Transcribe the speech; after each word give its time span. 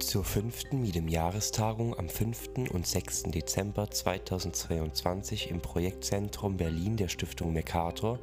Zur 0.00 0.24
fünften 0.24 0.82
Midem-Jahrestagung 0.82 1.98
am 1.98 2.08
5. 2.08 2.70
und 2.70 2.86
6. 2.86 3.24
Dezember 3.24 3.90
2022 3.90 5.50
im 5.50 5.60
Projektzentrum 5.60 6.56
Berlin 6.56 6.96
der 6.96 7.08
Stiftung 7.08 7.52
Mercator 7.52 8.18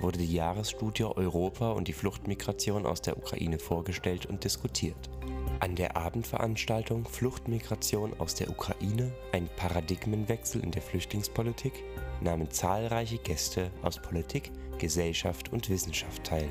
wurde 0.00 0.18
die 0.18 0.32
Jahresstudie 0.32 1.04
Europa 1.04 1.72
und 1.72 1.88
die 1.88 1.92
Fluchtmigration 1.92 2.86
aus 2.86 3.02
der 3.02 3.16
Ukraine 3.16 3.58
vorgestellt 3.58 4.26
und 4.26 4.44
diskutiert. 4.44 5.10
An 5.60 5.74
der 5.76 5.96
Abendveranstaltung 5.96 7.06
Fluchtmigration 7.06 8.18
aus 8.18 8.34
der 8.34 8.48
Ukraine– 8.48 9.12
ein 9.32 9.48
Paradigmenwechsel 9.56 10.62
in 10.62 10.70
der 10.70 10.82
Flüchtlingspolitik 10.82 11.72
nahmen 12.20 12.50
zahlreiche 12.50 13.18
Gäste 13.18 13.70
aus 13.82 14.00
Politik, 14.00 14.50
Gesellschaft 14.78 15.52
und 15.52 15.68
Wissenschaft 15.68 16.24
teil. 16.24 16.50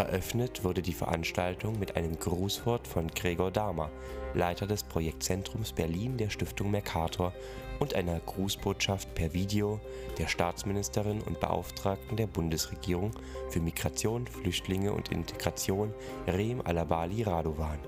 Eröffnet 0.00 0.64
wurde 0.64 0.80
die 0.80 0.94
Veranstaltung 0.94 1.78
mit 1.78 1.94
einem 1.94 2.18
Grußwort 2.18 2.88
von 2.88 3.08
Gregor 3.08 3.50
Dahmer, 3.50 3.90
Leiter 4.32 4.66
des 4.66 4.82
Projektzentrums 4.82 5.74
Berlin 5.74 6.16
der 6.16 6.30
Stiftung 6.30 6.70
Mercator 6.70 7.34
und 7.80 7.94
einer 7.94 8.18
Grußbotschaft 8.20 9.14
per 9.14 9.34
Video 9.34 9.78
der 10.16 10.26
Staatsministerin 10.26 11.20
und 11.20 11.38
Beauftragten 11.38 12.16
der 12.16 12.28
Bundesregierung 12.28 13.10
für 13.50 13.60
Migration, 13.60 14.26
Flüchtlinge 14.26 14.94
und 14.94 15.12
Integration 15.12 15.92
Reem 16.26 16.62
Alabali 16.62 17.22
Radovan. 17.22 17.78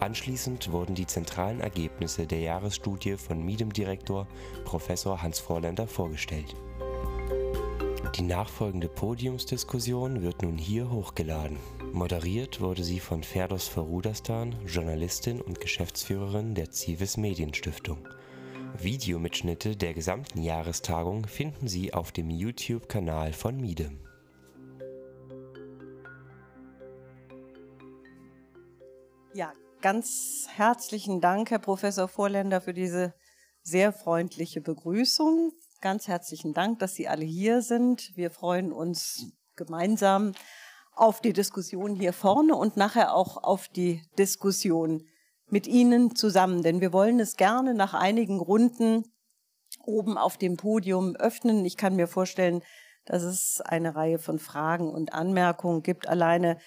Anschließend 0.00 0.72
wurden 0.72 0.96
die 0.96 1.06
zentralen 1.06 1.60
Ergebnisse 1.60 2.26
der 2.26 2.40
Jahresstudie 2.40 3.16
von 3.16 3.44
Midem-Direktor 3.44 4.26
Prof. 4.64 4.88
Hans 4.88 5.38
Vorländer 5.38 5.86
vorgestellt 5.86 6.56
die 8.16 8.22
nachfolgende 8.22 8.88
Podiumsdiskussion 8.88 10.22
wird 10.22 10.40
nun 10.42 10.56
hier 10.56 10.90
hochgeladen. 10.90 11.58
Moderiert 11.92 12.62
wurde 12.62 12.82
sie 12.82 12.98
von 12.98 13.22
Ferdos 13.22 13.68
Farudastan, 13.68 14.54
Journalistin 14.66 15.42
und 15.42 15.60
Geschäftsführerin 15.60 16.54
der 16.54 16.70
Zivis 16.70 17.18
Medienstiftung. 17.18 18.08
Videomitschnitte 18.78 19.76
der 19.76 19.92
gesamten 19.92 20.42
Jahrestagung 20.42 21.26
finden 21.26 21.68
Sie 21.68 21.92
auf 21.92 22.10
dem 22.10 22.30
YouTube-Kanal 22.30 23.34
von 23.34 23.60
Miedem. 23.60 23.98
Ja, 29.34 29.52
ganz 29.82 30.46
herzlichen 30.54 31.20
Dank, 31.20 31.50
Herr 31.50 31.58
Professor 31.58 32.08
Vorländer, 32.08 32.62
für 32.62 32.72
diese 32.72 33.14
sehr 33.62 33.92
freundliche 33.92 34.62
Begrüßung 34.62 35.52
ganz 35.80 36.08
herzlichen 36.08 36.54
Dank, 36.54 36.78
dass 36.78 36.94
Sie 36.94 37.08
alle 37.08 37.24
hier 37.24 37.62
sind. 37.62 38.16
Wir 38.16 38.30
freuen 38.30 38.72
uns 38.72 39.32
gemeinsam 39.56 40.32
auf 40.92 41.20
die 41.20 41.32
Diskussion 41.32 41.94
hier 41.94 42.12
vorne 42.12 42.54
und 42.54 42.76
nachher 42.76 43.14
auch 43.14 43.42
auf 43.42 43.68
die 43.68 44.02
Diskussion 44.18 45.06
mit 45.48 45.66
Ihnen 45.66 46.16
zusammen. 46.16 46.62
Denn 46.62 46.80
wir 46.80 46.92
wollen 46.92 47.20
es 47.20 47.36
gerne 47.36 47.74
nach 47.74 47.94
einigen 47.94 48.40
Runden 48.40 49.04
oben 49.84 50.18
auf 50.18 50.36
dem 50.36 50.56
Podium 50.56 51.16
öffnen. 51.16 51.64
Ich 51.64 51.76
kann 51.76 51.96
mir 51.96 52.08
vorstellen, 52.08 52.62
dass 53.04 53.22
es 53.22 53.60
eine 53.60 53.94
Reihe 53.94 54.18
von 54.18 54.38
Fragen 54.38 54.90
und 54.90 55.12
Anmerkungen 55.12 55.82
gibt. 55.82 56.08
Alleine 56.08 56.58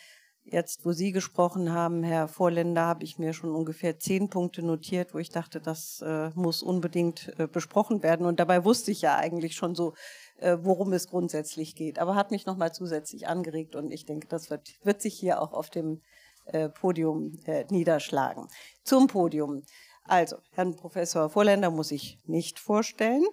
Jetzt, 0.52 0.84
wo 0.84 0.94
Sie 0.94 1.12
gesprochen 1.12 1.74
haben, 1.74 2.02
Herr 2.02 2.28
Vorländer, 2.28 2.82
habe 2.82 3.04
ich 3.04 3.20
mir 3.20 3.34
schon 3.34 3.54
ungefähr 3.54 4.00
zehn 4.00 4.30
Punkte 4.30 4.64
notiert, 4.64 5.14
wo 5.14 5.20
ich 5.20 5.30
dachte, 5.30 5.62
das 5.62 6.02
äh, 6.02 6.32
muss 6.34 6.64
unbedingt 6.64 7.32
äh, 7.38 7.46
besprochen 7.46 8.02
werden. 8.02 8.26
Und 8.26 8.40
dabei 8.40 8.66
wusste 8.66 8.90
ich 8.90 9.04
ja 9.04 9.16
eigentlich 9.16 9.56
schon 9.56 9.76
so, 9.76 9.94
äh, 10.38 10.58
worum 10.62 10.92
es 10.94 11.08
grundsätzlich 11.08 11.76
geht. 11.76 12.00
Aber 12.00 12.16
hat 12.16 12.32
mich 12.32 12.48
nochmal 12.48 12.74
zusätzlich 12.74 13.28
angeregt 13.28 13.76
und 13.76 13.92
ich 13.92 14.08
denke, 14.08 14.28
das 14.28 14.50
wird, 14.50 14.74
wird 14.84 15.04
sich 15.04 15.14
hier 15.14 15.40
auch 15.40 15.54
auf 15.54 15.70
dem 15.70 16.02
äh, 16.46 16.68
Podium 16.68 17.38
äh, 17.46 17.66
niederschlagen. 17.70 18.48
Zum 18.84 19.06
Podium. 19.06 19.62
Also, 20.04 20.38
Herrn 20.54 20.76
Professor 20.76 21.30
Vorländer 21.30 21.70
muss 21.70 21.92
ich 21.92 22.18
nicht 22.26 22.58
vorstellen. 22.58 23.24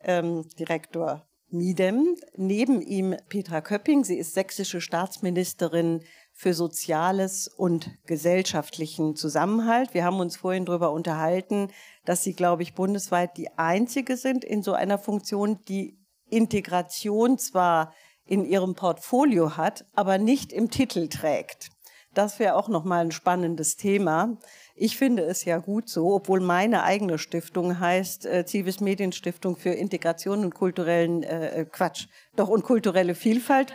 Ähm, 0.00 0.46
Direktor 0.58 1.26
Miedem. 1.50 2.14
Neben 2.36 2.82
ihm 2.82 3.16
Petra 3.30 3.62
Köpping. 3.62 4.04
Sie 4.04 4.18
ist 4.18 4.34
sächsische 4.34 4.82
Staatsministerin 4.82 6.02
für 6.38 6.54
Soziales 6.54 7.48
und 7.48 7.90
gesellschaftlichen 8.06 9.16
Zusammenhalt. 9.16 9.92
Wir 9.92 10.04
haben 10.04 10.20
uns 10.20 10.36
vorhin 10.36 10.66
darüber 10.66 10.92
unterhalten, 10.92 11.72
dass 12.04 12.22
Sie, 12.22 12.32
glaube 12.32 12.62
ich, 12.62 12.74
bundesweit 12.74 13.36
die 13.36 13.58
einzige 13.58 14.16
sind 14.16 14.44
in 14.44 14.62
so 14.62 14.72
einer 14.72 14.98
Funktion, 14.98 15.58
die 15.66 15.98
Integration 16.30 17.38
zwar 17.38 17.92
in 18.24 18.44
ihrem 18.44 18.76
Portfolio 18.76 19.56
hat, 19.56 19.84
aber 19.96 20.18
nicht 20.18 20.52
im 20.52 20.70
Titel 20.70 21.08
trägt. 21.08 21.70
Das 22.14 22.38
wäre 22.38 22.54
auch 22.54 22.68
noch 22.68 22.84
mal 22.84 23.04
ein 23.04 23.10
spannendes 23.10 23.76
Thema. 23.76 24.38
Ich 24.76 24.96
finde 24.96 25.24
es 25.24 25.44
ja 25.44 25.58
gut 25.58 25.88
so, 25.88 26.14
obwohl 26.14 26.38
meine 26.38 26.84
eigene 26.84 27.18
Stiftung 27.18 27.80
heißt 27.80 28.26
äh, 28.26 28.46
Civis 28.46 28.78
Medienstiftung 28.78 29.56
für 29.56 29.70
Integration 29.70 30.44
und 30.44 30.54
kulturellen 30.54 31.24
äh, 31.24 31.66
Quatsch, 31.68 32.06
doch 32.36 32.48
und 32.48 32.62
kulturelle 32.62 33.16
Vielfalt 33.16 33.72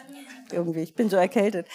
irgendwie. 0.54 0.82
Ich 0.82 0.96
bin 0.96 1.10
so 1.10 1.18
erkältet. 1.18 1.68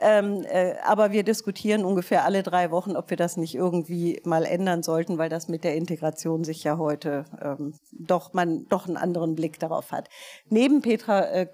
Ähm, 0.00 0.44
äh, 0.48 0.74
aber 0.84 1.12
wir 1.12 1.22
diskutieren 1.22 1.84
ungefähr 1.84 2.24
alle 2.24 2.42
drei 2.42 2.70
Wochen, 2.70 2.96
ob 2.96 3.10
wir 3.10 3.16
das 3.16 3.36
nicht 3.36 3.54
irgendwie 3.54 4.20
mal 4.24 4.44
ändern 4.44 4.82
sollten, 4.82 5.18
weil 5.18 5.28
das 5.28 5.48
mit 5.48 5.64
der 5.64 5.76
Integration 5.76 6.44
sich 6.44 6.64
ja 6.64 6.78
heute 6.78 7.24
ähm, 7.40 7.74
doch 7.92 8.32
man 8.32 8.66
doch 8.68 8.86
einen 8.86 8.96
anderen 8.96 9.34
Blick 9.34 9.58
darauf 9.58 9.92
hat. 9.92 10.08
Neben 10.48 10.82
Petra 10.82 11.26
äh, 11.30 11.46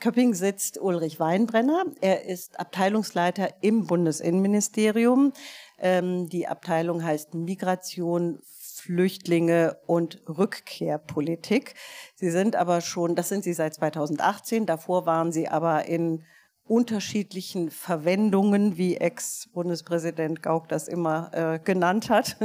Köpping 0.00 0.34
sitzt 0.34 0.80
Ulrich 0.80 1.20
Weinbrenner. 1.20 1.84
Er 2.00 2.24
ist 2.26 2.58
Abteilungsleiter 2.58 3.48
im 3.60 3.86
Bundesinnenministerium. 3.86 5.32
Ähm, 5.78 6.28
die 6.28 6.46
Abteilung 6.46 7.02
heißt 7.04 7.34
Migration, 7.34 8.40
Flüchtlinge 8.90 9.76
und 9.86 10.20
Rückkehrpolitik. 10.28 11.74
Sie 12.16 12.28
sind 12.28 12.56
aber 12.56 12.80
schon, 12.80 13.14
das 13.14 13.28
sind 13.28 13.44
Sie 13.44 13.52
seit 13.52 13.72
2018, 13.74 14.66
davor 14.66 15.06
waren 15.06 15.30
Sie 15.30 15.46
aber 15.46 15.84
in 15.84 16.24
unterschiedlichen 16.64 17.70
Verwendungen, 17.70 18.76
wie 18.76 18.96
Ex-Bundespräsident 18.96 20.42
Gauck 20.42 20.68
das 20.68 20.88
immer 20.88 21.30
äh, 21.32 21.60
genannt 21.60 22.10
hat, 22.10 22.36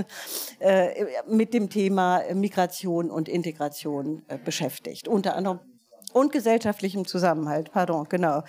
äh, 0.60 1.06
mit 1.28 1.56
dem 1.56 1.72
Thema 1.72 2.22
Migration 2.36 3.10
und 3.10 3.28
Integration 3.28 4.22
äh, 4.28 4.38
beschäftigt. 4.38 5.08
Unter 5.08 5.36
anderem 5.36 5.62
und 6.14 6.32
gesellschaftlichem 6.32 7.06
Zusammenhalt, 7.06 7.72
pardon, 7.72 8.06
genau. 8.08 8.44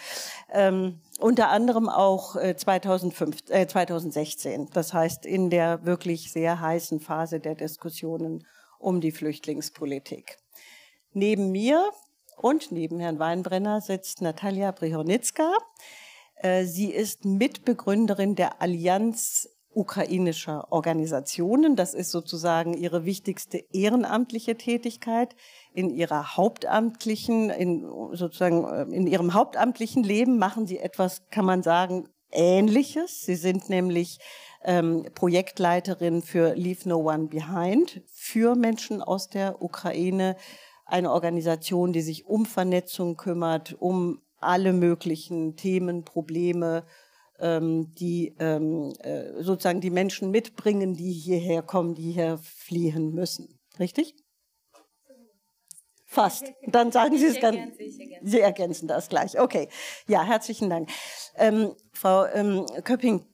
Ähm, 0.52 1.00
unter 1.18 1.48
anderem 1.48 1.88
auch 1.88 2.36
äh, 2.36 2.56
2005, 2.56 3.50
äh, 3.50 3.66
2016, 3.66 4.68
das 4.72 4.92
heißt 4.92 5.26
in 5.26 5.50
der 5.50 5.84
wirklich 5.84 6.32
sehr 6.32 6.60
heißen 6.60 7.00
Phase 7.00 7.40
der 7.40 7.54
Diskussionen 7.54 8.46
um 8.78 9.00
die 9.00 9.12
Flüchtlingspolitik. 9.12 10.38
Neben 11.12 11.50
mir 11.50 11.90
und 12.36 12.70
neben 12.70 13.00
Herrn 13.00 13.18
Weinbrenner 13.18 13.80
sitzt 13.80 14.20
Natalia 14.20 14.70
Brihornicka. 14.70 15.52
Äh, 16.36 16.64
sie 16.64 16.92
ist 16.92 17.24
Mitbegründerin 17.24 18.34
der 18.34 18.60
Allianz 18.60 19.48
ukrainischer 19.76 20.72
Organisationen. 20.72 21.76
Das 21.76 21.92
ist 21.94 22.10
sozusagen 22.10 22.74
ihre 22.74 23.04
wichtigste 23.04 23.58
ehrenamtliche 23.72 24.56
Tätigkeit. 24.56 25.36
In 25.76 25.90
ihrer 25.90 26.36
hauptamtlichen, 26.36 27.50
in 27.50 27.86
sozusagen 28.12 28.64
äh, 28.64 28.82
in 28.94 29.06
ihrem 29.06 29.34
hauptamtlichen 29.34 30.02
Leben 30.02 30.38
machen 30.38 30.66
sie 30.66 30.78
etwas, 30.78 31.28
kann 31.30 31.44
man 31.44 31.62
sagen, 31.62 32.08
Ähnliches. 32.32 33.22
Sie 33.22 33.36
sind 33.36 33.68
nämlich 33.68 34.18
ähm, 34.64 35.06
Projektleiterin 35.14 36.22
für 36.22 36.54
Leave 36.54 36.88
No 36.88 36.98
One 36.98 37.28
Behind 37.28 38.02
für 38.12 38.54
Menschen 38.56 39.02
aus 39.02 39.28
der 39.28 39.62
Ukraine. 39.62 40.36
Eine 40.86 41.12
Organisation, 41.12 41.92
die 41.92 42.02
sich 42.02 42.26
um 42.26 42.46
Vernetzung 42.46 43.16
kümmert, 43.16 43.76
um 43.78 44.22
alle 44.40 44.72
möglichen 44.72 45.56
Themen, 45.56 46.04
Probleme, 46.04 46.84
ähm, 47.38 47.94
die 47.94 48.34
ähm, 48.38 48.92
äh, 49.00 49.42
sozusagen 49.42 49.80
die 49.80 49.90
Menschen 49.90 50.30
mitbringen, 50.30 50.94
die 50.94 51.12
hierher 51.12 51.62
kommen, 51.62 51.94
die 51.94 52.12
hier 52.12 52.38
fliehen 52.38 53.14
müssen. 53.14 53.58
Richtig? 53.78 54.14
Fast. 56.08 56.52
Dann 56.66 56.92
sagen 56.92 57.18
Sie 57.18 57.26
es 57.26 57.40
dann. 57.40 57.72
Sie 58.22 58.40
ergänzen 58.40 58.86
das 58.86 59.08
gleich. 59.08 59.38
Okay. 59.38 59.68
Ja, 60.06 60.22
herzlichen 60.22 60.70
Dank. 60.70 60.88
Ähm, 61.36 61.74
Frau 61.92 62.26
ähm, 62.26 62.64
Köpping, 62.84 63.26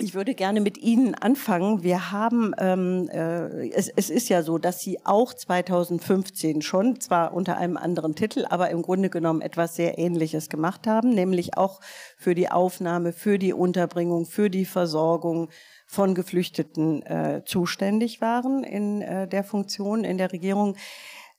ich 0.00 0.14
würde 0.14 0.34
gerne 0.34 0.60
mit 0.60 0.78
Ihnen 0.78 1.14
anfangen. 1.14 1.82
Wir 1.82 2.12
haben, 2.12 2.54
ähm, 2.58 3.08
äh, 3.12 3.68
es, 3.70 3.88
es 3.88 4.10
ist 4.10 4.28
ja 4.28 4.42
so, 4.42 4.56
dass 4.58 4.80
Sie 4.80 5.04
auch 5.04 5.34
2015 5.34 6.62
schon, 6.62 7.00
zwar 7.00 7.34
unter 7.34 7.56
einem 7.56 7.76
anderen 7.76 8.14
Titel, 8.14 8.46
aber 8.48 8.70
im 8.70 8.82
Grunde 8.82 9.10
genommen 9.10 9.40
etwas 9.40 9.74
sehr 9.76 9.98
Ähnliches 9.98 10.48
gemacht 10.48 10.86
haben, 10.86 11.10
nämlich 11.10 11.56
auch 11.58 11.80
für 12.16 12.34
die 12.34 12.48
Aufnahme, 12.48 13.12
für 13.12 13.38
die 13.38 13.52
Unterbringung, 13.52 14.24
für 14.24 14.50
die 14.50 14.66
Versorgung 14.66 15.50
von 15.86 16.14
Geflüchteten 16.14 17.02
äh, 17.02 17.42
zuständig 17.44 18.20
waren 18.20 18.62
in 18.62 19.02
äh, 19.02 19.26
der 19.26 19.42
Funktion 19.42 20.04
in 20.04 20.18
der 20.18 20.32
Regierung 20.32 20.76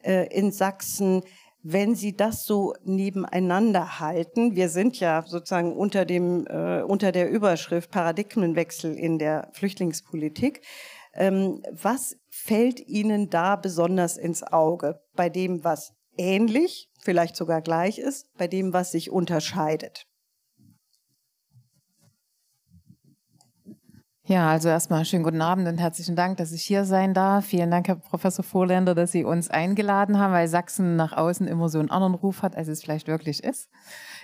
in 0.04 0.51
Sachsen. 0.51 1.24
Wenn 1.62 1.94
Sie 1.94 2.16
das 2.16 2.46
so 2.46 2.74
nebeneinander 2.84 4.00
halten, 4.00 4.56
wir 4.56 4.69
sind 4.69 5.00
ja 5.00 5.24
sozusagen 5.28 5.75
unter 5.75 6.06
dem 6.06 6.48
äh, 6.48 6.81
unter 6.84 7.12
der 7.12 7.30
Überschrift 7.30 7.92
Paradigmenwechsel 7.92 8.96
in 8.96 9.19
der 9.19 9.50
Flüchtlingspolitik. 9.54 10.62
Ähm, 11.13 11.62
was 11.72 12.18
fällt 12.30 12.80
Ihnen 12.88 13.30
da 13.30 13.57
besonders 13.57 14.16
ins 14.18 14.42
Auge 14.44 15.01
bei 15.16 15.30
dem, 15.30 15.63
was 15.63 15.94
ähnlich, 16.18 16.90
vielleicht 17.01 17.36
sogar 17.36 17.62
gleich 17.62 18.00
ist, 18.00 18.34
bei 18.38 18.48
dem, 18.48 18.72
was 18.72 18.92
sich 18.92 19.12
unterscheidet? 19.12 20.09
Ja, 24.30 24.48
also 24.52 24.70
erstmal 24.70 25.06
schönen 25.06 25.24
guten 25.24 25.42
Abend 25.42 25.68
und 25.68 25.80
herzlichen 25.80 26.16
Dank, 26.16 26.38
dass 26.38 26.52
ich 26.52 26.62
hier 26.62 26.86
sein 26.86 27.16
darf. 27.16 27.48
Vielen 27.48 27.72
Dank, 27.72 27.88
Herr 27.88 27.96
Professor 27.96 28.46
Vorländer, 28.46 28.94
dass 28.94 29.12
Sie 29.12 29.24
uns 29.24 29.50
eingeladen 29.50 30.20
haben, 30.20 30.34
weil 30.34 30.48
Sachsen 30.48 30.96
nach 30.96 31.14
außen 31.14 31.48
immer 31.48 31.68
so 31.68 31.80
einen 31.80 31.90
anderen 31.90 32.14
Ruf 32.14 32.44
hat, 32.44 32.56
als 32.56 32.68
es 32.68 32.84
vielleicht 32.84 33.08
wirklich 33.08 33.44
ist. 33.44 33.72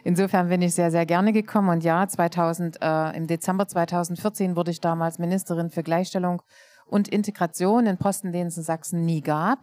Insofern 0.03 0.49
bin 0.49 0.61
ich 0.61 0.75
sehr, 0.75 0.91
sehr 0.91 1.07
gerne 1.07 1.33
gekommen. 1.33 1.69
Und 1.69 1.83
ja, 1.83 2.07
2000, 2.07 2.77
äh, 2.83 3.17
im 3.17 3.25
Dezember 3.25 3.67
2014 3.67 4.55
wurde 4.55 4.69
ich 4.69 4.79
damals 4.79 5.17
Ministerin 5.17 5.71
für 5.71 5.81
Gleichstellung 5.81 6.43
und 6.85 7.07
Integration 7.07 7.87
in 7.87 7.97
Posten, 7.97 8.31
den 8.31 8.45
es 8.45 8.57
in 8.57 8.63
Sachsen 8.63 9.05
nie 9.05 9.21
gab. 9.21 9.57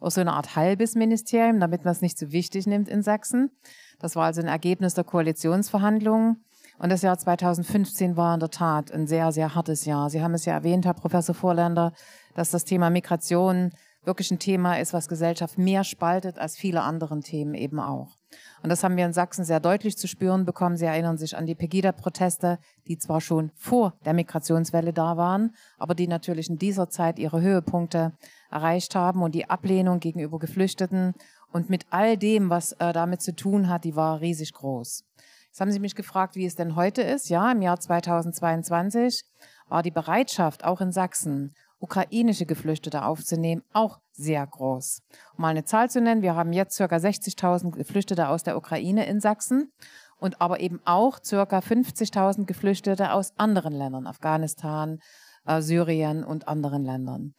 Auch 0.00 0.10
so 0.10 0.20
eine 0.20 0.32
Art 0.32 0.56
halbes 0.56 0.96
Ministerium, 0.96 1.60
damit 1.60 1.84
man 1.84 1.92
es 1.92 2.00
nicht 2.00 2.18
so 2.18 2.32
wichtig 2.32 2.66
nimmt 2.66 2.88
in 2.88 3.04
Sachsen. 3.04 3.52
Das 4.00 4.16
war 4.16 4.24
also 4.24 4.40
ein 4.40 4.48
Ergebnis 4.48 4.94
der 4.94 5.04
Koalitionsverhandlungen. 5.04 6.44
Und 6.78 6.90
das 6.90 7.02
Jahr 7.02 7.16
2015 7.16 8.16
war 8.16 8.34
in 8.34 8.40
der 8.40 8.50
Tat 8.50 8.92
ein 8.92 9.06
sehr, 9.06 9.32
sehr 9.32 9.54
hartes 9.54 9.84
Jahr. 9.84 10.10
Sie 10.10 10.22
haben 10.22 10.34
es 10.34 10.44
ja 10.44 10.54
erwähnt, 10.54 10.84
Herr 10.84 10.94
Professor 10.94 11.34
Vorländer, 11.34 11.92
dass 12.34 12.50
das 12.50 12.64
Thema 12.64 12.90
Migration 12.90 13.70
wirklich 14.04 14.30
ein 14.30 14.38
Thema 14.38 14.78
ist, 14.78 14.92
was 14.92 15.08
Gesellschaft 15.08 15.58
mehr 15.58 15.84
spaltet 15.84 16.38
als 16.38 16.56
viele 16.56 16.82
anderen 16.82 17.22
Themen 17.22 17.54
eben 17.54 17.80
auch. 17.80 18.16
Und 18.62 18.70
das 18.70 18.82
haben 18.82 18.96
wir 18.96 19.06
in 19.06 19.12
Sachsen 19.12 19.44
sehr 19.44 19.60
deutlich 19.60 19.96
zu 19.96 20.08
spüren 20.08 20.44
bekommen. 20.44 20.76
Sie 20.76 20.84
erinnern 20.84 21.18
sich 21.18 21.36
an 21.36 21.46
die 21.46 21.54
Pegida-Proteste, 21.54 22.58
die 22.88 22.98
zwar 22.98 23.20
schon 23.20 23.50
vor 23.54 23.94
der 24.04 24.14
Migrationswelle 24.14 24.92
da 24.92 25.16
waren, 25.16 25.54
aber 25.78 25.94
die 25.94 26.08
natürlich 26.08 26.48
in 26.48 26.58
dieser 26.58 26.88
Zeit 26.88 27.18
ihre 27.18 27.40
Höhepunkte 27.40 28.12
erreicht 28.50 28.94
haben 28.94 29.22
und 29.22 29.34
die 29.34 29.48
Ablehnung 29.48 30.00
gegenüber 30.00 30.38
Geflüchteten 30.38 31.14
und 31.52 31.70
mit 31.70 31.86
all 31.90 32.16
dem, 32.16 32.50
was 32.50 32.72
äh, 32.72 32.92
damit 32.92 33.22
zu 33.22 33.34
tun 33.36 33.68
hat, 33.68 33.84
die 33.84 33.96
war 33.96 34.20
riesig 34.20 34.52
groß. 34.52 35.04
Jetzt 35.54 35.60
haben 35.60 35.70
Sie 35.70 35.78
mich 35.78 35.94
gefragt, 35.94 36.34
wie 36.34 36.46
es 36.46 36.56
denn 36.56 36.74
heute 36.74 37.00
ist. 37.02 37.28
Ja, 37.28 37.52
im 37.52 37.62
Jahr 37.62 37.78
2022 37.78 39.22
war 39.68 39.84
die 39.84 39.92
Bereitschaft 39.92 40.64
auch 40.64 40.80
in 40.80 40.90
Sachsen, 40.90 41.54
ukrainische 41.78 42.44
Geflüchtete 42.44 43.04
aufzunehmen, 43.04 43.62
auch 43.72 44.00
sehr 44.10 44.44
groß. 44.44 45.02
Um 45.36 45.42
mal 45.42 45.50
eine 45.50 45.64
Zahl 45.64 45.88
zu 45.88 46.00
nennen, 46.00 46.22
wir 46.22 46.34
haben 46.34 46.52
jetzt 46.52 46.76
ca. 46.76 46.86
60.000 46.86 47.70
Geflüchtete 47.70 48.26
aus 48.26 48.42
der 48.42 48.56
Ukraine 48.56 49.06
in 49.06 49.20
Sachsen 49.20 49.70
und 50.18 50.40
aber 50.40 50.58
eben 50.58 50.80
auch 50.84 51.20
ca. 51.20 51.44
50.000 51.44 52.46
Geflüchtete 52.46 53.12
aus 53.12 53.32
anderen 53.38 53.74
Ländern, 53.74 54.08
Afghanistan, 54.08 54.98
äh, 55.46 55.62
Syrien 55.62 56.24
und 56.24 56.48
anderen 56.48 56.84
Ländern. 56.84 57.34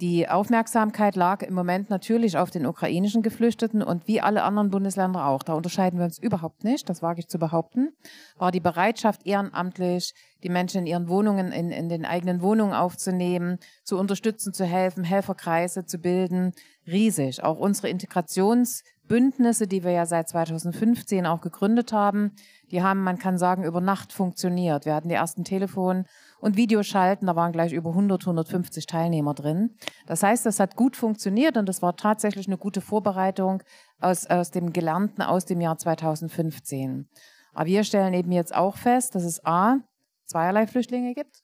Die 0.00 0.28
Aufmerksamkeit 0.28 1.16
lag 1.16 1.42
im 1.42 1.54
Moment 1.54 1.90
natürlich 1.90 2.38
auf 2.38 2.52
den 2.52 2.66
ukrainischen 2.66 3.20
Geflüchteten 3.20 3.82
und 3.82 4.06
wie 4.06 4.20
alle 4.20 4.44
anderen 4.44 4.70
Bundesländer 4.70 5.26
auch. 5.26 5.42
Da 5.42 5.54
unterscheiden 5.54 5.98
wir 5.98 6.04
uns 6.04 6.20
überhaupt 6.20 6.62
nicht, 6.62 6.88
das 6.88 7.02
wage 7.02 7.18
ich 7.18 7.26
zu 7.26 7.40
behaupten. 7.40 7.90
War 8.36 8.52
die 8.52 8.60
Bereitschaft 8.60 9.26
ehrenamtlich, 9.26 10.14
die 10.44 10.50
Menschen 10.50 10.82
in 10.82 10.86
ihren 10.86 11.08
Wohnungen, 11.08 11.50
in, 11.50 11.72
in 11.72 11.88
den 11.88 12.04
eigenen 12.04 12.42
Wohnungen 12.42 12.74
aufzunehmen, 12.74 13.58
zu 13.82 13.98
unterstützen, 13.98 14.52
zu 14.52 14.64
helfen, 14.64 15.02
Helferkreise 15.02 15.84
zu 15.84 15.98
bilden, 15.98 16.52
riesig. 16.86 17.42
Auch 17.42 17.58
unsere 17.58 17.88
Integrationsbündnisse, 17.88 19.66
die 19.66 19.82
wir 19.82 19.90
ja 19.90 20.06
seit 20.06 20.28
2015 20.28 21.26
auch 21.26 21.40
gegründet 21.40 21.92
haben, 21.92 22.36
die 22.70 22.84
haben, 22.84 23.02
man 23.02 23.18
kann 23.18 23.36
sagen, 23.36 23.64
über 23.64 23.80
Nacht 23.80 24.12
funktioniert. 24.12 24.86
Wir 24.86 24.94
hatten 24.94 25.08
die 25.08 25.16
ersten 25.16 25.42
Telefon- 25.42 26.04
und 26.40 26.56
Videoschalten, 26.56 27.26
da 27.26 27.36
waren 27.36 27.52
gleich 27.52 27.72
über 27.72 27.90
100, 27.90 28.22
150 28.22 28.86
Teilnehmer 28.86 29.34
drin. 29.34 29.76
Das 30.06 30.22
heißt, 30.22 30.46
das 30.46 30.60
hat 30.60 30.76
gut 30.76 30.96
funktioniert 30.96 31.56
und 31.56 31.68
das 31.68 31.82
war 31.82 31.96
tatsächlich 31.96 32.46
eine 32.46 32.58
gute 32.58 32.80
Vorbereitung 32.80 33.62
aus, 34.00 34.26
aus 34.26 34.50
dem 34.50 34.72
Gelernten 34.72 35.22
aus 35.22 35.44
dem 35.44 35.60
Jahr 35.60 35.78
2015. 35.78 37.08
Aber 37.52 37.66
wir 37.66 37.84
stellen 37.84 38.14
eben 38.14 38.32
jetzt 38.32 38.54
auch 38.54 38.76
fest, 38.76 39.14
dass 39.14 39.24
es 39.24 39.44
A, 39.44 39.78
zweierlei 40.26 40.66
Flüchtlinge 40.66 41.14
gibt, 41.14 41.42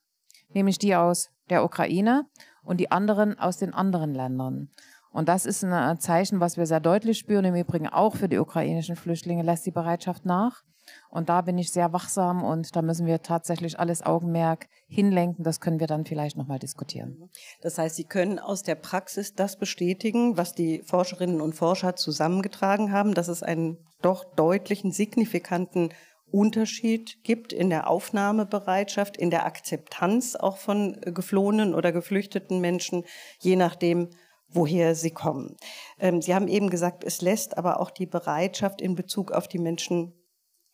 nämlich 0.50 0.79
die 0.79 0.94
aus 0.94 1.31
der 1.50 1.64
Ukraine 1.64 2.26
und 2.62 2.79
die 2.79 2.90
anderen 2.90 3.38
aus 3.38 3.58
den 3.58 3.75
anderen 3.75 4.14
Ländern. 4.14 4.70
Und 5.14 5.28
das 5.28 5.46
ist 5.46 5.62
ein 5.62 6.00
Zeichen, 6.00 6.40
was 6.40 6.56
wir 6.56 6.66
sehr 6.66 6.81
deutlich 6.81 7.19
spüren. 7.19 7.44
Im 7.44 7.55
Übrigen 7.55 7.87
auch 7.87 8.16
für 8.16 8.28
die 8.28 8.38
ukrainischen 8.38 8.96
Flüchtlinge 8.96 9.44
lässt 9.44 9.64
die 9.64 9.70
Bereitschaft 9.70 10.26
nach. 10.26 10.64
Und 11.08 11.28
da 11.28 11.40
bin 11.43 11.56
ich 11.56 11.70
sehr 11.70 11.93
wachsam 11.93 12.43
und 12.43 12.75
da 12.75 12.82
müssen 12.82 13.06
wir 13.06 13.22
tatsächlich 13.22 13.78
alles 13.78 14.02
Augenmerk 14.02 14.66
hinlenken. 14.88 15.44
Das 15.44 15.61
können 15.61 15.78
wir 15.78 15.87
dann 15.87 16.05
vielleicht 16.05 16.37
nochmal 16.37 16.58
diskutieren. 16.58 17.31
Das 17.62 17.78
heißt, 17.78 17.94
Sie 17.94 18.05
können 18.05 18.40
aus 18.40 18.64
der 18.64 18.75
Praxis 18.75 19.37
das 19.37 19.56
bestätigen, 19.56 20.37
was 20.37 20.52
die 20.52 20.82
Forscherinnen 20.82 21.40
und 21.40 21.55
Forscher 21.55 21.94
zusammengetragen 21.94 22.90
haben, 22.90 23.14
dass 23.14 23.28
es 23.28 23.44
einen 23.44 23.78
doch 24.02 24.25
deutlichen, 24.34 24.90
signifikanten 24.90 25.90
Unterschied 26.32 27.22
gibt 27.22 27.52
in 27.52 27.70
der 27.70 27.88
Aufnahmebereitschaft, 27.88 29.16
in 29.16 29.31
der 29.31 29.46
Akzeptanz 29.46 30.34
auch 30.34 30.56
von 30.56 31.00
geflohenen 31.02 31.72
oder 31.72 31.93
geflüchteten 31.93 32.61
Menschen, 32.61 33.05
je 33.38 33.55
nachdem, 33.55 34.11
woher 34.55 34.95
sie 34.95 35.11
kommen. 35.11 35.56
Ähm, 35.99 36.23
sie 36.23 36.35
haben 36.35 36.49
eben 36.49 36.71
gesagt, 36.71 37.05
es 37.05 37.21
lässt 37.21 37.59
aber 37.59 37.81
auch 37.81 37.91
die 37.91 38.06
Bereitschaft 38.06 38.81
in 38.81 38.95
Bezug 38.95 39.33
auf 39.33 39.49
die 39.49 39.59
Menschen 39.59 40.15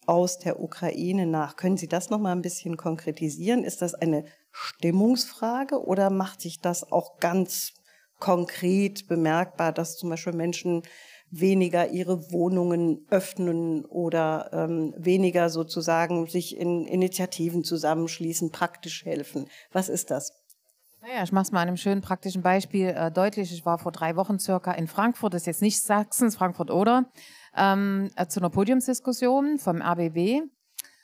aus 0.07 0.39
der 0.39 0.61
Ukraine 0.61 1.27
nach. 1.27 1.57
Können 1.57 1.77
Sie 1.77 1.89
das 1.89 2.11
noch 2.11 2.19
mal 2.19 2.33
ein 2.33 2.43
bisschen 2.43 2.77
konkretisieren? 2.77 3.65
Ist 3.65 3.83
das 3.83 3.95
eine 3.95 4.25
Stimmungsfrage 4.51 5.85
oder 5.85 6.11
macht 6.11 6.41
sich 6.41 6.61
das 6.61 6.91
auch 6.91 7.19
ganz 7.19 7.75
konkret 8.19 9.09
bemerkbar, 9.09 9.73
dass 9.73 9.97
zum 9.97 10.11
Beispiel 10.11 10.33
Menschen 10.33 10.83
weniger 11.31 11.91
ihre 11.91 12.33
Wohnungen 12.33 13.07
öffnen 13.09 13.85
oder 13.85 14.51
ähm, 14.53 14.95
weniger 14.97 15.49
sozusagen 15.49 16.27
sich 16.27 16.57
in 16.57 16.87
Initiativen 16.87 17.63
zusammenschließen, 17.63 18.51
praktisch 18.51 19.05
helfen? 19.05 19.47
Was 19.71 19.89
ist 19.89 20.11
das? 20.11 20.40
Naja, 21.03 21.23
ich 21.23 21.33
mache 21.33 21.45
es 21.45 21.53
mal 21.53 21.61
einem 21.61 21.79
schönen 21.79 22.03
praktischen 22.03 22.43
Beispiel 22.43 22.89
äh, 22.89 23.11
deutlich. 23.11 23.53
Ich 23.55 23.65
war 23.65 23.79
vor 23.79 23.91
drei 23.91 24.17
Wochen 24.17 24.39
circa 24.39 24.73
in 24.73 24.87
Frankfurt, 24.87 25.33
das 25.33 25.43
ist 25.43 25.47
jetzt 25.47 25.63
nicht 25.63 25.83
Sachsen, 25.83 26.31
Frankfurt 26.31 26.71
oder 26.71 27.11
ähm, 27.57 28.11
äh, 28.17 28.27
zu 28.27 28.41
einer 28.41 28.51
Podiumsdiskussion 28.51 29.59
vom 29.59 29.81
RBB. 29.81 30.43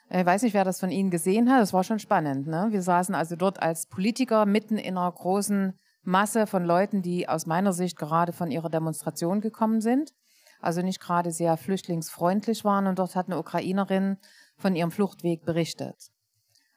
Ich 0.08 0.24
weiß 0.24 0.42
nicht, 0.42 0.54
wer 0.54 0.64
das 0.64 0.78
von 0.78 0.90
Ihnen 0.90 1.10
gesehen 1.10 1.50
hat. 1.50 1.60
Das 1.60 1.72
war 1.72 1.82
schon 1.82 1.98
spannend. 1.98 2.46
Ne? 2.46 2.68
Wir 2.70 2.82
saßen 2.82 3.14
also 3.14 3.34
dort 3.34 3.60
als 3.60 3.86
Politiker 3.86 4.46
mitten 4.46 4.78
in 4.78 4.96
einer 4.96 5.10
großen 5.10 5.76
Masse 6.02 6.46
von 6.46 6.64
Leuten, 6.64 7.02
die 7.02 7.28
aus 7.28 7.46
meiner 7.46 7.72
Sicht 7.72 7.96
gerade 7.96 8.32
von 8.32 8.52
ihrer 8.52 8.70
Demonstration 8.70 9.40
gekommen 9.40 9.80
sind. 9.80 10.12
Also 10.60 10.82
nicht 10.82 11.00
gerade 11.00 11.32
sehr 11.32 11.56
flüchtlingsfreundlich 11.56 12.64
waren. 12.64 12.86
Und 12.86 13.00
dort 13.00 13.16
hat 13.16 13.26
eine 13.26 13.38
Ukrainerin 13.38 14.18
von 14.56 14.76
ihrem 14.76 14.92
Fluchtweg 14.92 15.44
berichtet. 15.44 16.12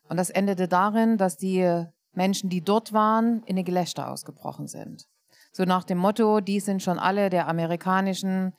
Und 0.07 0.17
das 0.17 0.31
endete 0.31 0.67
darin, 0.67 1.17
dass 1.17 1.37
die 1.37 1.85
Menschen, 2.19 2.49
die 2.49 2.61
dort 2.61 2.91
waren, 2.91 3.43
in 3.45 3.55
eine 3.55 3.63
Gelächter 3.63 4.11
ausgebrochen 4.11 4.67
sind. 4.67 5.07
So 5.53 5.63
nach 5.63 5.85
dem 5.85 5.97
Motto, 5.97 6.41
die 6.41 6.59
sind 6.59 6.83
schon 6.83 6.99
alle 6.99 7.29
der 7.29 7.47
amerikanischen 7.47 8.51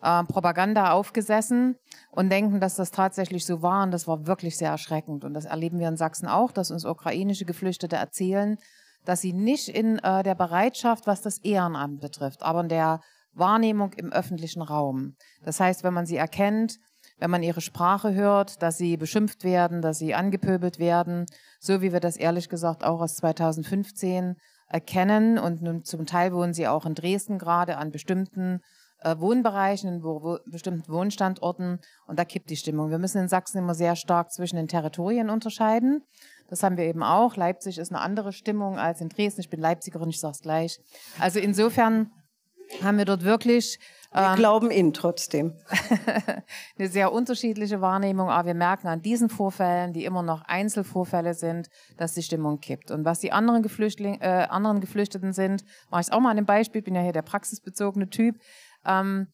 äh, 0.00 0.22
Propaganda 0.22 0.92
aufgesessen 0.92 1.74
und 2.12 2.30
denken, 2.30 2.60
dass 2.60 2.76
das 2.76 2.92
tatsächlich 2.92 3.44
so 3.44 3.60
war. 3.60 3.82
Und 3.82 3.90
das 3.90 4.06
war 4.06 4.28
wirklich 4.28 4.56
sehr 4.56 4.70
erschreckend. 4.70 5.24
Und 5.24 5.34
das 5.34 5.46
erleben 5.46 5.80
wir 5.80 5.88
in 5.88 5.96
Sachsen 5.96 6.28
auch, 6.28 6.52
dass 6.52 6.70
uns 6.70 6.84
ukrainische 6.84 7.44
Geflüchtete 7.44 7.96
erzählen, 7.96 8.56
dass 9.04 9.20
sie 9.20 9.32
nicht 9.32 9.68
in 9.68 9.98
äh, 9.98 10.22
der 10.22 10.36
Bereitschaft, 10.36 11.08
was 11.08 11.20
das 11.20 11.38
Ehrenamt 11.38 12.00
betrifft, 12.00 12.44
aber 12.44 12.60
in 12.60 12.68
der 12.68 13.00
Wahrnehmung 13.32 13.94
im 13.94 14.12
öffentlichen 14.12 14.62
Raum. 14.62 15.16
Das 15.42 15.58
heißt, 15.58 15.82
wenn 15.82 15.94
man 15.94 16.06
sie 16.06 16.16
erkennt, 16.16 16.78
wenn 17.18 17.32
man 17.32 17.42
ihre 17.42 17.62
Sprache 17.62 18.14
hört, 18.14 18.62
dass 18.62 18.78
sie 18.78 18.96
beschimpft 18.96 19.42
werden, 19.42 19.82
dass 19.82 19.98
sie 19.98 20.14
angepöbelt 20.14 20.78
werden, 20.78 21.26
so 21.58 21.82
wie 21.82 21.92
wir 21.92 22.00
das 22.00 22.16
ehrlich 22.16 22.48
gesagt 22.48 22.84
auch 22.84 23.00
aus 23.00 23.16
2015 23.16 24.36
erkennen. 24.68 25.38
Und 25.38 25.62
nun 25.62 25.84
zum 25.84 26.06
Teil 26.06 26.32
wohnen 26.32 26.54
sie 26.54 26.68
auch 26.68 26.86
in 26.86 26.94
Dresden 26.94 27.38
gerade 27.38 27.76
an 27.76 27.90
bestimmten 27.90 28.60
äh, 29.00 29.16
Wohnbereichen, 29.18 30.02
wo, 30.02 30.22
wo, 30.22 30.38
bestimmten 30.46 30.90
Wohnstandorten 30.92 31.78
und 32.06 32.18
da 32.18 32.24
kippt 32.24 32.50
die 32.50 32.56
Stimmung. 32.56 32.90
Wir 32.90 32.98
müssen 32.98 33.22
in 33.22 33.28
Sachsen 33.28 33.58
immer 33.58 33.74
sehr 33.74 33.96
stark 33.96 34.32
zwischen 34.32 34.56
den 34.56 34.68
Territorien 34.68 35.30
unterscheiden. 35.30 36.02
Das 36.48 36.62
haben 36.62 36.76
wir 36.76 36.84
eben 36.84 37.02
auch. 37.02 37.36
Leipzig 37.36 37.78
ist 37.78 37.92
eine 37.92 38.00
andere 38.00 38.32
Stimmung 38.32 38.78
als 38.78 39.00
in 39.00 39.08
Dresden. 39.08 39.40
Ich 39.40 39.50
bin 39.50 39.60
Leipzigerin, 39.60 40.08
ich 40.08 40.20
sage 40.20 40.32
es 40.32 40.40
gleich. 40.40 40.80
Also 41.18 41.38
insofern 41.38 42.10
haben 42.82 42.98
wir 42.98 43.04
dort 43.04 43.22
wirklich 43.22 43.78
wir 44.10 44.30
ähm, 44.30 44.36
glauben 44.36 44.70
Ihnen 44.70 44.94
trotzdem. 44.94 45.54
eine 46.78 46.88
sehr 46.88 47.12
unterschiedliche 47.12 47.80
Wahrnehmung, 47.80 48.30
aber 48.30 48.48
wir 48.48 48.54
merken 48.54 48.88
an 48.88 49.02
diesen 49.02 49.28
Vorfällen, 49.28 49.92
die 49.92 50.04
immer 50.04 50.22
noch 50.22 50.42
Einzelvorfälle 50.42 51.34
sind, 51.34 51.68
dass 51.98 52.14
die 52.14 52.22
Stimmung 52.22 52.60
kippt. 52.60 52.90
Und 52.90 53.04
was 53.04 53.20
die 53.20 53.32
anderen, 53.32 53.62
Geflüchtling, 53.62 54.20
äh, 54.20 54.46
anderen 54.48 54.80
Geflüchteten 54.80 55.32
sind, 55.32 55.64
mache 55.90 56.02
ich 56.02 56.12
auch 56.12 56.20
mal 56.20 56.30
an 56.30 56.38
einem 56.38 56.46
Beispiel, 56.46 56.80
bin 56.80 56.94
ja 56.94 57.02
hier 57.02 57.12
der 57.12 57.22
praxisbezogene 57.22 58.08
Typ. 58.08 58.36
Ähm, 58.86 59.28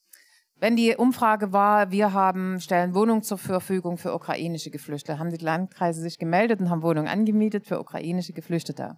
wenn 0.57 0.77
die 0.77 0.97
Umfrage 0.97 1.53
war, 1.53 1.91
wir 1.91 2.13
haben, 2.13 2.61
stellen 2.61 2.95
Wohnungen 2.95 3.23
zur 3.23 3.39
Verfügung 3.39 3.99
für 3.99 4.15
ukrainische 4.15 4.71
Geflüchtete, 4.71 5.19
haben 5.19 5.31
die 5.31 5.45
Landkreise 5.45 6.01
sich 6.01 6.19
gemeldet 6.19 6.61
und 6.61 6.71
haben 6.71 6.83
Wohnungen 6.83 7.09
angemietet 7.09 7.67
für 7.67 7.79
ukrainische 7.79 8.33
Geflüchtete. 8.33 8.97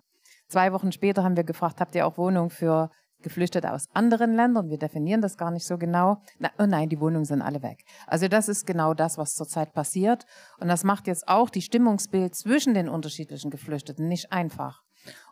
Zwei 0.49 0.73
Wochen 0.73 0.93
später 0.93 1.25
haben 1.25 1.37
wir 1.37 1.45
gefragt, 1.45 1.81
habt 1.81 1.95
ihr 1.95 2.07
auch 2.07 2.19
Wohnungen 2.19 2.51
für 2.51 2.91
Geflüchtete 3.27 3.73
aus 3.73 3.89
anderen 3.93 4.35
Ländern? 4.35 4.71
Wir 4.71 4.79
definieren 4.79 5.21
das 5.21 5.37
gar 5.37 5.51
nicht 5.51 5.67
so 5.67 5.79
genau. 5.79 6.23
Na, 6.39 6.51
oh 6.61 6.67
nein, 6.67 6.89
die 6.89 7.01
Wohnungen 7.01 7.25
sind 7.25 7.43
alle 7.43 7.61
weg. 7.61 7.85
Also 8.07 8.29
das 8.29 8.49
ist 8.49 8.67
genau 8.67 8.95
das, 8.95 9.19
was 9.19 9.35
zurzeit 9.35 9.73
passiert. 9.73 10.27
Und 10.61 10.69
das 10.69 10.85
macht 10.85 11.09
jetzt 11.09 11.27
auch 11.27 11.51
die 11.51 11.63
Stimmungsbild 11.63 12.37
zwischen 12.37 12.73
den 12.73 12.89
unterschiedlichen 12.89 13.51
Geflüchteten 13.51 14.07
nicht 14.07 14.31
einfach. 14.31 14.85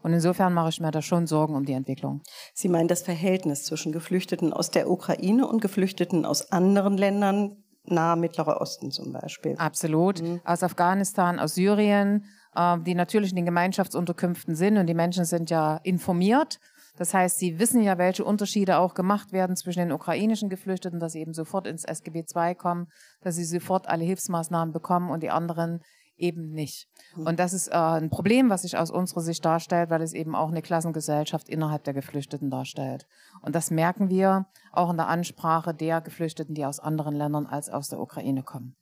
Und 0.03 0.13
insofern 0.13 0.53
mache 0.53 0.71
ich 0.71 0.81
mir 0.81 0.91
da 0.91 1.03
schon 1.03 1.29
Sorgen 1.29 1.55
um 1.55 1.65
die 1.65 1.73
Entwicklung. 1.73 2.23
Sie 2.53 2.69
meinen 2.69 2.89
das 2.89 3.03
Verhältnis 3.03 3.65
zwischen 3.65 3.93
Geflüchteten 3.93 4.53
aus 4.53 4.71
der 4.71 4.91
Ukraine 4.91 5.47
und 5.47 5.61
Geflüchteten 5.61 6.27
aus 6.27 6.51
anderen 6.51 6.97
Ländern, 6.99 7.63
nahe 7.85 8.17
Mittlerer 8.17 8.61
Osten 8.61 8.91
zum 8.91 9.13
Beispiel? 9.13 9.55
Absolut. 9.59 10.21
Mhm. 10.21 10.41
Aus 10.45 10.63
Afghanistan, 10.63 11.39
aus 11.39 11.55
Syrien, 11.55 12.25
äh, 12.55 12.79
die 12.81 12.95
natürlich 12.95 13.31
in 13.31 13.37
den 13.37 13.45
Gemeinschaftsunterkünften 13.45 14.57
sind 14.57 14.79
und 14.79 14.87
die 14.87 14.95
Menschen 14.95 15.25
sind 15.25 15.51
ja 15.51 15.77
informiert. 15.83 16.59
Das 16.97 17.13
heißt, 17.13 17.39
sie 17.39 17.59
wissen 17.59 17.83
ja, 17.83 17.99
welche 17.99 18.25
Unterschiede 18.25 18.79
auch 18.79 18.95
gemacht 18.95 19.33
werden 19.33 19.57
zwischen 19.57 19.81
den 19.81 19.93
ukrainischen 19.93 20.49
Geflüchteten, 20.49 21.01
dass 21.01 21.13
sie 21.13 21.21
eben 21.21 21.35
sofort 21.35 21.67
ins 21.67 21.85
SGB 21.85 22.25
II 22.35 22.55
kommen, 22.55 22.87
dass 23.21 23.35
sie 23.35 23.45
sofort 23.45 23.89
alle 23.89 24.05
Hilfsmaßnahmen 24.05 24.73
bekommen 24.73 25.11
und 25.11 25.23
die 25.23 25.31
anderen 25.31 25.81
eben 26.17 26.51
nicht. 26.51 26.89
Hm. 27.15 27.27
Und 27.27 27.41
das 27.41 27.53
ist 27.53 27.69
äh, 27.69 27.77
ein 27.77 28.11
Problem, 28.11 28.51
was 28.51 28.63
sich 28.63 28.77
aus 28.77 28.91
unserer 28.91 29.21
Sicht 29.21 29.45
darstellt, 29.45 29.91
weil 29.91 30.03
es 30.03 30.13
eben 30.13 30.35
auch 30.35 30.49
eine 30.49 30.63
Klassengesellschaft 30.63 31.49
innerhalb 31.49 31.85
der 31.85 31.95
Geflüchteten 31.95 32.51
darstellt. 32.51 33.07
Und 33.43 33.55
das 33.55 33.71
merken 33.71 34.09
wir 34.09 34.47
auch 34.73 34.91
in 34.91 34.97
der 34.97 35.09
Ansprache 35.09 35.75
der 35.75 36.01
Geflüchteten, 36.01 36.55
die 36.55 36.65
aus 36.65 36.81
anderen 36.81 37.15
Ländern 37.15 37.47
als 37.47 37.69
aus 37.69 37.89
der 37.89 38.01
Ukraine 38.01 38.43
kommen. 38.43 38.77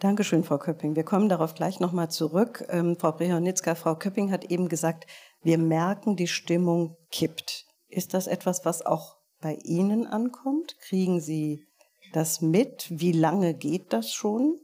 Dankeschön, 0.00 0.44
Frau 0.44 0.58
Köpping. 0.58 0.94
Wir 0.94 1.02
kommen 1.02 1.28
darauf 1.28 1.56
gleich 1.56 1.80
nochmal 1.80 2.08
zurück. 2.08 2.64
Ähm, 2.68 2.96
Frau 2.96 3.10
Brehonitzka, 3.10 3.74
Frau 3.74 3.96
Köpping 3.96 4.30
hat 4.30 4.44
eben 4.44 4.68
gesagt, 4.68 5.06
wir 5.42 5.58
merken, 5.58 6.16
die 6.16 6.26
Stimmung 6.26 6.96
kippt. 7.10 7.64
Ist 7.88 8.14
das 8.14 8.26
etwas, 8.26 8.64
was 8.64 8.84
auch 8.84 9.16
bei 9.40 9.54
Ihnen 9.64 10.06
ankommt? 10.06 10.76
Kriegen 10.80 11.20
Sie 11.20 11.66
das 12.12 12.40
mit? 12.40 12.86
Wie 12.90 13.12
lange 13.12 13.54
geht 13.54 13.92
das 13.92 14.12
schon? 14.12 14.58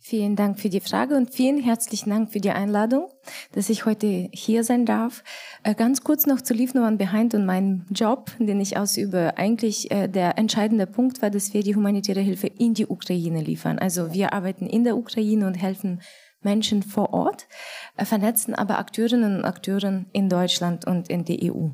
Vielen 0.00 0.36
Dank 0.36 0.58
für 0.60 0.68
die 0.68 0.80
Frage 0.80 1.16
und 1.16 1.32
vielen 1.32 1.60
herzlichen 1.60 2.10
Dank 2.10 2.32
für 2.32 2.40
die 2.40 2.50
Einladung, 2.50 3.08
dass 3.52 3.70
ich 3.70 3.86
heute 3.86 4.28
hier 4.32 4.64
sein 4.64 4.84
darf. 4.84 5.22
Äh, 5.62 5.74
ganz 5.74 6.02
kurz 6.02 6.26
noch 6.26 6.40
zu 6.40 6.54
Leave 6.54 6.76
No 6.76 6.86
One 6.86 6.96
Behind 6.96 7.34
und 7.34 7.46
meinem 7.46 7.86
Job, 7.90 8.30
den 8.38 8.60
ich 8.60 8.76
ausübe. 8.76 9.36
Eigentlich 9.36 9.90
äh, 9.90 10.08
der 10.08 10.38
entscheidende 10.38 10.86
Punkt 10.86 11.22
war, 11.22 11.30
dass 11.30 11.54
wir 11.54 11.62
die 11.62 11.74
humanitäre 11.74 12.20
Hilfe 12.20 12.46
in 12.46 12.74
die 12.74 12.86
Ukraine 12.86 13.40
liefern. 13.40 13.78
Also 13.78 14.12
wir 14.12 14.32
arbeiten 14.32 14.66
in 14.66 14.84
der 14.84 14.96
Ukraine 14.96 15.46
und 15.46 15.54
helfen 15.54 16.00
Menschen 16.46 16.82
vor 16.82 17.12
Ort, 17.12 17.48
äh, 17.96 18.04
vernetzen 18.04 18.54
aber 18.54 18.78
Akteurinnen 18.78 19.38
und 19.38 19.44
Akteuren 19.44 20.06
in 20.12 20.28
Deutschland 20.30 20.86
und 20.86 21.10
in 21.10 21.24
der 21.24 21.38
EU. 21.42 21.70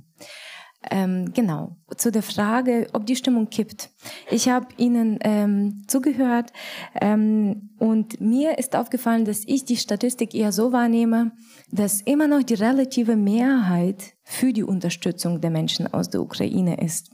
Ähm, 0.90 1.32
genau, 1.32 1.76
zu 1.96 2.10
der 2.10 2.24
Frage, 2.24 2.88
ob 2.92 3.06
die 3.06 3.14
Stimmung 3.14 3.50
kippt. 3.50 3.90
Ich 4.30 4.48
habe 4.48 4.66
Ihnen 4.78 5.18
ähm, 5.22 5.84
zugehört 5.86 6.52
ähm, 7.00 7.70
und 7.78 8.20
mir 8.20 8.58
ist 8.58 8.74
aufgefallen, 8.74 9.24
dass 9.24 9.44
ich 9.46 9.64
die 9.64 9.76
Statistik 9.76 10.34
eher 10.34 10.50
so 10.50 10.72
wahrnehme, 10.72 11.32
dass 11.70 12.00
immer 12.00 12.26
noch 12.26 12.42
die 12.42 12.54
relative 12.54 13.14
Mehrheit 13.14 14.14
für 14.24 14.52
die 14.52 14.64
Unterstützung 14.64 15.40
der 15.40 15.50
Menschen 15.50 15.92
aus 15.92 16.10
der 16.10 16.20
Ukraine 16.20 16.80
ist. 16.80 17.10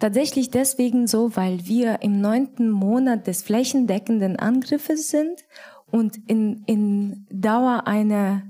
Tatsächlich 0.00 0.50
deswegen 0.50 1.06
so, 1.06 1.36
weil 1.36 1.66
wir 1.66 2.02
im 2.02 2.20
neunten 2.20 2.70
Monat 2.70 3.26
des 3.26 3.42
flächendeckenden 3.42 4.36
Angriffes 4.36 5.10
sind 5.10 5.44
und 5.94 6.18
in, 6.26 6.64
in 6.66 7.24
Dauer 7.30 7.86
einer 7.86 8.42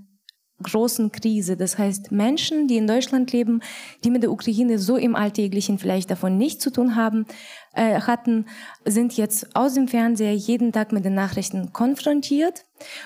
großen 0.62 1.12
Krise. 1.12 1.58
Das 1.58 1.76
heißt, 1.76 2.10
Menschen, 2.10 2.68
die 2.68 2.78
in 2.78 2.86
Deutschland 2.86 3.32
leben, 3.32 3.60
die 4.02 4.08
mit 4.08 4.22
der 4.22 4.32
Ukraine 4.32 4.78
so 4.78 4.96
im 4.96 5.14
Alltäglichen 5.14 5.78
vielleicht 5.78 6.10
davon 6.10 6.38
nichts 6.38 6.64
zu 6.64 6.70
tun 6.70 6.96
haben, 6.96 7.26
äh, 7.74 8.00
hatten, 8.00 8.46
sind 8.86 9.14
jetzt 9.18 9.54
aus 9.54 9.74
dem 9.74 9.88
Fernseher 9.88 10.34
jeden 10.34 10.72
Tag 10.72 10.92
mit 10.92 11.04
den 11.04 11.12
Nachrichten 11.12 11.74
konfrontiert. 11.74 12.64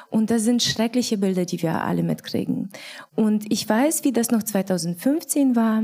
Und 0.09 0.31
das 0.31 0.45
sind 0.45 0.63
schreckliche 0.63 1.19
Bilder, 1.19 1.45
die 1.45 1.61
wir 1.61 1.83
alle 1.83 2.05
mitkriegen. 2.05 2.71
Und 3.17 3.51
ich 3.51 3.69
weiß, 3.69 4.05
wie 4.05 4.13
das 4.13 4.31
noch 4.31 4.45
2015 4.45 5.57
war. 5.57 5.83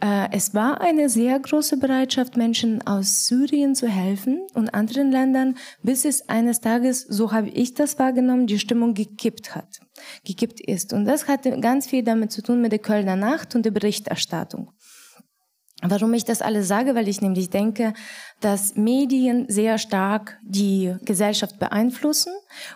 Äh, 0.00 0.28
es 0.30 0.54
war 0.54 0.80
eine 0.80 1.08
sehr 1.08 1.38
große 1.38 1.76
Bereitschaft, 1.76 2.36
Menschen 2.36 2.86
aus 2.86 3.26
Syrien 3.26 3.74
zu 3.74 3.88
helfen 3.88 4.46
und 4.54 4.72
anderen 4.72 5.10
Ländern, 5.10 5.56
bis 5.82 6.04
es 6.04 6.28
eines 6.28 6.60
Tages, 6.60 7.02
so 7.02 7.32
habe 7.32 7.48
ich 7.48 7.74
das 7.74 7.98
wahrgenommen, 7.98 8.46
die 8.46 8.58
Stimmung 8.60 8.94
gekippt 8.94 9.56
hat, 9.56 9.80
gekippt 10.24 10.60
ist. 10.60 10.92
Und 10.92 11.04
das 11.04 11.26
hatte 11.26 11.58
ganz 11.60 11.88
viel 11.88 12.04
damit 12.04 12.30
zu 12.30 12.42
tun 12.42 12.60
mit 12.60 12.70
der 12.70 12.78
Kölner 12.78 13.16
Nacht 13.16 13.56
und 13.56 13.64
der 13.64 13.72
Berichterstattung. 13.72 14.70
Warum 15.82 16.12
ich 16.14 16.24
das 16.24 16.42
alles 16.42 16.66
sage, 16.66 16.96
weil 16.96 17.06
ich 17.06 17.20
nämlich 17.20 17.50
denke, 17.50 17.94
dass 18.40 18.74
Medien 18.74 19.46
sehr 19.48 19.78
stark 19.78 20.38
die 20.42 20.96
Gesellschaft 21.04 21.60
beeinflussen 21.60 22.32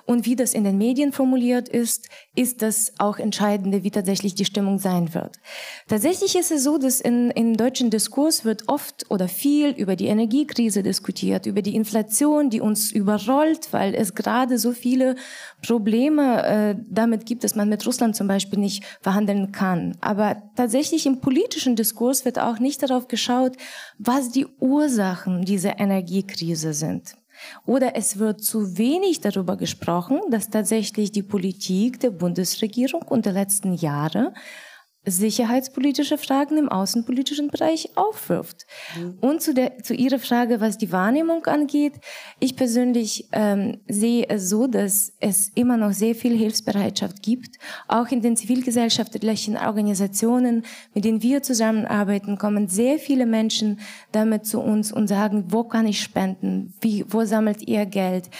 und 0.06 0.24
wie 0.24 0.36
das 0.36 0.54
in 0.54 0.62
den 0.62 0.78
Medien 0.78 1.12
formuliert 1.12 1.68
ist, 1.68 2.08
ist 2.36 2.62
das 2.62 2.92
auch 2.98 3.18
entscheidende, 3.18 3.82
wie 3.82 3.90
tatsächlich 3.90 4.36
die 4.36 4.44
Stimmung 4.44 4.78
sein 4.78 5.14
wird. 5.14 5.40
Tatsächlich 5.88 6.36
ist 6.36 6.52
es 6.52 6.62
so, 6.62 6.78
dass 6.78 7.00
in, 7.00 7.30
im 7.32 7.56
deutschen 7.56 7.90
Diskurs 7.90 8.44
wird 8.44 8.68
oft 8.68 9.10
oder 9.10 9.26
viel 9.26 9.70
über 9.70 9.96
die 9.96 10.06
Energiekrise 10.06 10.84
diskutiert, 10.84 11.46
über 11.46 11.62
die 11.62 11.74
Inflation, 11.74 12.50
die 12.50 12.60
uns 12.60 12.92
überrollt, 12.92 13.72
weil 13.72 13.94
es 13.96 14.14
gerade 14.14 14.58
so 14.58 14.70
viele 14.70 15.16
Probleme 15.66 16.44
äh, 16.44 16.76
damit 16.88 17.26
gibt, 17.26 17.42
dass 17.42 17.56
man 17.56 17.68
mit 17.68 17.84
Russland 17.86 18.14
zum 18.14 18.28
Beispiel 18.28 18.60
nicht 18.60 18.84
verhandeln 19.00 19.50
kann. 19.50 19.96
Aber 20.00 20.42
tatsächlich 20.54 21.06
im 21.06 21.20
politischen 21.20 21.74
Diskurs 21.74 22.24
wird 22.24 22.38
auch 22.38 22.60
nicht 22.60 22.82
geschaut, 23.00 23.56
was 23.98 24.30
die 24.30 24.46
Ursachen 24.58 25.44
dieser 25.44 25.78
Energiekrise 25.78 26.72
sind. 26.72 27.16
Oder 27.66 27.96
es 27.96 28.18
wird 28.18 28.42
zu 28.42 28.78
wenig 28.78 29.20
darüber 29.20 29.56
gesprochen, 29.56 30.20
dass 30.30 30.50
tatsächlich 30.50 31.12
die 31.12 31.22
Politik 31.22 32.00
der 32.00 32.10
Bundesregierung 32.10 33.02
und 33.02 33.26
der 33.26 33.32
letzten 33.32 33.72
Jahre 33.72 34.32
sicherheitspolitische 35.04 36.16
Fragen 36.16 36.58
im 36.58 36.68
außenpolitischen 36.68 37.48
Bereich 37.48 37.90
aufwirft. 37.96 38.66
Mhm. 38.96 39.18
Und 39.20 39.42
zu, 39.42 39.52
der, 39.52 39.78
zu 39.78 39.94
Ihrer 39.94 40.20
Frage, 40.20 40.60
was 40.60 40.78
die 40.78 40.92
Wahrnehmung 40.92 41.44
angeht, 41.46 41.94
ich 42.38 42.54
persönlich 42.54 43.28
ähm, 43.32 43.80
sehe 43.88 44.28
es 44.28 44.48
so, 44.48 44.68
dass 44.68 45.12
es 45.18 45.48
immer 45.54 45.76
noch 45.76 45.92
sehr 45.92 46.14
viel 46.14 46.36
Hilfsbereitschaft 46.36 47.22
gibt. 47.22 47.56
Auch 47.88 48.08
in 48.08 48.20
den 48.20 48.36
zivilgesellschaftlichen 48.36 49.56
Organisationen, 49.56 50.64
mit 50.94 51.04
denen 51.04 51.22
wir 51.22 51.42
zusammenarbeiten, 51.42 52.38
kommen 52.38 52.68
sehr 52.68 52.98
viele 52.98 53.26
Menschen 53.26 53.80
damit 54.12 54.46
zu 54.46 54.60
uns 54.60 54.92
und 54.92 55.08
sagen, 55.08 55.46
wo 55.48 55.64
kann 55.64 55.86
ich 55.86 56.00
spenden? 56.00 56.74
Wie, 56.80 57.04
wo 57.08 57.24
sammelt 57.24 57.66
ihr 57.66 57.86
Geld? 57.86 58.30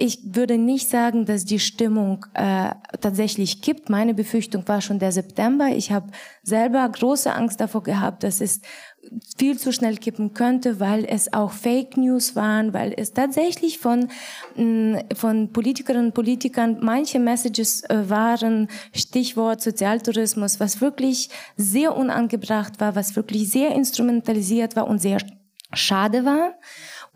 Ich 0.00 0.20
würde 0.22 0.58
nicht 0.58 0.88
sagen, 0.88 1.24
dass 1.24 1.44
die 1.44 1.58
Stimmung 1.58 2.24
äh, 2.34 2.70
tatsächlich 3.00 3.62
kippt. 3.62 3.90
Meine 3.90 4.14
Befürchtung 4.14 4.66
war 4.68 4.80
schon 4.80 5.00
der 5.00 5.10
September. 5.10 5.68
Ich 5.68 5.90
habe 5.90 6.12
selber 6.44 6.88
große 6.88 7.32
Angst 7.32 7.60
davor 7.60 7.82
gehabt, 7.82 8.22
dass 8.22 8.40
es 8.40 8.60
viel 9.36 9.58
zu 9.58 9.72
schnell 9.72 9.96
kippen 9.96 10.34
könnte, 10.34 10.78
weil 10.78 11.04
es 11.04 11.32
auch 11.32 11.50
Fake 11.50 11.96
News 11.96 12.36
waren, 12.36 12.72
weil 12.74 12.94
es 12.96 13.12
tatsächlich 13.12 13.78
von, 13.78 14.08
mm, 14.54 14.98
von 15.16 15.52
Politikerinnen 15.52 16.06
und 16.06 16.14
Politikern 16.14 16.78
manche 16.80 17.18
Messages 17.18 17.82
äh, 17.84 18.08
waren, 18.08 18.68
Stichwort 18.94 19.60
Sozialtourismus, 19.60 20.60
was 20.60 20.80
wirklich 20.80 21.28
sehr 21.56 21.96
unangebracht 21.96 22.80
war, 22.80 22.94
was 22.94 23.16
wirklich 23.16 23.50
sehr 23.50 23.74
instrumentalisiert 23.74 24.76
war 24.76 24.86
und 24.86 25.00
sehr 25.00 25.18
schade 25.72 26.24
war. 26.24 26.54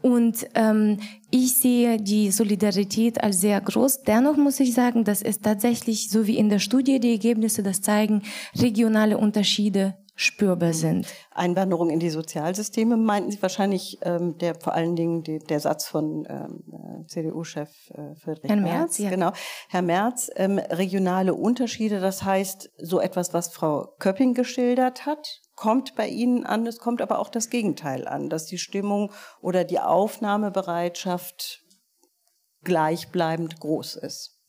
Und 0.03 0.47
ähm, 0.55 0.99
ich 1.31 1.55
sehe 1.55 1.99
die 1.99 2.31
Solidarität 2.31 3.23
als 3.23 3.41
sehr 3.41 3.61
groß. 3.61 4.03
Dennoch 4.03 4.37
muss 4.37 4.61
ich 4.61 4.75
sagen, 4.75 5.05
dass 5.05 5.23
es 5.23 5.41
tatsächlich, 5.41 6.11
so 6.11 6.27
wie 6.27 6.37
in 6.37 6.49
der 6.49 6.59
Studie 6.59 7.01
die 7.01 7.13
Ergebnisse 7.13 7.63
das 7.63 7.81
zeigen, 7.81 8.23
regionale 8.55 9.17
Unterschiede 9.17 9.95
spürbar 10.15 10.69
mhm. 10.69 10.75
sind. 10.75 11.07
Einwanderung 11.31 11.91
in 11.91 11.99
die 11.99 12.11
Sozialsysteme 12.11 12.97
meinten 12.97 13.31
Sie 13.31 13.41
wahrscheinlich 13.41 13.99
ähm, 14.03 14.37
der 14.39 14.55
vor 14.55 14.75
allen 14.75 14.95
Dingen 14.95 15.23
die, 15.23 15.39
der 15.39 15.61
Satz 15.61 15.87
von 15.87 16.27
ähm, 16.29 16.63
äh, 16.73 17.07
CDU-Chef 17.07 17.71
äh, 17.91 18.15
Friedrich 18.17 18.51
Herr 18.51 18.57
Merz. 18.57 18.73
Merz 18.73 18.99
ja. 18.99 19.11
Genau, 19.11 19.33
Herr 19.69 19.83
Merz. 19.83 20.31
Ähm, 20.37 20.59
regionale 20.59 21.35
Unterschiede, 21.35 22.01
das 22.01 22.23
heißt 22.25 22.71
so 22.79 23.01
etwas, 23.01 23.33
was 23.33 23.53
Frau 23.53 23.95
Köpping 23.99 24.35
geschildert 24.35 25.07
hat, 25.07 25.42
kommt 25.63 25.95
bei 25.95 26.09
Ihnen 26.09 26.45
an. 26.45 26.67
Es 26.67 26.81
kommt 26.81 27.01
aber 27.01 27.21
auch 27.21 27.29
das 27.29 27.49
Gegenteil 27.49 28.09
an, 28.09 28.29
dass 28.29 28.47
die 28.47 28.59
Stimmung 28.59 29.13
oder 29.41 29.63
die 29.63 29.79
Aufnahmebereitschaft 29.79 31.63
gleichbleibend 32.65 33.61
groß 33.61 33.95
ist. 33.95 34.41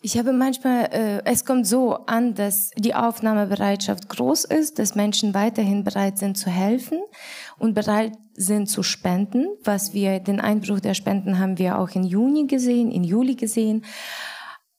Ich 0.00 0.16
habe 0.16 0.32
manchmal, 0.32 0.84
äh, 0.86 1.22
es 1.26 1.44
kommt 1.44 1.66
so 1.66 1.96
an, 2.06 2.34
dass 2.34 2.70
die 2.78 2.94
Aufnahmebereitschaft 2.94 4.08
groß 4.08 4.46
ist, 4.46 4.78
dass 4.78 4.94
Menschen 4.94 5.34
weiterhin 5.34 5.84
bereit 5.84 6.16
sind 6.16 6.38
zu 6.38 6.48
helfen. 6.48 7.02
und 7.58 7.74
bereit 7.74 8.14
sind 8.32 8.68
zu 8.70 8.82
spenden, 8.82 9.48
was 9.62 9.92
wir, 9.92 10.20
den 10.20 10.40
Einbruch 10.40 10.80
der 10.80 10.94
Spenden 10.94 11.38
haben 11.38 11.58
wir 11.58 11.78
auch 11.78 11.90
in 11.90 12.02
Juni 12.02 12.46
gesehen, 12.46 12.90
in 12.90 13.04
Juli 13.04 13.34
gesehen. 13.34 13.84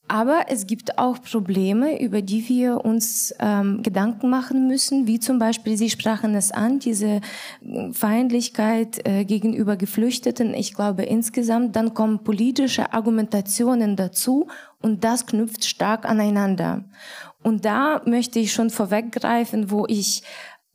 Aber 0.06 0.46
es 0.48 0.66
gibt 0.66 0.98
auch 0.98 1.22
Probleme, 1.22 2.00
über 2.00 2.20
die 2.20 2.46
wir 2.48 2.84
uns 2.84 3.34
ähm, 3.40 3.82
Gedanken 3.82 4.28
machen 4.28 4.68
müssen, 4.68 5.06
wie 5.06 5.18
zum 5.18 5.38
Beispiel, 5.38 5.78
Sie 5.78 5.88
sprachen 5.88 6.34
es 6.34 6.52
an, 6.52 6.78
diese 6.78 7.20
äh, 7.62 7.92
Feindlichkeit 7.92 9.00
äh, 9.06 9.24
gegenüber 9.24 9.76
Geflüchteten. 9.76 10.52
Ich 10.52 10.74
glaube 10.74 11.04
insgesamt, 11.04 11.74
dann 11.74 11.94
kommen 11.94 12.22
politische 12.22 12.92
Argumentationen 12.92 13.96
dazu 13.96 14.46
und 14.82 15.04
das 15.04 15.26
knüpft 15.26 15.64
stark 15.64 16.04
aneinander. 16.04 16.84
Und 17.42 17.64
da 17.64 18.02
möchte 18.04 18.38
ich 18.38 18.52
schon 18.52 18.68
vorweggreifen, 18.68 19.70
wo 19.70 19.86
ich 19.86 20.22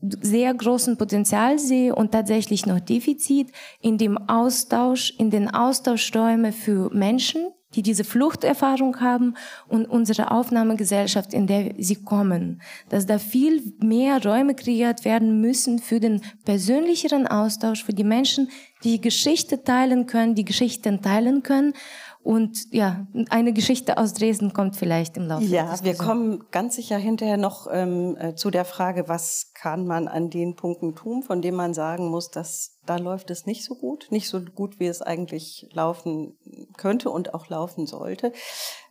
sehr 0.02 0.54
großen 0.54 0.98
Potenzial 0.98 1.60
sehe 1.60 1.94
und 1.94 2.12
tatsächlich 2.14 2.66
noch 2.66 2.80
Defizit 2.80 3.52
in 3.82 3.98
dem 3.98 4.18
Austausch, 4.18 5.14
in 5.18 5.30
den 5.30 5.50
Austauschräumen 5.50 6.54
für 6.54 6.90
Menschen, 6.94 7.52
die 7.76 7.84
diese 7.84 8.04
Fluchterfahrung 8.04 9.00
haben 9.00 9.36
und 9.68 9.86
unsere 9.86 10.32
Aufnahmegesellschaft, 10.32 11.34
in 11.34 11.48
der 11.48 11.74
sie 11.78 12.04
kommen. 12.04 12.62
Dass 12.90 13.06
da 13.06 13.20
viel 13.20 13.74
mehr 13.80 14.24
Räume 14.24 14.56
kreiert 14.56 15.06
werden 15.06 15.40
müssen 15.42 15.80
für 15.80 16.00
den 16.00 16.22
persönlicheren 16.46 17.28
Austausch, 17.28 17.84
für 17.84 17.94
die 17.94 18.04
Menschen, 18.04 18.50
die 18.84 19.02
Geschichte 19.02 19.64
teilen 19.64 20.06
können, 20.06 20.36
die 20.36 20.46
Geschichten 20.46 21.02
teilen 21.02 21.44
können 21.44 21.74
und 22.22 22.72
ja, 22.72 23.08
eine 23.30 23.54
Geschichte 23.54 23.98
aus 23.98 24.14
Dresden 24.14 24.52
kommt 24.52 24.76
vielleicht 24.76 25.16
im 25.16 25.28
Laufe. 25.28 25.46
Ja, 25.46 25.82
wir 25.84 25.96
kommen 25.96 26.44
ganz 26.52 26.76
sicher 26.76 26.98
hinterher 26.98 27.38
noch 27.38 27.68
ähm, 27.72 28.18
äh, 28.20 28.36
zu 28.36 28.52
der 28.52 28.66
Frage, 28.66 29.08
was 29.08 29.52
kann 29.54 29.88
man 29.88 30.08
an 30.10 30.30
den 30.30 30.56
Punkten 30.56 30.96
tun, 30.96 31.24
von 31.24 31.42
denen 31.42 31.56
man 31.56 31.74
sagen 31.74 32.10
muss, 32.10 32.30
dass 32.30 32.78
da 32.86 32.98
läuft 32.98 33.32
es 33.32 33.46
nicht 33.46 33.64
so 33.64 33.76
gut, 33.76 34.08
nicht 34.10 34.28
so 34.28 34.42
gut, 34.42 34.80
wie 34.80 34.88
es 34.88 35.02
eigentlich 35.02 35.70
laufen 35.72 36.38
könnte 36.76 37.10
und 37.10 37.34
auch 37.34 37.48
laufen 37.48 37.88
sollte. 37.88 38.34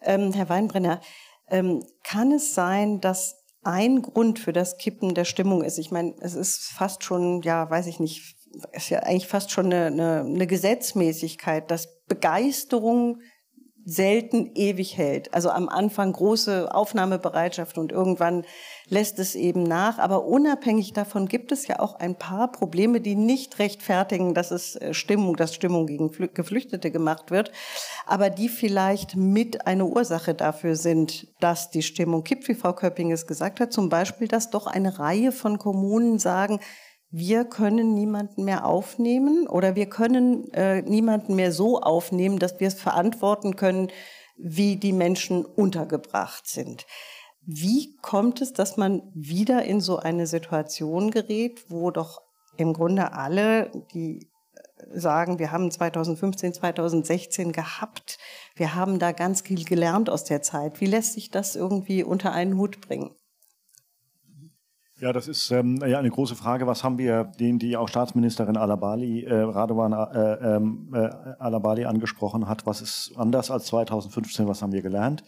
Ähm, 0.01 0.33
Herr 0.33 0.49
Weinbrenner, 0.49 1.01
ähm, 1.51 1.85
kann 2.05 2.33
es 2.33 2.55
sein, 2.55 3.01
dass 3.01 3.37
ein 3.63 4.01
Grund 4.01 4.39
für 4.39 4.55
das 4.55 4.79
Kippen 4.79 5.15
der 5.15 5.25
Stimmung 5.25 5.63
ist? 5.63 5.79
Ich 5.79 5.91
meine, 5.91 6.15
es 6.21 6.35
ist 6.35 6.71
fast 6.73 7.05
schon, 7.05 7.43
ja, 7.43 7.69
weiß 7.69 7.87
ich 7.89 8.01
nicht, 8.01 8.38
ist 8.73 8.91
ja 8.91 9.01
eigentlich 9.01 9.27
fast 9.29 9.51
schon 9.51 9.67
eine, 9.67 9.87
eine, 9.87 10.21
eine 10.21 10.47
Gesetzmäßigkeit, 10.47 11.71
dass 11.71 12.05
Begeisterung 12.07 13.21
selten 13.91 14.51
ewig 14.55 14.99
hält. 14.99 15.33
Also 15.33 15.49
am 15.49 15.71
Anfang 15.71 16.13
große 16.13 16.75
Aufnahmebereitschaft 16.75 17.79
und 17.79 17.91
irgendwann 17.91 18.45
lässt 18.89 19.19
es 19.19 19.35
eben 19.35 19.63
nach. 19.63 19.99
Aber 19.99 20.27
unabhängig 20.27 20.93
davon 20.93 21.27
gibt 21.27 21.53
es 21.53 21.67
ja 21.67 21.79
auch 21.81 21.95
ein 21.95 22.15
paar 22.15 22.53
Probleme, 22.53 23.01
die 23.01 23.15
nicht 23.15 23.59
rechtfertigen, 23.59 24.35
dass 24.35 24.51
es 24.51 24.77
äh, 24.77 24.93
Stimmung, 24.93 25.37
dass 25.37 25.55
Stimmung 25.55 25.87
gegen 25.87 26.11
Geflüchtete 26.11 26.91
gemacht 26.91 27.31
wird, 27.31 27.51
aber 28.07 28.29
die 28.29 28.51
vielleicht 28.51 29.17
mit 29.17 29.67
eine 29.67 29.87
Ursache 29.87 30.35
dafür 30.35 30.77
sind, 30.77 31.27
dass 31.41 31.71
die 31.71 31.83
Stimmung 31.83 32.25
kippt, 32.25 32.47
wie 32.49 32.55
Frau 32.55 32.75
Köpping 32.75 33.11
es 33.11 33.27
gesagt 33.27 33.59
hat. 33.59 33.73
Zum 33.73 33.89
Beispiel, 33.89 34.29
dass 34.29 34.51
doch 34.51 34.67
eine 34.67 34.99
Reihe 34.99 35.33
von 35.33 35.59
Kommunen 35.59 36.19
sagen, 36.19 36.61
wir 37.11 37.45
können 37.45 37.95
niemanden 37.95 38.45
mehr 38.45 38.67
aufnehmen 38.67 39.47
oder 39.47 39.75
wir 39.75 39.89
können 39.89 40.53
äh, 40.53 40.83
niemanden 40.83 41.37
mehr 41.37 41.53
so 41.53 41.81
aufnehmen, 41.81 42.39
dass 42.39 42.61
wir 42.61 42.69
es 42.69 42.81
verantworten 42.81 43.57
können, 43.57 43.91
wie 44.37 44.77
die 44.77 44.93
Menschen 44.93 45.45
untergebracht 45.45 46.47
sind. 46.47 46.87
Wie 47.45 47.97
kommt 48.03 48.43
es, 48.43 48.53
dass 48.53 48.77
man 48.77 49.03
wieder 49.15 49.65
in 49.65 49.81
so 49.81 49.97
eine 49.97 50.27
Situation 50.27 51.11
gerät, 51.11 51.65
wo 51.71 51.91
doch 51.91 52.21
im 52.59 52.75
Grunde 52.75 53.13
alle, 53.13 53.71
die 53.95 54.29
äh, 54.55 54.99
sagen, 54.99 55.39
wir 55.39 55.51
haben 55.51 55.71
2015, 55.71 56.53
2016 56.53 57.53
gehabt, 57.53 58.19
wir 58.55 58.75
haben 58.75 58.99
da 58.99 59.13
ganz 59.13 59.41
viel 59.41 59.65
gelernt 59.65 60.11
aus 60.11 60.25
der 60.25 60.43
Zeit. 60.43 60.83
Wie 60.83 60.87
lässt 60.87 61.15
sich 61.15 61.31
das 61.31 61.57
irgendwie 61.57 62.05
unter 62.05 62.33
einen 62.33 62.59
Hut 62.59 62.83
bringen? 62.83 63.15
Ja, 65.01 65.13
das 65.13 65.29
ist 65.29 65.51
ähm, 65.53 65.81
ja 65.87 65.99
eine 65.99 66.11
große 66.11 66.35
Frage. 66.35 66.67
Was 66.67 66.83
haben 66.83 66.99
wir, 66.99 67.25
den 67.25 67.61
die 67.61 67.77
auch 67.77 67.89
Staatsministerin 67.89 68.57
Alabali, 68.57 69.23
äh, 69.23 69.33
Radovan 69.33 69.93
äh, 69.93 70.57
ähm, 70.57 70.93
äh, 70.93 71.09
Alabali 71.39 71.85
angesprochen 71.85 72.49
hat, 72.49 72.67
was 72.67 72.81
ist 72.81 73.13
anders 73.17 73.51
als 73.51 73.67
2015, 73.67 74.49
was 74.49 74.61
haben 74.61 74.73
wir 74.73 74.83
gelernt? 74.83 75.23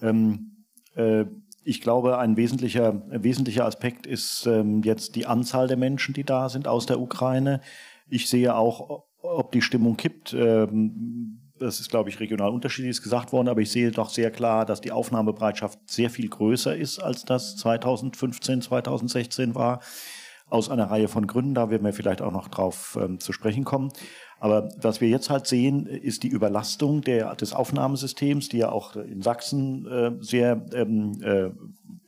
Ähm, 0.00 0.64
äh, 0.96 1.26
ich 1.64 1.80
glaube, 1.80 2.18
ein 2.18 2.36
wesentlicher, 2.36 3.02
wesentlicher 3.10 3.64
Aspekt 3.64 4.06
ist 4.06 4.46
ähm, 4.46 4.82
jetzt 4.82 5.14
die 5.14 5.26
Anzahl 5.26 5.68
der 5.68 5.76
Menschen, 5.76 6.14
die 6.14 6.24
da 6.24 6.48
sind 6.48 6.66
aus 6.66 6.86
der 6.86 7.00
Ukraine. 7.00 7.60
Ich 8.08 8.28
sehe 8.28 8.56
auch, 8.56 9.04
ob 9.22 9.52
die 9.52 9.62
Stimmung 9.62 9.96
kippt. 9.96 10.34
Ähm, 10.34 11.41
das 11.62 11.80
ist, 11.80 11.90
glaube 11.90 12.10
ich, 12.10 12.20
regional 12.20 12.50
unterschiedlich 12.50 13.02
gesagt 13.02 13.32
worden, 13.32 13.48
aber 13.48 13.60
ich 13.60 13.70
sehe 13.70 13.90
doch 13.90 14.10
sehr 14.10 14.30
klar, 14.30 14.66
dass 14.66 14.80
die 14.80 14.92
Aufnahmebereitschaft 14.92 15.78
sehr 15.86 16.10
viel 16.10 16.28
größer 16.28 16.76
ist, 16.76 16.98
als 16.98 17.24
das 17.24 17.56
2015, 17.56 18.62
2016 18.62 19.54
war. 19.54 19.80
Aus 20.48 20.68
einer 20.68 20.90
Reihe 20.90 21.08
von 21.08 21.26
Gründen, 21.26 21.54
da 21.54 21.70
werden 21.70 21.84
wir 21.84 21.94
vielleicht 21.94 22.20
auch 22.20 22.32
noch 22.32 22.48
drauf 22.48 22.98
ähm, 23.00 23.18
zu 23.20 23.32
sprechen 23.32 23.64
kommen. 23.64 23.90
Aber 24.38 24.68
was 24.76 25.00
wir 25.00 25.08
jetzt 25.08 25.30
halt 25.30 25.46
sehen, 25.46 25.86
ist 25.86 26.24
die 26.24 26.28
Überlastung 26.28 27.00
der, 27.00 27.34
des 27.36 27.54
Aufnahmesystems, 27.54 28.50
die 28.50 28.58
ja 28.58 28.70
auch 28.70 28.96
in 28.96 29.22
Sachsen 29.22 29.86
äh, 29.86 30.12
sehr 30.20 30.66
ähm, 30.74 31.12
äh, 31.22 31.50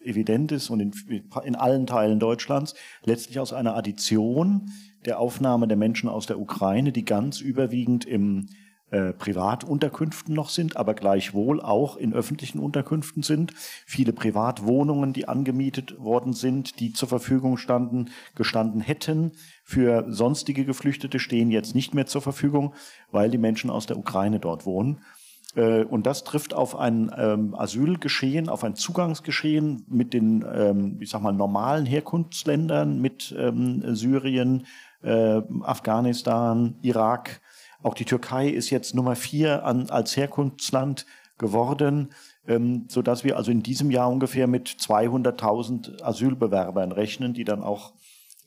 evident 0.07 0.53
ist 0.53 0.69
und 0.69 0.81
in, 0.81 0.93
in 1.45 1.55
allen 1.55 1.87
Teilen 1.87 2.19
Deutschlands, 2.19 2.75
letztlich 3.05 3.38
aus 3.38 3.53
einer 3.53 3.77
Addition 3.77 4.71
der 5.05 5.21
Aufnahme 5.21 5.69
der 5.69 5.77
Menschen 5.77 6.09
aus 6.09 6.27
der 6.27 6.38
Ukraine, 6.38 6.93
die 6.93 7.05
ganz 7.05 7.40
überwiegend 7.40 8.05
im 8.05 8.49
äh, 8.90 9.12
Privatunterkünften 9.12 10.35
noch 10.35 10.51
sind, 10.51 10.77
aber 10.77 10.94
gleichwohl 10.94 11.61
auch 11.61 11.97
in 11.97 12.12
öffentlichen 12.12 12.59
Unterkünften 12.59 13.23
sind. 13.23 13.53
Viele 13.87 14.12
Privatwohnungen, 14.12 15.12
die 15.12 15.27
angemietet 15.27 15.99
worden 15.99 16.33
sind, 16.33 16.81
die 16.81 16.92
zur 16.92 17.09
Verfügung 17.09 17.57
standen, 17.57 18.11
gestanden 18.35 18.81
hätten 18.81 19.33
für 19.64 20.05
sonstige 20.09 20.64
Geflüchtete, 20.64 21.18
stehen 21.18 21.51
jetzt 21.51 21.75
nicht 21.75 21.94
mehr 21.94 22.07
zur 22.07 22.23
Verfügung, 22.23 22.75
weil 23.11 23.31
die 23.31 23.38
Menschen 23.38 23.70
aus 23.70 23.87
der 23.87 23.99
Ukraine 23.99 24.38
dort 24.38 24.66
wohnen. 24.66 25.01
Äh, 25.57 25.85
und 25.85 26.07
das 26.07 26.25
trifft 26.25 26.55
auf 26.55 26.77
ein 26.77 27.11
ähm, 27.16 27.55
Asylgeschehen, 27.55 28.49
auf 28.49 28.64
ein 28.64 28.75
Zugangsgeschehen 28.75 29.85
mit 29.88 30.12
den, 30.12 30.44
ähm, 30.53 30.99
ich 31.01 31.11
sag 31.11 31.23
mal, 31.23 31.33
normalen 31.33 31.87
Herkunftsländern, 31.87 33.01
mit 33.01 33.35
ähm, 33.38 33.94
Syrien, 33.94 34.66
äh, 35.03 35.40
Afghanistan, 35.62 36.77
Irak, 36.83 37.40
auch 37.85 37.94
die 37.94 38.05
Türkei 38.07 38.49
ist 38.49 38.70
jetzt 38.70 38.94
Nummer 38.94 39.14
vier 39.14 39.64
an, 39.64 39.90
als 39.90 40.16
Herkunftsland 40.16 41.07
geworden, 41.38 42.11
ähm, 42.47 42.87
so 42.88 43.03
dass 43.03 43.25
wir 43.25 43.37
also 43.37 43.51
in 43.51 43.62
diesem 43.62 43.90
Jahr 43.90 44.11
ungefähr 44.11 44.47
mit 44.47 44.68
200.000 44.68 46.03
Asylbewerbern 46.03 46.92
rechnen, 46.92 47.35
die 47.35 47.44
dann 47.44 47.62
auch 47.62 47.92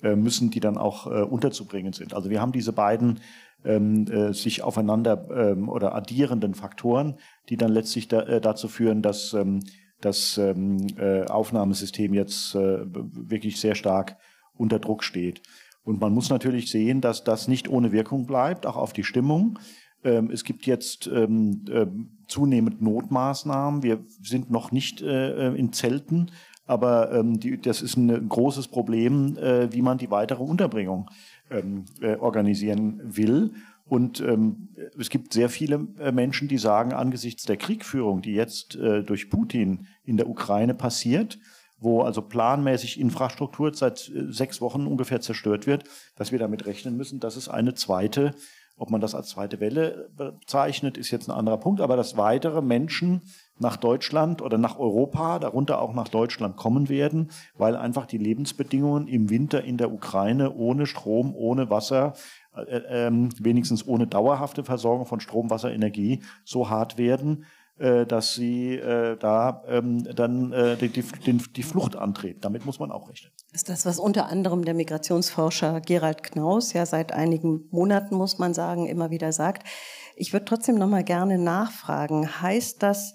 äh, 0.02 0.16
müssen, 0.16 0.50
die 0.50 0.60
dann 0.60 0.78
auch 0.78 1.08
äh, 1.08 1.22
unterzubringen 1.22 1.94
sind. 1.94 2.14
Also 2.14 2.30
wir 2.30 2.42
haben 2.42 2.52
diese 2.52 2.74
beiden 2.74 3.20
ähm, 3.64 4.08
äh, 4.08 4.34
sich 4.34 4.64
aufeinander 4.64 5.28
ähm, 5.32 5.70
oder 5.70 5.94
addierenden 5.94 6.54
Faktoren, 6.54 7.18
die 7.50 7.58
dann 7.58 7.72
letztlich 7.72 8.08
da, 8.08 8.22
äh, 8.22 8.42
dazu 8.42 8.68
führen, 8.68 9.02
dass 9.02 9.34
ähm, 9.34 9.60
das 10.02 10.38
ähm, 10.38 10.88
äh, 10.98 11.26
Aufnahmesystem 11.26 12.14
jetzt 12.14 12.54
wirklich 12.54 13.60
sehr 13.60 13.74
stark 13.74 14.18
unter 14.56 14.78
Druck 14.78 15.04
steht. 15.04 15.42
Und 15.88 16.02
man 16.02 16.14
muss 16.14 16.30
natürlich 16.30 16.70
sehen, 16.70 17.00
dass 17.00 17.24
das 17.24 17.48
nicht 17.48 17.70
ohne 17.70 17.94
Wirkung 17.94 18.26
bleibt, 18.26 18.66
auch 18.66 18.76
auf 18.76 18.92
die 18.92 19.06
Stimmung. 19.06 19.58
Ähm, 20.04 20.30
es 20.32 20.44
gibt 20.44 20.66
jetzt 20.66 21.08
ähm, 21.08 21.64
äh, 21.72 21.86
zunehmend 22.28 22.82
Notmaßnahmen. 22.82 23.84
Wir 23.84 24.04
sind 24.22 24.52
noch 24.52 24.74
nicht 24.74 25.02
äh, 25.02 25.54
in 25.56 25.72
Zelten, 25.72 26.32
aber 26.66 27.14
ähm, 27.14 27.40
das 27.62 27.82
ist 27.82 27.96
ein 27.96 28.28
großes 28.28 28.68
Problem, 28.68 29.38
äh, 29.38 29.72
wie 29.72 29.82
man 29.82 29.98
die 29.98 30.12
weitere 30.12 30.44
Unterbringung 30.44 31.10
ähm, 31.50 31.86
äh, 32.02 32.18
organisieren 32.18 33.02
will. 33.06 33.54
Und 33.86 34.20
ähm, 34.20 34.68
es 35.00 35.10
gibt 35.10 35.32
sehr 35.32 35.48
viele 35.48 35.88
äh, 36.00 36.12
Menschen, 36.12 36.50
die 36.50 36.58
sagen, 36.58 36.92
angesichts 36.92 37.46
der 37.46 37.56
Kriegführung, 37.56 38.22
die 38.22 38.34
jetzt 38.34 38.76
äh, 38.76 39.04
durch 39.04 39.30
Putin 39.30 39.88
in 40.04 40.18
der 40.18 40.28
Ukraine 40.28 40.74
passiert, 40.74 41.40
wo 41.80 42.02
also 42.02 42.22
planmäßig 42.22 43.00
Infrastruktur 43.00 43.74
seit 43.74 44.10
äh, 44.10 44.32
sechs 44.32 44.62
Wochen 44.62 44.88
ungefähr 44.88 45.22
zerstört 45.22 45.68
wird, 45.68 45.84
dass 46.16 46.32
wir 46.32 46.40
damit 46.40 46.66
rechnen 46.66 46.98
müssen, 46.98 47.20
dass 47.20 47.36
es 47.36 47.50
eine 47.50 47.74
zweite, 47.74 48.34
ob 48.78 48.92
man 48.92 49.02
das 49.02 49.16
als 49.16 49.30
zweite 49.30 49.60
Welle 49.60 50.10
bezeichnet, 50.16 50.98
ist 50.98 51.10
jetzt 51.10 51.28
ein 51.28 51.36
anderer 51.36 51.58
Punkt, 51.58 51.82
aber 51.82 51.96
dass 51.96 52.16
weitere 52.16 52.62
Menschen 52.62 53.22
nach 53.60 53.76
Deutschland 53.76 54.42
oder 54.44 54.60
nach 54.60 54.78
Europa, 54.78 55.40
darunter 55.40 55.82
auch 55.82 55.94
nach 55.94 56.08
Deutschland 56.08 56.58
kommen 56.58 56.90
werden, 56.90 57.32
weil 57.58 57.76
einfach 57.76 58.06
die 58.06 58.20
Lebensbedingungen 58.20 59.08
im 59.08 59.32
Winter 59.32 59.64
in 59.64 59.78
der 59.78 59.92
Ukraine 59.92 60.54
ohne 60.54 60.86
Strom, 60.86 61.34
ohne 61.36 61.72
Wasser, 61.72 62.14
äh, 62.56 63.08
äh, 63.08 63.12
wenigstens 63.40 63.88
ohne 63.88 64.06
dauerhafte 64.06 64.64
Versorgung 64.64 65.06
von 65.08 65.20
Strom, 65.20 65.50
Wasser, 65.50 65.74
Energie 65.74 66.22
so 66.44 66.70
hart 66.70 66.98
werden, 67.00 67.46
dass 67.78 68.34
sie 68.34 68.76
äh, 68.76 69.18
da 69.18 69.64
ähm, 69.68 70.04
dann 70.16 70.52
äh, 70.52 70.78
die, 70.78 70.90
die, 70.90 71.04
die 71.38 71.64
Flucht 71.64 71.96
antreten. 71.96 72.42
Damit 72.42 72.66
muss 72.66 72.80
man 72.80 72.92
auch 72.92 73.10
rechnen. 73.10 73.32
Ist 73.54 73.70
das, 73.70 73.86
was 73.86 74.00
unter 74.00 74.28
anderem 74.28 74.66
der 74.66 74.74
Migrationsforscher 74.74 75.82
Gerald 75.82 76.24
Knaus 76.24 76.74
ja 76.74 76.86
seit 76.86 77.12
einigen 77.12 77.68
Monaten, 77.70 78.16
muss 78.16 78.40
man 78.40 78.54
sagen, 78.54 78.88
immer 78.88 79.10
wieder 79.10 79.32
sagt. 79.32 79.68
Ich 80.16 80.34
würde 80.34 80.46
trotzdem 80.46 80.76
noch 80.76 80.88
mal 80.88 81.04
gerne 81.04 81.38
nachfragen. 81.38 82.42
Heißt 82.42 82.82
das, 82.82 83.14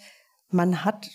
man 0.48 0.84
hat 0.84 1.08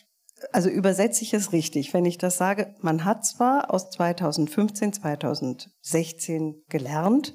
also 0.52 0.70
übersetze 0.70 1.24
ich 1.24 1.34
es 1.34 1.52
richtig, 1.52 1.94
wenn 1.94 2.06
ich 2.06 2.18
das 2.18 2.38
sage, 2.38 2.76
man 2.82 3.06
hat 3.06 3.26
zwar 3.26 3.74
aus 3.74 3.90
2015, 3.90 4.94
2016 4.94 6.64
gelernt, 6.70 7.34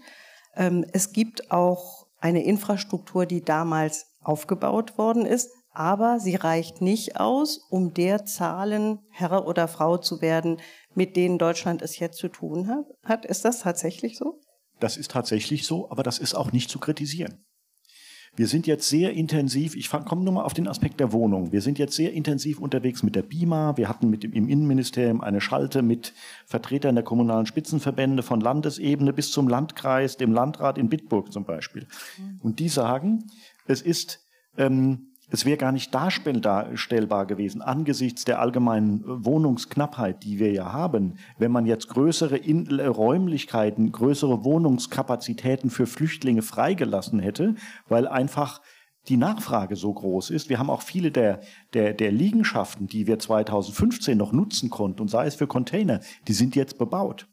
ähm, 0.54 0.84
es 0.92 1.12
gibt 1.12 1.50
auch 1.50 2.06
eine 2.20 2.44
Infrastruktur, 2.44 3.26
die 3.26 3.42
damals 3.42 4.06
aufgebaut 4.20 4.98
worden 4.98 5.26
ist, 5.26 5.50
aber 5.72 6.20
sie 6.20 6.36
reicht 6.36 6.80
nicht 6.80 7.18
aus, 7.18 7.58
um 7.70 7.94
der 7.94 8.24
Zahlen 8.24 9.00
Herr 9.10 9.46
oder 9.46 9.68
Frau 9.68 9.96
zu 9.96 10.20
werden, 10.20 10.58
mit 10.94 11.16
denen 11.16 11.38
Deutschland 11.38 11.82
es 11.82 11.98
jetzt 11.98 12.18
zu 12.18 12.28
tun 12.28 12.84
hat. 13.04 13.24
Ist 13.24 13.44
das 13.44 13.60
tatsächlich 13.60 14.18
so? 14.18 14.40
Das 14.80 14.96
ist 14.96 15.10
tatsächlich 15.10 15.66
so, 15.66 15.90
aber 15.90 16.02
das 16.02 16.18
ist 16.18 16.34
auch 16.34 16.52
nicht 16.52 16.70
zu 16.70 16.78
kritisieren. 16.78 17.44
Wir 18.34 18.48
sind 18.48 18.66
jetzt 18.66 18.88
sehr 18.88 19.12
intensiv, 19.12 19.76
ich 19.76 19.90
komme 19.90 20.24
nur 20.24 20.32
mal 20.32 20.44
auf 20.44 20.54
den 20.54 20.66
Aspekt 20.66 21.00
der 21.00 21.12
Wohnung. 21.12 21.52
Wir 21.52 21.60
sind 21.60 21.78
jetzt 21.78 21.94
sehr 21.94 22.14
intensiv 22.14 22.58
unterwegs 22.58 23.02
mit 23.02 23.14
der 23.14 23.20
BIMA. 23.20 23.76
Wir 23.76 23.90
hatten 23.90 24.08
mit 24.08 24.22
dem, 24.22 24.32
im 24.32 24.48
Innenministerium 24.48 25.20
eine 25.20 25.42
Schalte 25.42 25.82
mit 25.82 26.14
Vertretern 26.46 26.94
der 26.94 27.04
kommunalen 27.04 27.44
Spitzenverbände 27.44 28.22
von 28.22 28.40
Landesebene 28.40 29.12
bis 29.12 29.32
zum 29.32 29.48
Landkreis, 29.48 30.16
dem 30.16 30.32
Landrat 30.32 30.78
in 30.78 30.88
Bitburg 30.88 31.30
zum 31.30 31.44
Beispiel. 31.44 31.86
Mhm. 32.16 32.40
Und 32.42 32.58
die 32.58 32.70
sagen, 32.70 33.30
es 33.66 33.82
ist 33.82 34.24
ähm, 34.56 35.11
es 35.32 35.46
wäre 35.46 35.56
gar 35.56 35.72
nicht 35.72 35.94
darstellbar 35.94 37.26
gewesen 37.26 37.62
angesichts 37.62 38.24
der 38.24 38.38
allgemeinen 38.38 39.00
äh, 39.00 39.24
Wohnungsknappheit, 39.24 40.22
die 40.22 40.38
wir 40.38 40.52
ja 40.52 40.72
haben, 40.72 41.14
wenn 41.38 41.50
man 41.50 41.66
jetzt 41.66 41.88
größere 41.88 42.36
In 42.36 42.78
äh, 42.78 42.86
Räumlichkeiten, 42.86 43.90
größere 43.92 44.44
Wohnungskapazitäten 44.44 45.70
für 45.70 45.86
Flüchtlinge 45.86 46.42
freigelassen 46.42 47.18
hätte, 47.18 47.54
weil 47.88 48.06
einfach 48.06 48.60
die 49.08 49.16
Nachfrage 49.16 49.74
so 49.74 49.92
groß 49.92 50.30
ist. 50.30 50.48
Wir 50.48 50.58
haben 50.58 50.70
auch 50.70 50.82
viele 50.82 51.10
der, 51.10 51.40
der, 51.72 51.92
der 51.94 52.12
Liegenschaften, 52.12 52.86
die 52.86 53.06
wir 53.06 53.18
2015 53.18 54.16
noch 54.16 54.32
nutzen 54.32 54.70
konnten, 54.70 55.00
und 55.00 55.08
sei 55.08 55.26
es 55.26 55.34
für 55.34 55.48
Container, 55.48 56.00
die 56.28 56.34
sind 56.34 56.54
jetzt 56.54 56.78
bebaut. 56.78 57.26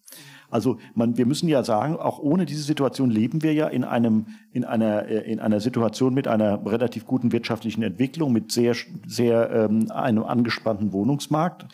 Also 0.49 0.77
man, 0.95 1.17
wir 1.17 1.25
müssen 1.25 1.47
ja 1.47 1.63
sagen, 1.63 1.95
auch 1.97 2.19
ohne 2.19 2.45
diese 2.45 2.63
Situation 2.63 3.09
leben 3.09 3.43
wir 3.43 3.53
ja 3.53 3.67
in 3.67 3.83
einem, 3.83 4.27
in 4.51 4.65
einer, 4.65 5.07
äh, 5.07 5.31
in 5.31 5.39
einer 5.39 5.59
Situation 5.59 6.13
mit 6.13 6.27
einer 6.27 6.65
relativ 6.65 7.05
guten 7.05 7.31
wirtschaftlichen 7.31 7.83
Entwicklung, 7.83 8.33
mit 8.33 8.51
sehr, 8.51 8.75
sehr 9.07 9.51
ähm, 9.51 9.91
einem 9.91 10.23
angespannten 10.23 10.91
Wohnungsmarkt 10.91 11.65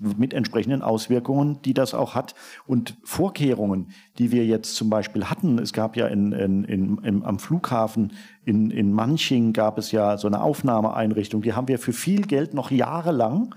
mit 0.00 0.32
entsprechenden 0.32 0.82
Auswirkungen, 0.82 1.60
die 1.64 1.74
das 1.74 1.94
auch 1.94 2.14
hat. 2.14 2.34
Und 2.66 2.96
Vorkehrungen, 3.02 3.88
die 4.18 4.30
wir 4.30 4.46
jetzt 4.46 4.76
zum 4.76 4.88
Beispiel 4.88 5.24
hatten, 5.24 5.58
es 5.58 5.72
gab 5.72 5.96
ja 5.96 6.06
in, 6.06 6.32
in, 6.32 6.64
in, 6.64 6.98
in, 6.98 7.24
am 7.24 7.38
Flughafen 7.38 8.12
in, 8.44 8.70
in 8.70 8.92
Manching 8.92 9.52
gab 9.52 9.78
es 9.78 9.90
ja 9.90 10.16
so 10.16 10.28
eine 10.28 10.42
Aufnahmeeinrichtung, 10.42 11.42
die 11.42 11.54
haben 11.54 11.68
wir 11.68 11.78
für 11.78 11.92
viel 11.92 12.22
Geld 12.22 12.54
noch 12.54 12.70
jahrelang 12.70 13.54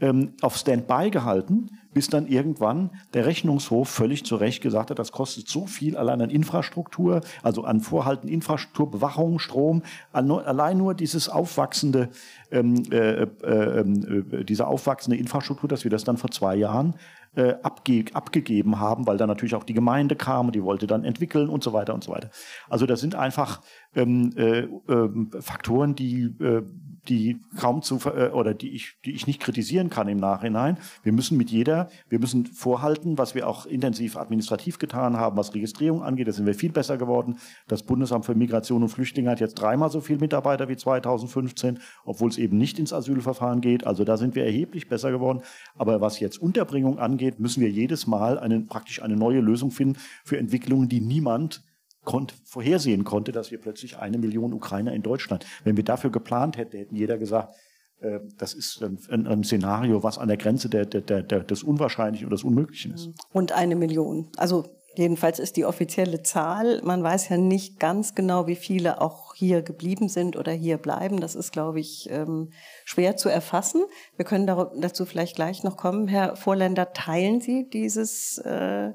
ähm, 0.00 0.32
auf 0.40 0.56
Standby 0.56 1.10
gehalten, 1.10 1.70
bis 1.92 2.08
dann 2.08 2.26
irgendwann 2.26 2.90
der 3.14 3.26
Rechnungshof 3.26 3.88
völlig 3.88 4.24
zu 4.24 4.36
Recht 4.36 4.62
gesagt 4.62 4.90
hat, 4.90 4.98
das 4.98 5.12
kostet 5.12 5.48
so 5.48 5.66
viel 5.66 5.96
allein 5.96 6.20
an 6.20 6.30
Infrastruktur, 6.30 7.20
also 7.42 7.64
an 7.64 7.80
Vorhalten, 7.80 8.28
Infrastruktur, 8.28 8.90
Bewachung, 8.90 9.38
Strom, 9.38 9.82
allein 10.12 10.78
nur 10.78 10.94
dieses 10.94 11.28
aufwachsende, 11.28 12.08
ähm, 12.52 12.82
äh, 12.90 13.22
äh, 13.22 13.80
äh, 13.80 14.44
diese 14.44 14.66
aufwachsende 14.66 15.16
Infrastruktur, 15.16 15.68
dass 15.68 15.84
wir 15.84 15.90
das 15.90 16.04
dann 16.04 16.16
vor 16.16 16.30
zwei 16.30 16.54
Jahren 16.54 16.94
äh, 17.34 17.54
abge 17.62 18.04
abgegeben 18.12 18.78
haben, 18.78 19.06
weil 19.06 19.16
dann 19.16 19.28
natürlich 19.28 19.54
auch 19.54 19.64
die 19.64 19.74
Gemeinde 19.74 20.16
kam 20.16 20.46
und 20.46 20.54
die 20.54 20.62
wollte 20.62 20.86
dann 20.86 21.04
entwickeln 21.04 21.48
und 21.48 21.64
so 21.64 21.72
weiter 21.72 21.94
und 21.94 22.04
so 22.04 22.12
weiter. 22.12 22.30
Also 22.68 22.86
das 22.86 23.00
sind 23.00 23.14
einfach 23.14 23.62
ähm, 23.94 24.32
äh, 24.36 24.60
äh, 24.60 25.40
Faktoren, 25.40 25.94
die 25.94 26.24
äh, 26.40 26.62
die 27.08 27.40
kaum 27.56 27.82
zu 27.82 27.98
äh, 28.04 28.28
oder 28.28 28.54
die 28.54 28.70
ich 28.74 28.96
die 29.04 29.12
ich 29.12 29.26
nicht 29.26 29.40
kritisieren 29.40 29.90
kann 29.90 30.08
im 30.08 30.18
Nachhinein. 30.18 30.78
Wir 31.02 31.12
müssen 31.12 31.36
mit 31.36 31.50
jeder, 31.50 31.88
wir 32.08 32.18
müssen 32.18 32.46
vorhalten, 32.46 33.18
was 33.18 33.34
wir 33.34 33.48
auch 33.48 33.66
intensiv 33.66 34.16
administrativ 34.16 34.78
getan 34.78 35.16
haben, 35.16 35.36
was 35.36 35.54
Registrierung 35.54 36.02
angeht. 36.02 36.28
Da 36.28 36.32
sind 36.32 36.46
wir 36.46 36.54
viel 36.54 36.70
besser 36.70 36.98
geworden. 36.98 37.38
Das 37.66 37.82
Bundesamt 37.82 38.26
für 38.26 38.34
Migration 38.34 38.82
und 38.82 38.88
Flüchtlinge 38.90 39.30
hat 39.30 39.40
jetzt 39.40 39.54
dreimal 39.54 39.90
so 39.90 40.00
viele 40.00 40.20
Mitarbeiter 40.20 40.68
wie 40.68 40.76
2015, 40.76 41.80
obwohl 42.04 42.28
es 42.28 42.38
eben 42.42 42.58
nicht 42.58 42.78
ins 42.78 42.92
Asylverfahren 42.92 43.60
geht. 43.60 43.86
Also 43.86 44.04
da 44.04 44.16
sind 44.16 44.34
wir 44.34 44.44
erheblich 44.44 44.88
besser 44.88 45.10
geworden. 45.10 45.42
Aber 45.76 46.00
was 46.00 46.20
jetzt 46.20 46.40
Unterbringung 46.40 46.98
angeht, 46.98 47.40
müssen 47.40 47.60
wir 47.60 47.70
jedes 47.70 48.06
Mal 48.06 48.38
eine, 48.38 48.60
praktisch 48.60 49.02
eine 49.02 49.16
neue 49.16 49.40
Lösung 49.40 49.70
finden 49.70 49.98
für 50.24 50.36
Entwicklungen, 50.36 50.88
die 50.88 51.00
niemand 51.00 51.62
konnte, 52.04 52.34
vorhersehen 52.44 53.04
konnte, 53.04 53.32
dass 53.32 53.50
wir 53.50 53.58
plötzlich 53.58 53.98
eine 53.98 54.18
Million 54.18 54.52
Ukrainer 54.52 54.92
in 54.92 55.02
Deutschland, 55.02 55.46
wenn 55.64 55.76
wir 55.76 55.84
dafür 55.84 56.10
geplant 56.10 56.56
hätten, 56.56 56.76
hätten 56.76 56.96
jeder 56.96 57.16
gesagt, 57.16 57.54
äh, 58.00 58.20
das 58.36 58.54
ist 58.54 58.82
ein, 58.82 59.26
ein, 59.26 59.44
Szenario, 59.44 60.02
was 60.02 60.18
an 60.18 60.28
der 60.28 60.36
Grenze 60.36 60.68
der, 60.68 60.84
der, 60.84 61.22
der, 61.22 61.40
des 61.40 61.62
Unwahrscheinlichen 61.62 62.26
und 62.26 62.32
des 62.32 62.44
Unmöglichen 62.44 62.94
ist. 62.94 63.10
Und 63.32 63.52
eine 63.52 63.76
Million. 63.76 64.28
Also 64.36 64.64
jedenfalls 64.96 65.38
ist 65.38 65.56
die 65.56 65.64
offizielle 65.64 66.22
Zahl. 66.22 66.80
Man 66.82 67.02
weiß 67.02 67.28
ja 67.28 67.36
nicht 67.36 67.78
ganz 67.78 68.14
genau, 68.14 68.46
wie 68.46 68.56
viele 68.56 69.00
auch 69.00 69.31
hier 69.42 69.62
geblieben 69.62 70.08
sind 70.08 70.36
oder 70.36 70.52
hier 70.52 70.78
bleiben. 70.78 71.20
Das 71.20 71.34
ist, 71.34 71.52
glaube 71.52 71.80
ich, 71.80 72.08
ähm, 72.10 72.52
schwer 72.84 73.16
zu 73.16 73.28
erfassen. 73.28 73.84
Wir 74.16 74.24
können 74.24 74.46
dazu 74.46 75.04
vielleicht 75.04 75.34
gleich 75.34 75.64
noch 75.64 75.76
kommen. 75.76 76.06
Herr 76.06 76.36
Vorländer, 76.36 76.92
teilen 76.92 77.40
Sie 77.40 77.68
dieses 77.68 78.38
äh, 78.38 78.92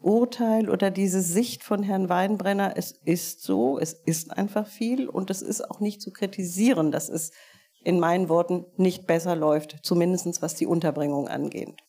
Urteil 0.00 0.68
oder 0.68 0.90
diese 0.90 1.22
Sicht 1.22 1.62
von 1.62 1.84
Herrn 1.84 2.08
Weinbrenner, 2.08 2.74
es 2.76 2.92
ist 3.04 3.42
so, 3.42 3.78
es 3.78 3.92
ist 3.92 4.36
einfach 4.36 4.66
viel 4.66 5.08
und 5.08 5.30
es 5.30 5.40
ist 5.40 5.70
auch 5.70 5.78
nicht 5.78 6.02
zu 6.02 6.10
kritisieren, 6.10 6.90
dass 6.90 7.08
es 7.08 7.30
in 7.84 8.00
meinen 8.00 8.28
Worten 8.28 8.66
nicht 8.76 9.06
besser 9.06 9.36
läuft, 9.36 9.78
zumindest 9.82 10.42
was 10.42 10.56
die 10.56 10.66
Unterbringung 10.66 11.28
angeht. 11.28 11.85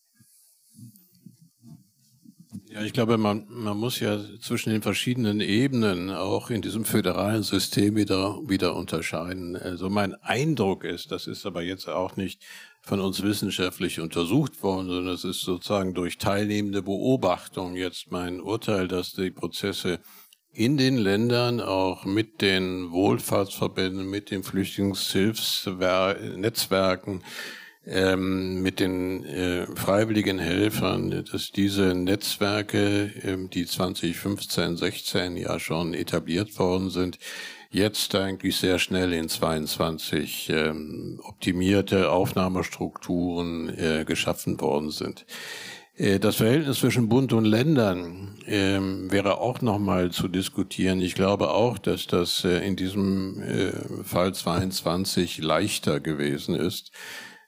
Ja, 2.77 2.83
ich 2.83 2.93
glaube, 2.93 3.17
man, 3.17 3.47
man 3.49 3.75
muss 3.75 3.99
ja 3.99 4.19
zwischen 4.39 4.69
den 4.69 4.83
verschiedenen 4.83 5.41
Ebenen 5.41 6.11
auch 6.11 6.51
in 6.51 6.61
diesem 6.61 6.85
föderalen 6.85 7.41
System 7.41 7.95
wieder, 7.95 8.39
wieder 8.47 8.75
unterscheiden. 8.75 9.55
Also 9.55 9.89
mein 9.89 10.13
Eindruck 10.21 10.83
ist, 10.83 11.11
das 11.11 11.25
ist 11.25 11.47
aber 11.47 11.63
jetzt 11.63 11.89
auch 11.89 12.17
nicht 12.17 12.45
von 12.83 12.99
uns 12.99 13.23
wissenschaftlich 13.23 13.99
untersucht 13.99 14.61
worden, 14.61 14.89
sondern 14.89 15.15
es 15.15 15.23
ist 15.23 15.41
sozusagen 15.41 15.95
durch 15.95 16.19
teilnehmende 16.19 16.83
Beobachtung 16.83 17.75
jetzt 17.75 18.11
mein 18.11 18.39
Urteil, 18.39 18.87
dass 18.87 19.13
die 19.13 19.31
Prozesse 19.31 19.99
in 20.53 20.77
den 20.77 20.97
Ländern 20.97 21.59
auch 21.59 22.05
mit 22.05 22.41
den 22.41 22.91
Wohlfahrtsverbänden, 22.91 24.07
mit 24.07 24.29
den 24.29 24.43
Flüchtlingshilfsnetzwerken, 24.43 27.23
ähm, 27.88 28.62
mit 28.62 28.80
den 28.80 29.23
äh, 29.26 29.65
freiwilligen 29.76 30.39
Helfern, 30.39 31.23
dass 31.32 31.52
diese 31.52 31.95
Netzwerke, 31.95 33.12
ähm, 33.23 33.50
die 33.50 33.65
2015, 33.65 34.78
16 34.78 35.38
ja 35.38 35.60
schon 35.60 35.93
etabliert 35.93 36.60
worden 36.60 36.89
sind, 36.89 37.17
jetzt 37.69 38.13
eigentlich 38.15 38.58
sehr 38.58 38.80
schnell 38.80 39.13
in 39.13 39.30
22 39.30 40.50
ähm, 40.50 41.19
optimierte 41.23 42.12
Aufnahmestrukturen 42.12 43.69
äh, 43.69 44.06
geschaffen 44.06 44.60
worden 44.60 44.91
sind. 44.91 45.26
Äh, 45.97 46.19
das 46.19 46.38
Verhältnis 46.38 46.80
zwischen 46.80 47.10
Bund 47.10 47.34
und 47.34 47.45
Ländern 47.45 48.38
ähm, 48.45 49.12
wäre 49.12 49.39
auch 49.39 49.62
nochmal 49.62 50.12
zu 50.12 50.28
diskutieren. 50.28 51.02
Ich 51.02 51.15
glaube 51.15 51.52
auch, 51.52 51.78
dass 51.78 52.08
das 52.08 52.43
äh, 52.43 52.65
in 52.65 52.76
diesem 52.76 53.41
äh, 53.41 53.71
Fall 54.04 54.34
22 54.34 55.39
leichter 55.39 56.00
gewesen 56.00 56.56
ist. 56.56 56.91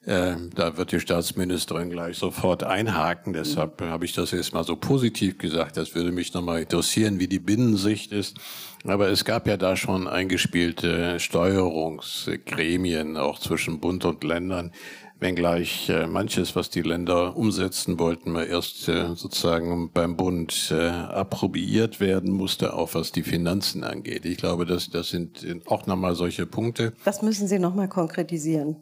Äh, 0.05 0.35
da 0.55 0.77
wird 0.77 0.93
die 0.93 0.99
Staatsministerin 0.99 1.89
gleich 1.89 2.17
sofort 2.17 2.63
einhaken. 2.63 3.33
Deshalb 3.33 3.81
habe 3.81 4.05
ich 4.05 4.13
das 4.13 4.31
jetzt 4.31 4.53
mal 4.53 4.63
so 4.63 4.75
positiv 4.77 5.37
gesagt. 5.37 5.75
Das 5.75 5.93
würde 5.93 6.11
mich 6.11 6.33
nochmal 6.33 6.61
interessieren, 6.61 7.19
wie 7.19 7.27
die 7.27 7.39
Binnensicht 7.39 8.13
ist. 8.13 8.37
Aber 8.85 9.09
es 9.09 9.25
gab 9.25 9.45
ja 9.45 9.57
da 9.57 9.75
schon 9.75 10.07
eingespielte 10.07 11.19
Steuerungsgremien, 11.19 13.17
auch 13.17 13.39
zwischen 13.39 13.81
Bund 13.81 14.05
und 14.05 14.23
Ländern, 14.23 14.71
wenngleich 15.19 15.89
äh, 15.89 16.07
manches, 16.07 16.55
was 16.55 16.69
die 16.69 16.81
Länder 16.81 17.35
umsetzen 17.35 17.99
wollten, 17.99 18.31
mal 18.31 18.45
erst 18.45 18.87
äh, 18.87 19.15
sozusagen 19.15 19.91
beim 19.91 20.15
Bund 20.15 20.71
äh, 20.71 20.87
approbiert 20.87 21.99
werden 21.99 22.31
musste, 22.31 22.73
auch 22.73 22.93
was 22.93 23.11
die 23.11 23.23
Finanzen 23.23 23.83
angeht. 23.83 24.25
Ich 24.25 24.37
glaube, 24.37 24.65
das, 24.65 24.89
das 24.89 25.09
sind 25.09 25.45
auch 25.65 25.87
nochmal 25.87 26.15
solche 26.15 26.45
Punkte. 26.45 26.93
Das 27.03 27.21
müssen 27.21 27.49
Sie 27.49 27.59
nochmal 27.59 27.89
konkretisieren. 27.89 28.77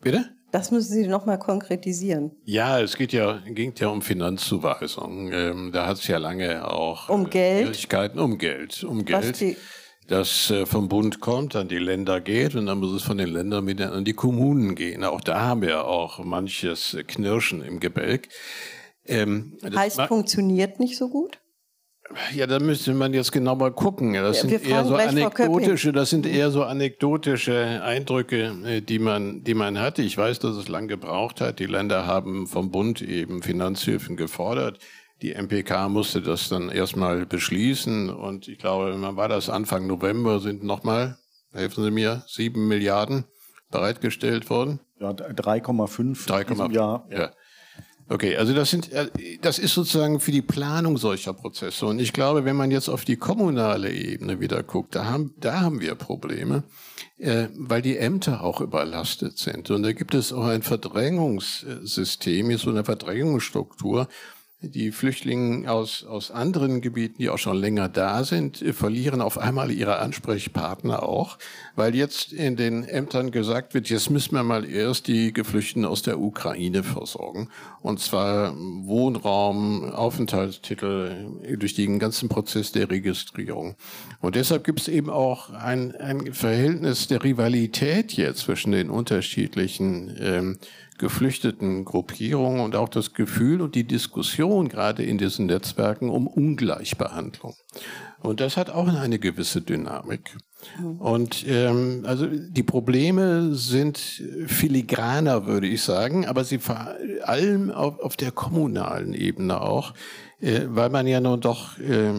Bitte? 0.00 0.37
Das 0.50 0.70
müssen 0.70 0.92
Sie 0.92 1.06
noch 1.06 1.26
mal 1.26 1.36
konkretisieren. 1.36 2.30
Ja, 2.44 2.80
es 2.80 2.96
geht 2.96 3.12
ja, 3.12 3.40
ging 3.46 3.74
ja 3.76 3.88
um 3.88 4.00
Finanzzuweisung. 4.00 5.30
Ähm, 5.32 5.72
da 5.72 5.86
hat 5.86 5.98
es 5.98 6.06
ja 6.06 6.16
lange 6.18 6.66
auch 6.70 7.08
um 7.10 7.28
Geld? 7.28 7.66
Schwierigkeiten 7.66 8.18
um 8.18 8.38
Geld. 8.38 8.82
Um 8.82 9.04
Geld. 9.04 9.56
das 10.06 10.50
äh, 10.50 10.64
vom 10.64 10.88
Bund 10.88 11.20
kommt, 11.20 11.54
an 11.54 11.68
die 11.68 11.78
Länder 11.78 12.20
geht 12.20 12.54
und 12.54 12.66
dann 12.66 12.78
muss 12.78 12.92
es 12.92 13.02
von 13.02 13.18
den 13.18 13.28
Ländern 13.28 13.66
wieder 13.66 13.92
an 13.92 14.04
die 14.04 14.14
Kommunen 14.14 14.74
gehen. 14.74 15.04
Auch 15.04 15.20
da 15.20 15.40
haben 15.40 15.60
wir 15.60 15.84
auch 15.84 16.24
manches 16.24 16.96
Knirschen 17.06 17.62
im 17.62 17.78
Gebälk. 17.78 18.28
Ähm, 19.04 19.58
heißt, 19.62 20.00
funktioniert 20.02 20.80
nicht 20.80 20.96
so 20.96 21.08
gut? 21.08 21.38
Ja, 22.34 22.46
da 22.46 22.58
müsste 22.58 22.94
man 22.94 23.12
jetzt 23.12 23.32
genau 23.32 23.54
mal 23.54 23.70
gucken. 23.70 24.14
Das 24.14 24.40
sind 24.40 24.50
eher 24.66 24.84
so 24.84 24.94
anekdotische, 24.94 25.92
das 25.92 26.10
sind 26.10 26.26
eher 26.26 26.50
so 26.50 26.64
anekdotische 26.64 27.82
Eindrücke, 27.82 28.56
äh, 28.64 28.80
die 28.80 28.98
man, 28.98 29.44
die 29.44 29.54
man 29.54 29.78
hatte. 29.78 30.02
Ich 30.02 30.16
weiß, 30.16 30.38
dass 30.38 30.56
es 30.56 30.68
lang 30.68 30.88
gebraucht 30.88 31.40
hat. 31.40 31.58
Die 31.58 31.66
Länder 31.66 32.06
haben 32.06 32.46
vom 32.46 32.70
Bund 32.70 33.02
eben 33.02 33.42
Finanzhilfen 33.42 34.16
gefordert. 34.16 34.78
Die 35.20 35.34
MPK 35.34 35.88
musste 35.88 36.22
das 36.22 36.48
dann 36.48 36.70
erstmal 36.70 37.26
beschließen 37.26 38.08
und 38.08 38.46
ich 38.48 38.58
glaube, 38.58 38.96
man 38.96 39.16
war 39.16 39.28
das 39.28 39.50
Anfang 39.50 39.86
November, 39.86 40.38
sind 40.38 40.62
nochmal, 40.62 41.18
helfen 41.52 41.82
Sie 41.82 41.90
mir, 41.90 42.22
sieben 42.28 42.68
Milliarden 42.68 43.24
bereitgestellt 43.70 44.48
worden. 44.48 44.80
Ja, 45.00 45.10
3,5 45.10 46.26
3,5 46.26 46.72
Jahr. 46.72 47.06
Ja. 47.10 47.32
Okay, 48.10 48.36
also 48.36 48.54
das 48.54 48.70
sind, 48.70 48.90
äh, 48.92 49.08
das 49.42 49.58
ist 49.58 49.74
sozusagen 49.74 50.18
für 50.18 50.32
die 50.32 50.40
Planung 50.40 50.96
solcher 50.96 51.34
Prozesse. 51.34 51.84
Und 51.84 52.00
ich 52.00 52.14
glaube, 52.14 52.46
wenn 52.46 52.56
man 52.56 52.70
jetzt 52.70 52.88
auf 52.88 53.04
die 53.04 53.16
kommunale 53.16 53.92
Ebene 53.92 54.40
wieder 54.40 54.62
guckt, 54.62 54.94
da 54.94 55.04
haben, 55.04 55.34
da 55.40 55.60
haben 55.60 55.80
wir 55.80 55.94
Probleme, 55.94 56.62
äh, 57.18 57.48
weil 57.54 57.82
die 57.82 57.98
Ämter 57.98 58.42
auch 58.42 58.62
überlastet 58.62 59.36
sind. 59.38 59.70
Und 59.70 59.82
da 59.82 59.92
gibt 59.92 60.14
es 60.14 60.32
auch 60.32 60.46
ein 60.46 60.62
Verdrängungssystem, 60.62 62.56
so 62.56 62.70
eine 62.70 62.84
Verdrängungsstruktur, 62.84 64.08
die 64.60 64.90
Flüchtlinge 64.90 65.70
aus, 65.70 66.04
aus 66.04 66.32
anderen 66.32 66.80
Gebieten, 66.80 67.18
die 67.18 67.30
auch 67.30 67.38
schon 67.38 67.56
länger 67.56 67.88
da 67.88 68.24
sind, 68.24 68.58
verlieren 68.72 69.20
auf 69.20 69.38
einmal 69.38 69.70
ihre 69.70 70.00
Ansprechpartner 70.00 71.04
auch, 71.04 71.38
weil 71.76 71.94
jetzt 71.94 72.32
in 72.32 72.56
den 72.56 72.82
Ämtern 72.82 73.30
gesagt 73.30 73.74
wird, 73.74 73.88
jetzt 73.88 74.10
müssen 74.10 74.34
wir 74.34 74.42
mal 74.42 74.64
erst 74.68 75.06
die 75.06 75.32
Geflüchteten 75.32 75.84
aus 75.84 76.02
der 76.02 76.18
Ukraine 76.18 76.82
versorgen. 76.82 77.50
Und 77.82 78.00
zwar 78.00 78.56
Wohnraum, 78.56 79.92
Aufenthaltstitel 79.92 81.56
durch 81.56 81.74
den 81.74 82.00
ganzen 82.00 82.28
Prozess 82.28 82.72
der 82.72 82.90
Registrierung. 82.90 83.76
Und 84.20 84.34
deshalb 84.34 84.64
gibt 84.64 84.80
es 84.80 84.88
eben 84.88 85.08
auch 85.08 85.50
ein, 85.50 85.94
ein 85.94 86.34
Verhältnis 86.34 87.06
der 87.06 87.22
Rivalität 87.22 88.14
jetzt 88.14 88.40
zwischen 88.40 88.72
den 88.72 88.90
unterschiedlichen 88.90 90.16
ähm, 90.20 90.58
geflüchteten 90.98 91.84
Gruppierungen 91.84 92.60
und 92.60 92.76
auch 92.76 92.88
das 92.88 93.14
Gefühl 93.14 93.60
und 93.60 93.74
die 93.74 93.84
Diskussion 93.84 94.68
gerade 94.68 95.04
in 95.04 95.18
diesen 95.18 95.46
Netzwerken 95.46 96.10
um 96.10 96.26
Ungleichbehandlung. 96.26 97.54
Und 98.20 98.40
das 98.40 98.56
hat 98.56 98.70
auch 98.70 98.88
eine 98.88 99.18
gewisse 99.18 99.60
Dynamik. 99.60 100.36
Und 100.98 101.46
ähm, 101.46 102.02
also 102.04 102.26
die 102.26 102.64
Probleme 102.64 103.54
sind 103.54 103.98
filigraner, 104.46 105.46
würde 105.46 105.68
ich 105.68 105.82
sagen, 105.82 106.26
aber 106.26 106.42
sie 106.42 106.58
vor 106.58 106.94
allem 107.22 107.70
auf, 107.70 108.00
auf 108.00 108.16
der 108.16 108.32
kommunalen 108.32 109.14
Ebene 109.14 109.60
auch. 109.60 109.94
Äh, 110.40 110.66
weil 110.68 110.88
man 110.88 111.08
ja 111.08 111.20
nun 111.20 111.40
doch 111.40 111.78
äh, 111.80 112.12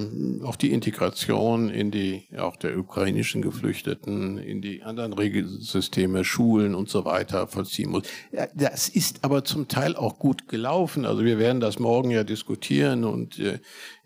auch 0.44 0.58
die 0.58 0.74
Integration 0.74 1.70
in 1.70 1.90
die, 1.90 2.26
auch 2.38 2.58
der 2.58 2.78
ukrainischen 2.78 3.42
Geflüchteten, 3.42 4.38
in 4.38 4.62
die 4.62 4.84
anderen 4.84 5.14
Regelsysteme, 5.14 6.26
Schulen 6.26 6.76
und 6.76 6.90
so 6.90 7.06
weiter 7.06 7.48
vollziehen 7.48 7.92
muss. 7.92 8.04
Ja, 8.34 8.48
das 8.54 8.90
ist 8.90 9.24
aber 9.24 9.46
zum 9.46 9.70
Teil 9.70 9.96
auch 9.96 10.20
gut 10.20 10.50
gelaufen. 10.50 11.06
Also 11.06 11.24
wir 11.24 11.40
werden 11.40 11.62
das 11.62 11.80
morgen 11.80 12.12
ja 12.12 12.26
diskutieren 12.26 13.06
und 13.06 13.40
äh, 13.40 13.60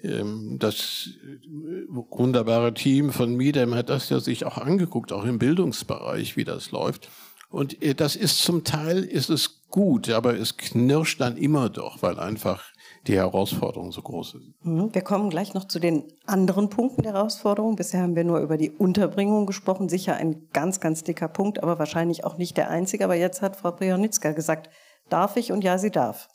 ähm, 0.03 0.57
das 0.59 1.09
äh, 1.23 1.47
wunderbare 1.87 2.75
Team 2.75 3.11
von 3.11 3.35
Midem 3.35 3.73
hat 3.73 3.89
das 3.89 4.09
ja 4.09 4.19
sich 4.19 4.45
auch 4.45 4.59
angeguckt, 4.59 5.11
auch 5.11 5.25
im 5.25 5.39
Bildungsbereich, 5.39 6.37
wie 6.37 6.43
das 6.43 6.69
läuft. 6.69 7.09
Und 7.49 7.81
äh, 7.81 7.95
das 7.95 8.15
ist 8.15 8.43
zum 8.43 8.63
Teil 8.63 9.03
ist 9.03 9.31
es 9.31 9.63
gut, 9.71 10.11
aber 10.11 10.37
es 10.37 10.57
knirscht 10.57 11.19
dann 11.19 11.35
immer 11.35 11.69
doch, 11.69 12.03
weil 12.03 12.19
einfach 12.19 12.72
die 13.07 13.15
Herausforderungen 13.15 13.91
so 13.91 14.01
groß 14.01 14.31
sind. 14.31 14.53
Mhm. 14.63 14.93
Wir 14.93 15.01
kommen 15.01 15.29
gleich 15.29 15.53
noch 15.53 15.65
zu 15.65 15.79
den 15.79 16.03
anderen 16.25 16.69
Punkten 16.69 17.03
der 17.03 17.13
Herausforderung. 17.13 17.75
Bisher 17.75 18.01
haben 18.01 18.15
wir 18.15 18.23
nur 18.23 18.39
über 18.39 18.57
die 18.57 18.71
Unterbringung 18.71 19.45
gesprochen. 19.45 19.89
Sicher 19.89 20.15
ein 20.15 20.47
ganz, 20.53 20.79
ganz 20.79 21.03
dicker 21.03 21.27
Punkt, 21.27 21.61
aber 21.61 21.79
wahrscheinlich 21.79 22.23
auch 22.23 22.37
nicht 22.37 22.55
der 22.55 22.69
einzige. 22.69 23.03
Aber 23.03 23.15
jetzt 23.15 23.41
hat 23.41 23.57
Frau 23.57 23.71
Prionitzka 23.71 24.31
gesagt, 24.31 24.69
darf 25.09 25.35
ich? 25.35 25.51
Und 25.51 25.63
ja, 25.63 25.77
sie 25.77 25.91
darf. 25.91 26.29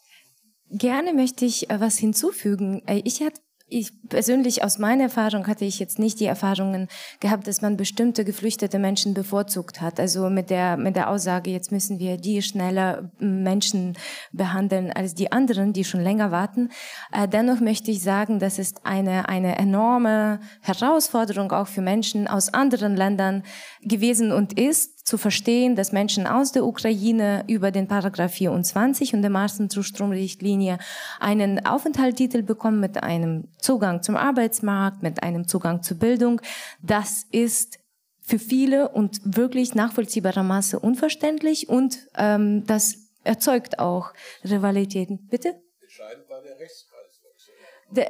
Gerne 0.71 1.15
möchte 1.15 1.47
ich 1.47 1.71
äh, 1.71 1.81
was 1.81 1.97
hinzufügen. 1.97 2.83
Äh, 2.87 3.01
ich 3.05 3.23
hatte 3.23 3.41
ich 3.69 3.93
persönlich 4.09 4.65
aus 4.65 4.79
meiner 4.79 5.05
Erfahrung 5.05 5.47
hatte 5.47 5.65
ich 5.65 5.79
jetzt 5.79 5.99
nicht 5.99 6.21
die 6.21 6.25
Erfahrungen 6.25 6.89
gehabt, 7.21 7.47
dass 7.47 7.61
man 7.61 7.77
bestimmte 7.77 8.25
geflüchtete 8.25 8.79
Menschen 8.79 9.15
bevorzugt 9.15 9.81
hat. 9.81 10.01
Also 10.01 10.31
mit 10.31 10.51
der, 10.51 10.77
mit 10.77 10.97
der 10.97 11.11
Aussage, 11.11 11.51
jetzt 11.51 11.71
müssen 11.71 11.99
wir 11.99 12.17
die 12.17 12.41
schneller 12.43 13.11
Menschen 13.19 13.97
behandeln 14.33 14.93
als 14.93 15.15
die 15.15 15.33
anderen, 15.33 15.73
die 15.73 15.85
schon 15.85 16.01
länger 16.01 16.31
warten. 16.31 16.71
Äh, 17.13 17.29
dennoch 17.29 17.61
möchte 17.61 17.91
ich 17.91 18.03
sagen, 18.03 18.39
das 18.39 18.59
ist 18.59 18.87
eine, 18.87 19.29
eine 19.29 19.59
enorme 19.59 20.41
Herausforderung 20.63 21.53
auch 21.53 21.69
für 21.69 21.83
Menschen 21.83 22.27
aus 22.27 22.53
anderen 22.55 22.97
Ländern 22.97 23.43
gewesen 23.83 24.33
und 24.33 24.59
ist, 24.59 25.07
zu 25.07 25.17
verstehen, 25.17 25.75
dass 25.75 25.93
Menschen 25.93 26.27
aus 26.27 26.53
der 26.53 26.67
Ukraine 26.67 27.45
über 27.49 27.71
den 27.71 27.89
Paragraph 27.89 28.35
24 28.35 29.15
und 29.15 29.23
der 29.23 29.31
Massenzustromrichtlinie 29.31 30.79
einen 31.19 31.65
Aufenthaltstitel 31.65 32.43
bekommen 32.43 32.79
mit 32.79 33.03
einem 33.03 33.49
Zugang 33.59 34.03
zum 34.03 34.17
Arbeitsmarkt, 34.17 35.03
mit 35.03 35.23
einem 35.23 35.49
Zugang 35.49 35.83
zur 35.83 35.99
Bildung. 35.99 36.43
Das 36.83 37.25
ist 37.31 37.79
für 38.21 38.39
viele 38.39 38.91
und 38.91 39.21
wirklich 39.25 39.75
nachvollziehbarer 39.75 40.43
Maße 40.43 40.79
unverständlich 40.79 41.71
und 41.71 42.07
ähm, 42.15 42.67
das 42.67 42.97
erzeugt 43.25 43.79
auch 43.79 44.13
Rivalitäten. 44.45 45.27
Bitte? 45.29 45.55
Entscheidend 45.81 46.29
war 46.29 46.43
der 46.43 46.59
Rechts 46.59 46.88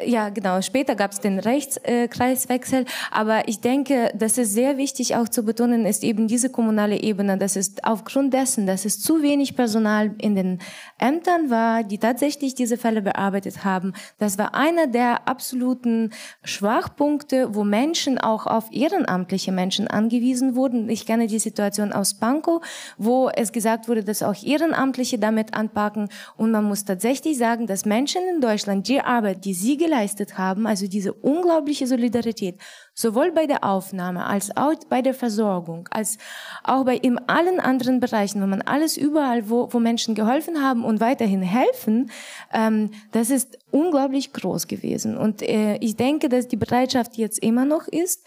ja, 0.04 0.28
genau. 0.30 0.60
Später 0.60 0.96
gab 0.96 1.12
es 1.12 1.20
den 1.20 1.38
Rechtskreiswechsel. 1.38 2.84
Aber 3.12 3.46
ich 3.46 3.60
denke, 3.60 4.10
dass 4.14 4.36
es 4.36 4.52
sehr 4.52 4.76
wichtig 4.76 5.14
auch 5.14 5.28
zu 5.28 5.44
betonen 5.44 5.86
ist, 5.86 6.02
eben 6.02 6.26
diese 6.26 6.50
kommunale 6.50 7.00
Ebene, 7.00 7.38
dass 7.38 7.54
es 7.54 7.76
aufgrund 7.84 8.34
dessen, 8.34 8.66
dass 8.66 8.84
es 8.84 9.00
zu 9.00 9.22
wenig 9.22 9.54
Personal 9.54 10.14
in 10.18 10.34
den 10.34 10.58
Ämtern 10.98 11.50
war, 11.50 11.84
die 11.84 11.98
tatsächlich 11.98 12.56
diese 12.56 12.76
Fälle 12.76 13.02
bearbeitet 13.02 13.64
haben. 13.64 13.92
Das 14.18 14.36
war 14.36 14.54
einer 14.54 14.88
der 14.88 15.28
absoluten 15.28 16.10
Schwachpunkte, 16.42 17.54
wo 17.54 17.62
Menschen 17.62 18.18
auch 18.18 18.46
auf 18.46 18.72
ehrenamtliche 18.72 19.52
Menschen 19.52 19.86
angewiesen 19.86 20.56
wurden. 20.56 20.88
Ich 20.88 21.06
kenne 21.06 21.28
die 21.28 21.38
Situation 21.38 21.92
aus 21.92 22.14
Pankow, 22.14 22.62
wo 22.96 23.28
es 23.28 23.52
gesagt 23.52 23.88
wurde, 23.88 24.02
dass 24.02 24.24
auch 24.24 24.42
Ehrenamtliche 24.42 25.20
damit 25.20 25.54
anpacken. 25.54 26.08
Und 26.36 26.50
man 26.50 26.64
muss 26.64 26.84
tatsächlich 26.84 27.38
sagen, 27.38 27.68
dass 27.68 27.84
Menschen 27.84 28.22
in 28.28 28.40
Deutschland 28.40 28.88
die 28.88 29.00
Arbeit, 29.00 29.44
die 29.44 29.54
sie 29.54 29.67
sie 29.68 29.76
geleistet 29.76 30.38
haben, 30.38 30.66
also 30.66 30.86
diese 30.86 31.12
unglaubliche 31.12 31.86
Solidarität, 31.86 32.58
sowohl 32.94 33.32
bei 33.32 33.46
der 33.46 33.64
Aufnahme 33.64 34.24
als 34.24 34.56
auch 34.56 34.72
bei 34.88 35.02
der 35.02 35.12
Versorgung, 35.12 35.86
als 35.90 36.16
auch 36.64 36.86
bei 36.86 36.96
in 36.96 37.18
allen 37.28 37.60
anderen 37.60 38.00
Bereichen, 38.00 38.40
wenn 38.40 38.48
man 38.48 38.62
alles 38.62 38.96
überall, 38.96 39.50
wo, 39.50 39.68
wo 39.70 39.78
Menschen 39.78 40.14
geholfen 40.14 40.62
haben 40.62 40.86
und 40.86 41.00
weiterhin 41.00 41.42
helfen, 41.42 42.10
ähm, 42.50 42.92
das 43.12 43.28
ist 43.28 43.58
unglaublich 43.70 44.32
groß 44.32 44.68
gewesen. 44.68 45.18
Und 45.18 45.42
äh, 45.42 45.76
ich 45.76 45.96
denke, 45.96 46.30
dass 46.30 46.48
die 46.48 46.56
Bereitschaft 46.56 47.18
jetzt 47.18 47.38
immer 47.38 47.66
noch 47.66 47.88
ist. 47.88 48.26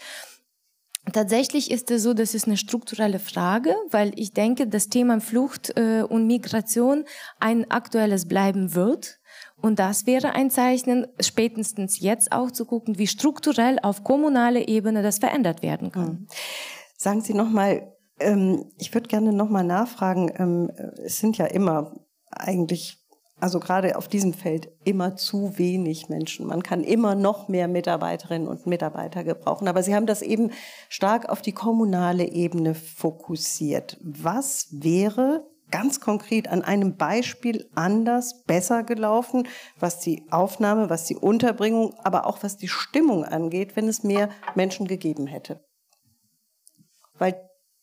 Tatsächlich 1.12 1.72
ist 1.72 1.90
es 1.90 2.04
so, 2.04 2.14
das 2.14 2.34
ist 2.34 2.46
eine 2.46 2.56
strukturelle 2.56 3.18
Frage, 3.18 3.74
weil 3.90 4.12
ich 4.14 4.32
denke, 4.32 4.68
das 4.68 4.88
Thema 4.88 5.20
Flucht 5.20 5.76
äh, 5.76 6.04
und 6.08 6.28
Migration 6.28 7.04
ein 7.40 7.68
aktuelles 7.68 8.28
bleiben 8.28 8.76
wird. 8.76 9.18
Und 9.62 9.78
das 9.78 10.06
wäre 10.06 10.34
ein 10.34 10.50
Zeichen, 10.50 11.06
spätestens 11.20 12.00
jetzt 12.00 12.32
auch 12.32 12.50
zu 12.50 12.66
gucken, 12.66 12.98
wie 12.98 13.06
strukturell 13.06 13.78
auf 13.80 14.02
kommunaler 14.02 14.68
Ebene 14.68 15.02
das 15.02 15.18
verändert 15.18 15.62
werden 15.62 15.92
kann. 15.92 16.06
Mhm. 16.06 16.26
Sagen 16.98 17.20
Sie 17.20 17.32
nochmal, 17.32 17.92
ähm, 18.18 18.66
ich 18.78 18.92
würde 18.92 19.08
gerne 19.08 19.32
nochmal 19.32 19.64
nachfragen, 19.64 20.30
ähm, 20.36 20.70
es 21.04 21.18
sind 21.18 21.38
ja 21.38 21.46
immer 21.46 21.94
eigentlich, 22.30 22.98
also 23.38 23.60
gerade 23.60 23.96
auf 23.96 24.08
diesem 24.08 24.34
Feld, 24.34 24.68
immer 24.84 25.14
zu 25.14 25.58
wenig 25.58 26.08
Menschen. 26.08 26.46
Man 26.46 26.64
kann 26.64 26.82
immer 26.82 27.14
noch 27.14 27.48
mehr 27.48 27.68
Mitarbeiterinnen 27.68 28.48
und 28.48 28.66
Mitarbeiter 28.66 29.22
gebrauchen. 29.22 29.68
Aber 29.68 29.82
Sie 29.84 29.94
haben 29.94 30.06
das 30.06 30.22
eben 30.22 30.50
stark 30.88 31.28
auf 31.28 31.40
die 31.40 31.52
kommunale 31.52 32.28
Ebene 32.30 32.74
fokussiert. 32.74 33.98
Was 34.02 34.68
wäre 34.70 35.46
ganz 35.72 35.98
konkret 35.98 36.46
an 36.46 36.62
einem 36.62 36.96
Beispiel 36.96 37.68
anders, 37.74 38.44
besser 38.44 38.84
gelaufen, 38.84 39.48
was 39.80 39.98
die 39.98 40.24
Aufnahme, 40.30 40.88
was 40.88 41.06
die 41.06 41.16
Unterbringung, 41.16 41.94
aber 42.04 42.26
auch 42.26 42.44
was 42.44 42.56
die 42.56 42.68
Stimmung 42.68 43.24
angeht, 43.24 43.74
wenn 43.74 43.88
es 43.88 44.04
mehr 44.04 44.28
Menschen 44.54 44.86
gegeben 44.86 45.26
hätte. 45.26 45.64
Weil 47.18 47.34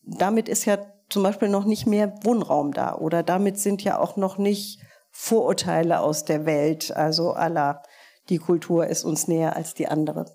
damit 0.04 0.48
ist 0.48 0.64
ja 0.64 0.78
zum 1.10 1.24
Beispiel 1.24 1.50
noch 1.50 1.66
nicht 1.66 1.88
mehr 1.88 2.14
Wohnraum 2.24 2.72
da 2.72 2.96
oder 2.96 3.24
damit 3.24 3.60
sind 3.60 3.84
ja 3.84 4.00
auch 4.00 4.16
noch 4.16 4.38
nicht 4.38 4.80
Vorurteile 5.12 6.02
aus 6.02 6.24
der 6.24 6.46
Welt, 6.46 6.96
also 6.96 7.34
aller, 7.34 7.82
die 8.30 8.38
Kultur 8.38 8.86
ist 8.88 9.04
uns 9.04 9.28
näher 9.28 9.56
als 9.56 9.74
die 9.74 9.88
andere. 9.88 10.26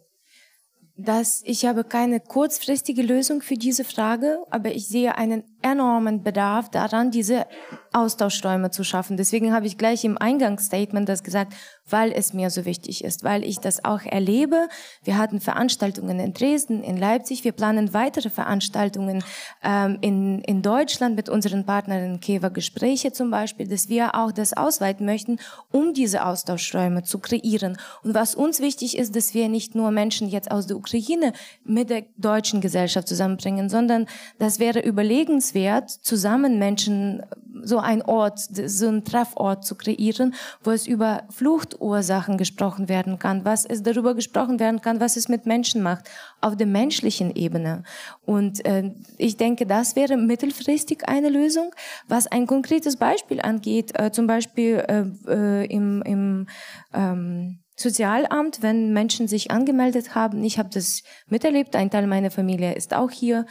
dass 0.97 1.43
ich 1.45 1.65
habe 1.65 1.85
keine 1.85 2.21
kurzfristige 2.21 3.03
Lösung 3.03 3.41
für 3.41 3.57
diese 3.57 3.85
Frage, 3.85 4.39
aber 4.51 4.73
ich 4.73 4.87
sehe 4.89 5.17
einen 5.17 5.45
enormen 5.65 6.23
Bedarf 6.23 6.71
daran, 6.71 7.11
diese 7.11 7.47
Austauschräume 7.93 8.71
zu 8.71 8.85
schaffen. 8.85 9.17
Deswegen 9.17 9.53
habe 9.53 9.67
ich 9.67 9.79
gleich 9.79 10.05
im 10.05 10.19
Eingangsstatement 10.19 11.09
das 11.09 11.23
gesagt, 11.23 11.55
weil 11.89 12.13
es 12.13 12.33
mir 12.33 12.51
so 12.51 12.65
wichtig 12.65 13.05
ist, 13.05 13.25
weil 13.25 13.45
ich 13.45 13.61
das 13.61 13.85
auch 13.85 14.03
erlebe. 14.03 14.69
Wir 15.05 15.17
hatten 15.17 15.41
Veranstaltungen 15.41 16.19
in 16.19 16.35
Dresden, 16.35 16.83
in 16.83 16.97
Leipzig. 16.97 17.45
Wir 17.45 17.53
planen 17.53 17.95
weitere 17.95 18.31
Veranstaltungen 18.31 19.23
ähm, 19.63 19.99
in, 20.01 20.41
in 20.41 20.63
Deutschland 20.63 21.17
mit 21.17 21.29
unseren 21.29 21.65
Partnern 21.65 22.21
Kewa 22.21 22.49
Gespräche 22.49 23.13
zum 23.13 23.31
Beispiel, 23.31 23.67
dass 23.67 23.89
wir 23.89 24.15
auch 24.15 24.33
das 24.33 24.55
ausweiten 24.55 25.07
möchten, 25.07 25.39
um 25.71 25.95
diese 25.95 26.27
Austauschräume 26.27 27.05
zu 27.05 27.19
kreieren. 27.21 27.79
Und 28.03 28.15
was 28.15 28.35
uns 28.35 28.61
wichtig 28.61 28.99
ist, 28.99 29.17
dass 29.17 29.35
wir 29.35 29.49
nicht 29.49 29.75
nur 29.75 29.91
Menschen 29.91 30.29
jetzt 30.29 30.51
aus 30.51 30.67
der 30.67 30.77
Ukraine 30.77 31.33
mit 31.65 31.91
der 31.91 32.05
deutschen 32.17 32.61
Gesellschaft 32.61 33.09
zusammenbringen, 33.09 33.69
sondern 33.69 34.07
das 34.39 34.59
wäre 34.59 34.81
überlegenswert, 34.81 35.54
zusammen 35.87 36.59
Menschen 36.59 37.23
so 37.63 37.79
ein 37.79 38.03
Ort, 38.03 38.39
so 38.39 38.89
ein 38.89 39.05
Treffort 39.05 39.65
zu 39.65 39.75
kreieren, 39.77 40.35
wo 40.63 40.71
es 40.71 40.87
über 40.87 41.23
Fluchtursachen 41.31 42.37
gesprochen 42.37 42.89
werden 42.89 43.19
kann, 43.19 43.45
was 43.45 43.65
es 43.65 43.83
darüber 43.83 44.15
gesprochen 44.15 44.59
werden 44.61 44.81
kann, 44.81 45.01
was 45.01 45.17
es 45.17 45.29
mit 45.29 45.47
Menschen 45.47 45.83
macht, 45.83 46.11
auf 46.41 46.57
der 46.57 46.67
menschlichen 46.67 47.35
Ebene. 47.35 47.85
Und 48.25 48.65
äh, 48.67 48.93
ich 49.19 49.37
denke, 49.37 49.67
das 49.67 49.97
wäre 49.97 50.17
mittelfristig 50.17 51.09
eine 51.09 51.29
Lösung. 51.29 51.75
Was 52.09 52.27
ein 52.27 52.47
konkretes 52.47 52.97
Beispiel 52.97 53.41
angeht, 53.41 53.99
äh, 53.99 54.11
zum 54.11 54.27
Beispiel 54.27 54.85
äh, 54.89 55.05
äh 55.31 55.67
im, 55.67 56.03
im 56.03 56.47
ähm, 56.93 57.61
Sozialamt, 57.77 58.63
wenn 58.63 58.93
Menschen 58.93 59.27
sich 59.27 59.51
angemeldet 59.51 60.15
haben, 60.15 60.45
ich 60.45 60.59
habe 60.59 60.69
das 60.73 61.03
miterlebt, 61.27 61.75
ein 61.75 61.91
Teil 61.91 62.07
meiner 62.07 62.31
Familie 62.31 62.75
ist 62.75 62.95
auch 62.95 63.11
hier, 63.11 63.47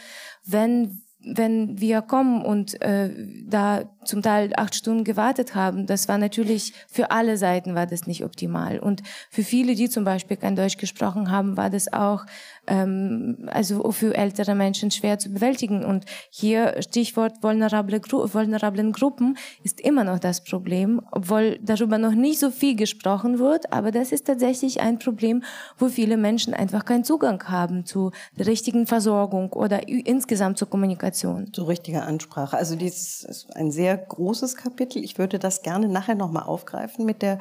wenn 0.45 1.02
wenn 1.25 1.79
wir 1.79 2.01
kommen 2.01 2.43
und 2.43 2.81
äh, 2.81 3.09
da 3.47 3.83
zum 4.03 4.21
Teil 4.21 4.51
acht 4.55 4.75
Stunden 4.75 5.03
gewartet 5.03 5.55
haben, 5.55 5.85
das 5.85 6.07
war 6.07 6.17
natürlich 6.17 6.73
für 6.87 7.11
alle 7.11 7.37
Seiten 7.37 7.75
war 7.75 7.87
das 7.87 8.07
nicht 8.07 8.23
optimal. 8.23 8.79
Und 8.79 9.01
für 9.29 9.43
viele, 9.43 9.75
die 9.75 9.89
zum 9.89 10.03
Beispiel 10.03 10.37
kein 10.37 10.55
Deutsch 10.55 10.77
gesprochen 10.77 11.31
haben, 11.31 11.55
war 11.55 11.69
das 11.69 11.91
auch 11.91 12.25
ähm, 12.67 13.49
also 13.51 13.91
für 13.91 14.15
ältere 14.15 14.55
Menschen 14.55 14.91
schwer 14.91 15.19
zu 15.19 15.29
bewältigen. 15.29 15.83
Und 15.83 16.05
hier 16.29 16.81
Stichwort 16.81 17.41
vulnerable 17.41 17.99
Gru 17.99 18.27
vulnerablen 18.33 18.91
Gruppen 18.91 19.37
ist 19.63 19.81
immer 19.81 20.03
noch 20.03 20.19
das 20.19 20.43
Problem, 20.43 21.01
obwohl 21.11 21.59
darüber 21.61 21.97
noch 21.97 22.13
nicht 22.13 22.39
so 22.39 22.51
viel 22.51 22.75
gesprochen 22.75 23.39
wird. 23.39 23.71
Aber 23.73 23.91
das 23.91 24.11
ist 24.11 24.27
tatsächlich 24.27 24.81
ein 24.81 24.99
Problem, 24.99 25.43
wo 25.77 25.87
viele 25.87 26.17
Menschen 26.17 26.53
einfach 26.53 26.85
keinen 26.85 27.03
Zugang 27.03 27.43
haben 27.49 27.85
zu 27.85 28.11
der 28.37 28.47
richtigen 28.47 28.87
Versorgung 28.87 29.53
oder 29.53 29.87
insgesamt 29.87 30.57
zur 30.57 30.69
Kommunikation. 30.69 31.53
Zu 31.53 31.63
richtiger 31.63 32.05
Ansprache. 32.05 32.57
Also 32.57 32.75
dies 32.75 33.23
ist 33.23 33.55
ein 33.55 33.71
sehr 33.71 33.97
großes 33.97 34.55
Kapitel. 34.55 35.03
Ich 35.03 35.17
würde 35.17 35.39
das 35.39 35.61
gerne 35.61 35.87
nachher 35.87 36.15
nochmal 36.15 36.43
aufgreifen 36.43 37.05
mit 37.05 37.21
der 37.21 37.39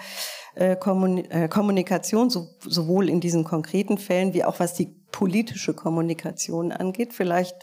äh, 0.54 0.72
äh, 0.72 1.48
Kommunikation, 1.48 2.30
sowohl 2.30 3.08
in 3.08 3.20
diesen 3.20 3.44
konkreten 3.44 3.98
Fällen 3.98 4.34
wie 4.34 4.44
auch 4.44 4.60
was 4.60 4.74
die 4.74 5.01
politische 5.12 5.74
Kommunikation 5.74 6.72
angeht. 6.72 7.12
Vielleicht 7.12 7.56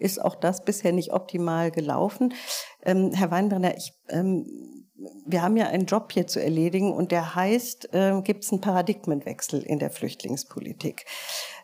ist 0.00 0.20
auch 0.22 0.34
das 0.34 0.64
bisher 0.64 0.92
nicht 0.92 1.12
optimal 1.12 1.70
gelaufen. 1.70 2.32
Ähm, 2.82 3.12
Herr 3.12 3.30
Weinbrenner, 3.30 3.76
ich, 3.76 3.92
ähm, 4.08 4.46
wir 5.24 5.42
haben 5.42 5.56
ja 5.56 5.68
einen 5.68 5.86
Job 5.86 6.12
hier 6.12 6.26
zu 6.26 6.42
erledigen 6.42 6.92
und 6.92 7.12
der 7.12 7.34
heißt, 7.34 7.94
äh, 7.94 8.20
gibt 8.22 8.44
es 8.44 8.52
einen 8.52 8.60
Paradigmenwechsel 8.60 9.62
in 9.62 9.78
der 9.78 9.90
Flüchtlingspolitik. 9.90 11.06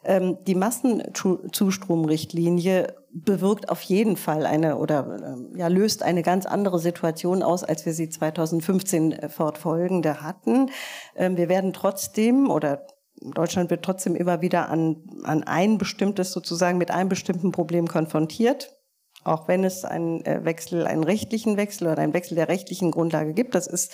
Ähm, 0.05 0.39
die 0.47 0.55
Massenzustromrichtlinie 0.55 2.95
bewirkt 3.11 3.69
auf 3.69 3.83
jeden 3.83 4.17
Fall 4.17 4.47
eine 4.47 4.79
oder 4.79 5.37
äh, 5.55 5.59
ja, 5.59 5.69
löst 5.69 6.03
eine 6.03 6.23
ganz 6.23 6.47
andere 6.47 6.79
Situation 6.79 7.43
aus, 7.43 7.63
als 7.65 7.85
wir 7.87 7.93
sie 7.93 8.09
2015 8.09 9.13
äh, 9.13 9.29
fortfolgende 9.29 10.23
hatten. 10.23 10.71
Ähm, 11.17 11.37
wir 11.37 11.49
werden 11.49 11.73
trotzdem 11.73 12.49
oder 12.51 12.87
Deutschland 13.21 13.71
wird 13.71 13.85
trotzdem 13.85 14.15
immer 14.15 14.41
wieder 14.41 14.69
an, 14.69 15.03
an 15.25 15.43
ein 15.45 15.79
bestimmtes, 15.79 16.33
sozusagen 16.33 16.79
mit 16.79 16.91
einem 16.91 17.09
bestimmten 17.09 17.53
Problem 17.53 17.89
konfrontiert. 17.89 18.73
Auch 19.25 19.49
wenn 19.49 19.65
es 19.65 19.85
einen 19.85 20.25
äh, 20.25 20.45
Wechsel, 20.45 20.87
einen 20.87 21.03
rechtlichen 21.03 21.57
Wechsel 21.57 21.89
oder 21.89 21.99
einen 21.99 22.15
Wechsel 22.15 22.37
der 22.37 22.49
rechtlichen 22.49 22.93
Grundlage 22.93 23.35
gibt. 23.35 23.57
Das 23.57 23.67
ist 23.67 23.93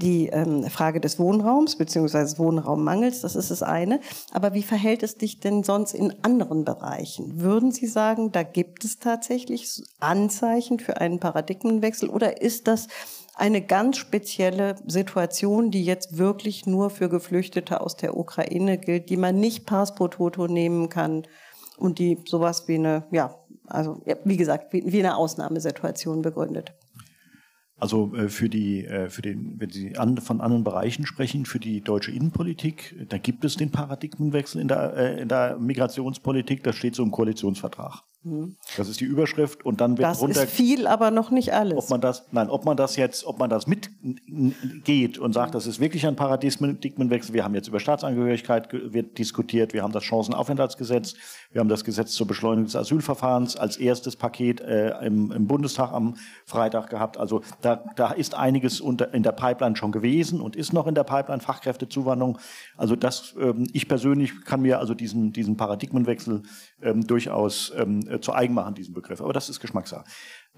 die 0.00 0.28
ähm, 0.28 0.64
Frage 0.70 1.00
des 1.00 1.18
Wohnraums 1.18 1.76
beziehungsweise 1.76 2.38
Wohnraummangels, 2.38 3.20
das 3.20 3.36
ist 3.36 3.50
das 3.50 3.62
eine. 3.62 4.00
Aber 4.32 4.54
wie 4.54 4.62
verhält 4.62 5.02
es 5.02 5.18
dich 5.18 5.40
denn 5.40 5.62
sonst 5.62 5.92
in 5.92 6.14
anderen 6.24 6.64
Bereichen? 6.64 7.42
Würden 7.42 7.72
Sie 7.72 7.86
sagen, 7.86 8.32
da 8.32 8.42
gibt 8.42 8.84
es 8.84 8.98
tatsächlich 8.98 9.82
Anzeichen 10.00 10.78
für 10.78 10.98
einen 10.98 11.20
Paradigmenwechsel 11.20 12.08
oder 12.08 12.40
ist 12.40 12.68
das 12.68 12.88
eine 13.34 13.62
ganz 13.62 13.96
spezielle 13.96 14.76
Situation, 14.86 15.70
die 15.70 15.84
jetzt 15.84 16.18
wirklich 16.18 16.66
nur 16.66 16.90
für 16.90 17.08
Geflüchtete 17.08 17.80
aus 17.80 17.96
der 17.96 18.16
Ukraine 18.16 18.78
gilt, 18.78 19.08
die 19.08 19.16
man 19.16 19.40
nicht 19.40 19.66
pars 19.66 19.94
pro 19.94 20.08
toto 20.08 20.46
nehmen 20.46 20.88
kann 20.88 21.22
und 21.78 21.98
die 21.98 22.18
sowas 22.26 22.68
wie 22.68 22.74
eine, 22.74 23.04
ja, 23.10 23.34
also 23.66 24.02
wie 24.24 24.36
gesagt, 24.36 24.72
wie, 24.72 24.84
wie 24.86 24.98
eine 24.98 25.16
Ausnahmesituation 25.16 26.22
begründet. 26.22 26.74
Also 27.82 28.14
äh, 28.14 28.28
für 28.28 28.48
die, 28.48 28.84
äh, 28.84 29.08
für 29.08 29.22
den, 29.22 29.58
wenn 29.58 29.70
Sie 29.70 29.94
von 30.20 30.40
anderen 30.40 30.62
Bereichen 30.62 31.04
sprechen, 31.04 31.46
für 31.46 31.58
die 31.58 31.80
deutsche 31.80 32.12
Innenpolitik, 32.12 32.94
da 33.08 33.18
gibt 33.18 33.44
es 33.44 33.56
den 33.56 33.72
Paradigmenwechsel 33.72 34.60
in 34.60 34.68
der, 34.68 34.94
äh, 34.94 35.22
in 35.22 35.28
der 35.28 35.58
Migrationspolitik, 35.58 36.62
das 36.62 36.76
steht 36.76 36.94
so 36.94 37.02
im 37.02 37.10
Koalitionsvertrag. 37.10 38.04
Mhm. 38.24 38.54
Das 38.76 38.88
ist 38.88 39.00
die 39.00 39.04
Überschrift 39.04 39.66
und 39.66 39.80
dann 39.80 39.98
wird 39.98 40.08
das 40.08 40.20
runter. 40.20 40.34
Das 40.34 40.44
ist 40.44 40.52
viel, 40.52 40.86
aber 40.86 41.10
noch 41.10 41.32
nicht 41.32 41.52
alles. 41.52 41.76
Ob 41.76 41.90
man 41.90 42.00
das, 42.00 42.26
nein, 42.30 42.50
ob 42.50 42.64
man 42.64 42.76
das 42.76 42.94
jetzt, 42.94 43.26
ob 43.26 43.38
man 43.40 43.50
das 43.50 43.66
mitgeht 43.66 45.18
und 45.18 45.32
sagt, 45.32 45.56
das 45.56 45.66
ist 45.66 45.80
wirklich 45.80 46.06
ein 46.06 46.14
Paradigmenwechsel. 46.14 47.34
Wir 47.34 47.42
haben 47.42 47.54
jetzt 47.54 47.66
über 47.66 47.80
Staatsangehörigkeit 47.80 48.68
wird 48.72 49.18
diskutiert, 49.18 49.72
wir 49.72 49.82
haben 49.82 49.92
das 49.92 50.04
Chancenaufenthaltsgesetz, 50.04 51.14
wir 51.50 51.60
haben 51.60 51.68
das 51.68 51.82
Gesetz 51.84 52.12
zur 52.12 52.28
Beschleunigung 52.28 52.66
des 52.66 52.76
Asylverfahrens 52.76 53.56
als 53.56 53.76
erstes 53.76 54.14
Paket 54.14 54.60
äh, 54.60 55.04
im, 55.04 55.32
im, 55.32 55.48
Bundestag 55.48 55.92
am 55.92 56.14
Freitag 56.44 56.90
gehabt. 56.90 57.16
Also 57.16 57.42
da, 57.60 57.84
da 57.96 58.12
ist 58.12 58.34
einiges 58.34 58.80
unter, 58.80 59.12
in 59.12 59.24
der 59.24 59.32
Pipeline 59.32 59.74
schon 59.74 59.90
gewesen 59.90 60.40
und 60.40 60.54
ist 60.54 60.72
noch 60.72 60.86
in 60.86 60.94
der 60.94 61.04
Pipeline 61.04 61.40
Fachkräftezuwanderung. 61.40 62.38
Also 62.76 62.94
das, 62.94 63.34
ähm, 63.40 63.66
ich 63.72 63.88
persönlich 63.88 64.44
kann 64.44 64.62
mir 64.62 64.78
also 64.78 64.94
diesen, 64.94 65.32
diesen 65.32 65.56
Paradigmenwechsel 65.56 66.42
ähm, 66.82 67.06
durchaus 67.06 67.72
ähm, 67.76 68.11
äh, 68.12 68.20
zu 68.20 68.34
eigen 68.34 68.54
machen, 68.54 68.74
diesen 68.74 68.94
Begriff. 68.94 69.20
Aber 69.20 69.32
das 69.32 69.48
ist 69.48 69.60
Geschmackssache. 69.60 70.04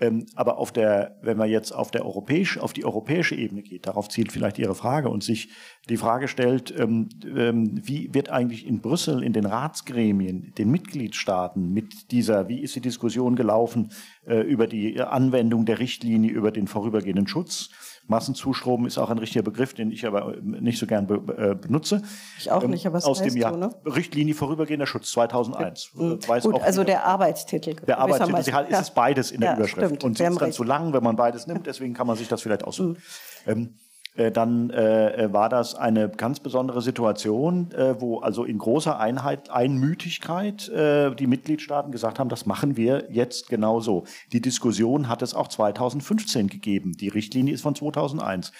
Ähm, 0.01 0.27
aber 0.35 0.59
auf 0.59 0.73
der, 0.73 1.19
wenn 1.23 1.37
man 1.37 1.49
jetzt 1.49 1.71
auf 1.73 1.91
der 1.91 2.05
europäische, 2.05 2.61
auf 2.61 2.73
die 2.73 2.85
europäische 2.85 3.37
Ebene 3.37 3.63
geht, 3.63 3.87
darauf 3.87 4.09
zielt 4.09 4.33
vielleicht 4.33 4.59
Ihre 4.59 4.75
Frage 4.75 5.09
und 5.09 5.23
sich 5.23 5.51
die 5.89 5.97
Frage 5.97 6.27
stellt, 6.27 6.75
ähm, 6.77 7.09
ähm, 7.25 7.81
wie 7.83 8.13
wird 8.13 8.29
eigentlich 8.29 8.67
in 8.67 8.81
Brüssel, 8.81 9.23
in 9.23 9.33
den 9.33 9.47
Ratsgremien, 9.47 10.53
den 10.59 10.71
Mitgliedstaaten 10.71 11.73
mit 11.73 12.11
dieser, 12.11 12.49
wie 12.49 12.61
ist 12.61 12.75
die 12.75 12.81
Diskussion 12.81 13.37
gelaufen 13.37 13.93
äh, 14.27 14.41
über 14.41 14.67
die 14.67 15.01
Anwendung 15.01 15.65
der 15.65 15.79
Richtlinie 15.79 16.33
über 16.33 16.51
den 16.51 16.67
vorübergehenden 16.67 17.29
Schutz? 17.29 17.71
Massenzustrom 18.07 18.87
ist 18.87 18.99
auch 18.99 19.11
ein 19.11 19.19
richtiger 19.19 19.43
Begriff, 19.43 19.73
den 19.73 19.91
ich 19.91 20.07
aber 20.07 20.35
nicht 20.43 20.79
so 20.79 20.87
gern 20.87 21.07
be 21.07 21.15
äh, 21.37 21.55
benutze. 21.55 22.03
Ich 22.39 22.51
auch 22.51 22.63
ähm, 22.63 22.71
nicht, 22.71 22.87
aber 22.87 22.97
was 22.97 23.05
aus 23.05 23.23
dem 23.23 23.37
Jahr 23.37 23.53
du, 23.53 23.59
ne? 23.59 23.71
Richtlinie 23.87 24.35
vorübergehender 24.35 24.87
Schutz 24.87 25.11
2001. 25.13 25.91
Mhm. 25.95 26.21
Gut, 26.21 26.29
also 26.63 26.85
der 26.85 27.05
Arbeitstitel. 27.05 27.77
Der 27.87 27.99
Arbeitstitel 27.99 28.39
ist 28.39 28.49
ja. 28.49 28.81
es 28.81 28.91
beides 28.91 29.31
in 29.31 29.41
der 29.41 29.51
ja, 29.51 29.57
Überschrift. 29.57 29.87
Stimmt. 29.87 30.05
Und 30.05 30.19
sie 30.19 30.25
ist 30.25 30.41
dann 30.41 30.53
zu 30.53 30.65
lang, 30.65 30.93
wenn 30.93 31.03
man 31.03 31.17
beides 31.17 31.47
nimmt. 31.47 31.67
Deswegen 31.67 31.95
kann 31.95 32.07
man 32.07 32.17
sich 32.17 32.29
das 32.29 32.43
vielleicht 32.43 32.65
aussuchen. 32.65 32.99
Mhm. 33.47 33.53
Ähm, 33.53 33.63
äh, 33.63 33.84
dann 34.17 34.71
äh, 34.71 35.29
war 35.33 35.49
das 35.49 35.75
eine 35.75 36.09
ganz 36.09 36.39
besondere 36.39 36.83
Situation, 36.83 37.73
äh, 37.73 38.01
wo 38.01 38.21
also 38.21 38.45
in 38.45 38.59
großer 38.59 38.99
Einheit, 38.99 39.51
Einmütigkeit 39.51 40.69
äh, 40.69 41.15
die 41.15 41.27
Mitgliedstaaten 41.27 41.91
gesagt 41.91 42.19
haben, 42.21 42.29
das 42.29 42.47
machen 42.47 42.77
wir 42.77 43.09
jetzt 43.11 43.49
genauso. 43.49 44.05
Die 44.33 44.41
Diskussion 44.41 45.09
hat 45.09 45.23
es 45.23 45.35
auch 45.35 45.49
2015 45.49 46.47
gegeben. 46.47 46.93
Die 46.93 47.09
Richtlinie 47.09 47.55
ist 47.55 47.63
von 47.63 47.75
2001. 47.75 48.53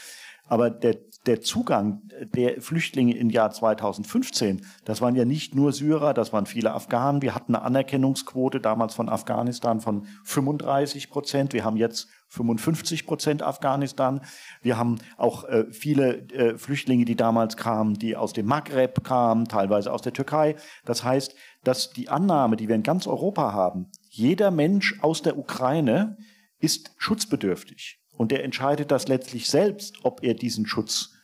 Aber 0.47 0.69
der, 0.69 0.97
der 1.27 1.41
Zugang 1.41 2.03
der 2.35 2.61
Flüchtlinge 2.61 3.17
im 3.17 3.31
Jahr 3.31 3.51
2015, 3.51 4.61
das 4.85 5.01
waren 5.01 5.15
ja 5.15 5.25
nicht 5.25 5.55
nur 5.55 5.73
Syrer, 5.73 6.13
das 6.13 6.33
waren 6.33 6.45
viele 6.47 6.75
Afghanen. 6.75 7.23
Wir 7.23 7.35
hatten 7.35 7.55
eine 7.55 7.65
Anerkennungsquote 7.65 8.61
damals 8.61 8.95
von 8.95 9.09
Afghanistan 9.09 9.81
von 9.81 10.07
35 10.25 11.09
Prozent. 11.09 11.55
Wir 11.55 11.65
haben 11.65 11.79
jetzt 11.79 12.09
55 12.35 13.07
Prozent 13.07 13.43
Afghanistan. 13.43 14.21
Wir 14.61 14.77
haben 14.77 14.99
auch 15.17 15.45
äh, 15.45 15.67
viele 15.71 16.29
äh, 16.33 16.59
Flüchtlinge, 16.59 17.05
die 17.05 17.17
damals 17.17 17.57
kamen, 17.57 17.95
die 17.95 18.17
aus 18.17 18.33
dem 18.33 18.47
Maghreb 18.47 19.05
kamen, 19.05 19.47
teilweise 19.47 19.93
aus 19.93 20.03
der 20.03 20.13
Türkei. 20.13 20.57
Das 20.85 21.05
heißt, 21.05 21.35
dass 21.63 21.93
die 21.93 22.09
Annahme, 22.09 22.57
die 22.57 22.69
wir 22.69 22.75
in 22.75 22.83
ganz 22.83 23.07
Europa 23.07 23.53
haben, 23.53 23.91
jeder 24.11 24.51
Mensch 24.51 24.99
aus 25.01 25.23
der 25.23 25.39
Ukraine 25.39 26.17
ist 26.59 26.93
schutzbedürftig. 26.99 28.01
Und 28.17 28.33
er 28.33 28.45
entscheidet 28.45 28.91
das 28.91 29.09
letztlich 29.09 29.49
selbst, 29.49 30.05
ob 30.05 30.23
er 30.23 30.35
diesen 30.35 30.67
Schutz 30.67 31.15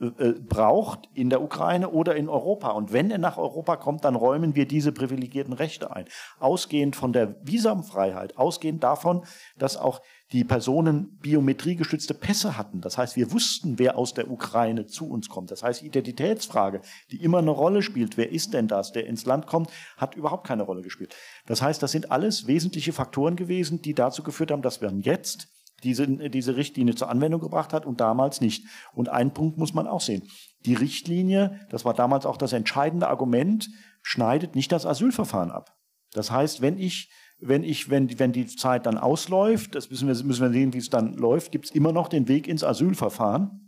äh, 0.00 0.34
braucht 0.34 1.08
in 1.14 1.28
der 1.28 1.42
Ukraine 1.42 1.90
oder 1.90 2.14
in 2.14 2.28
Europa. 2.28 2.70
Und 2.70 2.92
wenn 2.92 3.10
er 3.10 3.18
nach 3.18 3.36
Europa 3.36 3.76
kommt, 3.76 4.04
dann 4.04 4.14
räumen 4.14 4.54
wir 4.54 4.64
diese 4.64 4.92
privilegierten 4.92 5.52
Rechte 5.52 5.94
ein. 5.94 6.04
Ausgehend 6.38 6.94
von 6.94 7.12
der 7.12 7.34
Visumfreiheit, 7.42 8.38
ausgehend 8.38 8.84
davon, 8.84 9.24
dass 9.58 9.76
auch 9.76 10.00
die 10.32 10.44
Personen 10.44 11.18
biometriegestützte 11.20 12.12
Pässe 12.14 12.58
hatten. 12.58 12.80
Das 12.80 12.98
heißt, 12.98 13.16
wir 13.16 13.32
wussten, 13.32 13.78
wer 13.78 13.96
aus 13.96 14.12
der 14.12 14.30
Ukraine 14.30 14.86
zu 14.86 15.08
uns 15.08 15.28
kommt. 15.28 15.50
Das 15.50 15.62
heißt, 15.62 15.82
Identitätsfrage, 15.82 16.82
die 17.10 17.22
immer 17.22 17.38
eine 17.38 17.50
Rolle 17.50 17.82
spielt, 17.82 18.16
wer 18.16 18.30
ist 18.30 18.52
denn 18.52 18.68
das, 18.68 18.92
der 18.92 19.06
ins 19.06 19.24
Land 19.24 19.46
kommt, 19.46 19.70
hat 19.96 20.16
überhaupt 20.16 20.46
keine 20.46 20.64
Rolle 20.64 20.82
gespielt. 20.82 21.14
Das 21.46 21.62
heißt, 21.62 21.82
das 21.82 21.92
sind 21.92 22.10
alles 22.10 22.46
wesentliche 22.46 22.92
Faktoren 22.92 23.36
gewesen, 23.36 23.80
die 23.80 23.94
dazu 23.94 24.22
geführt 24.22 24.50
haben, 24.50 24.62
dass 24.62 24.82
wir 24.82 24.92
jetzt 25.00 25.48
diese, 25.84 26.06
diese 26.06 26.56
Richtlinie 26.56 26.94
zur 26.94 27.08
Anwendung 27.08 27.40
gebracht 27.40 27.72
hat 27.72 27.86
und 27.86 28.00
damals 28.00 28.40
nicht. 28.40 28.66
Und 28.92 29.08
einen 29.08 29.32
Punkt 29.32 29.58
muss 29.58 29.74
man 29.74 29.86
auch 29.86 30.00
sehen. 30.00 30.28
Die 30.66 30.74
Richtlinie, 30.74 31.60
das 31.70 31.84
war 31.84 31.94
damals 31.94 32.26
auch 32.26 32.36
das 32.36 32.52
entscheidende 32.52 33.08
Argument, 33.08 33.68
schneidet 34.02 34.54
nicht 34.56 34.72
das 34.72 34.86
Asylverfahren 34.86 35.50
ab. 35.50 35.76
Das 36.12 36.30
heißt, 36.30 36.60
wenn 36.60 36.78
ich, 36.78 37.10
wenn 37.40 37.62
ich, 37.62 37.90
wenn, 37.90 38.18
wenn 38.18 38.32
die 38.32 38.46
Zeit 38.46 38.86
dann 38.86 38.98
ausläuft, 38.98 39.74
das 39.74 39.90
müssen 39.90 40.08
wir, 40.08 40.14
müssen 40.24 40.42
wir 40.42 40.50
sehen, 40.50 40.72
wie 40.72 40.78
es 40.78 40.90
dann 40.90 41.14
läuft, 41.14 41.52
gibt 41.52 41.66
es 41.66 41.70
immer 41.70 41.92
noch 41.92 42.08
den 42.08 42.28
Weg 42.28 42.48
ins 42.48 42.64
Asylverfahren 42.64 43.67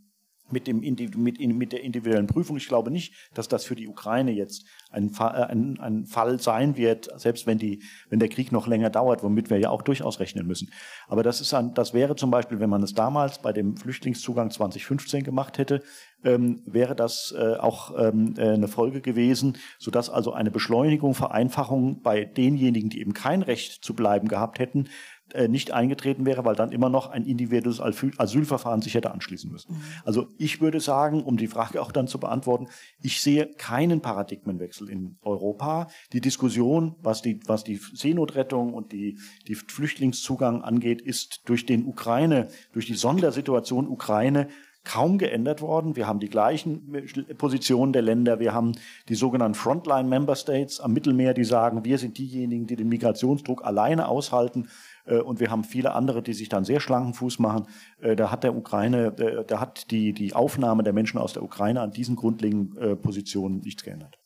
mit, 0.53 0.67
dem, 0.67 0.81
mit, 0.81 1.41
mit 1.41 1.73
der 1.73 1.83
individuellen 1.83 2.27
Prüfung. 2.27 2.57
Ich 2.57 2.69
glaube 2.69 2.91
nicht, 2.91 3.15
dass 3.35 3.49
das 3.49 3.65
für 3.65 3.77
die 3.77 3.89
Ukraine 3.89 4.33
jetzt 4.33 4.65
ein, 4.91 5.13
äh, 5.19 5.23
ein, 5.23 5.79
ein 5.81 6.07
Fall 6.07 6.41
sein 6.41 6.77
wird, 6.77 7.09
selbst 7.21 7.47
wenn, 7.47 7.59
die, 7.59 7.83
wenn 8.09 8.19
der 8.19 8.29
Krieg 8.29 8.53
noch 8.53 8.67
länger 8.67 8.91
dauert, 8.91 9.23
womit 9.23 9.51
wir 9.51 9.59
ja 9.59 9.71
auch 9.71 9.83
durchaus 9.83 10.21
rechnen 10.21 10.47
müssen. 10.47 10.71
Aber 11.09 11.23
das, 11.23 11.41
ist 11.41 11.55
ein, 11.55 11.75
das 11.75 11.95
wäre 11.95 12.17
zum 12.17 12.31
Beispiel, 12.31 12.61
wenn 12.61 12.71
man 12.71 12.83
es 12.83 12.95
damals 12.95 13.41
bei 13.41 13.53
dem 13.53 13.77
Flüchtlingszugang 13.77 14.51
2015 14.51 15.25
gemacht 15.25 15.59
hätte, 15.59 15.83
ähm, 16.25 16.63
wäre 16.67 16.95
das 16.95 17.35
äh, 17.37 17.57
auch 17.57 17.93
ähm, 17.99 18.35
äh, 18.37 18.51
eine 18.51 18.69
Folge 18.69 19.01
gewesen, 19.01 19.57
sodass 19.79 20.11
also 20.11 20.33
eine 20.33 20.51
Beschleunigung, 20.51 21.15
Vereinfachung 21.15 22.03
bei 22.03 22.25
denjenigen, 22.25 22.91
die 22.91 23.01
eben 23.01 23.15
kein 23.15 23.43
Recht 23.43 23.85
zu 23.85 23.95
bleiben 23.95 24.29
gehabt 24.29 24.59
hätten, 24.59 24.89
äh, 25.35 25.49
nicht 25.49 25.73
eingetreten 25.73 26.27
wäre, 26.27 26.45
weil 26.45 26.55
dann 26.55 26.73
immer 26.73 26.89
noch 26.89 27.11
ein 27.11 27.25
individuelles 27.25 27.81
Asylverfahren 27.81 28.83
sich 28.83 28.95
hätte 28.95 29.13
anschließen 29.13 29.51
müssen. 29.51 29.75
Mhm. 29.75 29.83
Also 30.05 30.29
ich 30.39 30.61
würde 30.61 30.81
sagen, 30.81 31.23
um 31.23 31.37
die 31.37 31.47
Frage 31.47 31.81
auch 31.81 31.93
dann 31.93 32.09
zu 32.09 32.19
beantworten, 32.19 32.69
ich 33.03 33.21
sehe 33.21 33.47
keinen 33.47 34.01
Paradigmenwechsel 34.01 34.89
in 34.89 35.17
Europa. 35.23 35.89
Die 36.13 36.21
Diskussion, 36.21 36.97
was 37.03 37.23
die, 37.23 37.41
was 37.47 37.65
die 37.65 37.77
Seenotrettung 37.77 38.75
und 38.75 38.93
die, 38.93 39.19
die 39.49 39.55
Flüchtlingszugang 39.55 40.63
angeht, 40.63 41.01
ist 41.01 41.49
durch 41.49 41.67
den 41.67 41.87
Ukraine, 41.87 42.49
durch 42.73 42.87
die 42.87 42.95
Sondersituation 42.95 43.89
Ukraine 43.89 44.49
kaum 44.85 45.19
geändert 45.19 45.61
worden. 45.61 45.95
Wir 45.97 46.07
haben 46.07 46.21
die 46.21 46.29
gleichen 46.29 47.07
Positionen 47.37 47.93
der 47.93 48.03
Länder. 48.03 48.41
Wir 48.41 48.55
haben 48.55 48.73
die 49.09 49.15
sogenannten 49.15 49.55
Frontline 49.55 50.09
Member 50.09 50.37
States 50.37 50.81
am 50.81 50.93
Mittelmeer, 50.93 51.35
die 51.35 51.45
sagen, 51.45 51.85
wir 51.85 51.99
sind 51.99 52.19
diejenigen, 52.19 52.67
die 52.67 52.77
den 52.77 52.89
Migrationsdruck 52.89 53.65
alleine 53.65 54.09
aushalten. 54.09 54.69
Äh, 55.05 55.19
und 55.19 55.41
wir 55.41 55.51
haben 55.51 55.65
viele 55.65 55.93
andere, 55.93 56.23
die 56.23 56.35
sich 56.35 56.49
dann 56.49 56.65
sehr 56.65 56.81
schlanken 56.81 57.15
Fuß 57.15 57.39
machen. 57.39 57.67
Äh, 58.01 58.17
da 58.17 58.31
hat 58.31 58.45
der 58.45 58.57
Ukraine, 58.57 59.15
äh, 59.19 59.45
da 59.45 59.61
hat 59.61 59.91
die, 59.91 60.13
die 60.13 60.35
Aufnahme 60.35 60.83
der 60.83 60.93
Menschen 60.93 61.19
aus 61.19 61.33
der 61.33 61.43
Ukraine 61.43 61.81
an 61.81 61.91
diesen 61.91 62.17
grundlegenden 62.17 63.01
Positionen 63.01 63.61
nichts 63.61 63.83
geändert. 63.83 64.19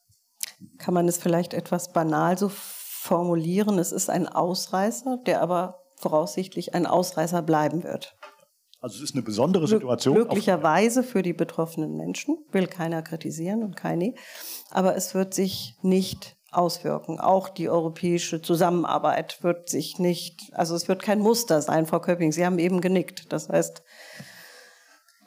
Kann 0.79 0.95
man 0.95 1.09
es 1.09 1.19
vielleicht 1.19 1.55
etwas 1.55 1.93
banal 1.93 2.39
so 2.39 2.49
formulieren? 2.51 3.79
Es 3.79 3.93
ist 3.93 4.09
ein 4.11 4.29
Ausreißer, 4.29 5.19
der 5.27 5.43
aber 5.43 5.81
voraussichtlich 5.97 6.75
ein 6.75 6.87
Ausreißer 6.87 7.43
bleiben 7.43 7.85
wird. 7.85 8.17
Also 8.81 8.99
es 8.99 9.03
ist 9.03 9.15
eine 9.15 9.23
besondere 9.23 9.67
Situation. 9.67 10.15
Glücklicherweise 10.15 11.03
für 11.03 11.23
die 11.23 11.33
betroffenen 11.33 11.97
Menschen, 11.97 12.37
will 12.53 12.67
keiner 12.67 13.01
kritisieren 13.01 13.63
und 13.63 13.77
keine. 13.77 14.15
Aber 14.71 14.95
es 14.95 15.15
wird 15.15 15.33
sich 15.33 15.77
nicht 15.81 16.34
auswirken. 16.57 17.21
Auch 17.21 17.49
die 17.49 17.69
europäische 17.69 18.43
Zusammenarbeit 18.43 19.43
wird 19.43 19.69
sich 19.69 19.99
nicht, 19.99 20.51
also 20.53 20.75
es 20.75 20.89
wird 20.89 21.03
kein 21.03 21.21
Muster 21.21 21.61
sein, 21.63 21.87
Frau 21.87 22.01
Köpping. 22.01 22.33
Sie 22.33 22.45
haben 22.45 22.59
eben 22.59 22.81
genickt. 22.81 23.33
Das 23.33 23.49
heißt, 23.49 23.83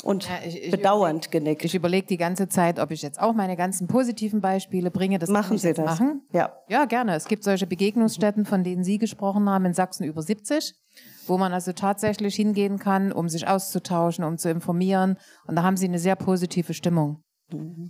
und 0.04 0.28
ja, 0.28 0.36
ich, 0.46 0.64
ich 0.64 0.72
bedauernd 0.72 1.32
genickt. 1.32 1.66
Ich 1.66 1.76
überlege 1.76 2.08
die 2.08 2.18
ganze 2.18 2.48
Zeit, 2.48 2.80
ob 2.80 2.92
ich 2.92 3.02
jetzt 3.02 3.20
auch 3.20 3.34
meine 3.34 3.56
ganzen 3.56 3.88
positiven 3.88 4.42
Beispiele 4.42 4.92
bringe. 4.92 5.20
Das 5.20 5.30
machen 5.30 5.58
Sie 5.58 5.74
das? 5.74 5.86
Machen. 5.86 6.22
Ja. 6.32 6.54
ja, 6.70 6.86
gerne. 6.86 7.16
Es 7.16 7.26
gibt 7.26 7.44
solche 7.44 7.68
Begegnungsstätten, 7.68 8.46
von 8.46 8.64
denen 8.64 8.84
Sie 8.84 9.00
gesprochen 9.00 9.50
haben, 9.50 9.66
in 9.66 9.74
Sachsen 9.74 10.04
über 10.04 10.22
70, 10.22 10.76
wo 11.26 11.38
man 11.38 11.52
also 11.52 11.74
tatsächlich 11.74 12.36
hingehen 12.36 12.80
kann, 12.80 13.12
um 13.12 13.28
sich 13.28 13.48
auszutauschen, 13.48 14.24
um 14.24 14.38
zu 14.38 14.50
informieren. 14.50 15.18
Und 15.46 15.56
da 15.56 15.64
haben 15.64 15.78
Sie 15.78 15.88
eine 15.88 16.00
sehr 16.00 16.16
positive 16.16 16.74
Stimmung. 16.74 17.24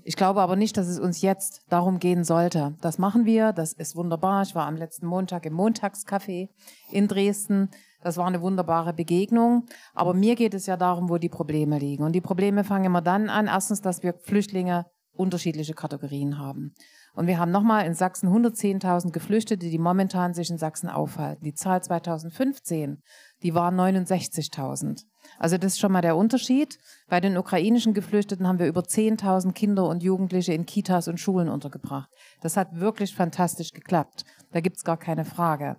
Ich 0.04 0.16
glaube 0.16 0.42
aber 0.42 0.56
nicht, 0.56 0.78
dass 0.78 0.88
es 0.88 1.00
uns 1.00 1.22
jetzt 1.22 1.64
darum 1.70 2.00
gehen 2.00 2.24
sollte. 2.24 2.76
Das 2.82 3.00
machen 3.00 3.26
wir, 3.26 3.54
das 3.54 3.74
ist 3.74 3.96
wunderbar. 3.96 4.44
Ich 4.44 4.54
war 4.54 4.68
am 4.68 4.76
letzten 4.76 5.08
Montag 5.08 5.46
im 5.46 5.54
Montagscafé 5.54 6.50
in 6.92 7.08
Dresden. 7.08 7.70
Das 8.04 8.18
war 8.18 8.28
eine 8.28 8.42
wunderbare 8.42 8.94
Begegnung. 8.94 9.66
Aber 9.96 10.14
mir 10.14 10.36
geht 10.36 10.54
es 10.54 10.68
ja 10.68 10.78
darum, 10.78 11.10
wo 11.10 11.18
die 11.18 11.30
Probleme 11.30 11.80
liegen. 11.80 12.04
Und 12.04 12.14
die 12.14 12.22
Probleme 12.22 12.64
fangen 12.64 12.86
immer 12.86 13.02
dann 13.02 13.30
an. 13.30 13.48
Erstens, 13.48 13.82
dass 13.82 14.04
wir 14.04 14.14
Flüchtlinge 14.14 14.86
unterschiedliche 15.14 15.74
Kategorien 15.74 16.38
haben. 16.38 16.74
Und 17.16 17.26
wir 17.26 17.40
haben 17.40 17.52
nochmal 17.52 17.88
in 17.88 17.96
Sachsen 17.96 18.30
110.000 18.30 19.12
Geflüchtete, 19.12 19.68
die 19.68 19.80
momentan 19.80 20.36
sich 20.36 20.52
in 20.52 20.60
Sachsen 20.60 20.88
aufhalten. 20.88 21.44
Die 21.44 21.56
Zahl 21.56 21.82
2015, 21.82 23.02
die 23.44 23.54
war 23.54 23.72
69.000. 23.72 25.04
Also 25.40 25.58
das 25.58 25.74
ist 25.74 25.80
schon 25.80 25.92
mal 25.92 26.02
der 26.02 26.16
Unterschied. 26.16 26.78
Bei 27.08 27.20
den 27.20 27.38
ukrainischen 27.38 27.94
Geflüchteten 27.94 28.48
haben 28.48 28.60
wir 28.60 28.68
über 28.68 28.82
10.000 28.82 29.54
Kinder 29.54 29.88
und 29.88 30.04
Jugendliche 30.04 30.54
in 30.54 30.66
Kitas 30.66 31.08
und 31.08 31.20
Schulen 31.20 31.50
untergebracht. 31.50 32.10
Das 32.42 32.58
hat 32.58 32.80
wirklich 32.80 33.14
fantastisch 33.14 33.72
geklappt. 33.72 34.24
Da 34.52 34.62
gibt's 34.62 34.84
gar 34.84 34.98
keine 34.98 35.26
Frage. 35.26 35.78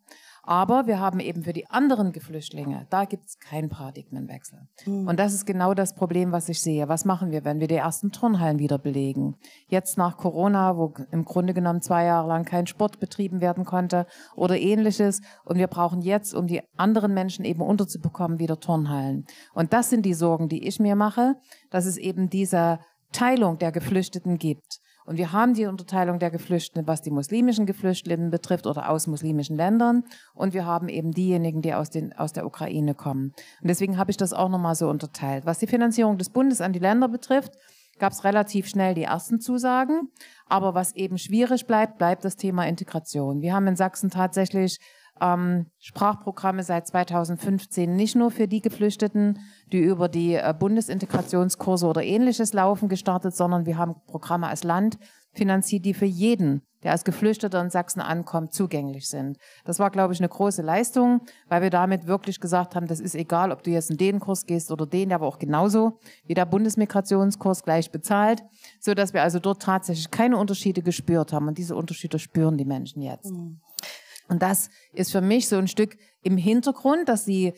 Aber 0.49 0.87
wir 0.87 0.99
haben 0.99 1.21
eben 1.21 1.43
für 1.43 1.53
die 1.53 1.69
anderen 1.69 2.11
Geflüchtlinge, 2.11 2.87
da 2.89 3.05
gibt 3.05 3.27
es 3.27 3.39
keinen 3.39 3.69
Paradigmenwechsel. 3.69 4.61
Mhm. 4.87 5.07
Und 5.07 5.21
das 5.21 5.35
ist 5.35 5.45
genau 5.45 5.75
das 5.75 5.95
Problem, 5.95 6.33
was 6.33 6.49
ich 6.49 6.63
sehe. 6.63 6.89
Was 6.89 7.05
machen 7.05 7.31
wir, 7.33 7.45
wenn 7.45 7.61
wir 7.61 7.69
die 7.69 7.75
ersten 7.75 8.13
Turnhallen 8.13 8.59
wieder 8.59 8.79
belegen? 8.79 9.37
Jetzt 9.67 9.99
nach 9.99 10.17
Corona, 10.17 10.79
wo 10.79 10.95
im 11.11 11.27
Grunde 11.27 11.53
genommen 11.53 11.83
zwei 11.83 12.05
Jahre 12.07 12.29
lang 12.29 12.47
kein 12.47 12.67
Sport 12.67 12.99
betrieben 12.99 13.43
werden 13.43 13.67
konnte 13.67 14.07
oder 14.37 14.59
ähnliches. 14.59 15.21
Und 15.45 15.59
wir 15.59 15.67
brauchen 15.67 16.01
jetzt, 16.01 16.33
um 16.33 16.47
die 16.47 16.63
anderen 16.79 17.13
Menschen 17.13 17.45
eben 17.45 17.61
unterzubekommen, 17.61 18.39
wieder 18.39 18.59
Turnhallen. 18.59 19.27
Und 19.53 19.75
das 19.75 19.91
sind 19.91 20.07
die 20.07 20.15
Sorgen, 20.15 20.49
die 20.49 20.67
ich 20.67 20.81
mir 20.81 20.97
mache, 20.97 21.35
dass 21.69 21.85
es 21.85 21.99
eben 21.99 22.31
diese 22.31 22.79
Teilung 23.13 23.59
der 23.59 23.71
Geflüchteten 23.71 24.39
gibt. 24.39 24.81
Und 25.09 25.17
wir 25.17 25.33
haben 25.33 25.55
die 25.55 25.65
Unterteilung 25.65 26.19
der 26.19 26.31
Geflüchteten, 26.31 26.87
was 26.87 27.01
die 27.01 27.11
muslimischen 27.11 27.65
Geflüchteten 27.65 28.31
betrifft 28.31 28.67
oder 28.67 28.91
aus 28.91 29.07
muslimischen 29.07 29.57
Ländern. 29.57 30.05
Und 30.35 30.53
wir 30.53 30.67
haben 30.67 30.91
eben 30.91 31.13
diejenigen, 31.13 31.63
die 31.63 31.73
aus, 31.73 31.89
den, 31.89 32.13
aus 32.13 32.35
der 32.35 32.45
Ukraine 32.45 32.95
kommen. 32.95 33.33
Und 33.63 33.69
deswegen 33.69 33.97
habe 33.97 34.11
ich 34.11 34.19
das 34.19 34.35
auch 34.35 34.51
nochmal 34.51 34.75
so 34.75 34.87
unterteilt. 34.91 35.47
Was 35.47 35.61
die 35.61 35.67
Finanzierung 35.67 36.19
des 36.19 36.29
Bundes 36.29 36.61
an 36.61 36.75
die 36.75 36.79
Länder 36.79 37.09
betrifft, 37.09 37.55
gab 37.99 38.13
es 38.13 38.23
relativ 38.23 38.69
schnell 38.69 38.93
die 38.93 39.05
ersten 39.05 39.41
Zusagen. 39.41 40.11
Aber 40.45 40.75
was 40.75 40.95
eben 40.95 41.17
schwierig 41.17 41.67
bleibt, 41.67 41.97
bleibt 41.97 42.23
das 42.27 42.37
Thema 42.37 42.67
Integration. 42.67 43.41
Wir 43.41 43.55
haben 43.55 43.67
in 43.67 43.77
Sachsen 43.77 44.11
tatsächlich 44.11 44.79
ähm, 45.21 45.67
Sprachprogramme 45.79 46.63
seit 46.63 46.87
2015 46.87 47.95
nicht 47.95 48.17
nur 48.17 48.31
für 48.31 48.49
die 48.49 48.61
Geflüchteten, 48.61 49.39
die 49.73 49.79
über 49.79 50.09
die 50.09 50.35
äh, 50.35 50.55
Bundesintegrationskurse 50.59 51.87
oder 51.87 52.03
ähnliches 52.03 52.53
laufen, 52.53 52.89
gestartet, 52.89 53.35
sondern 53.35 53.67
wir 53.67 53.79
haben 53.79 53.97
Programme 54.07 54.49
als 54.49 54.65
Land 54.65 54.99
finanziert, 55.33 55.85
die 55.85 55.95
für 55.95 56.05
jeden, 56.05 56.63
der 56.83 56.93
als 56.93 57.05
Geflüchteter 57.05 57.61
in 57.61 57.71
Sachsen 57.71 58.01
ankommt, 58.01 58.53
zugänglich 58.53 59.09
sind. 59.09 59.39
Das 59.65 59.79
war, 59.79 59.91
glaube 59.91 60.13
ich, 60.13 60.21
eine 60.21 60.29
große 60.29 60.63
Leistung, 60.63 61.21
weil 61.49 61.63
wir 61.63 61.71
damit 61.71 62.07
wirklich 62.07 62.41
gesagt 62.41 62.75
haben, 62.75 62.87
das 62.87 63.01
ist 63.01 63.15
egal, 63.15 63.53
ob 63.53 63.63
du 63.63 63.71
jetzt 63.71 63.91
in 63.91 63.97
den 63.97 64.21
Kurs 64.21 64.47
gehst 64.47 64.71
oder 64.71 64.87
den, 64.87 65.09
der 65.09 65.17
aber 65.17 65.27
auch 65.27 65.39
genauso 65.39 65.99
wie 66.27 66.35
der 66.35 66.47
Bundesmigrationskurs 66.47 67.63
gleich 67.63 67.91
bezahlt, 67.91 68.43
so 68.81 68.95
dass 68.95 69.13
wir 69.13 69.23
also 69.23 69.39
dort 69.39 69.63
tatsächlich 69.63 70.11
keine 70.11 70.37
Unterschiede 70.37 70.83
gespürt 70.83 71.33
haben. 71.33 71.49
Und 71.49 71.59
diese 71.59 71.77
Unterschiede 71.77 72.19
spüren 72.19 72.57
die 72.57 72.65
Menschen 72.65 73.03
jetzt. 73.03 73.31
Mhm. 73.33 73.61
Und 74.29 74.43
das 74.43 74.71
ist 74.93 75.13
für 75.13 75.21
mich 75.21 75.49
so 75.49 75.57
ein 75.57 75.69
Stück 75.69 75.97
im 76.23 76.37
Hintergrund, 76.37 77.09
dass 77.09 77.25
die 77.25 77.55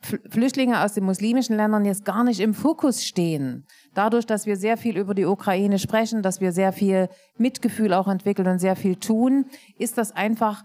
Flüchtlinge 0.00 0.82
aus 0.82 0.94
den 0.94 1.04
muslimischen 1.04 1.56
Ländern 1.56 1.84
jetzt 1.84 2.04
gar 2.04 2.22
nicht 2.22 2.40
im 2.40 2.54
Fokus 2.54 3.04
stehen. 3.04 3.66
Dadurch, 3.94 4.26
dass 4.26 4.46
wir 4.46 4.56
sehr 4.56 4.76
viel 4.76 4.96
über 4.96 5.14
die 5.14 5.24
Ukraine 5.24 5.78
sprechen, 5.78 6.22
dass 6.22 6.40
wir 6.40 6.52
sehr 6.52 6.72
viel 6.72 7.08
Mitgefühl 7.38 7.92
auch 7.94 8.06
entwickeln 8.06 8.46
und 8.46 8.58
sehr 8.58 8.76
viel 8.76 8.96
tun, 8.96 9.46
ist 9.78 9.98
das 9.98 10.12
einfach 10.12 10.62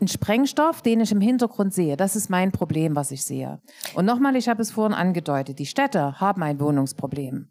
ein 0.00 0.08
Sprengstoff, 0.08 0.82
den 0.82 1.00
ich 1.00 1.12
im 1.12 1.20
Hintergrund 1.20 1.72
sehe. 1.72 1.96
Das 1.96 2.16
ist 2.16 2.28
mein 2.28 2.50
Problem, 2.50 2.96
was 2.96 3.12
ich 3.12 3.22
sehe. 3.22 3.60
Und 3.94 4.04
nochmal, 4.04 4.36
ich 4.36 4.48
habe 4.48 4.62
es 4.62 4.72
vorhin 4.72 4.94
angedeutet, 4.94 5.58
die 5.58 5.66
Städte 5.66 6.20
haben 6.20 6.42
ein 6.42 6.60
Wohnungsproblem. 6.60 7.50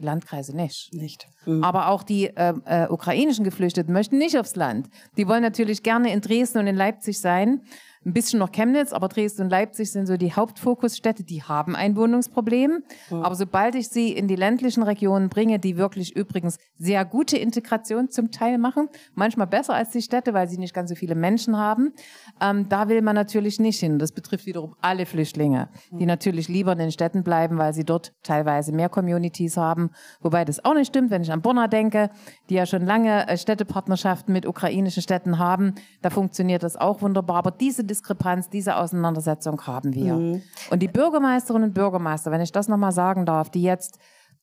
Die 0.00 0.06
Landkreise 0.06 0.56
nicht. 0.56 0.94
Nicht. 0.94 1.28
Mhm. 1.44 1.62
Aber 1.62 1.88
auch 1.88 2.02
die 2.02 2.28
äh, 2.28 2.54
äh, 2.64 2.88
ukrainischen 2.88 3.44
Geflüchteten 3.44 3.92
möchten 3.92 4.16
nicht 4.16 4.38
aufs 4.38 4.56
Land. 4.56 4.88
Die 5.18 5.28
wollen 5.28 5.42
natürlich 5.42 5.82
gerne 5.82 6.10
in 6.10 6.22
Dresden 6.22 6.56
und 6.56 6.66
in 6.66 6.74
Leipzig 6.74 7.20
sein. 7.20 7.60
Ein 8.06 8.14
bisschen 8.14 8.38
noch 8.38 8.50
Chemnitz, 8.50 8.94
aber 8.94 9.08
Dresden 9.08 9.42
und 9.42 9.50
Leipzig 9.50 9.92
sind 9.92 10.06
so 10.06 10.16
die 10.16 10.32
Hauptfokusstädte, 10.32 11.22
die 11.22 11.42
haben 11.42 11.76
ein 11.76 11.96
Wohnungsproblem. 11.96 12.82
Mhm. 13.10 13.22
Aber 13.22 13.34
sobald 13.34 13.74
ich 13.74 13.88
sie 13.88 14.12
in 14.12 14.26
die 14.26 14.36
ländlichen 14.36 14.82
Regionen 14.82 15.28
bringe, 15.28 15.58
die 15.58 15.76
wirklich 15.76 16.16
übrigens 16.16 16.56
sehr 16.78 17.04
gute 17.04 17.36
Integration 17.36 18.08
zum 18.08 18.30
Teil 18.30 18.56
machen, 18.56 18.88
manchmal 19.14 19.46
besser 19.46 19.74
als 19.74 19.90
die 19.90 20.00
Städte, 20.00 20.32
weil 20.32 20.48
sie 20.48 20.56
nicht 20.56 20.72
ganz 20.72 20.88
so 20.88 20.96
viele 20.96 21.14
Menschen 21.14 21.58
haben, 21.58 21.92
ähm, 22.40 22.70
da 22.70 22.88
will 22.88 23.02
man 23.02 23.14
natürlich 23.14 23.60
nicht 23.60 23.80
hin. 23.80 23.98
Das 23.98 24.12
betrifft 24.12 24.46
wiederum 24.46 24.76
alle 24.80 25.04
Flüchtlinge, 25.04 25.68
die 25.90 26.06
natürlich 26.06 26.48
lieber 26.48 26.72
in 26.72 26.78
den 26.78 26.92
Städten 26.92 27.22
bleiben, 27.22 27.58
weil 27.58 27.74
sie 27.74 27.84
dort 27.84 28.14
teilweise 28.22 28.72
mehr 28.72 28.88
Communities 28.88 29.58
haben. 29.58 29.90
Wobei 30.20 30.46
das 30.46 30.64
auch 30.64 30.74
nicht 30.74 30.88
stimmt, 30.88 31.10
wenn 31.10 31.20
ich 31.20 31.32
an 31.32 31.42
Bonner 31.42 31.68
denke, 31.68 32.08
die 32.48 32.54
ja 32.54 32.64
schon 32.64 32.86
lange 32.86 33.28
äh, 33.28 33.36
Städtepartnerschaften 33.36 34.32
mit 34.32 34.46
ukrainischen 34.46 35.02
Städten 35.02 35.38
haben. 35.38 35.74
Da 36.00 36.08
funktioniert 36.08 36.62
das 36.62 36.76
auch 36.76 37.02
wunderbar. 37.02 37.36
Aber 37.36 37.50
diese 37.50 37.89
Diskrepanz, 37.90 38.48
diese 38.48 38.76
Auseinandersetzung 38.76 39.60
haben 39.66 39.94
wir. 39.94 40.14
Mhm. 40.14 40.42
Und 40.70 40.80
die 40.80 40.88
Bürgermeisterinnen 40.88 41.70
und 41.70 41.74
Bürgermeister, 41.74 42.30
wenn 42.30 42.40
ich 42.40 42.52
das 42.52 42.68
nochmal 42.68 42.92
sagen 42.92 43.26
darf, 43.26 43.50
die 43.50 43.62
jetzt 43.62 43.98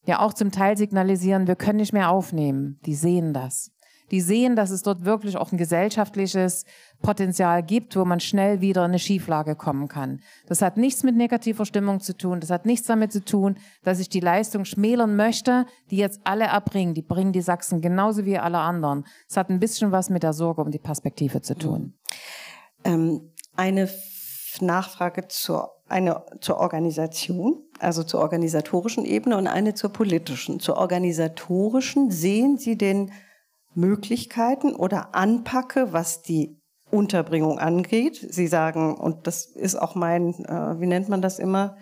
ja 0.05 0.19
auch 0.19 0.33
zum 0.33 0.51
Teil 0.51 0.77
signalisieren, 0.77 1.47
wir 1.47 1.55
können 1.55 1.77
nicht 1.77 1.93
mehr 1.93 2.09
aufnehmen, 2.09 2.79
die 2.85 2.95
sehen 2.95 3.33
das 3.33 3.71
die 4.11 4.21
sehen, 4.21 4.55
dass 4.55 4.69
es 4.69 4.83
dort 4.83 5.05
wirklich 5.05 5.37
auch 5.37 5.51
ein 5.51 5.57
gesellschaftliches 5.57 6.65
Potenzial 7.01 7.63
gibt, 7.63 7.95
wo 7.95 8.05
man 8.05 8.19
schnell 8.19 8.61
wieder 8.61 8.81
in 8.81 8.91
eine 8.91 8.99
Schieflage 8.99 9.55
kommen 9.55 9.87
kann. 9.87 10.21
Das 10.47 10.61
hat 10.61 10.77
nichts 10.77 11.03
mit 11.03 11.15
negativer 11.15 11.65
Stimmung 11.65 11.99
zu 11.99 12.15
tun. 12.15 12.39
Das 12.39 12.49
hat 12.49 12.65
nichts 12.65 12.87
damit 12.87 13.11
zu 13.11 13.23
tun, 13.23 13.57
dass 13.83 13.99
ich 13.99 14.09
die 14.09 14.19
Leistung 14.19 14.65
schmälern 14.65 15.15
möchte, 15.15 15.65
die 15.91 15.97
jetzt 15.97 16.21
alle 16.23 16.45
erbringen. 16.45 16.93
Die 16.93 17.01
bringen 17.01 17.33
die 17.33 17.41
Sachsen 17.41 17.81
genauso 17.81 18.25
wie 18.25 18.37
alle 18.37 18.59
anderen. 18.59 19.05
Es 19.27 19.37
hat 19.37 19.49
ein 19.49 19.59
bisschen 19.59 19.91
was 19.91 20.09
mit 20.09 20.23
der 20.23 20.33
Sorge 20.33 20.61
um 20.61 20.71
die 20.71 20.79
Perspektive 20.79 21.41
zu 21.41 21.55
tun. 21.55 21.93
Ähm, 22.83 23.33
eine 23.57 23.89
Nachfrage 24.61 25.27
zur, 25.27 25.71
eine 25.87 26.23
zur 26.41 26.57
Organisation, 26.57 27.63
also 27.79 28.03
zur 28.03 28.21
organisatorischen 28.21 29.05
Ebene 29.05 29.37
und 29.37 29.47
eine 29.47 29.73
zur 29.73 29.91
politischen. 29.91 30.59
Zur 30.59 30.77
organisatorischen 30.77 32.11
sehen 32.11 32.57
Sie 32.57 32.77
den 32.77 33.11
Möglichkeiten 33.75 34.75
oder 34.75 35.13
anpacke, 35.13 35.93
was 35.93 36.21
die 36.21 36.59
Unterbringung 36.89 37.59
angeht. 37.59 38.25
Sie 38.29 38.47
sagen, 38.47 38.95
und 38.95 39.27
das 39.27 39.45
ist 39.45 39.75
auch 39.75 39.95
mein, 39.95 40.33
äh, 40.45 40.79
wie 40.79 40.87
nennt 40.87 41.09
man 41.09 41.21
das 41.21 41.37
immer, 41.37 41.77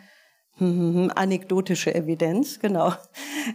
anekdotische 0.57 1.93
Evidenz, 1.93 2.59
genau. 2.59 2.93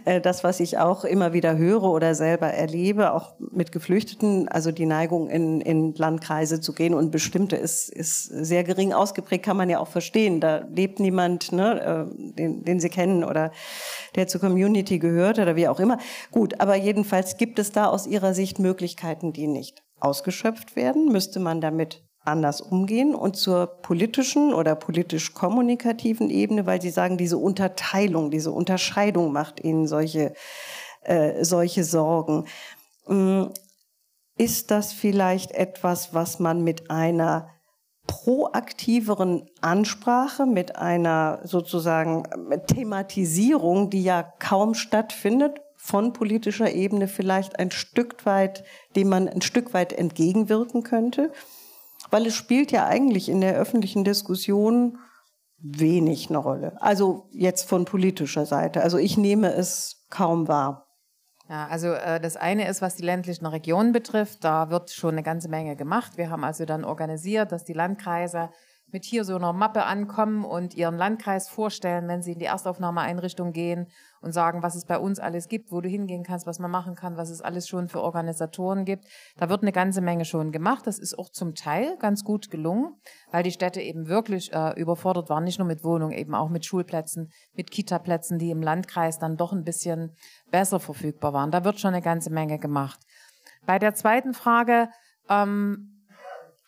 Äh, 0.05 0.21
das, 0.21 0.43
was 0.43 0.59
ich 0.59 0.77
auch 0.77 1.03
immer 1.03 1.33
wieder 1.33 1.57
höre 1.57 1.83
oder 1.83 2.13
selber 2.13 2.47
erlebe, 2.47 3.13
auch 3.13 3.33
mit 3.39 3.71
Geflüchteten, 3.71 4.47
also 4.47 4.71
die 4.71 4.85
Neigung 4.85 5.27
in, 5.27 5.61
in 5.61 5.95
Landkreise 5.95 6.61
zu 6.61 6.73
gehen 6.73 6.93
und 6.93 7.11
bestimmte 7.11 7.55
ist, 7.55 7.89
ist 7.89 8.25
sehr 8.25 8.63
gering 8.63 8.93
ausgeprägt, 8.93 9.43
kann 9.43 9.57
man 9.57 9.69
ja 9.69 9.79
auch 9.79 9.87
verstehen. 9.87 10.39
Da 10.39 10.67
lebt 10.71 10.99
niemand, 10.99 11.51
ne, 11.51 11.81
äh, 11.81 12.35
den, 12.35 12.63
den 12.63 12.79
sie 12.79 12.89
kennen 12.89 13.23
oder 13.23 13.51
der 14.15 14.27
zur 14.27 14.39
Community 14.39 14.99
gehört 14.99 15.39
oder 15.39 15.55
wie 15.55 15.67
auch 15.67 15.79
immer. 15.79 15.97
Gut, 16.29 16.61
aber 16.61 16.75
jedenfalls 16.75 17.37
gibt 17.37 17.57
es 17.57 17.71
da 17.71 17.87
aus 17.87 18.05
Ihrer 18.05 18.33
Sicht 18.35 18.59
Möglichkeiten, 18.59 19.33
die 19.33 19.47
nicht 19.47 19.83
ausgeschöpft 19.99 20.75
werden. 20.75 21.11
Müsste 21.11 21.39
man 21.39 21.61
damit 21.61 22.03
anders 22.23 22.61
umgehen 22.61 23.15
und 23.15 23.35
zur 23.35 23.67
politischen 23.67 24.53
oder 24.53 24.75
politisch-kommunikativen 24.75 26.29
Ebene, 26.29 26.65
weil 26.65 26.81
Sie 26.81 26.91
sagen, 26.91 27.17
diese 27.17 27.37
Unterteilung, 27.37 28.31
diese 28.31 28.51
Unterscheidung 28.51 29.31
macht 29.31 29.63
Ihnen 29.63 29.87
solche, 29.87 30.33
äh, 31.03 31.43
solche 31.43 31.83
Sorgen. 31.83 32.45
Mm, 33.07 33.45
ist 34.37 34.71
das 34.71 34.93
vielleicht 34.93 35.51
etwas, 35.51 36.13
was 36.13 36.39
man 36.39 36.63
mit 36.63 36.89
einer 36.89 37.49
proaktiveren 38.07 39.49
Ansprache, 39.61 40.45
mit 40.45 40.75
einer 40.75 41.39
sozusagen 41.43 42.23
Thematisierung, 42.67 43.89
die 43.89 44.03
ja 44.03 44.23
kaum 44.39 44.73
stattfindet, 44.73 45.61
von 45.75 46.13
politischer 46.13 46.71
Ebene 46.71 47.07
vielleicht 47.07 47.57
ein 47.57 47.71
Stück 47.71 48.25
weit, 48.25 48.63
dem 48.95 49.09
man 49.09 49.27
ein 49.27 49.41
Stück 49.41 49.73
weit 49.73 49.93
entgegenwirken 49.93 50.83
könnte? 50.83 51.31
Weil 52.11 52.27
es 52.27 52.35
spielt 52.35 52.71
ja 52.71 52.85
eigentlich 52.85 53.29
in 53.29 53.41
der 53.41 53.55
öffentlichen 53.55 54.03
Diskussion 54.03 54.99
wenig 55.57 56.29
eine 56.29 56.37
Rolle. 56.37 56.81
Also 56.81 57.27
jetzt 57.31 57.67
von 57.67 57.85
politischer 57.85 58.45
Seite. 58.45 58.81
Also 58.81 58.97
ich 58.97 59.17
nehme 59.17 59.53
es 59.53 60.05
kaum 60.09 60.47
wahr. 60.47 60.87
Ja, 61.49 61.67
also 61.67 61.87
äh, 61.89 62.19
das 62.19 62.37
eine 62.37 62.67
ist, 62.67 62.81
was 62.81 62.95
die 62.95 63.03
ländlichen 63.03 63.45
Regionen 63.45 63.91
betrifft, 63.91 64.43
da 64.43 64.69
wird 64.69 64.91
schon 64.91 65.11
eine 65.11 65.23
ganze 65.23 65.49
Menge 65.49 65.75
gemacht. 65.75 66.17
Wir 66.17 66.29
haben 66.29 66.43
also 66.43 66.65
dann 66.65 66.85
organisiert, 66.85 67.51
dass 67.51 67.65
die 67.65 67.73
Landkreise 67.73 68.49
mit 68.91 69.05
hier 69.05 69.23
so 69.23 69.35
einer 69.35 69.53
Mappe 69.53 69.85
ankommen 69.85 70.43
und 70.43 70.75
ihren 70.75 70.97
Landkreis 70.97 71.49
vorstellen, 71.49 72.07
wenn 72.07 72.21
sie 72.21 72.33
in 72.33 72.39
die 72.39 72.45
Erstaufnahmeeinrichtung 72.45 73.51
gehen 73.51 73.87
und 74.21 74.33
sagen, 74.33 74.63
was 74.63 74.75
es 74.75 74.85
bei 74.85 74.97
uns 74.97 75.19
alles 75.19 75.47
gibt, 75.47 75.71
wo 75.71 75.81
du 75.81 75.89
hingehen 75.89 76.23
kannst, 76.23 76.45
was 76.45 76.59
man 76.59 76.71
machen 76.71 76.95
kann, 76.95 77.17
was 77.17 77.29
es 77.29 77.41
alles 77.41 77.67
schon 77.67 77.87
für 77.87 78.01
Organisatoren 78.01 78.85
gibt. 78.85 79.05
Da 79.37 79.49
wird 79.49 79.61
eine 79.61 79.71
ganze 79.71 80.01
Menge 80.01 80.25
schon 80.25 80.51
gemacht. 80.51 80.85
Das 80.85 80.99
ist 80.99 81.17
auch 81.17 81.29
zum 81.29 81.55
Teil 81.55 81.97
ganz 81.97 82.23
gut 82.23 82.49
gelungen, 82.49 82.95
weil 83.31 83.43
die 83.43 83.51
Städte 83.51 83.81
eben 83.81 84.07
wirklich 84.07 84.53
äh, 84.53 84.79
überfordert 84.79 85.29
waren, 85.29 85.43
nicht 85.43 85.59
nur 85.59 85.67
mit 85.67 85.83
Wohnungen, 85.83 86.13
eben 86.13 86.35
auch 86.35 86.49
mit 86.49 86.65
Schulplätzen, 86.65 87.31
mit 87.53 87.71
Kitaplätzen, 87.71 88.37
die 88.37 88.51
im 88.51 88.61
Landkreis 88.61 89.19
dann 89.19 89.37
doch 89.37 89.53
ein 89.53 89.63
bisschen 89.63 90.15
besser 90.51 90.79
verfügbar 90.79 91.33
waren. 91.33 91.51
Da 91.51 91.63
wird 91.63 91.79
schon 91.79 91.93
eine 91.93 92.03
ganze 92.03 92.31
Menge 92.31 92.59
gemacht. 92.59 92.99
Bei 93.65 93.79
der 93.79 93.93
zweiten 93.93 94.33
Frage, 94.33 94.89
ähm, 95.29 95.90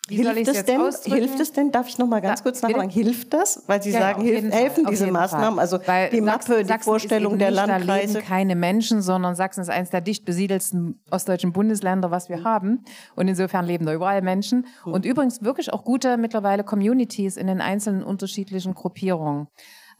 wie 0.08 0.16
hilft 0.16 0.48
es 0.48 0.64
denn? 0.64 0.80
Hilft 1.04 1.40
es 1.40 1.52
denn? 1.52 1.72
Darf 1.72 1.88
ich 1.88 1.96
noch 1.96 2.06
mal 2.06 2.20
ganz 2.20 2.40
ja, 2.40 2.42
kurz 2.42 2.60
nachfragen? 2.60 2.90
Hilft 2.90 3.32
das? 3.32 3.62
Weil 3.66 3.82
Sie 3.82 3.90
ja, 3.90 4.00
sagen, 4.00 4.22
hilf, 4.22 4.52
helfen 4.52 4.84
diese 4.90 5.10
Maßnahmen? 5.10 5.58
Also 5.58 5.78
Weil 5.86 6.10
die 6.10 6.20
Mappe, 6.20 6.64
Sachsen, 6.64 6.66
die 6.66 6.84
Vorstellung 6.84 7.38
der 7.38 7.50
Landkreise. 7.50 7.86
Da 7.86 7.94
leben 7.94 8.26
keine 8.26 8.54
Menschen, 8.54 9.00
sondern 9.00 9.34
Sachsen 9.34 9.62
ist 9.62 9.70
eines 9.70 9.88
der 9.88 10.02
dicht 10.02 10.26
besiedelsten 10.26 11.00
ostdeutschen 11.10 11.52
Bundesländer, 11.52 12.10
was 12.10 12.28
wir 12.28 12.38
mhm. 12.38 12.44
haben. 12.44 12.84
Und 13.16 13.28
insofern 13.28 13.64
leben 13.64 13.86
da 13.86 13.94
überall 13.94 14.20
Menschen. 14.20 14.66
Mhm. 14.84 14.92
Und 14.92 15.06
übrigens 15.06 15.42
wirklich 15.42 15.72
auch 15.72 15.84
gute 15.84 16.18
mittlerweile 16.18 16.64
Communities 16.64 17.38
in 17.38 17.46
den 17.46 17.62
einzelnen 17.62 18.02
unterschiedlichen 18.02 18.74
Gruppierungen. 18.74 19.48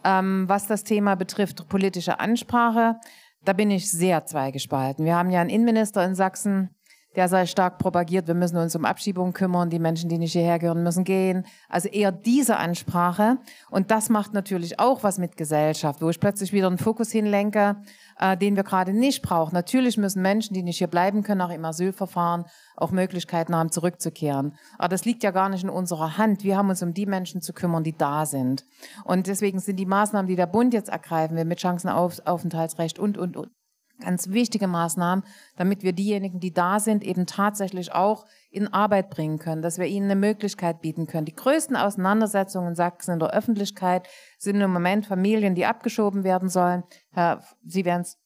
Ähm, 0.05 0.45
was 0.49 0.67
das 0.67 0.85
Thema 0.85 1.15
betrifft, 1.15 1.67
politische 1.71 2.21
Ansprache, 2.21 2.97
da 3.43 3.55
bin 3.55 3.71
ich 3.71 3.91
sehr 3.91 4.27
zweigespalten. 4.27 5.07
Wir 5.07 5.17
haben 5.17 5.31
ja 5.31 5.41
einen 5.41 5.49
Innenminister 5.49 6.05
in 6.05 6.15
Sachsen, 6.15 6.75
der 7.17 7.29
sei 7.29 7.47
stark 7.47 7.79
propagiert, 7.79 8.27
wir 8.27 8.35
müssen 8.35 8.57
uns 8.57 8.75
um 8.75 8.85
Abschiebungen 8.85 9.33
kümmern, 9.33 9.71
die 9.71 9.79
Menschen, 9.79 10.09
die 10.09 10.19
nicht 10.19 10.33
hierher 10.33 10.59
gehören, 10.59 10.83
müssen 10.83 11.05
gehen. 11.05 11.47
Also 11.69 11.89
eher 11.89 12.13
diese 12.13 12.57
Ansprache. 12.57 13.39
Und 13.71 13.91
das 13.91 14.09
macht 14.09 14.35
natürlich 14.35 14.81
auch 14.81 15.03
was 15.03 15.19
mit 15.19 15.37
Gesellschaft, 15.37 16.03
wo 16.03 16.11
ich 16.11 16.21
plötzlich 16.21 16.53
wieder 16.53 16.67
einen 16.67 16.79
Fokus 16.79 17.11
hinlenke, 17.11 17.77
äh, 18.19 18.37
den 18.37 18.57
wir 18.57 18.65
gerade 18.65 18.93
nicht 18.93 19.23
brauchen. 19.23 19.55
Natürlich 19.55 19.97
müssen 19.97 20.23
Menschen, 20.23 20.55
die 20.55 20.63
nicht 20.63 20.79
hier 20.79 20.89
bleiben 20.89 21.23
können, 21.23 21.41
auch 21.41 21.51
im 21.51 21.65
Asylverfahren 21.65 22.45
auch 22.77 22.91
Möglichkeiten 22.91 23.55
haben, 23.55 23.71
zurückzukehren. 23.71 24.57
Aber 24.79 24.89
das 24.89 25.05
liegt 25.05 25.23
ja 25.23 25.31
gar 25.31 25.49
nicht 25.49 25.63
in 25.63 25.71
unserer 25.71 26.19
Hand. 26.19 26.43
Wir 26.43 26.57
haben 26.57 26.71
uns 26.71 26.83
um 26.83 26.95
die 26.95 27.07
Menschen 27.07 27.41
zu 27.41 27.53
kümmern, 27.53 27.85
die 27.85 27.97
da 27.97 28.27
sind. 28.27 28.65
Und 29.05 29.27
deswegen 29.27 29.61
sind 29.61 29.77
die 29.77 29.87
Maßnahmen, 29.87 30.29
die 30.29 30.37
der 30.37 30.47
Bund 30.47 30.75
jetzt 30.75 30.89
ergreifen 30.89 31.37
will, 31.37 31.45
mit 31.45 31.61
Chancenaufenthaltsrecht 31.61 32.99
und, 32.99 33.19
und, 33.19 33.37
und, 33.37 33.51
ganz 34.01 34.31
wichtige 34.31 34.67
Maßnahmen, 34.67 35.25
damit 35.57 35.83
wir 35.83 35.93
diejenigen, 35.93 36.41
die 36.41 36.53
da 36.53 36.81
sind, 36.81 37.05
eben 37.05 37.27
tatsächlich 37.27 37.93
auch 37.93 38.27
in 38.51 38.73
Arbeit 38.73 39.11
bringen 39.11 39.39
können, 39.39 39.63
dass 39.63 39.79
wir 39.79 39.87
ihnen 39.87 40.11
eine 40.11 40.21
Möglichkeit 40.21 40.81
bieten 40.81 41.07
können. 41.07 41.27
Die 41.27 41.35
größten 41.35 41.77
Auseinandersetzungen 41.77 42.71
in 42.71 42.75
Sachsen 42.75 43.15
in 43.15 43.19
der 43.21 43.31
Öffentlichkeit 43.31 44.07
sind 44.39 44.61
im 44.61 44.73
Moment 44.73 45.07
Familien, 45.07 45.55
die 45.55 45.67
abgeschoben 45.67 46.25
werden 46.25 46.49
sollen. 46.49 46.83
Sie 47.65 47.85
werden 47.85 48.03
es 48.03 48.19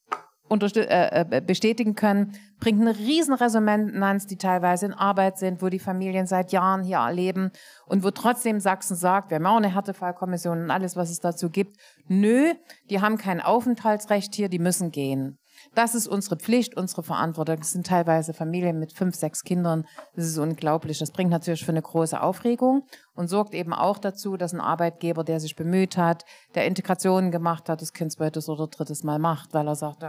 äh, 0.50 1.26
äh, 1.30 1.42
bestätigen 1.42 1.94
können, 1.94 2.32
bringt 2.58 2.80
eine 2.80 2.96
riesen 2.96 3.34
Resonanz, 3.34 4.26
die 4.26 4.38
teilweise 4.38 4.86
in 4.86 4.94
Arbeit 4.94 5.38
sind, 5.38 5.60
wo 5.60 5.68
die 5.68 5.78
Familien 5.78 6.26
seit 6.26 6.52
Jahren 6.52 6.82
hier 6.82 7.06
leben 7.12 7.50
und 7.86 8.02
wo 8.02 8.10
trotzdem 8.10 8.58
Sachsen 8.58 8.96
sagt, 8.96 9.30
wir 9.30 9.36
haben 9.36 9.46
auch 9.46 9.58
eine 9.58 9.74
Härtefallkommission 9.74 10.62
und 10.62 10.70
alles, 10.70 10.96
was 10.96 11.10
es 11.10 11.20
dazu 11.20 11.50
gibt. 11.50 11.76
Nö, 12.06 12.54
die 12.88 13.00
haben 13.00 13.18
kein 13.18 13.42
Aufenthaltsrecht 13.42 14.34
hier, 14.34 14.48
die 14.48 14.58
müssen 14.58 14.90
gehen. 14.90 15.38
Das 15.74 15.94
ist 15.94 16.08
unsere 16.08 16.36
Pflicht, 16.36 16.76
unsere 16.76 17.02
Verantwortung. 17.02 17.56
Das 17.58 17.72
sind 17.72 17.86
teilweise 17.86 18.34
Familien 18.34 18.78
mit 18.78 18.92
fünf, 18.92 19.14
sechs 19.14 19.42
Kindern. 19.42 19.86
Das 20.14 20.26
ist 20.26 20.38
unglaublich. 20.38 20.98
Das 20.98 21.10
bringt 21.10 21.30
natürlich 21.30 21.64
für 21.64 21.72
eine 21.72 21.82
große 21.82 22.20
Aufregung 22.20 22.84
und 23.14 23.28
sorgt 23.28 23.54
eben 23.54 23.72
auch 23.72 23.98
dazu, 23.98 24.36
dass 24.36 24.52
ein 24.52 24.60
Arbeitgeber, 24.60 25.24
der 25.24 25.40
sich 25.40 25.56
bemüht 25.56 25.96
hat, 25.96 26.24
der 26.54 26.66
Integration 26.66 27.30
gemacht 27.30 27.68
hat, 27.68 27.82
das 27.82 27.92
Kind 27.92 28.12
zweites 28.12 28.48
oder 28.48 28.66
drittes 28.66 29.04
Mal 29.04 29.18
macht, 29.18 29.54
weil 29.54 29.66
er 29.66 29.76
sagt, 29.76 30.02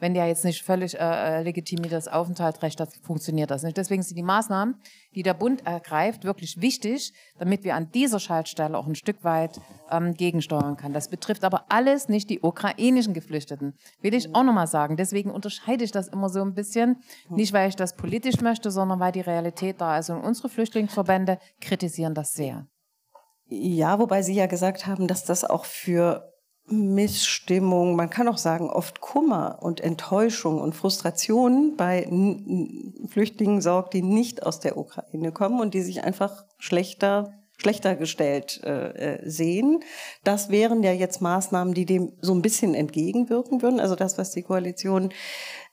wenn 0.00 0.14
der 0.14 0.26
jetzt 0.26 0.44
nicht 0.44 0.62
völlig 0.62 0.94
äh, 0.94 0.98
äh 0.98 1.42
legitimiertes 1.42 2.08
Aufenthaltsrecht 2.08 2.80
hat, 2.80 2.90
funktioniert 3.02 3.50
das 3.50 3.62
nicht. 3.62 3.76
Deswegen 3.76 4.02
sind 4.02 4.16
die 4.16 4.22
Maßnahmen, 4.22 4.76
die 5.14 5.22
der 5.22 5.34
Bund 5.34 5.66
ergreift, 5.66 6.24
wirklich 6.24 6.60
wichtig, 6.60 7.12
damit 7.38 7.64
wir 7.64 7.74
an 7.74 7.90
dieser 7.92 8.20
Schaltstelle 8.20 8.76
auch 8.76 8.86
ein 8.86 8.94
Stück 8.94 9.24
weit 9.24 9.60
ähm, 9.90 10.14
gegensteuern 10.14 10.76
können. 10.76 10.94
Das 10.94 11.08
betrifft 11.08 11.44
aber 11.44 11.66
alles 11.68 12.08
nicht 12.08 12.30
die 12.30 12.40
ukrainischen 12.40 13.14
Geflüchteten, 13.14 13.74
will 14.00 14.14
ich 14.14 14.34
auch 14.34 14.44
nochmal 14.44 14.66
sagen. 14.66 14.96
Deswegen 14.96 15.30
unterscheide 15.30 15.84
ich 15.84 15.92
das 15.92 16.08
immer 16.08 16.28
so 16.28 16.42
ein 16.42 16.54
bisschen, 16.54 16.98
nicht 17.28 17.52
weil 17.52 17.68
ich 17.68 17.76
das 17.76 17.96
politisch 17.96 18.40
möchte, 18.40 18.70
sondern 18.70 19.00
weil 19.00 19.12
die 19.12 19.20
Realität 19.20 19.80
da 19.80 19.98
ist. 19.98 20.10
Und 20.10 20.20
unsere 20.20 20.48
Flüchtlingsverbände 20.48 21.38
kritisieren 21.60 22.14
das 22.14 22.32
sehr. 22.32 22.66
Ja, 23.50 23.98
wobei 23.98 24.22
Sie 24.22 24.34
ja 24.34 24.46
gesagt 24.46 24.86
haben, 24.86 25.08
dass 25.08 25.24
das 25.24 25.42
auch 25.42 25.64
für 25.64 26.34
Missstimmung, 26.70 27.96
man 27.96 28.10
kann 28.10 28.28
auch 28.28 28.38
sagen, 28.38 28.70
oft 28.70 29.00
Kummer 29.00 29.58
und 29.60 29.80
Enttäuschung 29.80 30.60
und 30.60 30.74
Frustration 30.74 31.76
bei 31.76 32.08
Flüchtlingen 33.08 33.60
sorgt, 33.60 33.94
die 33.94 34.02
nicht 34.02 34.44
aus 34.44 34.60
der 34.60 34.76
Ukraine 34.76 35.32
kommen 35.32 35.60
und 35.60 35.74
die 35.74 35.82
sich 35.82 36.04
einfach 36.04 36.44
schlechter 36.58 37.32
schlechter 37.60 37.96
gestellt 37.96 38.60
äh, 38.62 39.16
äh, 39.16 39.28
sehen. 39.28 39.80
Das 40.22 40.48
wären 40.48 40.84
ja 40.84 40.92
jetzt 40.92 41.20
Maßnahmen, 41.20 41.74
die 41.74 41.86
dem 41.86 42.12
so 42.20 42.32
ein 42.32 42.40
bisschen 42.40 42.72
entgegenwirken 42.72 43.62
würden. 43.62 43.80
Also 43.80 43.96
das, 43.96 44.16
was 44.16 44.30
die 44.30 44.42
Koalition 44.42 45.10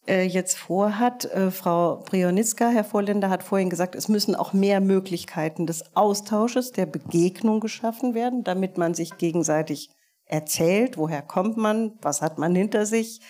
äh, 0.08 0.24
jetzt 0.24 0.58
vorhat. 0.58 1.26
Äh, 1.26 1.52
Frau 1.52 1.98
Prioniska, 1.98 2.70
Herr 2.70 2.84
Vorländer, 2.84 3.30
hat 3.30 3.44
vorhin 3.44 3.70
gesagt, 3.70 3.96
es 3.96 4.08
müssen 4.08 4.36
auch 4.36 4.54
mehr 4.54 4.82
Möglichkeiten 4.82 5.68
des 5.68 5.96
Austausches, 5.96 6.72
der 6.72 6.88
Begegnung 6.88 7.60
geschaffen 7.60 8.14
werden, 8.14 8.44
damit 8.44 8.78
man 8.78 8.94
sich 8.94 9.18
gegenseitig 9.18 9.90
erzählt, 10.26 10.98
woher 10.98 11.22
kommt 11.22 11.58
man, 11.58 11.98
was 12.02 12.22
hat 12.22 12.38
man 12.38 12.56
hinter 12.56 12.86
sich, 12.86 13.22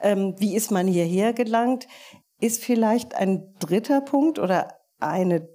ähm, 0.00 0.34
wie 0.38 0.56
ist 0.56 0.70
man 0.70 0.86
hierher 0.86 1.32
gelangt, 1.32 1.86
ist 2.40 2.62
vielleicht 2.62 3.14
ein 3.14 3.54
dritter 3.58 4.00
Punkt 4.00 4.38
oder 4.38 4.78
eine 4.98 5.48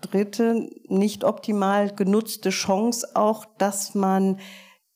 dritte 0.00 0.68
nicht 0.88 1.24
optimal 1.24 1.94
genutzte 1.94 2.50
Chance 2.50 3.08
auch, 3.14 3.44
dass 3.58 3.94
man 3.94 4.40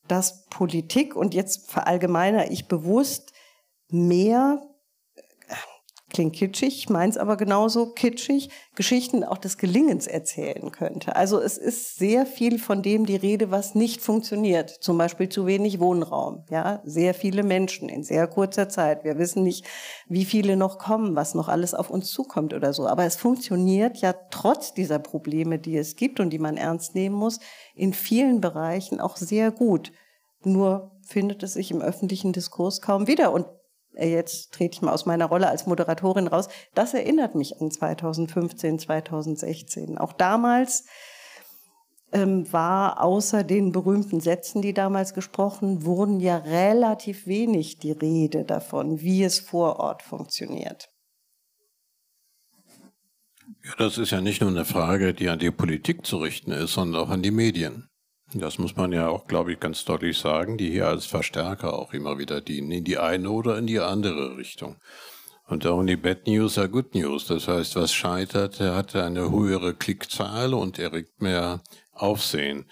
das 0.08 0.46
Politik 0.46 1.16
und 1.16 1.34
jetzt 1.34 1.70
verallgemeiner 1.70 2.50
ich 2.50 2.68
bewusst 2.68 3.32
mehr 3.90 4.62
klingt 6.10 6.34
kitschig, 6.34 6.88
meins 6.90 7.16
aber 7.16 7.36
genauso 7.36 7.92
kitschig, 7.92 8.50
Geschichten 8.74 9.24
auch 9.24 9.38
des 9.38 9.56
Gelingens 9.56 10.06
erzählen 10.06 10.70
könnte. 10.70 11.16
Also 11.16 11.40
es 11.40 11.56
ist 11.56 11.96
sehr 11.96 12.26
viel 12.26 12.58
von 12.58 12.82
dem 12.82 13.06
die 13.06 13.16
Rede, 13.16 13.50
was 13.50 13.74
nicht 13.74 14.02
funktioniert. 14.02 14.70
Zum 14.70 14.98
Beispiel 14.98 15.28
zu 15.28 15.46
wenig 15.46 15.80
Wohnraum, 15.80 16.44
ja, 16.50 16.82
sehr 16.84 17.14
viele 17.14 17.42
Menschen 17.42 17.88
in 17.88 18.02
sehr 18.02 18.26
kurzer 18.26 18.68
Zeit. 18.68 19.04
Wir 19.04 19.18
wissen 19.18 19.42
nicht, 19.42 19.64
wie 20.08 20.24
viele 20.24 20.56
noch 20.56 20.78
kommen, 20.78 21.16
was 21.16 21.34
noch 21.34 21.48
alles 21.48 21.74
auf 21.74 21.90
uns 21.90 22.10
zukommt 22.10 22.52
oder 22.52 22.72
so. 22.72 22.86
Aber 22.86 23.04
es 23.04 23.16
funktioniert 23.16 23.98
ja 23.98 24.12
trotz 24.30 24.74
dieser 24.74 24.98
Probleme, 24.98 25.58
die 25.58 25.76
es 25.76 25.96
gibt 25.96 26.20
und 26.20 26.30
die 26.30 26.38
man 26.38 26.56
ernst 26.56 26.94
nehmen 26.94 27.16
muss, 27.16 27.40
in 27.74 27.92
vielen 27.92 28.40
Bereichen 28.40 29.00
auch 29.00 29.16
sehr 29.16 29.50
gut. 29.50 29.92
Nur 30.42 30.92
findet 31.02 31.42
es 31.42 31.54
sich 31.54 31.70
im 31.70 31.82
öffentlichen 31.82 32.32
Diskurs 32.32 32.80
kaum 32.80 33.06
wieder. 33.06 33.32
Und 33.32 33.46
jetzt 33.92 34.52
trete 34.52 34.74
ich 34.74 34.82
mal 34.82 34.92
aus 34.92 35.06
meiner 35.06 35.26
Rolle 35.26 35.48
als 35.48 35.66
Moderatorin 35.66 36.26
raus, 36.26 36.48
das 36.74 36.94
erinnert 36.94 37.34
mich 37.34 37.60
an 37.60 37.70
2015, 37.70 38.78
2016. 38.78 39.98
Auch 39.98 40.12
damals 40.12 40.84
ähm, 42.12 42.50
war 42.52 43.02
außer 43.02 43.44
den 43.44 43.72
berühmten 43.72 44.20
Sätzen, 44.20 44.62
die 44.62 44.74
damals 44.74 45.14
gesprochen 45.14 45.84
wurden, 45.84 46.20
ja 46.20 46.38
relativ 46.38 47.26
wenig 47.26 47.78
die 47.78 47.92
Rede 47.92 48.44
davon, 48.44 49.00
wie 49.00 49.22
es 49.22 49.38
vor 49.38 49.78
Ort 49.78 50.02
funktioniert. 50.02 50.88
Ja, 53.64 53.74
das 53.78 53.98
ist 53.98 54.10
ja 54.10 54.20
nicht 54.20 54.40
nur 54.40 54.50
eine 54.50 54.64
Frage, 54.64 55.12
die 55.12 55.28
an 55.28 55.38
die 55.38 55.50
Politik 55.50 56.06
zu 56.06 56.18
richten 56.18 56.50
ist, 56.50 56.72
sondern 56.72 57.02
auch 57.02 57.10
an 57.10 57.22
die 57.22 57.30
Medien. 57.30 57.89
Das 58.34 58.58
muss 58.58 58.76
man 58.76 58.92
ja 58.92 59.08
auch, 59.08 59.26
glaube 59.26 59.52
ich, 59.52 59.60
ganz 59.60 59.84
deutlich 59.84 60.18
sagen, 60.18 60.56
die 60.56 60.70
hier 60.70 60.86
als 60.86 61.06
Verstärker 61.06 61.74
auch 61.74 61.92
immer 61.92 62.18
wieder 62.18 62.40
dienen, 62.40 62.70
in 62.70 62.84
die 62.84 62.98
eine 62.98 63.30
oder 63.30 63.58
in 63.58 63.66
die 63.66 63.80
andere 63.80 64.36
Richtung. 64.36 64.76
Und 65.48 65.64
die 65.64 65.96
Bad 65.96 66.28
News 66.28 66.58
are 66.58 66.68
Good 66.68 66.94
News. 66.94 67.26
Das 67.26 67.48
heißt, 67.48 67.74
was 67.74 67.92
scheitert, 67.92 68.60
er 68.60 68.76
hat 68.76 68.94
eine 68.94 69.32
höhere 69.32 69.74
Klickzahl 69.74 70.54
und 70.54 70.78
erregt 70.78 71.20
mehr 71.20 71.60
Aufsehen. 71.92 72.66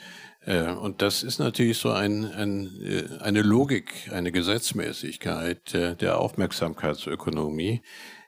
Äh, 0.48 0.70
und 0.70 1.02
das 1.02 1.22
ist 1.22 1.40
natürlich 1.40 1.78
so 1.78 1.90
ein, 1.90 2.24
ein, 2.24 2.70
äh, 2.82 3.18
eine 3.20 3.42
Logik, 3.42 4.11
eine 4.12 4.32
Gesetzmäßigkeit 4.32 5.74
äh, 5.74 5.96
der 5.96 6.18
Aufmerksamkeitsökonomie, 6.18 7.82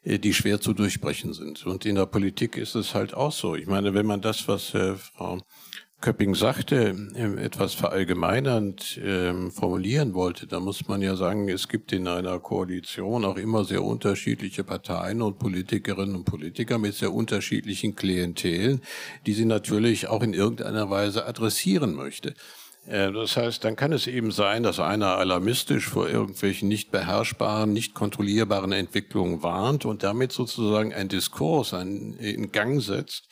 die 0.05 0.33
schwer 0.33 0.61
zu 0.61 0.73
durchbrechen 0.73 1.35
sind. 1.35 1.67
Und 1.67 1.85
in 1.85 1.95
der 1.95 2.07
Politik 2.07 2.57
ist 2.57 2.75
es 2.75 2.95
halt 2.95 3.13
auch 3.13 3.33
so. 3.33 3.55
Ich 3.55 3.67
meine, 3.67 3.93
wenn 3.93 4.07
man 4.07 4.23
das, 4.23 4.49
was 4.49 4.73
Frau 5.15 5.43
Köpping 6.01 6.35
sagte, 6.35 6.97
ähm, 7.15 7.37
etwas 7.37 7.75
verallgemeinernd 7.75 8.99
ähm, 9.05 9.51
formulieren 9.51 10.15
wollte, 10.15 10.47
da 10.47 10.59
muss 10.59 10.89
man 10.89 11.03
ja 11.03 11.15
sagen, 11.15 11.49
es 11.51 11.69
gibt 11.69 11.93
in 11.93 12.09
einer 12.09 12.39
Koalition 12.39 13.27
auch 13.27 13.37
immer 13.37 13.65
sehr 13.65 13.83
unterschiedliche 13.83 14.65
Parteien 14.65 15.21
und 15.21 15.39
Politikerinnen 15.39 16.17
und 16.17 16.25
Politiker 16.25 16.79
mit 16.79 16.95
sehr 16.95 17.13
unterschiedlichen 17.13 17.97
Klientelen, 17.97 18.81
die 19.27 19.35
sie 19.35 19.45
natürlich 19.45 20.09
auch 20.09 20.23
in 20.23 20.33
irgendeiner 20.33 20.89
Weise 20.89 21.27
adressieren 21.27 21.95
möchte. 21.95 22.35
Äh, 22.87 23.13
das 23.13 23.37
heißt, 23.37 23.63
dann 23.65 23.77
kann 23.77 23.93
es 23.93 24.07
eben 24.07 24.31
sein, 24.31 24.63
dass 24.63 24.81
einer 24.81 25.19
alarmistisch 25.19 25.87
vor 25.87 26.09
irgendwelchen 26.09 26.69
nicht 26.69 26.91
beherrschbaren, 26.91 27.75
nicht 27.75 27.93
kontrollierbaren 27.93 28.73
Entwicklungen 28.73 29.43
warnt 29.43 29.85
und 29.85 30.03
damit 30.03 30.33
sozusagen 30.33 30.95
ein 30.95 31.09
Diskurs 31.09 31.75
in 31.75 32.53
Gang 32.53 32.81
setzt, 32.81 33.29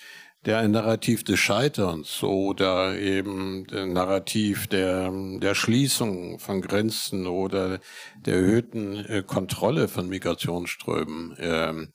der 0.46 0.58
ein 0.58 0.70
Narrativ 0.70 1.24
des 1.24 1.38
Scheiterns 1.38 2.22
oder 2.22 2.96
eben 2.96 3.66
der 3.66 3.86
Narrativ 3.86 4.66
der, 4.66 5.12
der 5.40 5.54
Schließung 5.54 6.38
von 6.38 6.60
Grenzen 6.60 7.26
oder 7.26 7.80
der 8.24 8.34
erhöhten 8.34 8.96
äh, 9.06 9.22
Kontrolle 9.26 9.88
von 9.88 10.08
Migrationsströmen 10.08 11.36
ähm, 11.38 11.92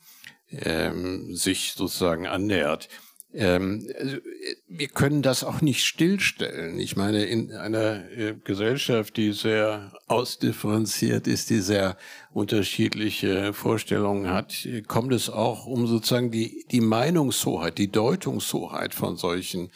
ähm, 0.50 1.36
sich 1.36 1.74
sozusagen 1.74 2.28
annähert. 2.28 2.90
Ähm, 3.34 3.88
also, 4.00 4.18
wir 4.68 4.88
können 4.88 5.22
das 5.22 5.44
auch 5.44 5.62
nicht 5.62 5.84
stillstellen. 5.84 6.80
Ich 6.80 6.96
meine, 6.96 7.26
in 7.26 7.52
einer 7.52 8.10
äh, 8.12 8.36
Gesellschaft, 8.44 9.18
die 9.18 9.32
sehr 9.34 9.92
ausdifferenziert 10.08 11.28
ist, 11.28 11.50
die 11.50 11.60
sehr 11.60 11.98
unterschiedliche 12.32 13.54
Vorstellungen 13.54 14.30
hat, 14.30 14.68
kommt 14.88 15.14
es 15.14 15.30
auch 15.30 15.66
um 15.66 15.88
sozusagen 15.88 16.32
die, 16.32 16.66
die 16.72 16.82
Meinungshoheit, 16.82 17.78
die 17.78 17.92
Deutungshoheit 17.92 18.94
von 18.94 19.18
solchen 19.18 19.72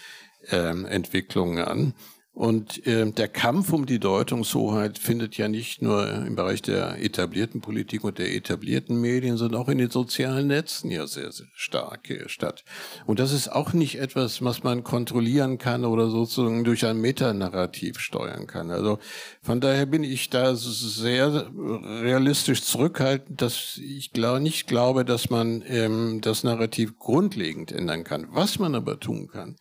ähm, 0.49 0.85
Entwicklungen 0.85 1.59
an. 1.59 1.93
Und 2.37 2.85
äh, 2.85 3.11
der 3.11 3.29
Kampf 3.29 3.73
um 3.73 3.87
die 3.87 3.97
Deutungshoheit 3.97 4.99
findet 4.99 5.37
ja 5.37 5.47
nicht 5.47 5.81
nur 5.81 6.07
im 6.07 6.35
Bereich 6.35 6.61
der 6.61 7.03
etablierten 7.03 7.61
Politik 7.61 8.03
und 8.03 8.19
der 8.19 8.31
etablierten 8.31 9.01
Medien, 9.01 9.37
sondern 9.37 9.59
auch 9.59 9.69
in 9.69 9.79
den 9.79 9.89
sozialen 9.89 10.45
Netzen 10.45 10.91
ja 10.91 11.07
sehr, 11.07 11.31
sehr 11.31 11.47
stark 11.55 12.11
äh, 12.11 12.29
statt. 12.29 12.63
Und 13.07 13.17
das 13.17 13.31
ist 13.31 13.51
auch 13.51 13.73
nicht 13.73 13.97
etwas, 13.97 14.43
was 14.43 14.61
man 14.61 14.83
kontrollieren 14.83 15.57
kann 15.57 15.83
oder 15.83 16.11
sozusagen 16.11 16.63
durch 16.63 16.85
ein 16.85 17.01
Metanarrativ 17.01 17.97
steuern 17.97 18.45
kann. 18.45 18.69
Also 18.69 18.99
von 19.41 19.59
daher 19.59 19.87
bin 19.87 20.03
ich 20.03 20.29
da 20.29 20.53
sehr 20.53 21.49
realistisch 21.55 22.61
zurückhaltend, 22.61 23.41
dass 23.41 23.79
ich 23.83 24.13
glaube, 24.13 24.41
nicht 24.41 24.67
glaube, 24.67 25.05
dass 25.05 25.31
man 25.31 25.63
ähm, 25.67 26.21
das 26.21 26.43
Narrativ 26.43 26.99
grundlegend 26.99 27.71
ändern 27.71 28.03
kann. 28.03 28.27
Was 28.29 28.59
man 28.59 28.75
aber 28.75 28.99
tun 28.99 29.27
kann, 29.27 29.55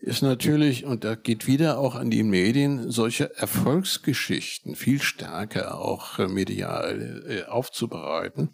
ist 0.00 0.22
natürlich, 0.22 0.84
und 0.84 1.04
da 1.04 1.14
geht 1.14 1.46
wieder 1.46 1.78
auch 1.78 1.94
an 1.94 2.10
die 2.10 2.22
Medien, 2.22 2.90
solche 2.90 3.36
Erfolgsgeschichten 3.36 4.74
viel 4.74 5.02
stärker 5.02 5.78
auch 5.78 6.18
äh, 6.18 6.26
medial 6.26 7.24
äh, 7.28 7.50
aufzubereiten. 7.50 8.50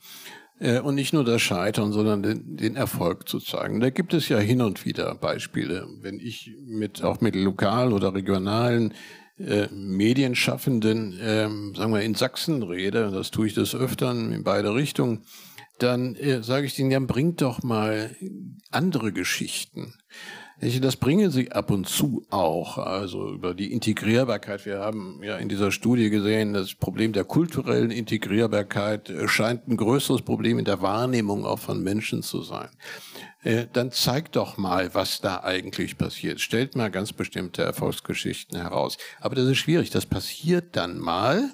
Äh, 0.58 0.80
und 0.80 0.94
nicht 0.94 1.12
nur 1.12 1.24
das 1.24 1.42
Scheitern, 1.42 1.92
sondern 1.92 2.22
den, 2.22 2.56
den, 2.56 2.76
Erfolg 2.76 3.28
zu 3.28 3.38
zeigen. 3.38 3.80
Da 3.80 3.90
gibt 3.90 4.14
es 4.14 4.28
ja 4.28 4.38
hin 4.38 4.60
und 4.60 4.84
wieder 4.84 5.14
Beispiele. 5.14 5.86
Wenn 6.00 6.18
ich 6.18 6.52
mit, 6.64 7.04
auch 7.04 7.20
mit 7.20 7.36
lokalen 7.36 7.92
oder 7.92 8.14
regionalen 8.14 8.94
äh, 9.38 9.68
Medienschaffenden, 9.70 11.18
äh, 11.20 11.48
sagen 11.76 11.92
wir, 11.92 12.00
in 12.00 12.14
Sachsen 12.14 12.62
rede, 12.62 13.10
das 13.12 13.30
tue 13.30 13.46
ich 13.46 13.54
des 13.54 13.74
Öfteren 13.74 14.32
in 14.32 14.44
beide 14.44 14.74
Richtungen, 14.74 15.24
dann 15.78 16.14
äh, 16.16 16.42
sage 16.42 16.66
ich 16.66 16.74
denen, 16.74 16.90
ja, 16.90 17.00
bringt 17.00 17.42
doch 17.42 17.62
mal 17.62 18.16
andere 18.70 19.12
Geschichten. 19.12 19.94
Das 20.58 20.96
bringen 20.96 21.30
sie 21.30 21.52
ab 21.52 21.70
und 21.70 21.86
zu 21.86 22.24
auch, 22.30 22.78
also 22.78 23.30
über 23.30 23.52
die 23.52 23.74
Integrierbarkeit. 23.74 24.64
Wir 24.64 24.78
haben 24.78 25.20
ja 25.22 25.36
in 25.36 25.50
dieser 25.50 25.70
Studie 25.70 26.08
gesehen, 26.08 26.54
das 26.54 26.74
Problem 26.74 27.12
der 27.12 27.24
kulturellen 27.24 27.90
Integrierbarkeit 27.90 29.12
scheint 29.26 29.68
ein 29.68 29.76
größeres 29.76 30.22
Problem 30.22 30.58
in 30.58 30.64
der 30.64 30.80
Wahrnehmung 30.80 31.44
auch 31.44 31.58
von 31.58 31.82
Menschen 31.82 32.22
zu 32.22 32.40
sein. 32.40 32.70
Äh, 33.46 33.66
dann 33.72 33.92
zeigt 33.92 34.34
doch 34.36 34.56
mal, 34.56 34.94
was 34.94 35.20
da 35.20 35.44
eigentlich 35.44 35.98
passiert. 35.98 36.40
Stellt 36.40 36.74
mal 36.74 36.90
ganz 36.90 37.12
bestimmte 37.12 37.62
Erfolgsgeschichten 37.62 38.58
heraus. 38.58 38.98
Aber 39.20 39.34
das 39.34 39.46
ist 39.46 39.58
schwierig. 39.58 39.90
Das 39.90 40.06
passiert 40.06 40.74
dann 40.74 40.98
mal 40.98 41.50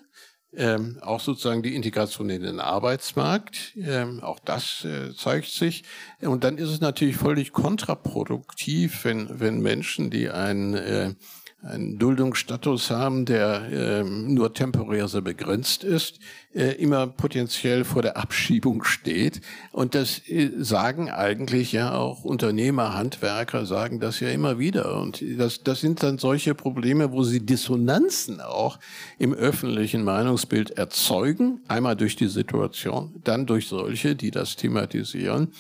ähm, 0.55 0.99
auch 1.01 1.21
sozusagen 1.21 1.63
die 1.63 1.75
Integration 1.75 2.29
in 2.31 2.43
den 2.43 2.61
Arbeitsmarkt. 2.61 3.73
Ähm, 3.77 4.21
auch 4.23 4.39
das 4.39 4.85
äh, 4.85 5.15
zeigt 5.15 5.49
sich. 5.49 5.85
Und 6.21 6.45
dann 6.45 6.59
ist 6.59 6.69
es 6.69 6.81
natürlich 6.81 7.17
völlig 7.17 7.53
kontraproduktiv, 7.53 9.05
wenn, 9.05 9.41
wenn 9.41 9.61
Menschen, 9.61 10.11
die 10.11 10.29
ein 10.29 10.75
äh, 10.75 11.15
einen 11.63 11.99
Duldungsstatus 11.99 12.91
haben, 12.91 13.25
der 13.25 13.71
äh, 13.71 14.03
nur 14.05 14.53
temporär 14.53 15.07
sehr 15.07 15.21
begrenzt 15.21 15.85
ist, 15.85 16.19
äh, 16.55 16.73
immer 16.73 17.07
potenziell 17.07 17.85
vor 17.85 18.03
der 18.03 18.17
Abschiebung 18.17 18.83
steht. 18.83 19.41
Und 19.71 19.95
das 19.95 20.29
äh, 20.29 20.51
sagen 20.59 21.09
eigentlich 21.09 21.71
ja 21.73 21.95
auch 21.95 22.25
Unternehmer, 22.25 22.95
Handwerker 22.95 23.65
sagen 23.65 24.01
das 24.01 24.19
ja 24.19 24.29
immer 24.31 24.59
wieder. 24.59 25.01
Und 25.01 25.23
das, 25.39 25.63
das 25.63 25.81
sind 25.81 26.03
dann 26.03 26.19
solche 26.19 26.55
Probleme, 26.55 27.13
wo 27.13 27.23
sie 27.23 27.41
Dissonanzen 27.41 28.41
auch 28.41 28.81
im 29.19 29.33
öffentlichen 29.33 30.03
Meinungsbild 30.03 30.73
erzeugen. 30.73 31.61
Einmal 31.69 31.95
durch 31.95 32.17
die 32.17 32.29
Situation, 32.29 33.15
dann 33.23 33.47
durch 33.47 33.69
solche, 33.69 34.17
die 34.17 34.33
das 34.33 34.57
thematisieren 34.57 35.53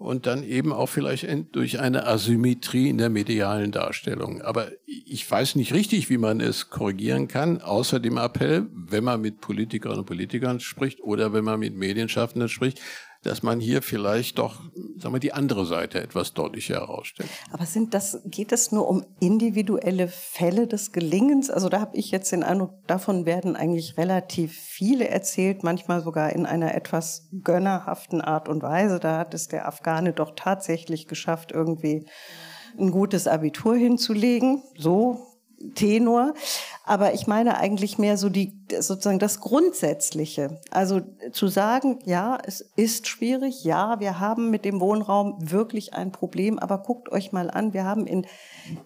und 0.00 0.26
dann 0.26 0.44
eben 0.44 0.72
auch 0.72 0.88
vielleicht 0.88 1.26
durch 1.52 1.78
eine 1.78 2.06
Asymmetrie 2.06 2.88
in 2.88 2.96
der 2.96 3.10
medialen 3.10 3.70
Darstellung. 3.70 4.40
Aber 4.40 4.70
ich 4.86 5.30
weiß 5.30 5.56
nicht 5.56 5.74
richtig, 5.74 6.08
wie 6.08 6.16
man 6.16 6.40
es 6.40 6.70
korrigieren 6.70 7.28
kann, 7.28 7.60
außer 7.60 8.00
dem 8.00 8.16
Appell, 8.16 8.66
wenn 8.72 9.04
man 9.04 9.20
mit 9.20 9.42
Politikerinnen 9.42 10.00
und 10.00 10.06
Politikern 10.06 10.58
spricht 10.58 11.02
oder 11.02 11.34
wenn 11.34 11.44
man 11.44 11.60
mit 11.60 11.76
Medienschaffenden 11.76 12.48
spricht, 12.48 12.80
dass 13.22 13.42
man 13.42 13.60
hier 13.60 13.82
vielleicht 13.82 14.38
doch, 14.38 14.60
sagen 14.96 15.14
wir, 15.14 15.20
die 15.20 15.32
andere 15.32 15.66
Seite 15.66 16.00
etwas 16.00 16.32
deutlicher 16.32 16.76
herausstellt. 16.76 17.28
Aber 17.52 17.66
sind 17.66 17.92
das, 17.92 18.22
geht 18.24 18.50
es 18.52 18.72
nur 18.72 18.88
um 18.88 19.04
individuelle 19.20 20.08
Fälle 20.08 20.66
des 20.66 20.92
Gelingens? 20.92 21.50
Also 21.50 21.68
da 21.68 21.80
habe 21.80 21.96
ich 21.96 22.10
jetzt 22.10 22.32
den 22.32 22.42
Eindruck, 22.42 22.72
davon 22.86 23.26
werden 23.26 23.56
eigentlich 23.56 23.98
relativ 23.98 24.54
viele 24.54 25.08
erzählt, 25.08 25.62
manchmal 25.62 26.02
sogar 26.02 26.30
in 26.30 26.46
einer 26.46 26.74
etwas 26.74 27.28
gönnerhaften 27.42 28.22
Art 28.22 28.48
und 28.48 28.62
Weise. 28.62 28.98
Da 29.00 29.18
hat 29.18 29.34
es 29.34 29.48
der 29.48 29.68
Afghane 29.68 30.12
doch 30.14 30.32
tatsächlich 30.34 31.06
geschafft, 31.06 31.52
irgendwie 31.52 32.06
ein 32.78 32.90
gutes 32.90 33.26
Abitur 33.26 33.76
hinzulegen. 33.76 34.62
So 34.76 35.29
Tenor. 35.74 36.34
Aber 36.84 37.14
ich 37.14 37.26
meine 37.26 37.58
eigentlich 37.58 37.98
mehr 37.98 38.16
so 38.16 38.28
die, 38.28 38.58
sozusagen 38.80 39.18
das 39.18 39.40
Grundsätzliche. 39.40 40.60
Also 40.70 41.00
zu 41.32 41.48
sagen, 41.48 41.98
ja, 42.04 42.38
es 42.44 42.62
ist 42.76 43.06
schwierig. 43.06 43.62
Ja, 43.62 44.00
wir 44.00 44.18
haben 44.18 44.50
mit 44.50 44.64
dem 44.64 44.80
Wohnraum 44.80 45.36
wirklich 45.38 45.94
ein 45.94 46.12
Problem. 46.12 46.58
Aber 46.58 46.78
guckt 46.78 47.12
euch 47.12 47.32
mal 47.32 47.50
an. 47.50 47.74
Wir 47.74 47.84
haben 47.84 48.06
in, 48.06 48.26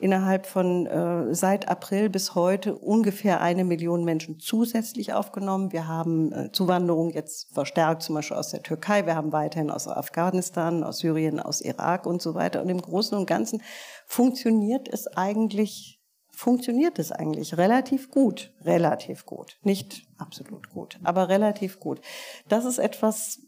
innerhalb 0.01 0.47
von, 0.47 0.87
äh, 0.87 1.35
seit 1.35 1.69
April 1.69 2.11
bis 2.11 2.35
heute 2.35 2.75
ungefähr 2.75 3.41
eine 3.41 3.65
Million 3.65 4.05
Menschen 4.05 4.39
zusätzlich 4.39 5.13
aufgenommen. 5.13 5.73
Wir 5.73 5.87
haben 5.87 6.33
äh, 6.33 6.53
Zuwanderung 6.53 7.11
jetzt 7.11 7.55
verstärkt, 7.55 8.03
zum 8.03 8.17
Beispiel 8.17 8.37
aus 8.37 8.51
der 8.51 8.63
Türkei. 8.63 9.07
Wir 9.07 9.15
haben 9.15 9.33
weiterhin 9.33 9.71
aus 9.71 9.89
Afghanistan, 9.89 10.83
aus 10.85 10.99
Syrien, 10.99 11.41
aus 11.41 11.61
Irak 11.61 12.05
und 12.07 12.21
so 12.21 12.35
weiter. 12.35 12.61
Und 12.61 12.69
im 12.69 12.83
Großen 12.83 13.17
und 13.17 13.27
Ganzen 13.27 13.63
funktioniert 14.07 14.89
es 14.93 15.07
eigentlich 15.07 16.01
funktioniert 16.35 16.99
es 16.99 17.13
eigentlich 17.13 17.57
relativ 17.57 18.11
gut. 18.11 18.53
Relativ 18.63 19.27
gut. 19.27 19.59
Nicht 19.63 20.03
absolut 20.19 20.71
gut, 20.71 20.99
aber 21.03 21.29
relativ 21.29 21.81
gut. 21.81 22.01
Das 22.49 22.65
ist 22.65 22.79
etwas, 22.79 23.41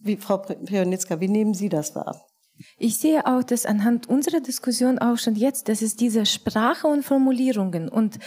wie 0.00 0.16
Frau 0.16 0.38
Pionitzka, 0.38 1.20
wie 1.20 1.28
nehmen 1.28 1.54
Sie 1.54 1.68
das 1.68 1.94
wahr? 1.94 2.26
Ich 2.78 2.96
sehe 2.96 3.26
auch, 3.26 3.42
dass 3.42 3.66
anhand 3.66 4.08
unserer 4.08 4.40
Diskussion 4.40 4.98
auch 4.98 5.18
schon 5.18 5.34
jetzt, 5.34 5.68
dass 5.68 5.82
es 5.82 5.96
diese 5.96 6.24
Sprache 6.24 6.86
und 6.86 7.04
Formulierungen 7.04 7.88
und 7.88 8.18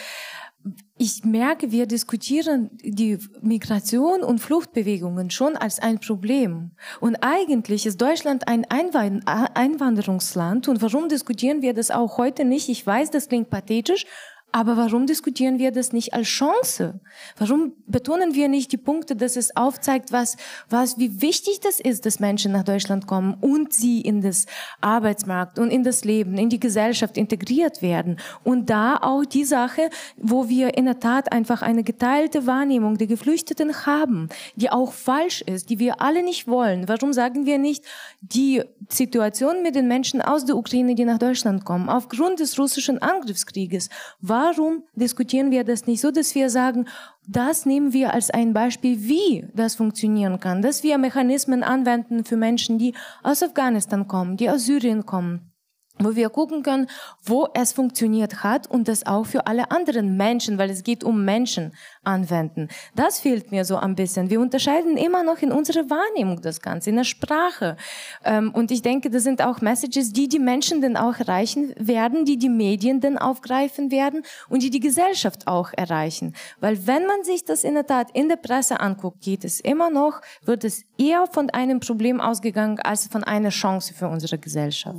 ich 0.97 1.23
merke, 1.23 1.71
wir 1.71 1.85
diskutieren 1.85 2.69
die 2.83 3.17
Migration 3.41 4.21
und 4.21 4.39
Fluchtbewegungen 4.39 5.31
schon 5.31 5.55
als 5.55 5.79
ein 5.79 5.99
Problem. 5.99 6.71
Und 6.99 7.15
eigentlich 7.21 7.85
ist 7.85 8.01
Deutschland 8.01 8.47
ein 8.47 8.65
Einwanderungsland. 8.69 10.67
Und 10.67 10.81
warum 10.81 11.07
diskutieren 11.07 11.61
wir 11.61 11.73
das 11.73 11.91
auch 11.91 12.17
heute 12.17 12.43
nicht? 12.43 12.67
Ich 12.67 12.85
weiß, 12.85 13.11
das 13.11 13.29
klingt 13.29 13.49
pathetisch, 13.49 14.05
aber 14.51 14.77
warum 14.77 15.05
diskutieren 15.05 15.59
wir 15.59 15.71
das 15.71 15.93
nicht 15.93 16.13
als 16.13 16.27
Chance? 16.27 16.99
Warum 17.37 17.73
betonen 17.85 18.33
wir 18.33 18.47
nicht 18.47 18.71
die 18.71 18.77
Punkte, 18.77 19.15
dass 19.15 19.35
es 19.35 19.55
aufzeigt, 19.55 20.11
was, 20.11 20.37
was, 20.69 20.97
wie 20.97 21.21
wichtig 21.21 21.59
das 21.59 21.79
ist, 21.79 22.05
dass 22.05 22.19
Menschen 22.19 22.51
nach 22.51 22.63
Deutschland 22.63 23.05
kommen 23.05 23.35
und 23.41 23.73
sie 23.73 24.01
in 24.01 24.21
das 24.21 24.47
Arbeitsmarkt 24.81 25.59
und 25.59 25.69
in 25.69 25.83
das 25.83 26.03
Leben, 26.03 26.37
in 26.37 26.49
die 26.49 26.59
Gesellschaft 26.59 27.15
integriert 27.15 27.83
werden? 27.83 28.17
Und 28.43 28.71
da 28.71 28.97
auch 28.97 29.23
die 29.23 29.43
Sache, 29.43 29.91
wo 30.17 30.49
wir 30.49 30.75
in 30.77 30.85
der 30.85 30.99
Tat 30.99 31.31
einfach 31.31 31.61
eine 31.61 31.83
geteilte 31.83 32.47
Wahrnehmung 32.47 32.97
der 32.97 33.07
Geflüchteten 33.07 33.85
haben, 33.85 34.29
die 34.55 34.71
auch 34.71 34.93
falsch 34.93 35.41
ist, 35.41 35.69
die 35.69 35.77
wir 35.77 36.01
alle 36.01 36.23
nicht 36.23 36.47
wollen. 36.47 36.87
Warum 36.87 37.13
sagen 37.13 37.45
wir 37.45 37.59
nicht, 37.59 37.85
die 38.21 38.63
Situation 38.89 39.61
mit 39.61 39.75
den 39.75 39.87
Menschen 39.87 40.23
aus 40.23 40.45
der 40.45 40.57
Ukraine, 40.57 40.95
die 40.95 41.05
nach 41.05 41.19
Deutschland 41.19 41.65
kommen, 41.65 41.87
aufgrund 41.87 42.39
des 42.39 42.57
russischen 42.57 42.99
Angriffskrieges, 42.99 43.89
war 44.21 44.38
warum 44.39 44.83
diskutieren 44.95 45.51
wir 45.51 45.65
das 45.65 45.85
nicht 45.85 45.99
so, 45.99 46.11
dass 46.11 46.33
wir 46.33 46.49
sagen, 46.49 46.85
das 47.27 47.65
nehmen 47.65 47.91
wir 47.91 48.13
als 48.13 48.29
ein 48.29 48.53
Beispiel, 48.53 48.95
wie 49.01 49.45
das 49.53 49.75
funktionieren 49.75 50.39
kann, 50.39 50.61
dass 50.61 50.81
wir 50.81 50.97
Mechanismen 50.97 51.61
anwenden 51.61 52.23
für 52.23 52.37
Menschen, 52.37 52.77
die 52.77 52.93
aus 53.21 53.43
Afghanistan 53.43 54.07
kommen, 54.07 54.37
die 54.37 54.49
aus 54.49 54.65
Syrien 54.65 55.05
kommen, 55.05 55.51
wo 55.99 56.15
wir 56.15 56.29
gucken 56.29 56.63
können, 56.63 56.87
wo 57.21 57.49
es 57.53 57.73
funktioniert 57.73 58.41
hat 58.41 58.65
und 58.65 58.87
das 58.87 59.05
auch 59.05 59.25
für 59.25 59.45
alle 59.45 59.71
anderen 59.71 60.15
Menschen, 60.15 60.57
weil 60.57 60.69
es 60.69 60.83
geht 60.83 61.03
um 61.03 61.25
Menschen 61.25 61.73
anwenden. 62.09 62.67
Das 62.95 63.19
fehlt 63.19 63.51
mir 63.51 63.63
so 63.65 63.77
ein 63.77 63.95
bisschen. 63.95 64.29
Wir 64.29 64.41
unterscheiden 64.41 64.97
immer 64.97 65.23
noch 65.23 65.39
in 65.39 65.51
unserer 65.51 65.89
Wahrnehmung 65.89 66.41
das 66.41 66.61
Ganze, 66.61 66.89
in 66.89 66.95
der 66.97 67.03
Sprache. 67.03 67.77
Ähm, 68.25 68.51
und 68.53 68.71
ich 68.71 68.81
denke, 68.81 69.09
das 69.09 69.23
sind 69.23 69.41
auch 69.41 69.61
Messages, 69.61 70.11
die 70.11 70.27
die 70.27 70.39
Menschen 70.39 70.81
dann 70.81 70.97
auch 70.97 71.17
erreichen 71.19 71.73
werden, 71.77 72.25
die 72.25 72.37
die 72.37 72.49
Medien 72.49 72.99
dann 72.99 73.17
aufgreifen 73.17 73.91
werden 73.91 74.23
und 74.49 74.63
die 74.63 74.69
die 74.69 74.79
Gesellschaft 74.79 75.47
auch 75.47 75.71
erreichen. 75.75 76.33
Weil 76.59 76.87
wenn 76.87 77.05
man 77.05 77.23
sich 77.23 77.45
das 77.45 77.63
in 77.63 77.75
der 77.75 77.85
Tat 77.85 78.07
in 78.13 78.27
der 78.29 78.37
Presse 78.37 78.79
anguckt, 78.79 79.21
geht 79.21 79.43
es 79.45 79.59
immer 79.59 79.89
noch, 79.89 80.21
wird 80.43 80.63
es 80.63 80.83
eher 80.97 81.27
von 81.27 81.49
einem 81.51 81.79
Problem 81.79 82.19
ausgegangen 82.19 82.79
als 82.79 83.07
von 83.07 83.23
einer 83.23 83.49
Chance 83.49 83.93
für 83.93 84.07
unsere 84.07 84.37
Gesellschaft. 84.37 84.97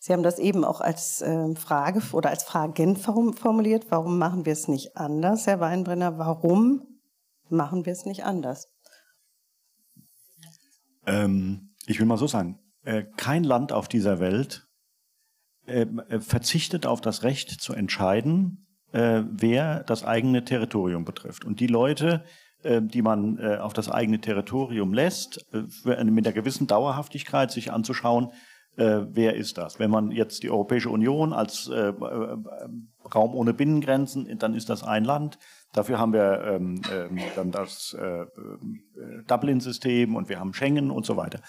Sie 0.00 0.12
haben 0.12 0.22
das 0.22 0.38
eben 0.38 0.64
auch 0.64 0.80
als 0.80 1.22
äh, 1.22 1.54
Frage 1.54 2.02
oder 2.12 2.30
als 2.30 2.42
Fragen 2.42 2.96
formuliert. 2.96 3.86
Warum 3.90 4.18
machen 4.18 4.44
wir 4.46 4.52
es 4.52 4.68
nicht 4.68 4.96
anders, 4.96 5.46
Herr 5.46 5.60
Weinbrenner? 5.60 6.18
Warum 6.18 6.47
machen 7.50 7.84
wir 7.84 7.92
es 7.92 8.04
nicht 8.04 8.24
anders? 8.24 8.68
Ähm, 11.06 11.74
ich 11.86 11.98
will 11.98 12.06
mal 12.06 12.18
so 12.18 12.26
sagen, 12.26 12.58
äh, 12.84 13.04
kein 13.16 13.44
Land 13.44 13.72
auf 13.72 13.88
dieser 13.88 14.20
Welt 14.20 14.66
äh, 15.66 15.82
äh 15.82 16.20
verzichtet 16.20 16.86
auf 16.86 17.00
das 17.00 17.22
Recht 17.22 17.50
zu 17.60 17.72
entscheiden, 17.72 18.66
äh, 18.92 19.22
wer 19.30 19.84
das 19.84 20.04
eigene 20.04 20.44
Territorium 20.44 21.04
betrifft. 21.04 21.44
Und 21.44 21.60
die 21.60 21.66
Leute, 21.66 22.24
äh, 22.62 22.82
die 22.82 23.02
man 23.02 23.38
auf 23.58 23.72
das 23.72 23.88
eigene 23.88 24.20
Territorium 24.20 24.92
lässt, 24.92 25.46
mit 25.84 25.98
einer 25.98 26.32
gewissen 26.32 26.66
Dauerhaftigkeit 26.66 27.50
sich 27.50 27.72
anzuschauen, 27.72 28.32
äh, 28.78 29.06
wer 29.10 29.34
ist 29.34 29.58
das? 29.58 29.78
Wenn 29.78 29.90
man 29.90 30.12
jetzt 30.12 30.42
die 30.42 30.50
Europäische 30.50 30.90
Union 30.90 31.32
als 31.32 31.68
äh, 31.68 31.88
äh, 31.88 32.36
Raum 33.14 33.34
ohne 33.34 33.52
Binnengrenzen, 33.52 34.38
dann 34.38 34.54
ist 34.54 34.70
das 34.70 34.84
ein 34.84 35.04
Land. 35.04 35.38
Dafür 35.72 35.98
haben 35.98 36.12
wir 36.12 36.42
ähm, 36.44 36.80
ähm, 36.92 37.18
dann 37.34 37.50
das 37.50 37.96
äh, 37.98 38.22
äh 38.22 38.26
Dublin-System 39.26 40.14
und 40.14 40.28
wir 40.28 40.38
haben 40.38 40.54
Schengen 40.54 40.90
und 40.90 41.04
so 41.04 41.16
weiter. 41.16 41.40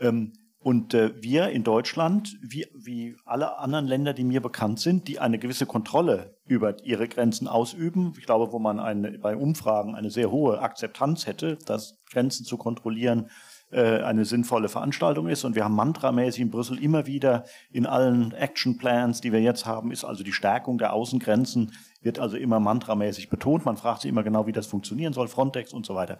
Ähm, 0.00 0.32
und 0.58 0.94
äh, 0.94 1.12
wir 1.22 1.50
in 1.50 1.62
Deutschland, 1.62 2.38
wie, 2.40 2.66
wie 2.74 3.16
alle 3.26 3.58
anderen 3.58 3.86
Länder, 3.86 4.14
die 4.14 4.24
mir 4.24 4.40
bekannt 4.40 4.80
sind, 4.80 5.08
die 5.08 5.18
eine 5.18 5.38
gewisse 5.38 5.66
Kontrolle 5.66 6.38
über 6.46 6.82
ihre 6.84 7.06
Grenzen 7.06 7.48
ausüben, 7.48 8.14
ich 8.18 8.24
glaube, 8.24 8.50
wo 8.50 8.58
man 8.58 8.80
eine, 8.80 9.18
bei 9.18 9.36
Umfragen 9.36 9.94
eine 9.94 10.10
sehr 10.10 10.30
hohe 10.30 10.60
Akzeptanz 10.60 11.26
hätte, 11.26 11.58
das 11.66 12.02
Grenzen 12.10 12.46
zu 12.46 12.56
kontrollieren, 12.56 13.28
äh, 13.74 14.02
eine 14.02 14.24
sinnvolle 14.24 14.68
Veranstaltung 14.68 15.28
ist. 15.28 15.44
Und 15.44 15.56
wir 15.56 15.64
haben 15.64 15.74
mantramäßig 15.74 16.42
in 16.42 16.50
Brüssel 16.50 16.82
immer 16.82 17.06
wieder 17.06 17.44
in 17.70 17.86
allen 17.86 18.32
Action 18.32 18.78
Plans, 18.78 19.20
die 19.20 19.32
wir 19.32 19.40
jetzt 19.40 19.66
haben, 19.66 19.90
ist 19.90 20.04
also 20.04 20.22
die 20.22 20.32
Stärkung 20.32 20.78
der 20.78 20.92
Außengrenzen, 20.92 21.72
wird 22.00 22.18
also 22.18 22.36
immer 22.36 22.60
mantramäßig 22.60 23.28
betont. 23.28 23.64
Man 23.64 23.76
fragt 23.76 24.02
sich 24.02 24.08
immer 24.08 24.22
genau, 24.22 24.46
wie 24.46 24.52
das 24.52 24.66
funktionieren 24.66 25.12
soll, 25.12 25.28
Frontex 25.28 25.72
und 25.72 25.84
so 25.84 25.94
weiter. 25.94 26.18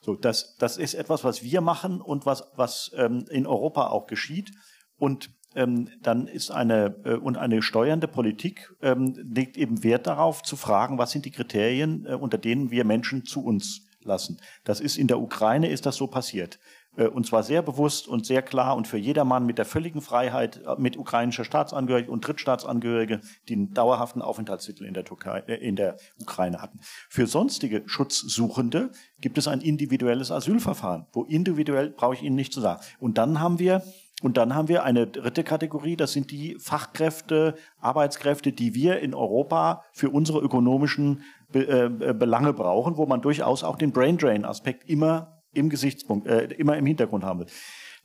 So, 0.00 0.14
das, 0.14 0.56
das 0.58 0.78
ist 0.78 0.94
etwas, 0.94 1.24
was 1.24 1.42
wir 1.42 1.60
machen 1.60 2.00
und 2.00 2.26
was, 2.26 2.44
was 2.56 2.92
ähm, 2.96 3.24
in 3.30 3.46
Europa 3.46 3.88
auch 3.88 4.06
geschieht. 4.06 4.52
Und 4.96 5.30
ähm, 5.54 5.88
dann 6.00 6.26
ist 6.26 6.50
eine 6.50 6.96
äh, 7.04 7.14
und 7.14 7.36
eine 7.36 7.62
steuernde 7.62 8.08
Politik 8.08 8.72
ähm, 8.82 9.14
legt 9.16 9.56
eben 9.56 9.82
Wert 9.82 10.06
darauf 10.06 10.42
zu 10.42 10.56
fragen, 10.56 10.98
was 10.98 11.10
sind 11.10 11.24
die 11.24 11.30
Kriterien, 11.30 12.06
äh, 12.06 12.14
unter 12.14 12.38
denen 12.38 12.70
wir 12.70 12.84
Menschen 12.84 13.24
zu 13.24 13.44
uns 13.44 13.86
lassen. 14.06 14.38
Das 14.64 14.80
ist 14.80 14.96
in 14.96 15.08
der 15.08 15.20
Ukraine 15.20 15.68
ist 15.68 15.86
das 15.86 15.96
so 15.96 16.06
passiert. 16.06 16.58
Äh, 16.96 17.08
und 17.08 17.26
zwar 17.26 17.42
sehr 17.42 17.62
bewusst 17.62 18.08
und 18.08 18.26
sehr 18.26 18.42
klar 18.42 18.76
und 18.76 18.88
für 18.88 18.98
jedermann 18.98 19.46
mit 19.46 19.58
der 19.58 19.64
völligen 19.64 20.00
Freiheit, 20.00 20.62
äh, 20.66 20.74
mit 20.78 20.96
ukrainischer 20.96 21.44
Staatsangehörigkeit 21.44 22.12
und 22.12 22.26
Drittstaatsangehörige, 22.26 23.20
die 23.48 23.54
einen 23.54 23.74
dauerhaften 23.74 24.22
Aufenthaltstitel 24.22 24.84
in 24.84 24.94
der, 24.94 25.04
Türkei, 25.04 25.40
äh, 25.46 25.54
in 25.54 25.76
der 25.76 25.96
Ukraine 26.20 26.60
hatten. 26.60 26.80
Für 27.08 27.26
sonstige 27.26 27.82
Schutzsuchende 27.86 28.90
gibt 29.20 29.38
es 29.38 29.48
ein 29.48 29.60
individuelles 29.60 30.30
Asylverfahren, 30.30 31.06
wo 31.12 31.24
individuell 31.24 31.90
brauche 31.90 32.14
ich 32.14 32.22
Ihnen 32.22 32.36
nicht 32.36 32.52
zu 32.52 32.60
sagen. 32.60 32.80
Und 32.98 33.18
dann 33.18 33.40
haben 33.40 33.58
wir 33.58 33.82
und 34.22 34.38
dann 34.38 34.54
haben 34.54 34.68
wir 34.68 34.82
eine 34.82 35.06
dritte 35.06 35.44
Kategorie, 35.44 35.94
das 35.94 36.14
sind 36.14 36.30
die 36.30 36.56
Fachkräfte, 36.58 37.54
Arbeitskräfte, 37.80 38.50
die 38.50 38.74
wir 38.74 39.00
in 39.00 39.12
Europa 39.12 39.84
für 39.92 40.08
unsere 40.08 40.40
ökonomischen 40.40 41.22
Belange 41.52 42.54
brauchen, 42.54 42.96
wo 42.96 43.04
man 43.04 43.20
durchaus 43.20 43.62
auch 43.62 43.76
den 43.76 43.92
Brain 43.92 44.16
Drain 44.16 44.46
Aspekt 44.46 44.88
immer 44.88 45.35
im 45.56 45.68
Gesichtspunkt, 45.70 46.26
äh, 46.26 46.44
immer 46.54 46.76
im 46.76 46.86
Hintergrund 46.86 47.24
haben 47.24 47.40
will. 47.40 47.46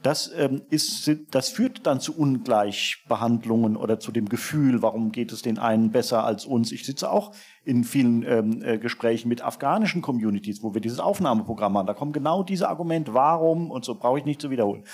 Das, 0.03 0.31
ähm, 0.35 0.63
ist, 0.71 1.11
das 1.29 1.49
führt 1.49 1.85
dann 1.85 1.99
zu 1.99 2.17
Ungleichbehandlungen 2.17 3.77
oder 3.77 3.99
zu 3.99 4.11
dem 4.11 4.29
Gefühl, 4.29 4.81
warum 4.81 5.11
geht 5.11 5.31
es 5.31 5.43
den 5.43 5.59
einen 5.59 5.91
besser 5.91 6.25
als 6.25 6.45
uns. 6.45 6.71
Ich 6.71 6.85
sitze 6.85 7.11
auch 7.11 7.33
in 7.63 7.83
vielen 7.83 8.23
ähm, 8.23 8.63
äh, 8.63 8.77
Gesprächen 8.79 9.29
mit 9.29 9.43
afghanischen 9.43 10.01
Communities, 10.01 10.63
wo 10.63 10.73
wir 10.73 10.81
dieses 10.81 10.99
Aufnahmeprogramm 10.99 11.77
haben. 11.77 11.85
Da 11.85 11.93
kommen 11.93 12.13
genau 12.13 12.41
diese 12.41 12.67
Argumente, 12.67 13.13
warum 13.13 13.69
und 13.69 13.85
so 13.85 13.93
brauche 13.93 14.17
ich 14.17 14.25
nicht 14.25 14.41
zu 14.41 14.49
wiederholen. 14.49 14.85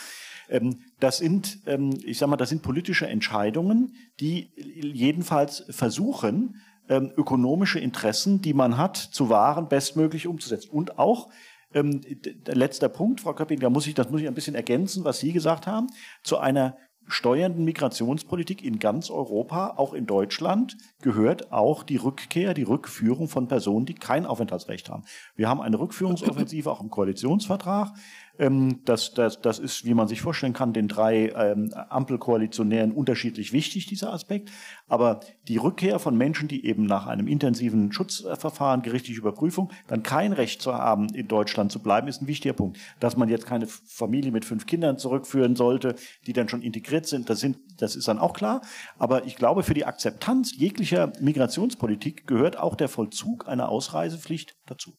Ähm, 0.50 0.80
das 1.00 1.20
sind, 1.20 1.60
ähm, 1.68 1.98
ich 2.04 2.18
sag 2.18 2.28
mal, 2.28 2.36
das 2.36 2.50
sind 2.50 2.62
politische 2.62 3.08
Entscheidungen, 3.08 3.94
die 4.20 4.50
jedenfalls 4.58 5.64
versuchen, 5.70 6.62
ähm, 6.90 7.12
ökonomische 7.16 7.80
Interessen, 7.80 8.42
die 8.42 8.54
man 8.54 8.78
hat, 8.78 8.98
zu 8.98 9.30
wahren, 9.30 9.68
bestmöglich 9.70 10.28
umzusetzen. 10.28 10.70
Und 10.70 11.00
auch 11.00 11.30
ähm, 11.74 12.02
letzter 12.46 12.90
Punkt, 12.90 13.22
Frau 13.22 13.34
Köpping, 13.34 13.60
da 13.60 13.70
muss 13.70 13.88
ich, 13.88 13.94
das 13.94 14.10
muss 14.10 14.22
ich 14.22 14.28
ein 14.28 14.34
bisschen 14.34 14.56
ergänzen, 14.56 15.04
was 15.04 15.20
Sie 15.20 15.34
gesagt 15.34 15.68
haben, 15.68 15.88
zu 16.24 16.38
einer 16.38 16.78
steuernden 17.08 17.64
Migrationspolitik 17.64 18.64
in 18.64 18.80
ganz 18.80 19.10
Europa, 19.10 19.76
auch 19.78 19.94
in 19.94 20.06
Deutschland, 20.06 20.78
gehört 21.02 21.52
auch 21.52 21.84
die 21.84 21.96
Rückkehr, 21.96 22.54
die 22.54 22.64
Rückführung 22.64 23.30
von 23.30 23.48
Personen, 23.48 23.86
die 23.86 23.94
kein 23.94 24.26
Aufenthaltsrecht 24.26 24.90
haben. 24.90 25.04
Wir 25.36 25.48
haben 25.48 25.62
eine 25.62 25.80
Rückführungsoffensive 25.80 26.70
auch 26.70 26.82
im 26.82 26.90
Koalitionsvertrag. 26.90 27.94
Ähm, 28.40 28.82
das, 28.86 29.14
das, 29.14 29.42
das 29.42 29.60
ist, 29.60 29.86
wie 29.86 29.94
man 29.94 30.08
sich 30.08 30.22
vorstellen 30.22 30.54
kann, 30.54 30.74
den 30.74 30.88
drei 30.88 31.30
ähm, 31.30 31.74
Ampelkoalitionären 31.74 32.92
unterschiedlich 32.92 33.54
wichtig, 33.54 33.88
dieser 33.88 34.14
Aspekt. 34.14 34.52
Aber 34.88 35.20
die 35.48 35.58
Rückkehr 35.58 36.00
von 36.00 36.18
Menschen, 36.18 36.48
die 36.48 36.66
eben 36.66 36.86
nach 36.86 37.08
einem 37.08 37.28
intensiven 37.28 37.92
Schutzverfahren, 37.92 38.82
gerichtliche 38.82 39.20
Überprüfung, 39.20 39.72
dann 39.88 40.04
kein 40.04 40.34
Recht 40.34 40.62
zu 40.62 40.74
haben, 40.74 41.08
in 41.14 41.28
Deutschland 41.28 41.72
zu 41.72 41.82
bleiben, 41.82 42.08
ist 42.08 42.22
ein 42.22 42.28
wichtiger 42.28 42.54
Punkt. 42.54 42.78
Dass 43.00 43.18
man 43.18 43.30
jetzt 43.30 43.46
keine 43.46 43.68
Familie 43.68 44.32
mit 44.32 44.46
fünf 44.46 44.66
Kindern 44.66 44.98
zurückführen 44.98 45.56
sollte, 45.56 45.96
die 46.26 46.34
dann 46.34 46.50
schon 46.50 46.62
integriert 46.62 47.06
sind, 47.06 47.30
das, 47.30 47.40
sind, 47.40 47.58
das 47.78 47.96
ist 47.96 48.08
dann 48.08 48.20
auch 48.20 48.34
klar. 48.34 48.62
Aber 48.98 49.26
ich 49.26 49.36
glaube, 49.36 49.64
für 49.64 49.74
die 49.74 49.86
Akzeptanz 49.86 50.56
jeglicher 50.56 51.12
Migrationspolitik 51.20 52.28
gehört 52.28 52.58
auch 52.58 52.76
der 52.76 52.90
Vollzug 52.90 53.48
einer 53.48 53.70
Ausreisepflicht 53.70 54.56
dazu. 54.66 54.94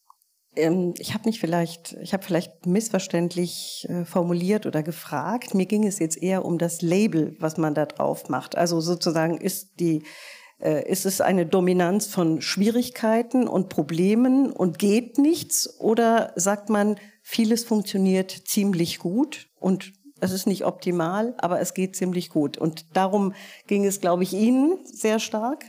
Ähm, 0.55 0.93
ich 0.97 1.13
habe 1.13 1.25
mich 1.25 1.39
vielleicht, 1.39 1.93
ich 2.01 2.13
habe 2.13 2.23
vielleicht 2.23 2.65
missverständlich 2.65 3.87
äh, 3.89 4.05
formuliert 4.05 4.65
oder 4.65 4.83
gefragt. 4.83 5.53
Mir 5.53 5.65
ging 5.65 5.85
es 5.85 5.99
jetzt 5.99 6.21
eher 6.21 6.45
um 6.45 6.57
das 6.57 6.81
Label, 6.81 7.35
was 7.39 7.57
man 7.57 7.73
da 7.73 7.85
drauf 7.85 8.29
macht. 8.29 8.57
Also 8.57 8.81
sozusagen 8.81 9.37
ist 9.37 9.79
die 9.79 10.03
äh, 10.59 10.89
ist 10.89 11.05
es 11.05 11.21
eine 11.21 11.45
Dominanz 11.45 12.07
von 12.07 12.41
Schwierigkeiten 12.41 13.47
und 13.47 13.69
Problemen 13.69 14.51
und 14.51 14.77
geht 14.77 15.17
nichts? 15.17 15.79
Oder 15.79 16.33
sagt 16.35 16.69
man, 16.69 16.97
vieles 17.23 17.63
funktioniert 17.63 18.31
ziemlich 18.31 18.99
gut 18.99 19.47
und 19.59 19.93
es 20.21 20.31
ist 20.31 20.47
nicht 20.47 20.65
optimal, 20.65 21.33
aber 21.37 21.61
es 21.61 21.73
geht 21.73 21.95
ziemlich 21.95 22.29
gut. 22.29 22.57
Und 22.57 22.85
darum 22.97 23.33
ging 23.67 23.85
es, 23.85 24.01
glaube 24.01 24.23
ich, 24.23 24.33
Ihnen 24.33 24.79
sehr 24.83 25.19
stark. 25.19 25.63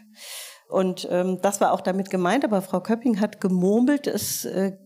Und 0.70 1.08
ähm, 1.10 1.40
das 1.42 1.60
war 1.60 1.72
auch 1.72 1.80
damit 1.80 2.10
gemeint, 2.10 2.44
aber 2.44 2.62
Frau 2.62 2.80
Köpping 2.80 3.20
hat 3.20 3.40
gemurmelt, 3.40 4.06
es, 4.06 4.44
äh, 4.44 4.76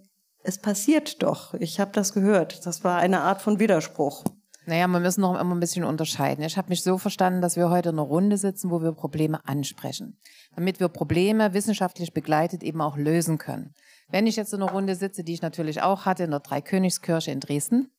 es 0.43 0.59
passiert 0.59 1.23
doch. 1.23 1.53
Ich 1.55 1.79
habe 1.79 1.93
das 1.93 2.15
gehört. 2.15 2.65
Das 2.65 2.85
war 2.85 2.97
eine 2.97 3.21
Art 3.21 3.43
von 3.43 3.61
Widerspruch. 3.61 4.25
Naja, 4.67 4.87
wir 4.87 5.01
müssen 5.01 5.21
noch 5.21 5.39
immer 5.39 5.55
ein 5.55 5.61
bisschen 5.61 5.85
unterscheiden. 5.85 6.43
Ich 6.43 6.57
habe 6.57 6.71
mich 6.71 6.83
so 6.83 6.97
verstanden, 6.97 7.43
dass 7.43 7.57
wir 7.57 7.69
heute 7.69 7.91
in 7.91 7.97
einer 7.97 8.09
Runde 8.09 8.39
sitzen, 8.39 8.71
wo 8.71 8.81
wir 8.81 8.93
Probleme 8.93 9.47
ansprechen, 9.47 10.19
damit 10.57 10.81
wir 10.81 10.89
Probleme 10.89 11.53
wissenschaftlich 11.53 12.15
begleitet 12.15 12.63
eben 12.63 12.81
auch 12.81 12.97
lösen 12.97 13.37
können. 13.37 13.75
Wenn 14.09 14.27
ich 14.27 14.37
jetzt 14.37 14.55
in 14.55 14.63
einer 14.63 14.73
Runde 14.73 14.95
sitze, 14.95 15.23
die 15.23 15.35
ich 15.35 15.43
natürlich 15.43 15.83
auch 15.83 16.07
hatte 16.07 16.25
in 16.25 16.31
der 16.31 16.41
Dreikönigskirche 16.41 17.31
in 17.31 17.41
Dresden, 17.41 17.91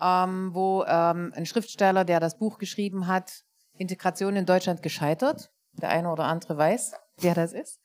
ähm, 0.00 0.50
wo 0.54 0.82
ähm, 0.88 1.32
ein 1.36 1.46
Schriftsteller, 1.46 2.04
der 2.04 2.18
das 2.18 2.36
Buch 2.36 2.58
geschrieben 2.58 3.06
hat, 3.06 3.44
Integration 3.74 4.34
in 4.34 4.46
Deutschland 4.46 4.82
gescheitert, 4.82 5.52
der 5.80 5.90
eine 5.90 6.10
oder 6.10 6.24
andere 6.24 6.56
weiß, 6.56 6.92
wer 7.18 7.34
das 7.34 7.52
ist. 7.52 7.80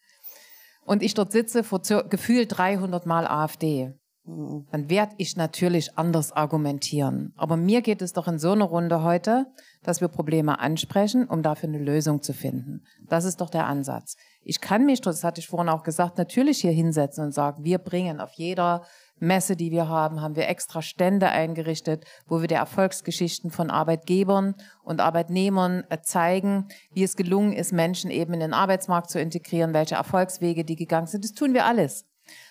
Und 0.86 1.02
ich 1.02 1.14
dort 1.14 1.32
sitze 1.32 1.64
vor 1.64 1.82
gefühlt 2.10 2.58
300 2.58 3.06
Mal 3.06 3.26
AfD. 3.28 3.94
Dann 4.28 4.90
werde 4.90 5.14
ich 5.18 5.36
natürlich 5.36 6.00
anders 6.00 6.32
argumentieren. 6.32 7.32
Aber 7.38 7.58
mir 7.58 7.84
geht 7.84 8.02
es 8.02 8.14
doch 8.14 8.28
in 8.28 8.40
so 8.40 8.54
einer 8.54 8.66
Runde 8.66 9.04
heute, 9.04 9.46
dass 9.84 10.02
wir 10.02 10.08
Probleme 10.08 10.60
ansprechen, 10.60 11.28
um 11.28 11.44
dafür 11.44 11.70
eine 11.70 11.78
Lösung 11.78 12.24
zu 12.24 12.34
finden. 12.34 12.84
Das 13.08 13.24
ist 13.24 13.40
doch 13.40 13.52
der 13.52 13.68
Ansatz. 13.68 14.16
Ich 14.42 14.62
kann 14.62 14.86
mich, 14.86 15.02
das 15.02 15.24
hatte 15.24 15.42
ich 15.42 15.48
vorhin 15.48 15.70
auch 15.70 15.84
gesagt, 15.84 16.18
natürlich 16.18 16.62
hier 16.62 16.72
hinsetzen 16.72 17.26
und 17.26 17.34
sagen, 17.34 17.64
wir 17.64 17.78
bringen 17.78 18.20
auf 18.20 18.32
jeder 18.34 18.84
Messe, 19.20 19.56
die 19.56 19.72
wir 19.72 19.88
haben, 19.88 20.22
haben 20.22 20.36
wir 20.36 20.48
extra 20.50 20.82
Stände 20.82 21.30
eingerichtet, 21.30 22.06
wo 22.28 22.42
wir 22.42 22.48
die 22.48 22.56
Erfolgsgeschichten 22.56 23.50
von 23.50 23.72
Arbeitgebern 23.72 24.56
und 24.84 25.00
Arbeitnehmern 25.00 25.84
äh, 25.90 26.02
zeigen, 26.02 26.68
wie 26.94 27.04
es 27.04 27.16
gelungen 27.16 27.54
ist, 27.54 27.72
Menschen 27.72 28.12
eben 28.12 28.34
in 28.34 28.42
den 28.42 28.54
Arbeitsmarkt 28.54 29.10
zu 29.10 29.20
integrieren, 29.20 29.74
welche 29.74 29.96
Erfolgswege 29.96 30.66
die 30.66 30.76
gegangen 30.76 31.08
sind. 31.08 31.24
Das 31.24 31.34
tun 31.34 31.54
wir 31.54 31.66
alles. 31.66 32.06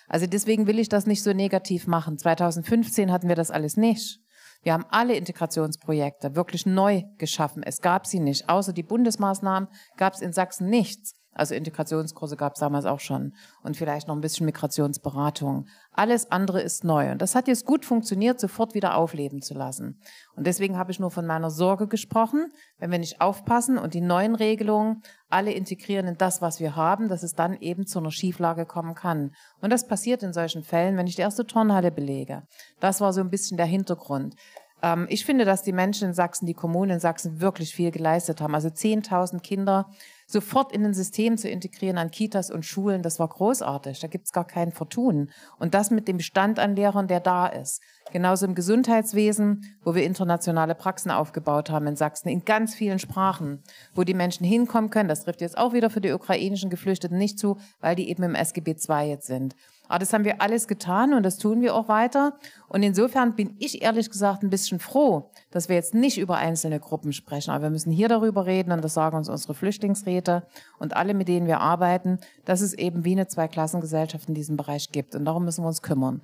Also 0.07 0.25
deswegen 0.25 0.67
will 0.67 0.79
ich 0.79 0.89
das 0.89 1.05
nicht 1.05 1.23
so 1.23 1.33
negativ 1.33 1.87
machen. 1.87 2.17
2015 2.17 3.11
hatten 3.11 3.27
wir 3.27 3.35
das 3.35 3.51
alles 3.51 3.77
nicht. 3.77 4.19
Wir 4.63 4.73
haben 4.73 4.85
alle 4.89 5.15
Integrationsprojekte 5.15 6.35
wirklich 6.35 6.65
neu 6.65 7.03
geschaffen. 7.17 7.61
Es 7.61 7.81
gab 7.81 8.07
sie 8.07 8.19
nicht. 8.19 8.49
Außer 8.49 8.73
die 8.73 8.83
Bundesmaßnahmen 8.83 9.69
gab 9.97 10.13
es 10.13 10.21
in 10.21 10.33
Sachsen 10.33 10.69
nichts. 10.69 11.14
Also 11.35 11.53
Integrationskurse 11.53 12.37
gab 12.37 12.53
es 12.53 12.61
damals 12.61 12.85
auch 12.85 13.01
schon 13.01 13.33
und 13.61 13.75
vielleicht 13.75 14.07
noch 14.07 14.15
ein 14.15 14.21
bisschen 14.21 14.45
Migrationsberatung. 14.45 15.67
Alles 15.91 16.31
andere 16.31 16.61
ist 16.61 16.85
neu 16.85 17.11
und 17.11 17.21
das 17.21 17.35
hat 17.35 17.49
jetzt 17.49 17.65
gut 17.65 17.85
funktioniert, 17.85 18.39
sofort 18.39 18.73
wieder 18.73 18.95
aufleben 18.95 19.41
zu 19.41 19.53
lassen. 19.53 19.99
Und 20.35 20.47
deswegen 20.47 20.77
habe 20.77 20.91
ich 20.91 20.99
nur 20.99 21.11
von 21.11 21.27
meiner 21.27 21.51
Sorge 21.51 21.87
gesprochen, 21.87 22.51
wenn 22.79 22.89
wir 22.89 22.99
nicht 22.99 23.19
aufpassen 23.19 23.77
und 23.77 23.93
die 23.93 24.01
neuen 24.01 24.35
Regelungen 24.35 25.03
alle 25.29 25.51
integrieren 25.51 26.07
in 26.07 26.17
das, 26.17 26.41
was 26.41 26.61
wir 26.61 26.77
haben, 26.77 27.09
dass 27.09 27.21
es 27.21 27.35
dann 27.35 27.57
eben 27.59 27.85
zu 27.85 27.99
einer 27.99 28.11
Schieflage 28.11 28.65
kommen 28.65 28.95
kann. 28.95 29.35
Und 29.59 29.71
das 29.71 29.87
passiert 29.87 30.23
in 30.23 30.31
solchen 30.31 30.63
Fällen, 30.63 30.95
wenn 30.95 31.07
ich 31.07 31.15
die 31.15 31.21
erste 31.21 31.45
Turnhalle 31.45 31.91
belege. 31.91 32.43
Das 32.79 33.01
war 33.01 33.11
so 33.11 33.19
ein 33.19 33.29
bisschen 33.29 33.57
der 33.57 33.65
Hintergrund. 33.65 34.35
Ähm, 34.81 35.07
ich 35.09 35.25
finde, 35.25 35.43
dass 35.43 35.63
die 35.63 35.73
Menschen 35.73 36.09
in 36.09 36.13
Sachsen, 36.13 36.45
die 36.45 36.53
Kommunen 36.53 36.91
in 36.91 36.99
Sachsen 36.99 37.41
wirklich 37.41 37.73
viel 37.73 37.91
geleistet 37.91 38.39
haben. 38.39 38.55
Also 38.55 38.69
10.000 38.69 39.41
Kinder 39.41 39.89
sofort 40.25 40.71
in 40.71 40.85
ein 40.85 40.93
System 40.93 41.37
zu 41.37 41.49
integrieren 41.49 41.97
an 41.97 42.11
Kitas 42.11 42.49
und 42.49 42.65
Schulen, 42.65 43.03
das 43.03 43.19
war 43.19 43.27
großartig. 43.27 43.99
Da 43.99 44.07
gibt 44.07 44.25
es 44.25 44.33
gar 44.33 44.45
kein 44.45 44.71
Vertun. 44.71 45.29
Und 45.59 45.73
das 45.73 45.91
mit 45.91 46.07
dem 46.07 46.19
Stand 46.19 46.59
an 46.59 46.75
Lehrern, 46.75 47.07
der 47.07 47.19
da 47.19 47.47
ist. 47.47 47.81
Genauso 48.11 48.45
im 48.45 48.55
Gesundheitswesen, 48.55 49.77
wo 49.83 49.95
wir 49.95 50.03
internationale 50.03 50.75
Praxen 50.75 51.11
aufgebaut 51.11 51.69
haben 51.69 51.87
in 51.87 51.95
Sachsen, 51.95 52.29
in 52.29 52.45
ganz 52.45 52.75
vielen 52.75 52.99
Sprachen, 52.99 53.63
wo 53.93 54.03
die 54.03 54.13
Menschen 54.13 54.45
hinkommen 54.45 54.89
können. 54.89 55.09
Das 55.09 55.23
trifft 55.23 55.41
jetzt 55.41 55.57
auch 55.57 55.73
wieder 55.73 55.89
für 55.89 56.01
die 56.01 56.11
ukrainischen 56.11 56.69
Geflüchteten 56.69 57.17
nicht 57.17 57.39
zu, 57.39 57.57
weil 57.79 57.95
die 57.95 58.09
eben 58.09 58.23
im 58.23 58.35
SGB 58.35 58.71
II 58.71 59.09
jetzt 59.09 59.27
sind. 59.27 59.55
Aber 59.87 59.99
das 59.99 60.13
haben 60.13 60.23
wir 60.23 60.41
alles 60.41 60.67
getan 60.67 61.13
und 61.13 61.23
das 61.23 61.37
tun 61.37 61.61
wir 61.61 61.75
auch 61.75 61.87
weiter. 61.87 62.37
Und 62.67 62.83
insofern 62.83 63.35
bin 63.35 63.55
ich 63.59 63.81
ehrlich 63.81 64.09
gesagt 64.09 64.43
ein 64.43 64.49
bisschen 64.49 64.79
froh, 64.79 65.31
dass 65.51 65.69
wir 65.69 65.75
jetzt 65.75 65.93
nicht 65.93 66.17
über 66.17 66.37
einzelne 66.37 66.79
Gruppen 66.79 67.13
sprechen. 67.13 67.51
Aber 67.51 67.63
wir 67.63 67.69
müssen 67.69 67.91
hier 67.91 68.07
darüber 68.07 68.45
reden 68.45 68.71
und 68.71 68.83
das 68.83 68.93
sagen 68.93 69.17
uns 69.17 69.29
unsere 69.29 69.53
Flüchtlingsräte 69.53 70.47
und 70.79 70.95
alle, 70.95 71.13
mit 71.13 71.27
denen 71.27 71.47
wir 71.47 71.59
arbeiten, 71.59 72.19
dass 72.45 72.61
es 72.61 72.73
eben 72.73 73.05
wie 73.05 73.13
eine 73.13 73.27
Zweiklassengesellschaft 73.27 74.27
in 74.27 74.35
diesem 74.35 74.57
Bereich 74.57 74.91
gibt. 74.91 75.15
Und 75.15 75.25
darum 75.25 75.45
müssen 75.45 75.63
wir 75.63 75.67
uns 75.67 75.81
kümmern. 75.81 76.21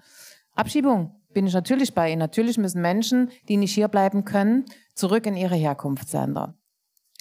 Abschiebung 0.55 1.16
bin 1.34 1.47
ich 1.47 1.53
natürlich 1.53 1.93
bei 1.93 2.12
Ihnen. 2.12 2.20
Natürlich 2.20 2.57
müssen 2.57 2.82
Menschen, 2.82 3.32
die 3.47 3.57
nicht 3.57 3.74
hier 3.74 3.88
bleiben 3.88 4.26
können, 4.26 4.66
zurück 4.95 5.26
in 5.26 5.36
ihre 5.36 5.55
Herkunftsländer. 5.55 6.55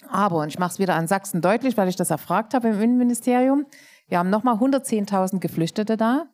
Aber, 0.07 0.37
und 0.37 0.49
ich 0.49 0.59
mache 0.59 0.73
es 0.73 0.79
wieder 0.79 0.95
an 0.95 1.07
Sachsen 1.07 1.41
deutlich, 1.41 1.77
weil 1.77 1.87
ich 1.87 1.95
das 1.95 2.09
erfragt 2.09 2.53
habe 2.53 2.69
im 2.69 2.81
Innenministerium, 2.81 3.65
wir 4.11 4.19
haben 4.19 4.29
nochmal 4.29 4.55
110.000 4.55 5.39
Geflüchtete 5.39 5.95
da 5.95 6.25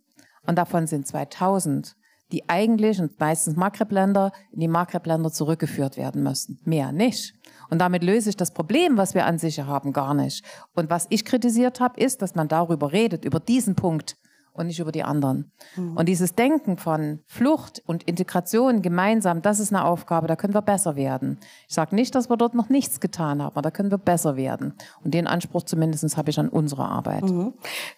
und 0.47 0.57
davon 0.57 0.87
sind 0.87 1.05
2.000, 1.05 1.93
die 2.31 2.49
eigentlich 2.49 2.99
und 2.99 3.19
meistens 3.19 3.55
Maghreb-Länder 3.55 4.31
in 4.51 4.61
die 4.61 4.67
Maghreb-Länder 4.67 5.31
zurückgeführt 5.31 5.95
werden 5.95 6.23
müssen. 6.23 6.59
Mehr 6.65 6.91
nicht. 6.91 7.35
Und 7.69 7.77
damit 7.77 8.03
löse 8.03 8.31
ich 8.31 8.35
das 8.35 8.51
Problem, 8.51 8.97
was 8.97 9.13
wir 9.13 9.27
an 9.27 9.37
sich 9.37 9.59
haben, 9.59 9.93
gar 9.93 10.15
nicht. 10.15 10.43
Und 10.73 10.89
was 10.89 11.05
ich 11.11 11.23
kritisiert 11.23 11.79
habe, 11.79 12.01
ist, 12.01 12.23
dass 12.23 12.33
man 12.33 12.47
darüber 12.47 12.93
redet, 12.93 13.25
über 13.25 13.39
diesen 13.39 13.75
Punkt 13.75 14.17
und 14.57 14.67
nicht 14.67 14.79
über 14.79 14.91
die 14.91 15.03
anderen. 15.03 15.51
Mhm. 15.75 15.97
Und 15.97 16.09
dieses 16.09 16.35
Denken 16.35 16.77
von 16.77 17.19
Flucht 17.25 17.81
und 17.85 18.03
Integration 18.03 18.81
gemeinsam, 18.81 19.41
das 19.41 19.59
ist 19.59 19.73
eine 19.73 19.85
Aufgabe, 19.85 20.27
da 20.27 20.35
können 20.35 20.53
wir 20.53 20.61
besser 20.61 20.95
werden. 20.95 21.39
Ich 21.67 21.75
sage 21.75 21.95
nicht, 21.95 22.15
dass 22.15 22.29
wir 22.29 22.37
dort 22.37 22.55
noch 22.55 22.69
nichts 22.69 22.99
getan 22.99 23.41
haben, 23.41 23.47
aber 23.47 23.61
da 23.61 23.71
können 23.71 23.91
wir 23.91 23.97
besser 23.97 24.35
werden. 24.35 24.73
Und 25.03 25.13
den 25.13 25.27
Anspruch 25.27 25.63
zumindest 25.63 26.17
habe 26.17 26.29
ich 26.29 26.39
an 26.39 26.49
unsere 26.49 26.85
Arbeit. 26.85 27.23
Mhm. 27.23 27.53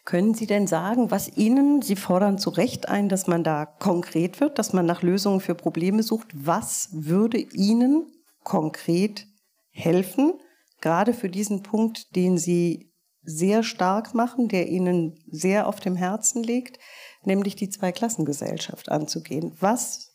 Können 0.05 0.33
Sie 0.33 0.45
denn 0.45 0.67
sagen, 0.67 1.11
was 1.11 1.37
Ihnen, 1.37 1.81
Sie 1.81 1.95
fordern 1.95 2.37
zu 2.37 2.49
Recht 2.49 2.89
ein, 2.89 3.09
dass 3.09 3.27
man 3.27 3.43
da 3.43 3.65
konkret 3.65 4.39
wird, 4.39 4.59
dass 4.59 4.73
man 4.73 4.85
nach 4.85 5.01
Lösungen 5.01 5.39
für 5.39 5.55
Probleme 5.55 6.03
sucht. 6.03 6.27
Was 6.33 6.89
würde 6.91 7.37
Ihnen 7.37 8.07
konkret 8.43 9.27
helfen, 9.71 10.33
gerade 10.81 11.13
für 11.13 11.29
diesen 11.29 11.63
Punkt, 11.63 12.15
den 12.15 12.37
Sie 12.37 12.88
sehr 13.29 13.63
stark 13.63 14.13
machen, 14.13 14.47
der 14.47 14.67
Ihnen 14.67 15.19
sehr 15.29 15.67
auf 15.67 15.79
dem 15.79 15.95
Herzen 15.95 16.43
liegt, 16.43 16.79
nämlich 17.23 17.55
die 17.55 17.69
Zweiklassengesellschaft 17.69 18.89
anzugehen. 18.89 19.55
Was 19.59 20.09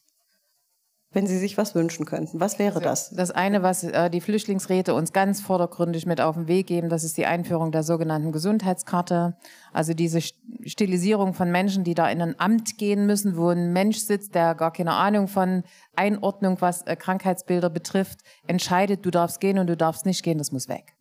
wenn 1.14 1.26
Sie 1.26 1.38
sich 1.38 1.56
was 1.56 1.74
wünschen 1.74 2.06
könnten. 2.06 2.40
Was 2.40 2.58
wäre 2.58 2.80
das? 2.80 3.10
Das 3.10 3.30
eine, 3.30 3.62
was 3.62 3.84
äh, 3.84 4.10
die 4.10 4.20
Flüchtlingsräte 4.20 4.94
uns 4.94 5.12
ganz 5.12 5.40
vordergründig 5.40 6.06
mit 6.06 6.20
auf 6.20 6.34
den 6.34 6.48
Weg 6.48 6.66
geben, 6.66 6.88
das 6.88 7.04
ist 7.04 7.16
die 7.16 7.26
Einführung 7.26 7.72
der 7.72 7.82
sogenannten 7.82 8.32
Gesundheitskarte. 8.32 9.36
Also 9.72 9.94
diese 9.94 10.20
Stilisierung 10.20 11.34
von 11.34 11.50
Menschen, 11.50 11.84
die 11.84 11.94
da 11.94 12.08
in 12.08 12.20
ein 12.20 12.38
Amt 12.38 12.78
gehen 12.78 13.06
müssen, 13.06 13.36
wo 13.36 13.48
ein 13.48 13.72
Mensch 13.72 13.98
sitzt, 13.98 14.34
der 14.34 14.54
gar 14.54 14.72
keine 14.72 14.92
Ahnung 14.92 15.28
von 15.28 15.62
Einordnung, 15.94 16.56
was 16.60 16.82
äh, 16.82 16.96
Krankheitsbilder 16.96 17.70
betrifft, 17.70 18.20
entscheidet, 18.46 19.06
du 19.06 19.10
darfst 19.10 19.40
gehen 19.40 19.58
und 19.58 19.68
du 19.68 19.76
darfst 19.76 20.06
nicht 20.06 20.22
gehen, 20.22 20.38
das 20.38 20.52
muss 20.52 20.68
weg 20.68 20.94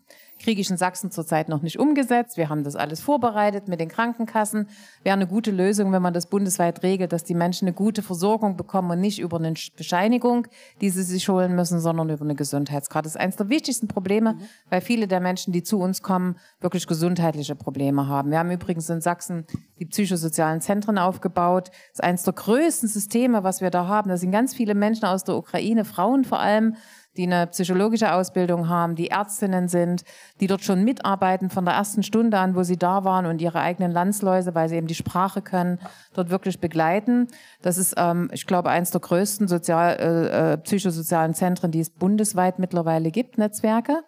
kriege 0.44 0.60
ich 0.60 0.70
in 0.70 0.78
Sachsen 0.78 1.10
zurzeit 1.10 1.48
noch 1.48 1.62
nicht 1.62 1.80
umgesetzt. 1.80 2.36
Wir 2.36 2.50
haben 2.50 2.64
das 2.64 2.76
alles 2.76 3.00
vorbereitet 3.00 3.68
mit 3.70 3.80
den 3.80 3.88
Krankenkassen. 3.88 4.68
Wäre 5.04 5.14
eine 5.14 5.26
gute 5.26 5.52
Lösung, 5.52 5.92
wenn 5.94 6.02
man 6.02 6.14
das 6.14 6.28
bundesweit 6.28 6.84
regelt, 6.84 7.14
dass 7.14 7.24
die 7.24 7.34
Menschen 7.34 7.68
eine 7.68 7.74
gute 7.74 8.02
Versorgung 8.02 8.58
bekommen 8.58 8.92
und 8.92 9.00
nicht 9.00 9.20
über 9.20 9.38
eine 9.38 9.54
Bescheinigung, 9.78 10.48
die 10.82 10.90
sie 10.90 11.04
sich 11.04 11.30
holen 11.30 11.56
müssen, 11.56 11.80
sondern 11.80 12.10
über 12.10 12.26
eine 12.26 12.36
Gesundheitskarte. 12.36 13.06
Das 13.06 13.16
ist 13.16 13.22
eines 13.22 13.38
der 13.38 13.50
wichtigsten 13.50 13.88
Probleme, 13.88 14.34
mhm. 14.34 14.42
weil 14.70 14.82
viele 14.82 15.08
der 15.08 15.22
Menschen, 15.22 15.54
die 15.54 15.64
zu 15.64 15.80
uns 15.80 16.02
kommen, 16.02 16.36
wirklich 16.60 16.88
gesundheitliche 16.88 17.56
Probleme 17.56 18.08
haben. 18.08 18.30
Wir 18.32 18.40
haben 18.40 18.52
übrigens 18.52 18.90
in 18.90 19.00
Sachsen 19.00 19.46
die 19.80 19.86
psychosozialen 19.86 20.60
Zentren 20.60 20.98
aufgebaut. 20.98 21.70
Das 21.70 22.00
ist 22.00 22.04
eines 22.04 22.24
der 22.24 22.34
größten 22.34 22.90
Systeme, 22.90 23.44
was 23.44 23.62
wir 23.62 23.70
da 23.70 23.88
haben. 23.88 24.10
Da 24.10 24.18
sind 24.18 24.32
ganz 24.32 24.54
viele 24.54 24.76
Menschen 24.76 25.06
aus 25.06 25.24
der 25.24 25.36
Ukraine, 25.36 25.86
Frauen 25.86 26.26
vor 26.26 26.40
allem, 26.40 26.76
die 27.18 27.24
eine 27.24 27.48
psychologische 27.48 28.14
Ausbildung 28.14 28.70
haben, 28.70 28.96
die 28.96 29.10
Ärztinnen 29.10 29.68
sind, 29.68 30.04
die 30.40 30.48
dort 30.48 30.64
schon 30.64 30.84
mitarbeiten 30.84 31.50
von 31.50 31.66
der 31.66 31.76
ersten 31.76 32.04
Stunde 32.04 32.38
an, 32.38 32.56
wo 32.56 32.64
sie 32.64 32.78
da 32.78 33.04
waren 33.04 33.26
und 33.26 33.42
ihre 33.42 33.60
eigenen 33.60 33.92
Landsläuse, 33.92 34.56
weil 34.56 34.70
sie 34.70 34.76
eben 34.76 34.88
die 34.88 34.96
Sprache 34.96 35.42
können, 35.42 35.80
dort 36.14 36.30
wirklich 36.30 36.60
begleiten. 36.60 37.28
Das 37.62 37.78
ist, 37.78 37.96
ähm, 37.98 38.30
ich 38.34 38.48
glaube, 38.48 38.70
eines 38.70 38.92
der 38.92 39.02
größten 39.02 39.48
sozial, 39.48 39.98
äh, 40.00 40.54
äh, 40.54 40.58
psychosozialen 40.58 41.34
Zentren, 41.34 41.72
die 41.72 41.80
es 41.80 41.90
bundesweit 41.90 42.60
mittlerweile 42.60 43.12
gibt, 43.12 43.38
Netzwerke. 43.38 44.04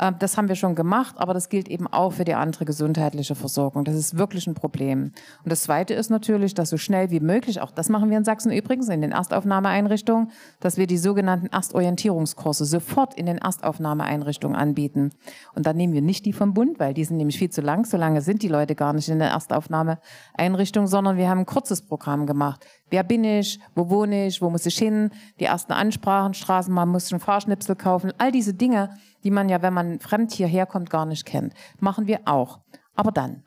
Ähm, 0.00 0.16
das 0.18 0.36
haben 0.36 0.48
wir 0.48 0.54
schon 0.54 0.74
gemacht, 0.74 1.16
aber 1.18 1.34
das 1.34 1.48
gilt 1.48 1.68
eben 1.68 1.86
auch 1.86 2.12
für 2.12 2.24
die 2.24 2.34
andere 2.34 2.64
gesundheitliche 2.64 3.34
Versorgung. 3.34 3.84
Das 3.84 3.94
ist 3.94 4.16
wirklich 4.16 4.46
ein 4.46 4.54
Problem. 4.54 5.12
Und 5.44 5.52
das 5.52 5.62
Zweite 5.62 5.94
ist 5.94 6.10
natürlich, 6.10 6.54
dass 6.54 6.70
so 6.70 6.76
schnell 6.76 7.10
wie 7.10 7.20
möglich, 7.20 7.60
auch 7.60 7.70
das 7.70 7.88
machen 7.88 8.10
wir 8.10 8.18
in 8.18 8.24
Sachsen 8.24 8.52
übrigens 8.52 8.88
in 8.88 9.00
den 9.00 9.12
Erstaufnahmeeinrichtungen, 9.12 10.30
dass 10.60 10.76
wir 10.76 10.86
die 10.86 10.98
sogenannten 10.98 11.46
Erstorientierungskurse 11.46 12.64
sofort 12.64 13.14
in 13.14 13.26
den 13.26 13.38
Erstaufnahmeeinrichtungen 13.38 14.56
anbieten. 14.56 15.10
Und 15.54 15.66
dann 15.66 15.76
nehmen 15.76 15.92
wir 15.92 16.02
nicht 16.02 16.26
die 16.26 16.32
vom 16.32 16.54
Bund, 16.54 16.78
weil 16.78 16.94
die 16.94 17.04
sind 17.04 17.16
nämlich 17.16 17.38
viel 17.38 17.50
zu 17.50 17.60
lang. 17.60 17.84
So 17.84 17.96
lange 17.96 18.20
sind 18.20 18.42
die 18.42 18.48
Leute 18.48 18.74
gar 18.74 18.92
nicht 18.92 19.08
in 19.08 19.18
der 19.18 19.30
Erstaufnahmeeinrichtung, 19.30 20.86
sondern 20.86 21.16
wir 21.16 21.28
haben 21.28 21.40
ein 21.40 21.46
kurzes 21.46 21.82
Programm 21.82 22.26
gemacht. 22.26 22.64
Wer 22.90 23.02
bin 23.02 23.24
ich? 23.24 23.60
Wo 23.74 23.90
wohne 23.90 24.26
ich? 24.26 24.40
Wo 24.40 24.48
muss 24.50 24.64
ich 24.66 24.78
hin? 24.78 25.10
Die 25.40 25.44
ersten 25.44 25.72
Ansprachen, 25.72 26.34
Straßenbahn, 26.34 26.88
muss 26.88 27.06
ich 27.06 27.12
einen 27.12 27.20
Fahrschnipsel 27.20 27.76
kaufen. 27.76 28.12
All 28.18 28.32
diese 28.32 28.54
Dinge, 28.54 28.90
die 29.28 29.32
man 29.32 29.50
ja, 29.50 29.60
wenn 29.60 29.74
man 29.74 30.00
fremd 30.00 30.32
hierher 30.32 30.64
kommt, 30.64 30.88
gar 30.88 31.04
nicht 31.04 31.26
kennt. 31.26 31.52
Machen 31.80 32.06
wir 32.06 32.20
auch. 32.24 32.60
Aber 32.94 33.12
dann. 33.12 33.42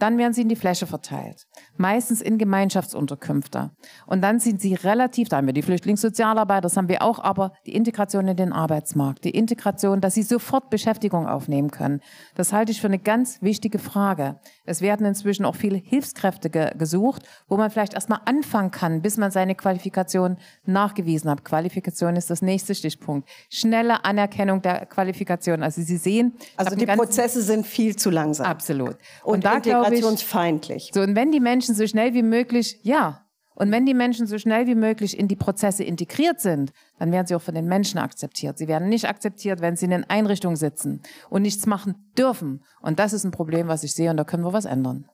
Dann 0.00 0.18
werden 0.18 0.32
sie 0.32 0.42
in 0.42 0.48
die 0.48 0.56
Fläche 0.56 0.84
verteilt, 0.84 1.46
meistens 1.76 2.20
in 2.20 2.38
Gemeinschaftsunterkünfte. 2.38 3.70
Und 4.06 4.20
dann 4.20 4.40
sind 4.40 4.60
sie 4.60 4.74
relativ, 4.74 5.28
da 5.28 5.36
haben 5.36 5.46
wir 5.46 5.54
die 5.54 5.62
Flüchtlingssozialarbeiter, 5.62 6.62
das 6.62 6.76
haben 6.76 6.88
wir 6.88 7.02
auch, 7.02 7.20
aber 7.20 7.52
die 7.66 7.76
Integration 7.76 8.26
in 8.26 8.36
den 8.36 8.52
Arbeitsmarkt, 8.52 9.24
die 9.24 9.30
Integration, 9.30 10.00
dass 10.00 10.14
sie 10.14 10.24
sofort 10.24 10.70
Beschäftigung 10.70 11.28
aufnehmen 11.28 11.70
können. 11.70 12.00
Das 12.34 12.52
halte 12.52 12.72
ich 12.72 12.80
für 12.80 12.88
eine 12.88 12.98
ganz 12.98 13.40
wichtige 13.42 13.78
Frage. 13.78 14.40
Es 14.66 14.80
werden 14.80 15.06
inzwischen 15.06 15.44
auch 15.44 15.56
viele 15.56 15.78
Hilfskräfte 15.78 16.50
ge 16.50 16.70
gesucht, 16.76 17.22
wo 17.48 17.56
man 17.56 17.70
vielleicht 17.70 17.94
erstmal 17.94 18.20
anfangen 18.24 18.70
kann, 18.70 19.02
bis 19.02 19.16
man 19.16 19.30
seine 19.30 19.54
Qualifikation 19.54 20.36
nachgewiesen 20.64 21.30
hat. 21.30 21.44
Qualifikation 21.44 22.16
ist 22.16 22.30
das 22.30 22.42
nächste 22.42 22.74
Stichpunkt. 22.74 23.28
Schnelle 23.50 24.04
Anerkennung 24.04 24.62
der 24.62 24.86
Qualifikation. 24.86 25.62
Also 25.62 25.82
Sie 25.82 25.96
sehen, 25.96 26.34
also 26.56 26.76
die 26.76 26.86
Prozesse 26.86 27.42
sind 27.42 27.66
viel 27.66 27.96
zu 27.96 28.10
langsam. 28.10 28.46
Absolut. 28.46 28.96
Und, 29.22 29.34
Und 29.34 29.44
da 29.44 29.56
integrationsfeindlich. 29.56 30.90
So, 30.92 31.00
und 31.00 31.14
wenn 31.16 31.32
die 31.32 31.40
Menschen 31.40 31.74
so 31.74 31.86
schnell 31.86 32.14
wie 32.14 32.22
möglich, 32.22 32.80
ja, 32.82 33.25
und 33.56 33.72
wenn 33.72 33.86
die 33.86 33.94
Menschen 33.94 34.26
so 34.26 34.38
schnell 34.38 34.66
wie 34.66 34.74
möglich 34.74 35.18
in 35.18 35.28
die 35.28 35.34
Prozesse 35.34 35.82
integriert 35.82 36.40
sind, 36.40 36.72
dann 36.98 37.10
werden 37.10 37.26
sie 37.26 37.34
auch 37.34 37.42
von 37.42 37.54
den 37.54 37.66
Menschen 37.66 37.98
akzeptiert. 37.98 38.58
Sie 38.58 38.68
werden 38.68 38.88
nicht 38.88 39.08
akzeptiert, 39.08 39.60
wenn 39.62 39.76
sie 39.76 39.86
in 39.86 39.92
den 39.92 40.04
Einrichtungen 40.04 40.56
sitzen 40.56 41.02
und 41.30 41.42
nichts 41.42 41.66
machen 41.66 42.12
dürfen. 42.18 42.62
Und 42.82 42.98
das 42.98 43.14
ist 43.14 43.24
ein 43.24 43.30
Problem, 43.30 43.66
was 43.66 43.82
ich 43.82 43.94
sehe, 43.94 44.10
und 44.10 44.18
da 44.18 44.24
können 44.24 44.44
wir 44.44 44.52
was 44.52 44.66
ändern. 44.66 45.06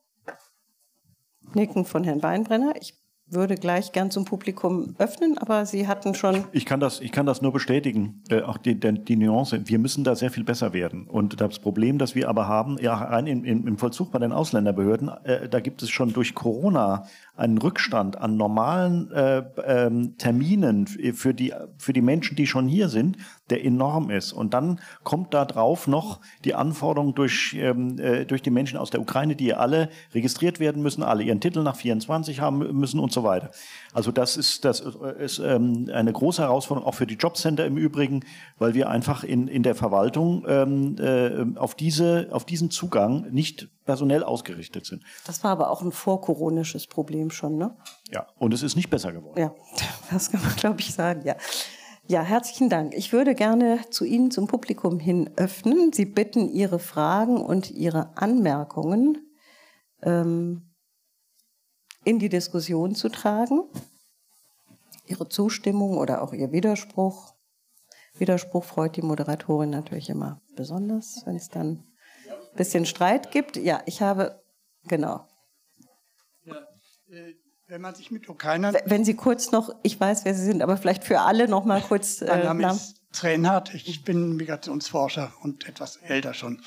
Nicken 1.54 1.84
von 1.84 2.02
Herrn 2.02 2.22
Weinbrenner. 2.22 2.74
Ich 2.80 2.94
würde 3.32 3.54
gleich 3.54 3.92
gern 3.92 4.10
zum 4.10 4.24
Publikum 4.24 4.94
öffnen, 4.98 5.38
aber 5.38 5.64
Sie 5.64 5.88
hatten 5.88 6.14
schon. 6.14 6.44
Ich 6.52 6.66
kann 6.66 6.80
das, 6.80 7.00
ich 7.00 7.12
kann 7.12 7.26
das 7.26 7.40
nur 7.40 7.52
bestätigen, 7.52 8.22
äh, 8.28 8.42
auch 8.42 8.58
die, 8.58 8.78
die, 8.78 8.92
die, 8.92 9.16
Nuance. 9.16 9.68
Wir 9.68 9.78
müssen 9.78 10.04
da 10.04 10.14
sehr 10.14 10.30
viel 10.30 10.44
besser 10.44 10.72
werden. 10.72 11.08
Und 11.08 11.40
das 11.40 11.58
Problem, 11.58 11.98
das 11.98 12.14
wir 12.14 12.28
aber 12.28 12.46
haben, 12.46 12.78
ja, 12.78 12.94
rein 12.94 13.26
im, 13.26 13.44
im 13.44 13.78
Vollzug 13.78 14.12
bei 14.12 14.18
den 14.18 14.32
Ausländerbehörden, 14.32 15.08
äh, 15.24 15.48
da 15.48 15.60
gibt 15.60 15.82
es 15.82 15.90
schon 15.90 16.12
durch 16.12 16.34
Corona 16.34 17.06
einen 17.34 17.56
Rückstand 17.56 18.18
an 18.18 18.36
normalen 18.36 19.10
äh, 19.10 19.42
ähm, 19.64 20.18
Terminen 20.18 20.86
für 20.86 21.32
die, 21.32 21.54
für 21.78 21.94
die 21.94 22.02
Menschen, 22.02 22.36
die 22.36 22.46
schon 22.46 22.68
hier 22.68 22.88
sind, 22.88 23.16
der 23.48 23.64
enorm 23.64 24.10
ist. 24.10 24.32
Und 24.32 24.52
dann 24.52 24.80
kommt 25.02 25.32
da 25.32 25.46
drauf 25.46 25.86
noch 25.86 26.20
die 26.44 26.54
Anforderung 26.54 27.14
durch, 27.14 27.56
ähm, 27.58 27.98
äh, 27.98 28.26
durch 28.26 28.42
die 28.42 28.50
Menschen 28.50 28.78
aus 28.78 28.90
der 28.90 29.00
Ukraine, 29.00 29.34
die 29.34 29.54
alle 29.54 29.88
registriert 30.12 30.60
werden 30.60 30.82
müssen, 30.82 31.02
alle 31.02 31.22
ihren 31.22 31.40
Titel 31.40 31.62
nach 31.62 31.76
24 31.76 32.40
haben 32.40 32.58
müssen 32.78 33.00
und 33.00 33.12
so 33.12 33.24
weiter. 33.24 33.50
Also 33.94 34.12
das 34.12 34.36
ist, 34.36 34.66
das 34.66 34.80
ist 35.18 35.38
ähm, 35.38 35.88
eine 35.92 36.12
große 36.12 36.42
Herausforderung, 36.42 36.86
auch 36.86 36.94
für 36.94 37.06
die 37.06 37.14
Jobcenter 37.14 37.64
im 37.64 37.78
Übrigen, 37.78 38.24
weil 38.58 38.74
wir 38.74 38.90
einfach 38.90 39.24
in, 39.24 39.48
in 39.48 39.62
der 39.62 39.74
Verwaltung 39.74 40.44
ähm, 40.46 40.96
äh, 40.98 41.58
auf, 41.58 41.74
diese, 41.74 42.28
auf 42.30 42.44
diesen 42.44 42.70
Zugang 42.70 43.26
nicht 43.30 43.68
personell 43.84 44.22
ausgerichtet 44.22 44.86
sind. 44.86 45.02
Das 45.26 45.42
war 45.44 45.50
aber 45.52 45.70
auch 45.70 45.82
ein 45.82 45.92
vorkoronisches 45.92 46.86
Problem 46.86 47.30
schon, 47.30 47.56
ne? 47.56 47.76
Ja, 48.10 48.26
und 48.38 48.54
es 48.54 48.62
ist 48.62 48.76
nicht 48.76 48.90
besser 48.90 49.12
geworden. 49.12 49.40
Ja, 49.40 49.54
das 50.10 50.30
kann 50.30 50.42
man, 50.42 50.54
glaube 50.56 50.80
ich, 50.80 50.92
sagen, 50.94 51.22
ja. 51.24 51.36
Ja, 52.08 52.22
herzlichen 52.22 52.68
Dank. 52.68 52.94
Ich 52.94 53.12
würde 53.12 53.34
gerne 53.34 53.80
zu 53.90 54.04
Ihnen 54.04 54.32
zum 54.32 54.48
Publikum 54.48 54.98
hin 54.98 55.30
öffnen. 55.36 55.92
Sie 55.92 56.04
bitten, 56.04 56.48
Ihre 56.48 56.80
Fragen 56.80 57.40
und 57.40 57.70
Ihre 57.70 58.16
Anmerkungen 58.16 59.18
ähm, 60.02 60.74
in 62.04 62.18
die 62.18 62.28
Diskussion 62.28 62.96
zu 62.96 63.08
tragen. 63.08 63.62
Ihre 65.06 65.28
Zustimmung 65.28 65.96
oder 65.96 66.22
auch 66.22 66.32
Ihr 66.32 66.50
Widerspruch. 66.50 67.34
Widerspruch 68.18 68.64
freut 68.64 68.96
die 68.96 69.02
Moderatorin 69.02 69.70
natürlich 69.70 70.10
immer 70.10 70.40
besonders, 70.56 71.22
wenn 71.24 71.36
es 71.36 71.48
dann 71.48 71.84
bisschen 72.54 72.86
Streit 72.86 73.30
gibt. 73.30 73.56
Ja, 73.56 73.82
ich 73.86 74.02
habe, 74.02 74.42
genau. 74.84 75.26
Ja, 76.44 76.56
äh, 77.10 77.34
wenn 77.68 77.80
man 77.80 77.94
sich 77.94 78.10
mit 78.10 78.28
Ukrainern. 78.28 78.76
Wenn 78.84 79.04
Sie 79.04 79.14
kurz 79.14 79.50
noch, 79.50 79.70
ich 79.82 79.98
weiß, 79.98 80.24
wer 80.24 80.34
Sie 80.34 80.44
sind, 80.44 80.62
aber 80.62 80.76
vielleicht 80.76 81.04
für 81.04 81.20
alle 81.20 81.48
noch 81.48 81.64
mal 81.64 81.80
kurz. 81.80 82.20
Äh, 82.22 82.26
mein 82.26 82.58
Name 82.58 82.72
ist 82.72 83.02
Trenhardt, 83.12 83.74
ich 83.74 84.04
bin 84.04 84.36
Migrationsforscher 84.36 85.32
und 85.42 85.68
etwas 85.68 85.96
älter 85.96 86.34
schon. 86.34 86.62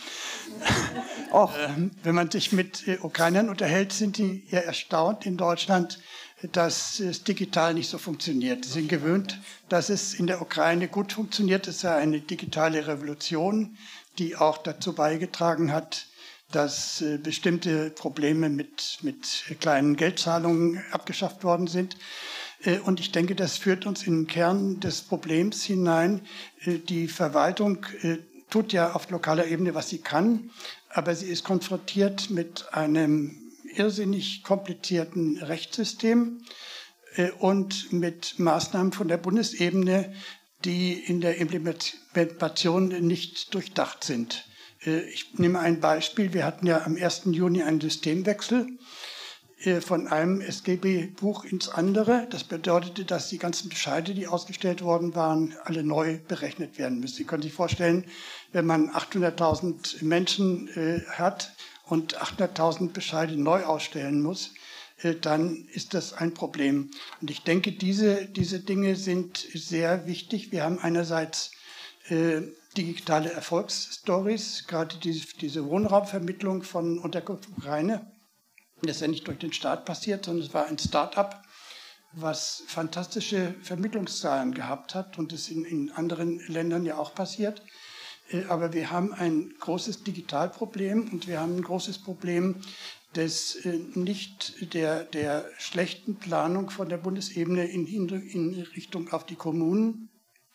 Och. 1.31 1.51
Ähm, 1.57 1.91
wenn 2.03 2.15
man 2.15 2.29
sich 2.31 2.51
mit 2.51 2.87
äh, 2.87 2.97
Ukrainern 3.01 3.49
unterhält, 3.49 3.93
sind 3.93 4.17
die 4.17 4.45
ja 4.49 4.59
erstaunt 4.59 5.25
in 5.25 5.37
Deutschland, 5.37 5.99
dass 6.51 6.99
es 6.99 7.23
digital 7.23 7.73
nicht 7.73 7.89
so 7.89 7.97
funktioniert. 7.97 8.65
Sie 8.65 8.71
sind 8.71 8.89
gewöhnt, 8.89 9.39
dass 9.69 9.89
es 9.89 10.13
in 10.13 10.27
der 10.27 10.41
Ukraine 10.41 10.87
gut 10.87 11.13
funktioniert. 11.13 11.67
Es 11.67 11.77
ist 11.77 11.83
ja 11.83 11.95
eine 11.95 12.19
digitale 12.19 12.87
Revolution, 12.87 13.77
die 14.17 14.35
auch 14.35 14.57
dazu 14.57 14.93
beigetragen 14.93 15.71
hat, 15.71 16.07
dass 16.51 17.01
äh, 17.01 17.17
bestimmte 17.17 17.89
Probleme 17.89 18.49
mit, 18.49 18.99
mit 19.01 19.43
kleinen 19.59 19.95
Geldzahlungen 19.95 20.83
abgeschafft 20.91 21.43
worden 21.43 21.67
sind. 21.67 21.97
Äh, 22.63 22.79
und 22.79 22.99
ich 22.99 23.11
denke, 23.11 23.35
das 23.35 23.57
führt 23.57 23.85
uns 23.85 24.05
in 24.07 24.21
den 24.21 24.27
Kern 24.27 24.79
des 24.79 25.01
Problems 25.01 25.63
hinein. 25.63 26.21
Äh, 26.63 26.77
die 26.79 27.07
Verwaltung 27.07 27.85
tut 28.49 28.73
ja 28.73 28.93
auf 28.93 29.09
lokaler 29.09 29.47
Ebene, 29.47 29.73
was 29.73 29.89
sie 29.89 29.97
kann, 29.97 30.51
aber 30.89 31.15
sie 31.15 31.27
ist 31.27 31.43
konfrontiert 31.43 32.29
mit 32.29 32.73
einem 32.73 33.51
irrsinnig 33.75 34.43
komplizierten 34.43 35.37
Rechtssystem 35.39 36.41
und 37.39 37.91
mit 37.91 38.39
Maßnahmen 38.39 38.93
von 38.93 39.07
der 39.07 39.17
Bundesebene, 39.17 40.13
die 40.65 40.93
in 40.93 41.21
der 41.21 41.37
Implementation 41.37 42.87
nicht 42.87 43.53
durchdacht 43.53 44.03
sind. 44.03 44.45
Äh, 44.85 45.01
ich 45.09 45.37
nehme 45.37 45.59
ein 45.59 45.79
Beispiel. 45.79 46.33
Wir 46.33 46.45
hatten 46.45 46.67
ja 46.67 46.83
am 46.85 46.97
1. 46.97 47.23
Juni 47.25 47.63
einen 47.63 47.81
Systemwechsel 47.81 48.67
äh, 49.63 49.81
von 49.81 50.07
einem 50.07 50.41
SGB-Buch 50.41 51.45
ins 51.45 51.69
andere. 51.69 52.27
Das 52.29 52.43
bedeutete, 52.43 53.05
dass 53.05 53.29
die 53.29 53.37
ganzen 53.37 53.69
Bescheide, 53.69 54.13
die 54.13 54.27
ausgestellt 54.27 54.81
worden 54.81 55.15
waren, 55.15 55.55
alle 55.63 55.83
neu 55.83 56.19
berechnet 56.27 56.77
werden 56.77 56.99
müssen. 56.99 57.15
Sie 57.15 57.25
können 57.25 57.43
sich 57.43 57.53
vorstellen, 57.53 58.05
wenn 58.51 58.65
man 58.65 58.89
800.000 58.89 60.03
Menschen 60.03 60.67
äh, 60.69 61.01
hat 61.11 61.53
und 61.85 62.19
800.000 62.19 62.91
Bescheide 62.91 63.39
neu 63.39 63.63
ausstellen 63.63 64.21
muss, 64.21 64.53
dann 65.21 65.67
ist 65.73 65.93
das 65.93 66.13
ein 66.13 66.33
Problem. 66.33 66.89
Und 67.21 67.29
ich 67.29 67.43
denke, 67.43 67.71
diese, 67.73 68.25
diese 68.25 68.59
Dinge 68.61 68.95
sind 68.95 69.37
sehr 69.53 70.07
wichtig. 70.07 70.51
Wir 70.51 70.63
haben 70.63 70.79
einerseits 70.79 71.51
äh, 72.07 72.41
digitale 72.77 73.31
Erfolgsstories, 73.31 74.65
gerade 74.67 74.95
diese, 74.97 75.27
diese 75.41 75.65
Wohnraumvermittlung 75.65 76.63
von 76.63 76.99
Unterkunft 76.99 77.49
Ukraine 77.49 78.09
das 78.81 78.97
ist 78.97 79.01
ja 79.01 79.07
nicht 79.07 79.27
durch 79.27 79.39
den 79.39 79.53
Staat 79.53 79.85
passiert, 79.85 80.25
sondern 80.25 80.45
es 80.45 80.53
war 80.53 80.67
ein 80.67 80.77
Start-up, 80.77 81.43
was 82.13 82.63
fantastische 82.67 83.55
Vermittlungszahlen 83.61 84.53
gehabt 84.53 84.95
hat 84.95 85.17
und 85.17 85.33
es 85.33 85.49
in, 85.49 85.65
in 85.65 85.91
anderen 85.91 86.39
Ländern 86.47 86.85
ja 86.85 86.97
auch 86.97 87.13
passiert. 87.13 87.61
Äh, 88.29 88.45
aber 88.45 88.73
wir 88.73 88.91
haben 88.91 89.13
ein 89.13 89.53
großes 89.59 90.03
Digitalproblem 90.03 91.09
und 91.11 91.27
wir 91.27 91.39
haben 91.39 91.57
ein 91.57 91.63
großes 91.63 91.99
Problem 91.99 92.61
des 93.15 93.55
äh, 93.65 93.79
nicht 93.93 94.73
der, 94.73 95.03
der 95.03 95.49
schlechten 95.57 96.15
Planung 96.15 96.69
von 96.69 96.89
der 96.89 96.97
Bundesebene 96.97 97.65
in, 97.65 97.87
in 97.87 98.53
Richtung 98.75 99.11
auf 99.11 99.25
die 99.25 99.35
Kommunen, 99.35 100.09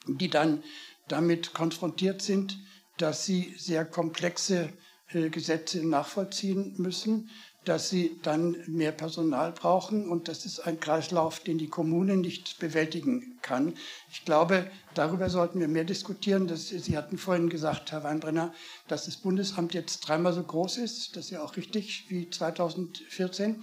die 0.06 0.28
dann 0.28 0.62
damit 1.08 1.52
konfrontiert 1.54 2.22
sind, 2.22 2.58
dass 2.96 3.24
sie 3.24 3.54
sehr 3.56 3.84
komplexe 3.84 4.72
äh, 5.08 5.30
Gesetze 5.30 5.86
nachvollziehen 5.86 6.74
müssen, 6.78 7.30
dass 7.64 7.90
sie 7.90 8.18
dann 8.22 8.56
mehr 8.66 8.92
Personal 8.92 9.52
brauchen 9.52 10.08
und 10.08 10.28
das 10.28 10.46
ist 10.46 10.60
ein 10.60 10.80
Kreislauf, 10.80 11.40
den 11.40 11.58
die 11.58 11.68
Kommune 11.68 12.16
nicht 12.16 12.58
bewältigen 12.58 13.38
kann. 13.42 13.74
Ich 14.10 14.24
glaube, 14.24 14.70
darüber 14.94 15.28
sollten 15.28 15.60
wir 15.60 15.68
mehr 15.68 15.84
diskutieren. 15.84 16.46
Das, 16.46 16.68
sie 16.68 16.96
hatten 16.96 17.18
vorhin 17.18 17.50
gesagt, 17.50 17.92
Herr 17.92 18.02
Weinbrenner, 18.02 18.54
dass 18.88 19.04
das 19.04 19.18
Bundesamt 19.18 19.74
jetzt 19.74 20.00
dreimal 20.00 20.32
so 20.32 20.42
groß 20.42 20.78
ist. 20.78 21.16
Das 21.16 21.26
ist 21.26 21.30
ja 21.30 21.42
auch 21.42 21.56
richtig 21.56 22.06
wie 22.08 22.30
2014. 22.30 23.62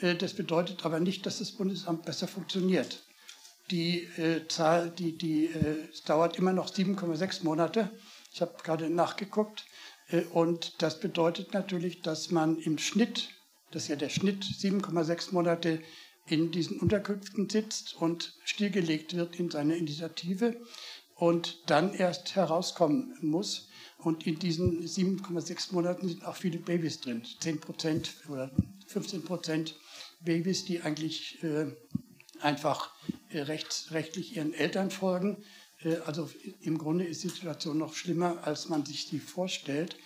Äh, 0.00 0.14
das 0.14 0.34
bedeutet 0.34 0.84
aber 0.84 1.00
nicht, 1.00 1.24
dass 1.24 1.38
das 1.38 1.52
Bundesamt 1.52 2.04
besser 2.04 2.28
funktioniert. 2.28 3.02
Die 3.70 4.02
äh, 4.18 4.46
Zahl, 4.48 4.90
die, 4.90 5.16
die, 5.16 5.46
äh, 5.46 5.88
es 5.90 6.02
dauert 6.02 6.36
immer 6.36 6.52
noch 6.52 6.70
7,6 6.70 7.44
Monate. 7.44 7.90
Ich 8.34 8.42
habe 8.42 8.54
gerade 8.62 8.90
nachgeguckt. 8.90 9.64
Äh, 10.12 10.22
und 10.32 10.82
das 10.82 11.00
bedeutet 11.00 11.52
natürlich, 11.54 12.02
dass 12.02 12.30
man 12.30 12.58
im 12.58 12.78
Schnitt, 12.78 13.30
das 13.72 13.84
ist 13.84 13.88
ja 13.88 13.96
der 13.96 14.10
Schnitt, 14.10 14.44
7,6 14.44 15.32
Monate 15.32 15.80
in 16.26 16.52
diesen 16.52 16.78
Unterkünften 16.78 17.48
sitzt 17.48 17.96
und 18.00 18.34
stillgelegt 18.44 19.16
wird 19.16 19.40
in 19.40 19.50
seiner 19.50 19.74
Initiative 19.74 20.60
und 21.16 21.58
dann 21.66 21.92
erst 21.94 22.36
herauskommen 22.36 23.16
muss. 23.20 23.68
Und 23.98 24.26
in 24.26 24.38
diesen 24.38 24.84
7,6 24.84 25.72
Monaten 25.72 26.08
sind 26.08 26.24
auch 26.24 26.36
viele 26.36 26.58
Babys 26.58 27.00
drin, 27.00 27.22
10 27.40 27.60
Prozent 27.60 28.14
oder 28.28 28.50
15 28.86 29.24
Prozent 29.24 29.76
Babys, 30.20 30.64
die 30.64 30.80
eigentlich 30.82 31.42
äh, 31.42 31.66
einfach 32.40 32.92
äh, 33.30 33.40
rechts, 33.42 33.92
rechtlich 33.92 34.36
ihren 34.36 34.54
Eltern 34.54 34.90
folgen 34.90 35.44
also 36.06 36.28
im 36.60 36.78
Grunde 36.78 37.04
ist 37.04 37.24
die 37.24 37.28
Situation 37.28 37.78
noch 37.78 37.94
schlimmer, 37.94 38.38
als 38.46 38.68
man 38.68 38.84
sich 38.84 39.08
die 39.08 39.18
vorstellt. 39.18 39.96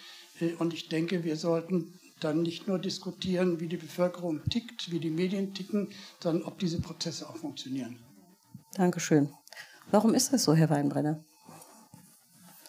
Äh, 0.40 0.54
und 0.54 0.74
ich 0.74 0.88
denke, 0.88 1.24
wir 1.24 1.36
sollten 1.36 1.98
dann 2.20 2.42
nicht 2.42 2.66
nur 2.66 2.78
diskutieren, 2.78 3.60
wie 3.60 3.68
die 3.68 3.76
Bevölkerung 3.76 4.42
tickt, 4.48 4.90
wie 4.90 5.00
die 5.00 5.10
Medien 5.10 5.52
ticken, 5.54 5.90
sondern 6.20 6.46
ob 6.46 6.58
diese 6.58 6.80
Prozesse 6.80 7.28
auch 7.28 7.36
funktionieren. 7.36 7.98
Dankeschön. 8.74 9.30
Warum 9.90 10.14
ist 10.14 10.32
das 10.32 10.44
so, 10.44 10.54
Herr 10.54 10.70
Weinbrenner? 10.70 11.24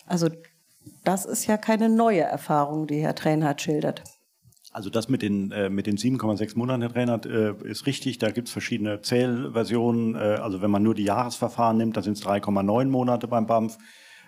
Also 0.06 0.30
das 1.04 1.26
ist 1.26 1.48
ja 1.48 1.58
keine 1.58 1.90
neue 1.90 2.22
Erfahrung, 2.22 2.88
die 2.88 3.00
Herr 3.00 3.16
Trainhardt 3.16 3.62
schildert. 3.62 4.04
Also 4.78 4.92
das 4.92 5.10
mit 5.10 5.24
den, 5.24 5.52
äh, 5.52 5.72
mit 5.72 5.88
den 5.88 5.98
7,6 5.98 6.56
Monaten, 6.56 6.84
Herr 6.84 6.94
Trainer, 6.94 7.20
äh, 7.26 7.68
ist 7.68 7.88
richtig. 7.88 8.20
Da 8.20 8.30
gibt 8.30 8.48
es 8.48 8.52
verschiedene 8.52 9.02
Zählversionen. 9.02 10.14
Äh, 10.14 10.38
also 10.40 10.62
wenn 10.62 10.70
man 10.70 10.84
nur 10.84 10.94
die 10.94 11.04
Jahresverfahren 11.04 11.78
nimmt, 11.78 11.98
dann 11.98 12.04
sind 12.04 12.16
es 12.16 12.24
3,9 12.24 12.86
Monate 12.86 13.28
beim 13.28 13.48
BAMF. 13.48 13.80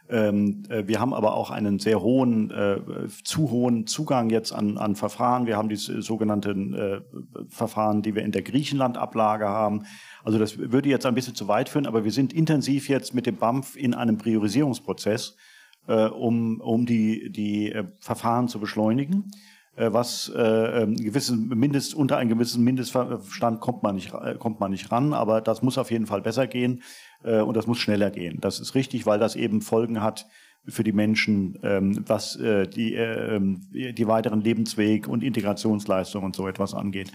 Ähm, 0.10 0.64
äh, 0.70 0.88
wir 0.88 1.00
haben 1.00 1.14
aber 1.14 1.36
auch 1.36 1.52
einen 1.52 1.78
sehr 1.78 2.02
hohen, 2.02 2.50
äh, 2.50 2.78
zu 3.24 3.52
hohen 3.52 3.86
Zugang 3.86 4.32
jetzt 4.32 4.52
an, 4.52 4.80
an 4.80 4.96
Verfahren. 4.96 5.46
Wir 5.46 5.56
haben 5.56 5.70
die 5.70 5.76
sogenannten 5.76 6.74
äh, 6.74 7.02
Verfahren, 7.48 8.02
die 8.02 8.16
wir 8.16 8.24
in 8.24 8.32
der 8.32 8.42
Griechenland-Ablage 8.42 9.48
haben. 9.48 9.84
Also 10.24 10.40
das 10.40 10.58
würde 10.58 10.90
jetzt 10.90 11.06
ein 11.06 11.14
bisschen 11.14 11.36
zu 11.36 11.48
weit 11.48 11.70
führen, 11.70 11.86
aber 11.86 12.06
wir 12.06 12.12
sind 12.12 12.34
intensiv 12.34 12.90
jetzt 12.90 13.14
mit 13.14 13.28
dem 13.28 13.36
BAMF 13.36 13.76
in 13.76 13.94
einem 13.94 14.18
Priorisierungsprozess, 14.18 15.38
um, 15.86 16.60
um 16.62 16.86
die, 16.86 17.32
die 17.32 17.74
Verfahren 18.00 18.48
zu 18.48 18.60
beschleunigen. 18.60 19.32
Äh, 19.80 19.94
was 19.94 20.30
äh, 20.36 20.42
ähm, 20.82 20.96
gewissen 20.96 21.48
Mindest, 21.48 21.94
unter 21.96 22.18
einen 22.18 22.30
gewissen 22.30 22.66
Mindeststand 22.66 23.62
kommt 23.62 23.82
man 23.82 23.96
nicht, 23.96 24.14
äh, 24.14 24.36
kommt 24.36 24.60
man 24.60 24.72
nicht 24.72 24.92
ran, 24.92 25.14
aber 25.14 25.40
das 25.40 25.62
muss 25.62 25.78
auf 25.78 25.90
jeden 25.90 26.06
Fall 26.06 26.22
besser 26.22 26.48
gehen 26.48 26.84
äh, 27.24 27.40
und 27.40 27.56
das 27.56 27.66
muss 27.66 27.78
schneller 27.78 28.12
gehen. 28.12 28.40
Das 28.42 28.60
ist 28.60 28.76
richtig, 28.76 29.06
weil 29.06 29.20
das 29.20 29.38
eben 29.38 29.62
Folgen 29.62 30.04
hat 30.04 30.28
für 30.68 30.84
die 30.84 30.92
Menschen, 30.92 31.58
ähm, 31.64 32.04
was 32.06 32.36
äh, 32.36 32.68
die, 32.68 32.94
äh, 32.94 33.38
ähm, 33.38 33.70
die 33.72 34.08
weiteren 34.08 34.42
Lebensweg 34.42 35.08
und 35.08 35.24
Integrationsleistungen 35.24 36.26
und 36.26 36.36
so 36.36 36.46
etwas 36.50 36.74
angeht. 36.74 37.14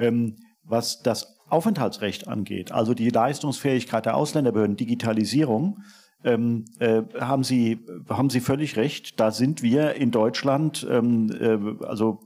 Ähm, 0.00 0.34
was 0.64 1.02
das 1.02 1.38
Aufenthaltsrecht 1.48 2.26
angeht, 2.26 2.72
also 2.72 2.94
die 2.94 3.10
Leistungsfähigkeit 3.10 4.06
der 4.06 4.16
Ausländerbehörden, 4.16 4.76
Digitalisierung, 4.76 5.78
ähm, 6.24 6.64
äh, 6.78 7.02
haben 7.20 7.44
Sie 7.44 7.80
haben 8.08 8.30
Sie 8.30 8.40
völlig 8.40 8.76
recht. 8.76 9.18
Da 9.20 9.30
sind 9.30 9.62
wir 9.62 9.94
in 9.94 10.10
Deutschland 10.10 10.86
ähm, 10.90 11.30
äh, 11.30 11.84
also 11.84 12.20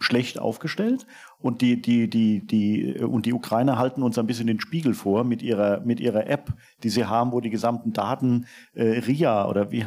schlecht 0.00 0.38
aufgestellt 0.38 1.06
und 1.38 1.60
die 1.60 1.80
die 1.80 2.08
die 2.08 2.46
die 2.46 2.98
und 2.98 3.26
die 3.26 3.32
Ukrainer 3.32 3.78
halten 3.78 4.02
uns 4.02 4.18
ein 4.18 4.26
bisschen 4.26 4.46
den 4.46 4.60
Spiegel 4.60 4.94
vor 4.94 5.24
mit 5.24 5.42
ihrer 5.42 5.80
mit 5.80 6.00
ihrer 6.00 6.28
App, 6.28 6.54
die 6.82 6.88
sie 6.88 7.06
haben, 7.06 7.32
wo 7.32 7.40
die 7.40 7.50
gesamten 7.50 7.92
Daten 7.92 8.46
äh, 8.74 9.00
RIA 9.00 9.48
oder 9.48 9.72
wie 9.72 9.86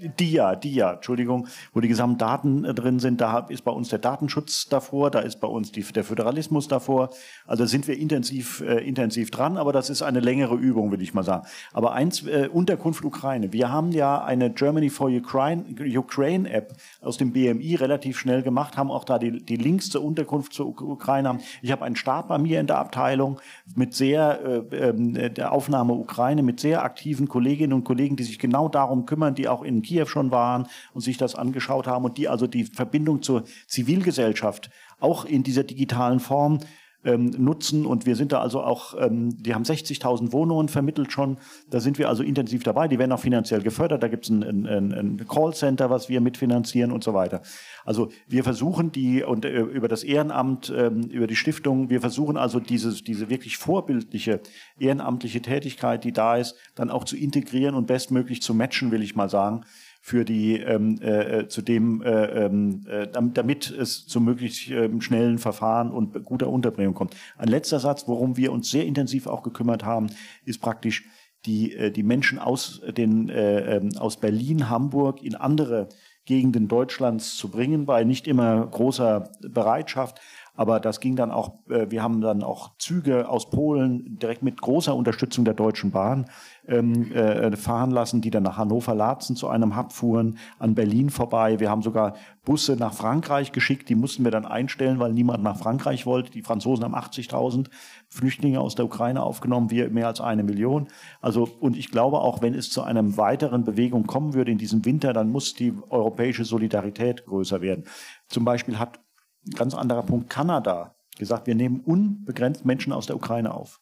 DIA, 0.00 0.56
DIA, 0.56 0.94
Entschuldigung, 0.94 1.46
wo 1.72 1.80
die 1.80 1.88
gesamten 1.88 2.18
Daten 2.18 2.64
äh, 2.64 2.74
drin 2.74 2.98
sind. 2.98 3.20
Da 3.20 3.40
ist 3.48 3.62
bei 3.64 3.70
uns 3.70 3.88
der 3.88 3.98
Datenschutz 3.98 4.68
davor, 4.68 5.10
da 5.10 5.20
ist 5.20 5.40
bei 5.40 5.48
uns 5.48 5.72
die, 5.72 5.82
der 5.82 6.04
Föderalismus 6.04 6.68
davor. 6.68 7.10
Also 7.46 7.66
sind 7.66 7.86
wir 7.86 7.98
intensiv, 7.98 8.60
äh, 8.60 8.86
intensiv 8.86 9.30
dran, 9.30 9.56
aber 9.56 9.72
das 9.72 9.90
ist 9.90 10.02
eine 10.02 10.20
längere 10.20 10.54
Übung, 10.54 10.90
will 10.90 11.02
ich 11.02 11.14
mal 11.14 11.22
sagen. 11.22 11.46
Aber 11.72 11.92
eins, 11.92 12.26
äh, 12.26 12.48
Unterkunft 12.52 13.04
Ukraine. 13.04 13.52
Wir 13.52 13.70
haben 13.70 13.92
ja 13.92 14.22
eine 14.22 14.50
Germany 14.50 14.90
for 14.90 15.10
Ukraine, 15.10 15.64
Ukraine 15.96 16.50
App 16.50 16.74
aus 17.00 17.16
dem 17.16 17.32
BMI 17.32 17.76
relativ 17.76 18.18
schnell 18.18 18.42
gemacht, 18.42 18.76
haben 18.76 18.90
auch 18.90 19.04
da 19.04 19.18
die, 19.18 19.44
die 19.44 19.56
Links 19.56 19.90
zur 19.90 20.02
Unterkunft 20.02 20.52
zur 20.52 20.66
Ukraine. 20.66 21.38
Ich 21.62 21.72
habe 21.72 21.84
einen 21.84 21.96
Stab 21.96 22.28
bei 22.28 22.38
mir 22.38 22.60
in 22.60 22.66
der 22.66 22.78
Abteilung 22.78 23.40
mit 23.74 23.94
sehr, 23.94 24.64
äh, 24.72 24.88
äh, 24.88 25.30
der 25.30 25.52
Aufnahme 25.52 25.92
Ukraine, 25.92 26.42
mit 26.42 26.60
sehr 26.60 26.82
aktiven 26.82 27.28
Kolleginnen 27.28 27.72
und 27.72 27.84
Kollegen, 27.84 28.16
die 28.16 28.24
sich 28.24 28.38
genau 28.38 28.68
darum 28.68 29.06
kümmern, 29.06 29.34
die 29.34 29.48
auch 29.48 29.62
in 29.62 29.82
Kiew 29.90 30.06
schon 30.06 30.30
waren 30.30 30.68
und 30.94 31.00
sich 31.00 31.16
das 31.16 31.34
angeschaut 31.34 31.86
haben 31.88 32.04
und 32.04 32.16
die 32.16 32.28
also 32.28 32.46
die 32.46 32.64
Verbindung 32.64 33.22
zur 33.22 33.44
Zivilgesellschaft 33.66 34.70
auch 35.00 35.24
in 35.24 35.42
dieser 35.42 35.64
digitalen 35.64 36.20
Form 36.20 36.60
ähm, 37.04 37.30
nutzen. 37.38 37.86
Und 37.86 38.06
wir 38.06 38.16
sind 38.16 38.32
da 38.32 38.40
also 38.40 38.62
auch, 38.62 38.94
ähm, 39.00 39.42
die 39.42 39.54
haben 39.54 39.64
60.000 39.64 40.32
Wohnungen 40.32 40.68
vermittelt 40.68 41.12
schon. 41.12 41.38
Da 41.70 41.80
sind 41.80 41.98
wir 41.98 42.08
also 42.08 42.22
intensiv 42.22 42.62
dabei. 42.62 42.88
Die 42.88 42.98
werden 42.98 43.12
auch 43.12 43.20
finanziell 43.20 43.62
gefördert. 43.62 44.02
Da 44.02 44.08
gibt 44.08 44.24
es 44.24 44.30
ein, 44.30 44.66
ein, 44.66 44.92
ein 44.92 45.26
Callcenter, 45.26 45.90
was 45.90 46.08
wir 46.08 46.20
mitfinanzieren 46.20 46.92
und 46.92 47.02
so 47.02 47.14
weiter. 47.14 47.42
Also 47.84 48.10
wir 48.28 48.44
versuchen 48.44 48.92
die 48.92 49.22
und 49.22 49.44
äh, 49.44 49.60
über 49.60 49.88
das 49.88 50.04
Ehrenamt, 50.04 50.72
ähm, 50.76 51.04
über 51.04 51.26
die 51.26 51.36
Stiftung, 51.36 51.88
wir 51.88 52.00
versuchen 52.00 52.36
also 52.36 52.60
dieses, 52.60 53.02
diese 53.02 53.30
wirklich 53.30 53.56
vorbildliche 53.56 54.40
ehrenamtliche 54.78 55.40
Tätigkeit, 55.40 56.04
die 56.04 56.12
da 56.12 56.36
ist, 56.36 56.56
dann 56.74 56.90
auch 56.90 57.04
zu 57.04 57.16
integrieren 57.16 57.74
und 57.74 57.86
bestmöglich 57.86 58.42
zu 58.42 58.52
matchen, 58.54 58.90
will 58.90 59.02
ich 59.02 59.16
mal 59.16 59.30
sagen 59.30 59.64
für 60.00 60.24
die 60.24 60.58
ähm, 60.58 60.98
äh, 61.02 61.40
äh, 61.40 61.48
zu 61.48 61.62
dem, 61.62 62.02
äh, 62.02 62.46
ähm, 62.46 62.86
äh, 62.88 63.06
damit 63.12 63.70
es 63.70 64.06
zu 64.06 64.20
möglichst 64.20 64.70
äh, 64.70 64.88
schnellen 65.00 65.38
Verfahren 65.38 65.90
und 65.90 66.24
guter 66.24 66.48
Unterbringung 66.48 66.94
kommt. 66.94 67.14
Ein 67.36 67.48
letzter 67.48 67.80
Satz, 67.80 68.08
worum 68.08 68.36
wir 68.36 68.50
uns 68.50 68.70
sehr 68.70 68.86
intensiv 68.86 69.26
auch 69.26 69.42
gekümmert 69.42 69.84
haben, 69.84 70.06
ist 70.44 70.60
praktisch 70.60 71.04
die, 71.44 71.74
äh, 71.74 71.90
die 71.90 72.02
Menschen 72.02 72.38
aus, 72.38 72.80
den, 72.96 73.28
äh, 73.28 73.76
ähm, 73.76 73.90
aus 73.98 74.16
Berlin, 74.16 74.70
Hamburg 74.70 75.22
in 75.22 75.34
andere 75.34 75.88
Gegenden 76.24 76.68
Deutschlands 76.68 77.36
zu 77.36 77.48
bringen, 77.48 77.86
bei 77.86 78.04
nicht 78.04 78.28
immer 78.28 78.66
großer 78.66 79.32
Bereitschaft. 79.40 80.20
Aber 80.60 80.78
das 80.78 81.00
ging 81.00 81.16
dann 81.16 81.30
auch, 81.30 81.54
äh, 81.70 81.90
wir 81.90 82.02
haben 82.02 82.20
dann 82.20 82.42
auch 82.42 82.76
Züge 82.76 83.30
aus 83.30 83.48
Polen 83.48 84.18
direkt 84.18 84.42
mit 84.42 84.60
großer 84.60 84.94
Unterstützung 84.94 85.46
der 85.46 85.54
Deutschen 85.54 85.90
Bahn 85.90 86.26
ähm, 86.68 87.10
äh, 87.12 87.56
fahren 87.56 87.90
lassen, 87.90 88.20
die 88.20 88.28
dann 88.28 88.42
nach 88.42 88.58
Hannover-Laatzen 88.58 89.36
zu 89.36 89.48
einem 89.48 89.74
Hub 89.74 89.90
fuhren, 89.90 90.36
an 90.58 90.74
Berlin 90.74 91.08
vorbei. 91.08 91.60
Wir 91.60 91.70
haben 91.70 91.80
sogar 91.80 92.12
Busse 92.44 92.76
nach 92.76 92.92
Frankreich 92.92 93.52
geschickt, 93.52 93.88
die 93.88 93.94
mussten 93.94 94.22
wir 94.22 94.30
dann 94.30 94.44
einstellen, 94.44 94.98
weil 94.98 95.14
niemand 95.14 95.42
nach 95.42 95.56
Frankreich 95.56 96.04
wollte. 96.04 96.30
Die 96.30 96.42
Franzosen 96.42 96.84
haben 96.84 96.94
80.000 96.94 97.70
Flüchtlinge 98.10 98.60
aus 98.60 98.74
der 98.74 98.84
Ukraine 98.84 99.22
aufgenommen, 99.22 99.70
wir 99.70 99.88
mehr 99.88 100.08
als 100.08 100.20
eine 100.20 100.42
Million. 100.42 100.88
Also, 101.22 101.48
und 101.60 101.74
ich 101.74 101.90
glaube 101.90 102.18
auch, 102.18 102.42
wenn 102.42 102.52
es 102.52 102.68
zu 102.68 102.82
einer 102.82 103.16
weiteren 103.16 103.64
Bewegung 103.64 104.06
kommen 104.06 104.34
würde 104.34 104.52
in 104.52 104.58
diesem 104.58 104.84
Winter, 104.84 105.14
dann 105.14 105.32
muss 105.32 105.54
die 105.54 105.72
europäische 105.88 106.44
Solidarität 106.44 107.24
größer 107.24 107.62
werden. 107.62 107.84
Zum 108.28 108.44
Beispiel 108.44 108.78
hat 108.78 109.00
ein 109.46 109.52
ganz 109.52 109.74
anderer 109.74 110.02
Punkt 110.02 110.30
Kanada 110.30 110.94
gesagt, 111.18 111.46
wir 111.46 111.54
nehmen 111.54 111.80
unbegrenzt 111.80 112.64
Menschen 112.64 112.92
aus 112.92 113.06
der 113.06 113.16
Ukraine 113.16 113.54
auf 113.54 113.80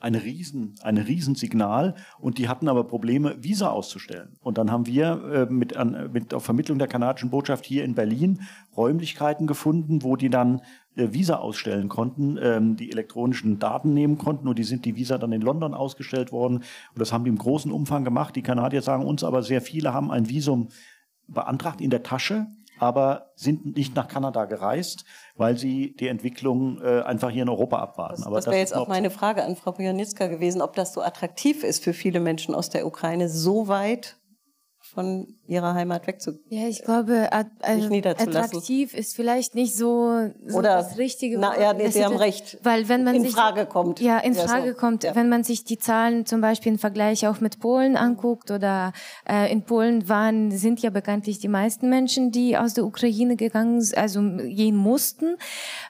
eine 0.00 0.24
Riesen, 0.24 0.76
ein 0.82 0.96
Riesensignal 0.96 1.94
und 2.18 2.38
die 2.38 2.48
hatten 2.48 2.68
aber 2.68 2.84
Probleme, 2.84 3.36
Visa 3.44 3.68
auszustellen. 3.68 4.36
Und 4.40 4.56
dann 4.56 4.70
haben 4.70 4.86
wir 4.86 5.46
äh, 5.50 5.52
mit, 5.52 5.76
an, 5.76 6.10
mit 6.12 6.32
auf 6.32 6.42
Vermittlung 6.42 6.78
der 6.78 6.88
kanadischen 6.88 7.28
Botschaft 7.30 7.66
hier 7.66 7.84
in 7.84 7.94
Berlin 7.94 8.40
Räumlichkeiten 8.76 9.46
gefunden, 9.46 10.02
wo 10.02 10.16
die 10.16 10.30
dann 10.30 10.62
äh, 10.96 11.12
Visa 11.12 11.36
ausstellen 11.36 11.90
konnten, 11.90 12.38
ähm, 12.40 12.76
die 12.76 12.90
elektronischen 12.90 13.58
Daten 13.58 13.92
nehmen 13.92 14.16
konnten 14.16 14.48
und 14.48 14.58
die 14.58 14.64
sind 14.64 14.86
die 14.86 14.96
Visa 14.96 15.18
dann 15.18 15.32
in 15.32 15.42
London 15.42 15.74
ausgestellt 15.74 16.32
worden. 16.32 16.56
Und 16.56 16.98
das 16.98 17.12
haben 17.12 17.24
die 17.24 17.30
im 17.30 17.38
großen 17.38 17.70
Umfang 17.70 18.02
gemacht. 18.02 18.34
Die 18.36 18.42
Kanadier 18.42 18.80
sagen 18.80 19.04
uns 19.04 19.22
aber, 19.22 19.42
sehr 19.42 19.60
viele 19.60 19.92
haben 19.92 20.10
ein 20.10 20.30
Visum 20.30 20.68
beantragt 21.28 21.82
in 21.82 21.90
der 21.90 22.02
Tasche 22.02 22.46
aber 22.80 23.30
sind 23.36 23.76
nicht 23.76 23.94
nach 23.94 24.08
Kanada 24.08 24.46
gereist, 24.46 25.04
weil 25.36 25.58
sie 25.58 25.94
die 25.94 26.08
Entwicklung 26.08 26.80
äh, 26.80 27.02
einfach 27.02 27.30
hier 27.30 27.42
in 27.42 27.48
Europa 27.48 27.78
abwarten. 27.78 28.22
Das, 28.22 28.32
das 28.32 28.46
wäre 28.46 28.56
jetzt 28.56 28.74
auch 28.74 28.88
meine 28.88 29.10
Frage 29.10 29.44
an 29.44 29.54
Frau 29.54 29.72
Bujanitzka 29.72 30.26
gewesen, 30.26 30.62
ob 30.62 30.74
das 30.74 30.94
so 30.94 31.02
attraktiv 31.02 31.62
ist 31.62 31.84
für 31.84 31.92
viele 31.92 32.20
Menschen 32.20 32.54
aus 32.54 32.70
der 32.70 32.86
Ukraine, 32.86 33.28
so 33.28 33.68
weit 33.68 34.16
von 34.80 35.38
ihrer 35.50 35.74
Heimat 35.74 36.06
wegzugehen. 36.06 36.44
Ja, 36.48 36.68
ich 36.68 36.84
glaube, 36.84 37.28
also 37.32 37.88
attraktiv 37.92 38.94
ist 38.94 39.16
vielleicht 39.16 39.56
nicht 39.56 39.76
so, 39.76 40.30
so 40.46 40.58
Oder, 40.58 40.76
das 40.76 40.96
richtige 40.96 41.40
Wort. 41.40 41.56
Na, 41.56 41.60
ja, 41.60 41.72
nee, 41.72 41.88
Sie 41.88 42.04
haben 42.04 42.16
recht. 42.16 42.58
Weil 42.62 42.88
wenn 42.88 43.02
man 43.02 43.16
in 43.16 43.22
sich, 43.24 43.32
Frage 43.32 43.66
kommt. 43.66 44.00
Ja, 44.00 44.18
in 44.18 44.34
Frage 44.34 44.68
ja, 44.68 44.72
so. 44.72 44.78
kommt, 44.78 45.02
ja. 45.02 45.16
wenn 45.16 45.28
man 45.28 45.42
sich 45.42 45.64
die 45.64 45.76
Zahlen 45.76 46.24
zum 46.24 46.40
Beispiel 46.40 46.72
im 46.72 46.78
Vergleich 46.78 47.26
auch 47.26 47.40
mit 47.40 47.58
Polen 47.58 47.96
anguckt 47.96 48.52
oder 48.52 48.92
äh, 49.28 49.50
in 49.50 49.62
Polen 49.62 50.08
waren, 50.08 50.52
sind 50.52 50.80
ja 50.82 50.90
bekanntlich 50.90 51.40
die 51.40 51.48
meisten 51.48 51.90
Menschen, 51.90 52.30
die 52.30 52.56
aus 52.56 52.74
der 52.74 52.84
Ukraine 52.84 53.34
gegangen, 53.34 53.84
also 53.96 54.20
gehen 54.20 54.76
mussten. 54.76 55.36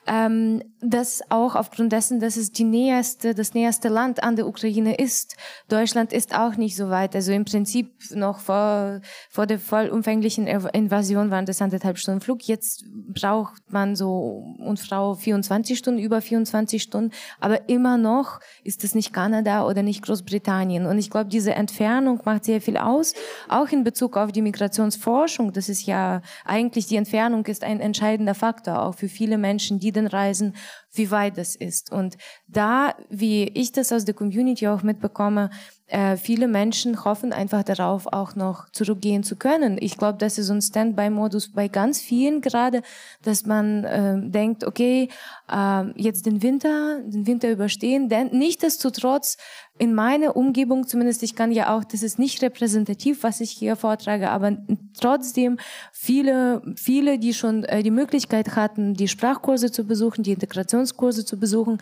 Ähm, 0.07 0.63
das 0.81 1.21
auch 1.29 1.55
aufgrund 1.55 1.93
dessen, 1.93 2.19
dass 2.19 2.39
es 2.39 2.51
die 2.53 2.65
näherste, 2.65 3.35
das 3.35 3.53
näherste 3.53 3.89
Land 3.89 4.23
an 4.23 4.37
der 4.37 4.47
Ukraine 4.47 4.95
ist. 4.95 5.37
Deutschland 5.69 6.15
ist 6.15 6.35
auch 6.35 6.57
nicht 6.57 6.77
so 6.77 6.89
weit. 6.89 7.15
Also 7.15 7.33
im 7.33 7.45
Prinzip 7.45 7.93
noch 8.15 8.39
vor, 8.39 9.03
vor 9.29 9.50
der 9.51 9.59
vollumfänglichen 9.59 10.47
Invasion 10.47 11.31
waren 11.31 11.45
das 11.45 11.61
anderthalb 11.61 11.99
Stunden 11.99 12.21
Flug. 12.21 12.43
Jetzt 12.45 12.85
braucht 12.89 13.61
man 13.69 13.97
so 13.97 14.55
und 14.59 14.79
Frau 14.79 15.15
24 15.15 15.77
Stunden, 15.77 16.01
über 16.01 16.21
24 16.21 16.83
Stunden. 16.83 17.13
Aber 17.41 17.69
immer 17.69 17.99
noch 17.99 18.41
ist 18.65 18.85
es 18.85 18.95
nicht 18.95 19.13
Kanada 19.13 19.67
oder 19.67 19.83
nicht 19.83 20.03
Großbritannien. 20.03 20.87
Und 20.87 20.99
ich 20.99 21.11
glaube, 21.11 21.29
diese 21.29 21.55
Entfernung 21.55 22.21
macht 22.25 22.45
sehr 22.45 22.61
viel 22.61 22.77
aus. 22.77 23.13
Auch 23.49 23.69
in 23.69 23.85
Bezug 23.85 24.17
auf 24.17 24.33
die 24.33 24.43
Migrationsforschung. 24.43 25.53
Das 25.53 25.69
ist 25.69 25.85
ja 25.85 26.23
eigentlich 26.45 26.87
die 26.87 26.97
Entfernung 26.97 27.45
ist 27.47 27.65
ein 27.65 27.81
entscheidender 27.81 28.35
Faktor 28.35 28.83
auch 28.83 28.95
für 28.95 29.09
viele 29.09 29.37
Menschen, 29.37 29.81
die 29.81 29.93
den 29.93 30.07
reisen 30.07 30.55
wie 30.93 31.11
weit 31.11 31.39
das 31.39 31.55
ist. 31.55 31.93
Und 31.93 32.17
da, 32.49 32.95
wie 33.09 33.45
ich 33.45 33.73
das 33.73 33.93
aus 33.93 34.05
der 34.05 34.15
Community 34.15 34.69
auch 34.69 34.83
mitbekomme, 34.83 35.51
äh, 35.87 36.17
viele 36.17 36.47
Menschen 36.47 37.05
hoffen 37.05 37.33
einfach 37.33 37.65
darauf, 37.65 38.07
auch 38.13 38.37
noch 38.37 38.69
zurückgehen 38.71 39.25
zu 39.25 39.37
können. 39.37 39.77
Ich 39.81 39.97
glaube, 39.97 40.19
das 40.19 40.39
ist 40.39 40.51
ein 40.51 40.63
Standby-Modus 40.63 41.53
bei 41.53 41.69
ganz 41.69 42.01
vielen 42.01 42.41
gerade, 42.41 42.83
dass 43.23 43.45
man 43.45 43.85
äh, 43.85 44.31
denkt, 44.31 44.65
okay, 44.65 45.09
äh, 45.51 46.01
jetzt 46.01 46.27
den 46.27 46.43
Winter, 46.43 47.01
den 47.05 47.27
Winter 47.27 47.51
überstehen, 47.51 48.09
denn 48.09 48.29
nichtsdestotrotz 48.33 49.37
in 49.79 49.95
meiner 49.95 50.37
Umgebung 50.37 50.87
zumindest, 50.87 51.23
ich 51.23 51.35
kann 51.35 51.53
ja 51.53 51.75
auch, 51.75 51.85
das 51.85 52.03
ist 52.03 52.19
nicht 52.19 52.43
repräsentativ, 52.43 53.23
was 53.23 53.41
ich 53.41 53.51
hier 53.51 53.77
vortrage, 53.77 54.31
aber 54.31 54.59
trotzdem 54.99 55.59
viele, 55.93 56.63
viele, 56.77 57.19
die 57.19 57.35
schon 57.35 57.65
äh, 57.65 57.83
die 57.83 57.91
Möglichkeit 57.91 58.57
hatten, 58.57 58.95
die 58.95 59.09
Sprachkurse 59.09 59.73
zu 59.73 59.85
besuchen, 59.85 60.23
die 60.23 60.33
Integrationskurse 60.33 61.25
zu 61.25 61.39
besuchen, 61.39 61.79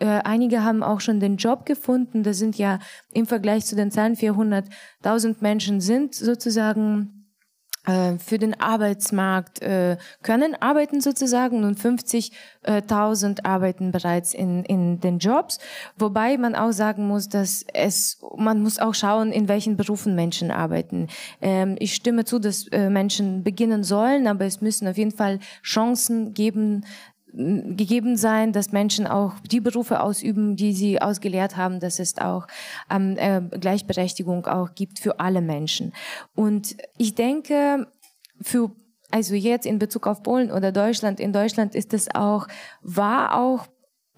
äh, 0.00 0.06
einige 0.24 0.64
haben 0.64 0.82
auch 0.82 1.00
schon 1.00 1.20
den 1.20 1.36
Job 1.36 1.66
gefunden. 1.66 2.22
Das 2.22 2.38
sind 2.38 2.56
ja 2.56 2.78
im 3.12 3.26
Vergleich 3.26 3.66
zu 3.66 3.76
den 3.76 3.90
Zahlen 3.90 4.16
400.000 4.16 5.36
Menschen 5.40 5.80
sind 5.80 6.14
sozusagen 6.14 7.19
für 8.18 8.38
den 8.38 8.60
Arbeitsmarkt 8.60 9.62
äh, 9.62 9.96
können 10.22 10.54
arbeiten 10.60 11.00
sozusagen 11.00 11.64
und 11.64 11.78
50.000 11.78 13.44
arbeiten 13.44 13.90
bereits 13.90 14.34
in, 14.34 14.64
in 14.64 15.00
den 15.00 15.18
Jobs, 15.18 15.58
wobei 15.96 16.36
man 16.36 16.54
auch 16.54 16.72
sagen 16.72 17.06
muss, 17.08 17.28
dass 17.28 17.64
es 17.72 18.20
man 18.36 18.62
muss 18.62 18.78
auch 18.78 18.94
schauen, 18.94 19.32
in 19.32 19.48
welchen 19.48 19.76
Berufen 19.76 20.14
Menschen 20.14 20.50
arbeiten. 20.50 21.08
Ähm, 21.40 21.76
ich 21.78 21.94
stimme 21.94 22.24
zu, 22.24 22.38
dass 22.38 22.66
äh, 22.68 22.90
Menschen 22.90 23.42
beginnen 23.44 23.82
sollen, 23.82 24.26
aber 24.26 24.44
es 24.44 24.60
müssen 24.60 24.86
auf 24.86 24.98
jeden 24.98 25.12
Fall 25.12 25.38
Chancen 25.62 26.34
geben, 26.34 26.84
gegeben 27.32 28.16
sein, 28.16 28.52
dass 28.52 28.72
Menschen 28.72 29.06
auch 29.06 29.34
die 29.50 29.60
Berufe 29.60 30.00
ausüben, 30.00 30.56
die 30.56 30.72
sie 30.72 31.00
ausgelehrt 31.00 31.56
haben, 31.56 31.80
dass 31.80 31.98
es 31.98 32.18
auch 32.18 32.46
ähm, 32.90 33.16
äh, 33.16 33.40
Gleichberechtigung 33.58 34.46
auch 34.46 34.74
gibt 34.74 34.98
für 34.98 35.20
alle 35.20 35.40
Menschen. 35.40 35.92
Und 36.34 36.76
ich 36.98 37.14
denke, 37.14 37.86
für 38.40 38.70
also 39.10 39.34
jetzt 39.34 39.66
in 39.66 39.78
Bezug 39.78 40.06
auf 40.06 40.22
Polen 40.22 40.50
oder 40.52 40.72
Deutschland, 40.72 41.18
in 41.18 41.32
Deutschland 41.32 41.74
ist 41.74 41.92
es 41.94 42.14
auch, 42.14 42.46
war 42.82 43.36
auch 43.36 43.66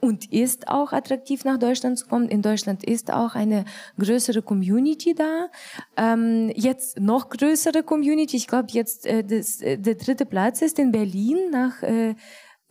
und 0.02 0.32
ist 0.32 0.66
auch 0.66 0.92
attraktiv 0.92 1.44
nach 1.44 1.58
Deutschland 1.58 1.96
zu 1.96 2.08
kommen. 2.08 2.28
In 2.28 2.42
Deutschland 2.42 2.82
ist 2.82 3.12
auch 3.12 3.36
eine 3.36 3.64
größere 4.00 4.42
Community 4.42 5.14
da. 5.14 5.48
Ähm, 5.96 6.50
jetzt 6.56 6.98
noch 6.98 7.30
größere 7.30 7.84
Community. 7.84 8.36
Ich 8.36 8.48
glaube, 8.48 8.66
jetzt 8.72 9.06
äh, 9.06 9.22
das, 9.22 9.60
äh, 9.60 9.78
der 9.78 9.94
dritte 9.94 10.26
Platz 10.26 10.60
ist 10.60 10.80
in 10.80 10.90
Berlin 10.90 11.38
nach 11.52 11.84
äh, 11.84 12.16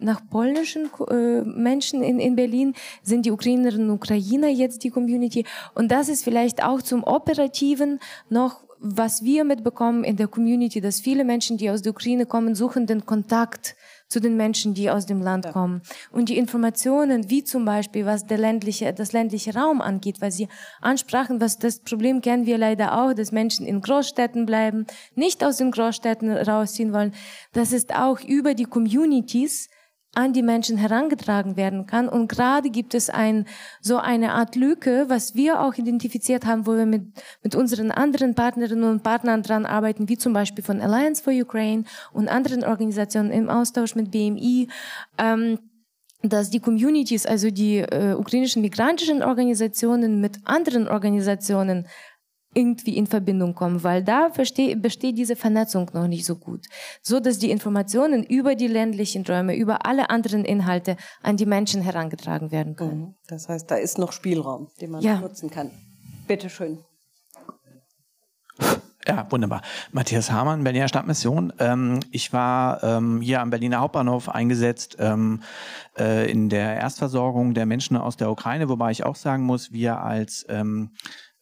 nach 0.01 0.21
polnischen 0.29 0.89
äh, 1.09 1.41
Menschen 1.41 2.03
in, 2.03 2.19
in 2.19 2.35
Berlin 2.35 2.73
sind 3.03 3.25
die 3.25 3.31
Ukrainerinnen 3.31 3.89
und 3.89 3.95
Ukrainer 3.95 4.49
jetzt 4.49 4.83
die 4.83 4.89
Community. 4.89 5.45
Und 5.75 5.91
das 5.91 6.09
ist 6.09 6.23
vielleicht 6.23 6.63
auch 6.63 6.81
zum 6.81 7.03
Operativen 7.03 7.99
noch, 8.29 8.63
was 8.83 9.23
wir 9.23 9.43
mitbekommen 9.43 10.03
in 10.03 10.17
der 10.17 10.27
Community, 10.27 10.81
dass 10.81 10.99
viele 10.99 11.23
Menschen, 11.23 11.57
die 11.57 11.69
aus 11.69 11.83
der 11.83 11.91
Ukraine 11.91 12.25
kommen, 12.25 12.55
suchen 12.55 12.87
den 12.87 13.05
Kontakt 13.05 13.75
zu 14.07 14.19
den 14.19 14.35
Menschen, 14.35 14.73
die 14.73 14.89
aus 14.89 15.05
dem 15.05 15.21
Land 15.21 15.49
kommen. 15.53 15.81
Und 16.11 16.29
die 16.29 16.37
Informationen, 16.37 17.29
wie 17.29 17.43
zum 17.43 17.63
Beispiel, 17.63 18.05
was 18.05 18.25
der 18.25 18.39
ländliche, 18.39 18.91
das 18.91 19.13
ländliche 19.13 19.53
Raum 19.53 19.81
angeht, 19.81 20.19
weil 20.19 20.31
Sie 20.31 20.47
ansprachen, 20.81 21.39
was 21.39 21.59
das 21.59 21.79
Problem 21.79 22.21
kennen 22.21 22.47
wir 22.47 22.57
leider 22.57 22.99
auch, 22.99 23.13
dass 23.13 23.31
Menschen 23.31 23.67
in 23.67 23.81
Großstädten 23.81 24.47
bleiben, 24.47 24.87
nicht 25.15 25.43
aus 25.43 25.57
den 25.57 25.71
Großstädten 25.71 26.29
rausziehen 26.31 26.91
wollen. 26.91 27.13
Das 27.53 27.71
ist 27.71 27.95
auch 27.95 28.19
über 28.19 28.55
die 28.55 28.65
Communities, 28.65 29.69
an 30.13 30.33
die 30.33 30.41
Menschen 30.41 30.77
herangetragen 30.77 31.55
werden 31.55 31.85
kann. 31.85 32.09
Und 32.09 32.27
gerade 32.27 32.69
gibt 32.69 32.93
es 32.93 33.09
ein, 33.09 33.45
so 33.79 33.97
eine 33.97 34.33
Art 34.33 34.55
Lücke, 34.55 35.05
was 35.07 35.35
wir 35.35 35.61
auch 35.61 35.75
identifiziert 35.75 36.45
haben, 36.45 36.67
wo 36.67 36.75
wir 36.75 36.85
mit, 36.85 37.03
mit 37.43 37.55
unseren 37.55 37.91
anderen 37.91 38.35
Partnerinnen 38.35 38.89
und 38.89 39.03
Partnern 39.03 39.41
dran 39.41 39.65
arbeiten, 39.65 40.09
wie 40.09 40.17
zum 40.17 40.33
Beispiel 40.33 40.63
von 40.63 40.81
Alliance 40.81 41.23
for 41.23 41.33
Ukraine 41.33 41.85
und 42.11 42.27
anderen 42.27 42.63
Organisationen 42.63 43.31
im 43.31 43.49
Austausch 43.49 43.95
mit 43.95 44.11
BMI, 44.11 44.67
ähm, 45.17 45.59
dass 46.23 46.49
die 46.49 46.59
Communities, 46.59 47.25
also 47.25 47.49
die 47.49 47.77
äh, 47.77 48.13
ukrainischen 48.13 48.61
migrantischen 48.61 49.23
Organisationen 49.23 50.21
mit 50.21 50.39
anderen 50.45 50.87
Organisationen 50.87 51.87
irgendwie 52.53 52.97
in 52.97 53.07
Verbindung 53.07 53.55
kommen, 53.55 53.83
weil 53.83 54.03
da 54.03 54.29
besteht, 54.29 54.81
besteht 54.81 55.17
diese 55.17 55.35
Vernetzung 55.35 55.89
noch 55.93 56.07
nicht 56.07 56.25
so 56.25 56.35
gut, 56.35 56.65
so 57.01 57.19
dass 57.19 57.39
die 57.39 57.51
Informationen 57.51 58.23
über 58.23 58.55
die 58.55 58.67
ländlichen 58.67 59.25
Räume, 59.25 59.55
über 59.55 59.85
alle 59.85 60.09
anderen 60.09 60.43
Inhalte 60.43 60.97
an 61.23 61.37
die 61.37 61.45
Menschen 61.45 61.81
herangetragen 61.81 62.51
werden 62.51 62.75
können. 62.75 62.99
Mhm. 62.99 63.15
Das 63.27 63.47
heißt, 63.47 63.71
da 63.71 63.75
ist 63.75 63.97
noch 63.97 64.11
Spielraum, 64.11 64.69
den 64.81 64.91
man 64.91 65.01
ja. 65.01 65.19
nutzen 65.19 65.49
kann. 65.49 65.71
Bitte 66.27 66.49
schön. 66.49 66.79
Ja, 69.07 69.25
wunderbar. 69.31 69.63
Matthias 69.91 70.29
Hamann, 70.29 70.63
Berliner 70.63 70.87
Stadtmission. 70.87 71.51
Ähm, 71.57 72.01
ich 72.11 72.33
war 72.33 72.83
ähm, 72.83 73.19
hier 73.19 73.41
am 73.41 73.49
Berliner 73.49 73.79
Hauptbahnhof 73.79 74.29
eingesetzt 74.29 74.97
ähm, 74.99 75.41
äh, 75.97 76.29
in 76.29 76.49
der 76.49 76.75
Erstversorgung 76.75 77.55
der 77.55 77.65
Menschen 77.65 77.97
aus 77.97 78.15
der 78.15 78.29
Ukraine, 78.29 78.69
wobei 78.69 78.91
ich 78.91 79.03
auch 79.03 79.15
sagen 79.15 79.43
muss, 79.43 79.71
wir 79.71 80.01
als 80.01 80.45
ähm, 80.49 80.91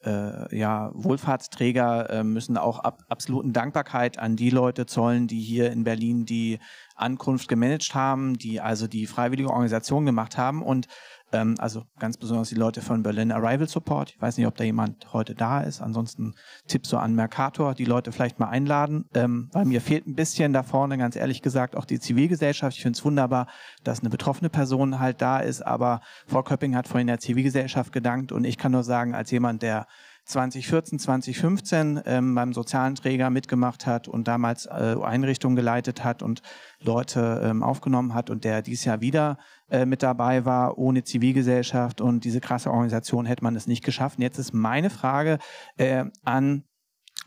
äh, 0.05 0.57
ja, 0.57 0.91
Wohlfahrtsträger 0.93 2.09
äh, 2.09 2.23
müssen 2.23 2.57
auch 2.57 2.79
ab, 2.79 3.03
absoluten 3.09 3.53
Dankbarkeit 3.53 4.17
an 4.17 4.35
die 4.35 4.49
Leute 4.49 4.85
zollen, 4.85 5.27
die 5.27 5.41
hier 5.41 5.71
in 5.71 5.83
Berlin 5.83 6.25
die 6.25 6.59
Ankunft 6.95 7.47
gemanagt 7.47 7.93
haben, 7.93 8.37
die 8.37 8.61
also 8.61 8.87
die 8.87 9.07
freiwillige 9.07 9.49
Organisation 9.49 10.05
gemacht 10.05 10.37
haben. 10.37 10.61
Und 10.61 10.87
ähm, 11.31 11.55
also 11.59 11.83
ganz 11.99 12.17
besonders 12.17 12.49
die 12.49 12.55
Leute 12.55 12.81
von 12.81 13.03
Berlin 13.03 13.31
Arrival 13.31 13.67
Support. 13.67 14.11
Ich 14.11 14.21
weiß 14.21 14.37
nicht, 14.37 14.47
ob 14.47 14.55
da 14.55 14.63
jemand 14.63 15.13
heute 15.13 15.35
da 15.35 15.61
ist. 15.61 15.81
Ansonsten 15.81 16.33
Tipps 16.67 16.89
so 16.89 16.97
an 16.97 17.15
Mercator, 17.15 17.73
die 17.73 17.85
Leute 17.85 18.11
vielleicht 18.11 18.39
mal 18.39 18.49
einladen, 18.49 19.05
ähm, 19.13 19.49
weil 19.51 19.65
mir 19.65 19.81
fehlt 19.81 20.07
ein 20.07 20.15
bisschen 20.15 20.53
da 20.53 20.63
vorne, 20.63 20.97
ganz 20.97 21.15
ehrlich 21.15 21.41
gesagt, 21.41 21.75
auch 21.75 21.85
die 21.85 21.99
Zivilgesellschaft. 21.99 22.77
Ich 22.77 22.83
finde 22.83 22.97
es 22.97 23.05
wunderbar, 23.05 23.47
dass 23.83 23.99
eine 23.99 24.09
betroffene 24.09 24.49
Person 24.49 24.99
halt 24.99 25.21
da 25.21 25.39
ist, 25.39 25.61
aber 25.61 26.01
Frau 26.27 26.43
Köpping 26.43 26.75
hat 26.75 26.87
vorhin 26.87 27.07
der 27.07 27.19
Zivilgesellschaft 27.19 27.91
gedankt 27.91 28.31
und 28.31 28.43
ich 28.43 28.57
kann 28.57 28.71
nur 28.71 28.83
sagen, 28.83 29.13
als 29.15 29.31
jemand, 29.31 29.61
der 29.61 29.87
2014, 30.29 30.99
2015 30.99 32.01
ähm, 32.05 32.35
beim 32.35 32.53
sozialen 32.53 32.95
Träger 32.95 33.29
mitgemacht 33.29 33.87
hat 33.87 34.07
und 34.07 34.27
damals 34.27 34.67
äh, 34.67 34.95
Einrichtungen 35.01 35.55
geleitet 35.55 36.03
hat 36.03 36.21
und 36.21 36.41
Leute 36.79 37.41
ähm, 37.43 37.63
aufgenommen 37.63 38.13
hat 38.13 38.29
und 38.29 38.43
der 38.43 38.61
dieses 38.61 38.85
Jahr 38.85 39.01
wieder 39.01 39.37
äh, 39.69 39.85
mit 39.85 40.03
dabei 40.03 40.45
war. 40.45 40.77
Ohne 40.77 41.03
Zivilgesellschaft 41.03 41.99
und 41.99 42.23
diese 42.25 42.41
krasse 42.41 42.69
Organisation 42.69 43.25
hätte 43.25 43.43
man 43.43 43.55
es 43.55 43.65
nicht 43.65 43.83
geschafft. 43.83 44.19
Und 44.19 44.23
jetzt 44.23 44.37
ist 44.37 44.53
meine 44.53 44.91
Frage 44.91 45.39
äh, 45.77 46.05
an 46.23 46.63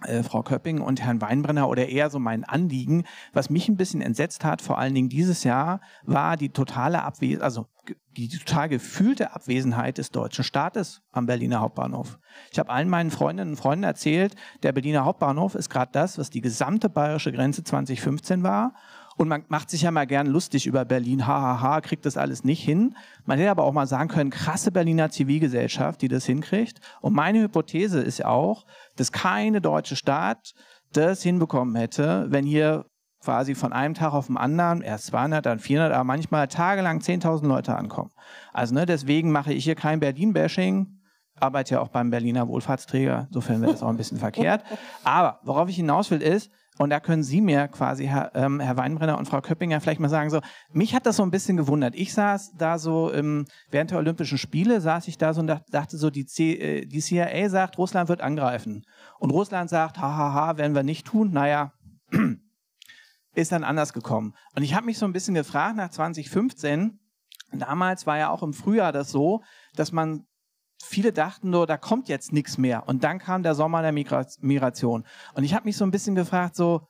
äh, 0.05 0.23
Frau 0.23 0.43
Köpping 0.43 0.81
und 0.81 1.03
Herrn 1.03 1.21
Weinbrenner 1.21 1.69
oder 1.69 1.89
eher 1.89 2.09
so 2.09 2.19
mein 2.19 2.45
Anliegen, 2.45 3.05
was 3.33 3.51
mich 3.51 3.69
ein 3.69 3.77
bisschen 3.77 4.01
entsetzt 4.01 4.45
hat, 4.45 4.63
vor 4.63 4.79
allen 4.79 4.95
Dingen 4.95 5.09
dieses 5.09 5.45
Jahr, 5.45 5.81
war 6.05 6.37
die 6.37 6.51
totale 6.51 7.03
Abwesenheit, 7.03 7.43
also 7.43 7.67
die 8.17 8.29
total 8.29 8.69
gefühlte 8.69 9.35
Abwesenheit 9.35 9.99
des 9.99 10.11
deutschen 10.11 10.45
Staates 10.45 11.03
am 11.11 11.27
Berliner 11.27 11.61
Hauptbahnhof. 11.61 12.19
Ich 12.51 12.59
habe 12.59 12.71
allen 12.71 12.89
meinen 12.89 13.11
Freundinnen 13.11 13.51
und 13.51 13.57
Freunden 13.57 13.85
erzählt, 13.85 14.35
der 14.63 14.73
Berliner 14.73 15.05
Hauptbahnhof 15.05 15.55
ist 15.55 15.71
gerade 15.71 15.93
das, 15.93 16.19
was 16.19 16.31
die 16.31 16.41
gesamte 16.41 16.89
bayerische 16.89 17.33
Grenze 17.33 17.65
2015 17.65 18.43
war 18.43 18.75
und 19.17 19.29
man 19.29 19.45
macht 19.49 19.71
sich 19.71 19.83
ja 19.83 19.91
mal 19.91 20.07
gern 20.07 20.27
lustig 20.27 20.67
über 20.67 20.85
Berlin, 20.85 21.27
hahaha, 21.27 21.81
kriegt 21.81 22.07
das 22.07 22.17
alles 22.17 22.45
nicht 22.45 22.63
hin. 22.63 22.97
Man 23.25 23.39
hätte 23.39 23.51
aber 23.51 23.65
auch 23.65 23.73
mal 23.73 23.87
sagen 23.87 24.09
können, 24.09 24.31
krasse 24.31 24.73
Berliner 24.73 25.11
Zivilgesellschaft, 25.11 26.03
die 26.03 26.09
das 26.09 26.25
hinkriegt. 26.25 26.81
Und 27.01 27.15
meine 27.15 27.43
Hypothese 27.43 28.01
ist 28.01 28.25
auch, 28.25 28.65
dass 28.97 29.13
keine 29.13 29.61
deutsche 29.61 29.97
Stadt 29.97 30.55
das 30.93 31.23
hinbekommen 31.23 31.75
hätte, 31.77 32.27
wenn 32.29 32.45
hier 32.45 32.87
quasi 33.23 33.55
von 33.55 33.73
einem 33.73 33.95
Tag 33.95 34.13
auf 34.13 34.27
den 34.27 34.37
anderen 34.37 34.83
erst 34.83 35.07
200, 35.07 35.45
dann 35.47 35.59
400, 35.59 35.93
aber 35.93 36.05
manchmal 36.05 36.49
tagelang 36.49 36.99
10.000 36.99 37.47
Leute 37.47 37.77
ankommen. 37.77 38.11
Also 38.53 38.75
ne, 38.75 38.87
deswegen 38.87 39.31
mache 39.31 39.53
ich 39.53 39.65
hier 39.65 39.75
kein 39.75 40.01
Berlin-Bashing, 40.01 40.99
arbeite 41.37 41.75
ja 41.75 41.81
auch 41.81 41.89
beim 41.89 42.11
Berliner 42.11 42.49
Wohlfahrtsträger, 42.49 43.27
insofern 43.29 43.61
wäre 43.61 43.73
das 43.73 43.83
auch 43.83 43.89
ein 43.89 43.97
bisschen 43.97 44.19
verkehrt. 44.19 44.65
Aber 45.05 45.41
worauf 45.45 45.69
ich 45.69 45.77
hinaus 45.77 46.11
will 46.11 46.23
ist, 46.23 46.51
und 46.79 46.91
da 46.91 47.01
können 47.01 47.23
Sie 47.23 47.43
mir 47.43 47.69
quasi, 47.69 48.07
Herr, 48.07 48.33
ähm, 48.35 48.59
Herr 48.59 48.79
Weinbrenner 48.79 49.19
und 49.19 49.27
Frau 49.27 49.43
Köppinger, 49.43 49.81
vielleicht 49.81 50.01
mal 50.01 50.09
sagen, 50.09 50.31
so, 50.31 50.41
mich 50.73 50.95
hat 50.95 51.05
das 51.05 51.17
so 51.17 51.23
ein 51.23 51.31
bisschen 51.31 51.59
gewundert. 51.59 51.95
Ich 51.95 52.15
saß 52.15 52.55
da 52.57 52.79
so 52.79 53.13
ähm, 53.13 53.45
während 53.71 53.91
der 53.91 53.99
Olympischen 53.99 54.39
Spiele, 54.39 54.81
saß 54.81 55.07
ich 55.09 55.19
da 55.19 55.35
so 55.35 55.41
und 55.43 55.49
dachte 55.49 55.99
so, 55.99 56.09
die, 56.09 56.25
C, 56.25 56.55
äh, 56.55 56.87
die 56.87 57.01
CIA 57.01 57.51
sagt, 57.51 57.77
Russland 57.77 58.09
wird 58.09 58.23
angreifen. 58.23 58.85
Und 59.19 59.31
Russland 59.31 59.69
sagt, 59.69 59.99
hahaha, 59.99 60.57
werden 60.57 60.75
wir 60.75 60.83
nicht 60.83 61.07
tun. 61.07 61.31
Naja, 61.33 61.73
ist 63.35 63.53
dann 63.53 63.65
anders 63.65 63.93
gekommen. 63.93 64.35
Und 64.55 64.63
ich 64.63 64.75
habe 64.75 64.87
mich 64.87 64.99
so 64.99 65.07
ein 65.07 65.13
bisschen 65.13 65.35
gefragt 65.35 65.77
nach 65.77 65.91
2015, 65.91 66.99
damals 67.53 68.07
war 68.07 68.19
ja 68.19 68.31
auch 68.31 68.43
im 68.43 68.53
Frühjahr 68.53 68.93
das 68.93 69.11
so, 69.11 69.43
dass 69.75 69.93
man 69.93 70.27
viele 70.83 71.13
dachten 71.13 71.51
nur, 71.51 71.67
da 71.67 71.77
kommt 71.77 72.09
jetzt 72.09 72.33
nichts 72.33 72.59
mehr. 72.59 72.89
Und 72.89 73.05
dann 73.05 73.19
kam 73.19 73.43
der 73.43 73.55
Sommer 73.55 73.83
der 73.83 73.93
Migra 73.93 74.27
Migration. 74.41 75.05
Und 75.35 75.45
ich 75.45 75.55
habe 75.55 75.65
mich 75.65 75.77
so 75.77 75.85
ein 75.85 75.91
bisschen 75.91 76.15
gefragt, 76.15 76.57
so, 76.57 76.87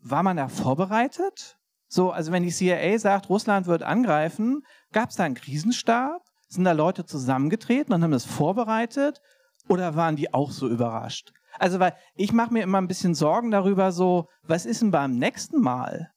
war 0.00 0.22
man 0.22 0.36
da 0.36 0.48
vorbereitet? 0.48 1.58
So, 1.88 2.10
also 2.10 2.32
wenn 2.32 2.42
die 2.42 2.50
CIA 2.50 2.98
sagt, 2.98 3.28
Russland 3.28 3.66
wird 3.66 3.82
angreifen, 3.82 4.62
gab 4.92 5.10
es 5.10 5.16
da 5.16 5.24
einen 5.24 5.34
Krisenstab? 5.34 6.22
Sind 6.48 6.64
da 6.64 6.72
Leute 6.72 7.06
zusammengetreten 7.06 7.94
und 7.94 8.02
haben 8.02 8.10
das 8.10 8.24
vorbereitet? 8.24 9.20
Oder 9.68 9.94
waren 9.96 10.16
die 10.16 10.34
auch 10.34 10.50
so 10.50 10.68
überrascht? 10.68 11.32
Also, 11.58 11.80
weil 11.80 11.94
ich 12.14 12.32
mache 12.32 12.52
mir 12.52 12.62
immer 12.62 12.78
ein 12.78 12.88
bisschen 12.88 13.14
Sorgen 13.14 13.50
darüber, 13.50 13.92
so, 13.92 14.28
was 14.42 14.66
ist 14.66 14.82
denn 14.82 14.90
beim 14.90 15.16
nächsten 15.16 15.60
Mal? 15.60 16.10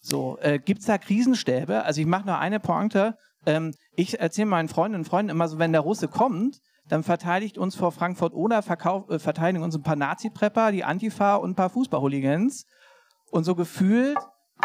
So, 0.00 0.38
äh, 0.40 0.58
gibt 0.58 0.80
es 0.80 0.86
da 0.86 0.98
Krisenstäbe? 0.98 1.84
Also 1.84 2.00
ich 2.00 2.06
mache 2.06 2.26
nur 2.26 2.38
eine 2.38 2.58
Pointe. 2.58 3.16
Ähm, 3.44 3.74
ich 3.96 4.18
erzähle 4.18 4.46
meinen 4.46 4.68
Freundinnen 4.68 5.02
und 5.02 5.08
Freunden 5.08 5.30
immer 5.30 5.48
so, 5.48 5.58
wenn 5.58 5.72
der 5.72 5.82
Russe 5.82 6.08
kommt, 6.08 6.58
dann 6.88 7.02
verteidigt 7.02 7.58
uns 7.58 7.76
vor 7.76 7.92
Frankfurt 7.92 8.32
oder 8.32 8.58
äh, 8.58 9.18
verteidigen 9.18 9.62
uns 9.62 9.76
ein 9.76 9.82
paar 9.82 9.96
Nazi-Prepper, 9.96 10.72
die 10.72 10.84
Antifa 10.84 11.36
und 11.36 11.50
ein 11.50 11.54
paar 11.54 11.70
Fußballhooligans. 11.70 12.64
Und 13.30 13.44
so 13.44 13.54
gefühlt, 13.54 14.18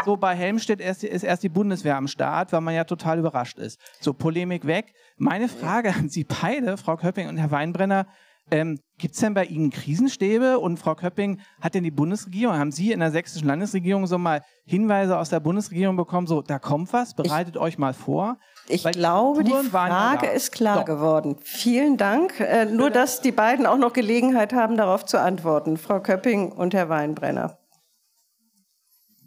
so 0.04 0.16
bei 0.16 0.34
Helmstedt 0.34 0.80
ist, 0.80 1.04
ist 1.04 1.22
erst 1.22 1.42
die 1.42 1.48
Bundeswehr 1.48 1.96
am 1.96 2.08
Start, 2.08 2.52
weil 2.52 2.60
man 2.62 2.74
ja 2.74 2.84
total 2.84 3.18
überrascht 3.18 3.58
ist. 3.58 3.78
So, 4.00 4.12
Polemik 4.12 4.66
weg. 4.66 4.92
Meine 5.16 5.48
Frage 5.48 5.94
an 5.94 6.08
Sie 6.08 6.24
beide, 6.24 6.76
Frau 6.76 6.96
Köpping 6.96 7.28
und 7.28 7.36
Herr 7.36 7.50
Weinbrenner, 7.50 8.06
ähm, 8.50 8.78
Gibt 8.98 9.14
es 9.14 9.20
denn 9.20 9.34
bei 9.34 9.44
Ihnen 9.44 9.70
Krisenstäbe? 9.70 10.58
Und 10.58 10.78
Frau 10.78 10.94
Köpping, 10.94 11.40
hat 11.60 11.74
denn 11.74 11.84
die 11.84 11.90
Bundesregierung, 11.90 12.56
haben 12.56 12.72
Sie 12.72 12.92
in 12.92 13.00
der 13.00 13.10
sächsischen 13.10 13.46
Landesregierung 13.46 14.06
so 14.06 14.16
mal 14.16 14.42
Hinweise 14.64 15.18
aus 15.18 15.28
der 15.28 15.40
Bundesregierung 15.40 15.96
bekommen, 15.96 16.26
so, 16.26 16.40
da 16.40 16.58
kommt 16.58 16.92
was, 16.92 17.14
bereitet 17.14 17.56
ich, 17.56 17.60
euch 17.60 17.78
mal 17.78 17.92
vor? 17.92 18.38
Ich 18.68 18.84
Weil 18.84 18.92
glaube, 18.92 19.44
die, 19.44 19.52
die 19.52 19.68
Frage 19.68 20.28
ist 20.28 20.52
klar 20.52 20.78
so. 20.78 20.84
geworden. 20.84 21.36
Vielen 21.42 21.96
Dank. 21.98 22.40
Äh, 22.40 22.64
nur, 22.66 22.90
dass 22.90 23.20
die 23.20 23.32
beiden 23.32 23.66
auch 23.66 23.76
noch 23.76 23.92
Gelegenheit 23.92 24.52
haben, 24.52 24.76
darauf 24.76 25.04
zu 25.04 25.20
antworten. 25.20 25.76
Frau 25.76 26.00
Köpping 26.00 26.52
und 26.52 26.72
Herr 26.72 26.88
Weinbrenner. 26.88 27.58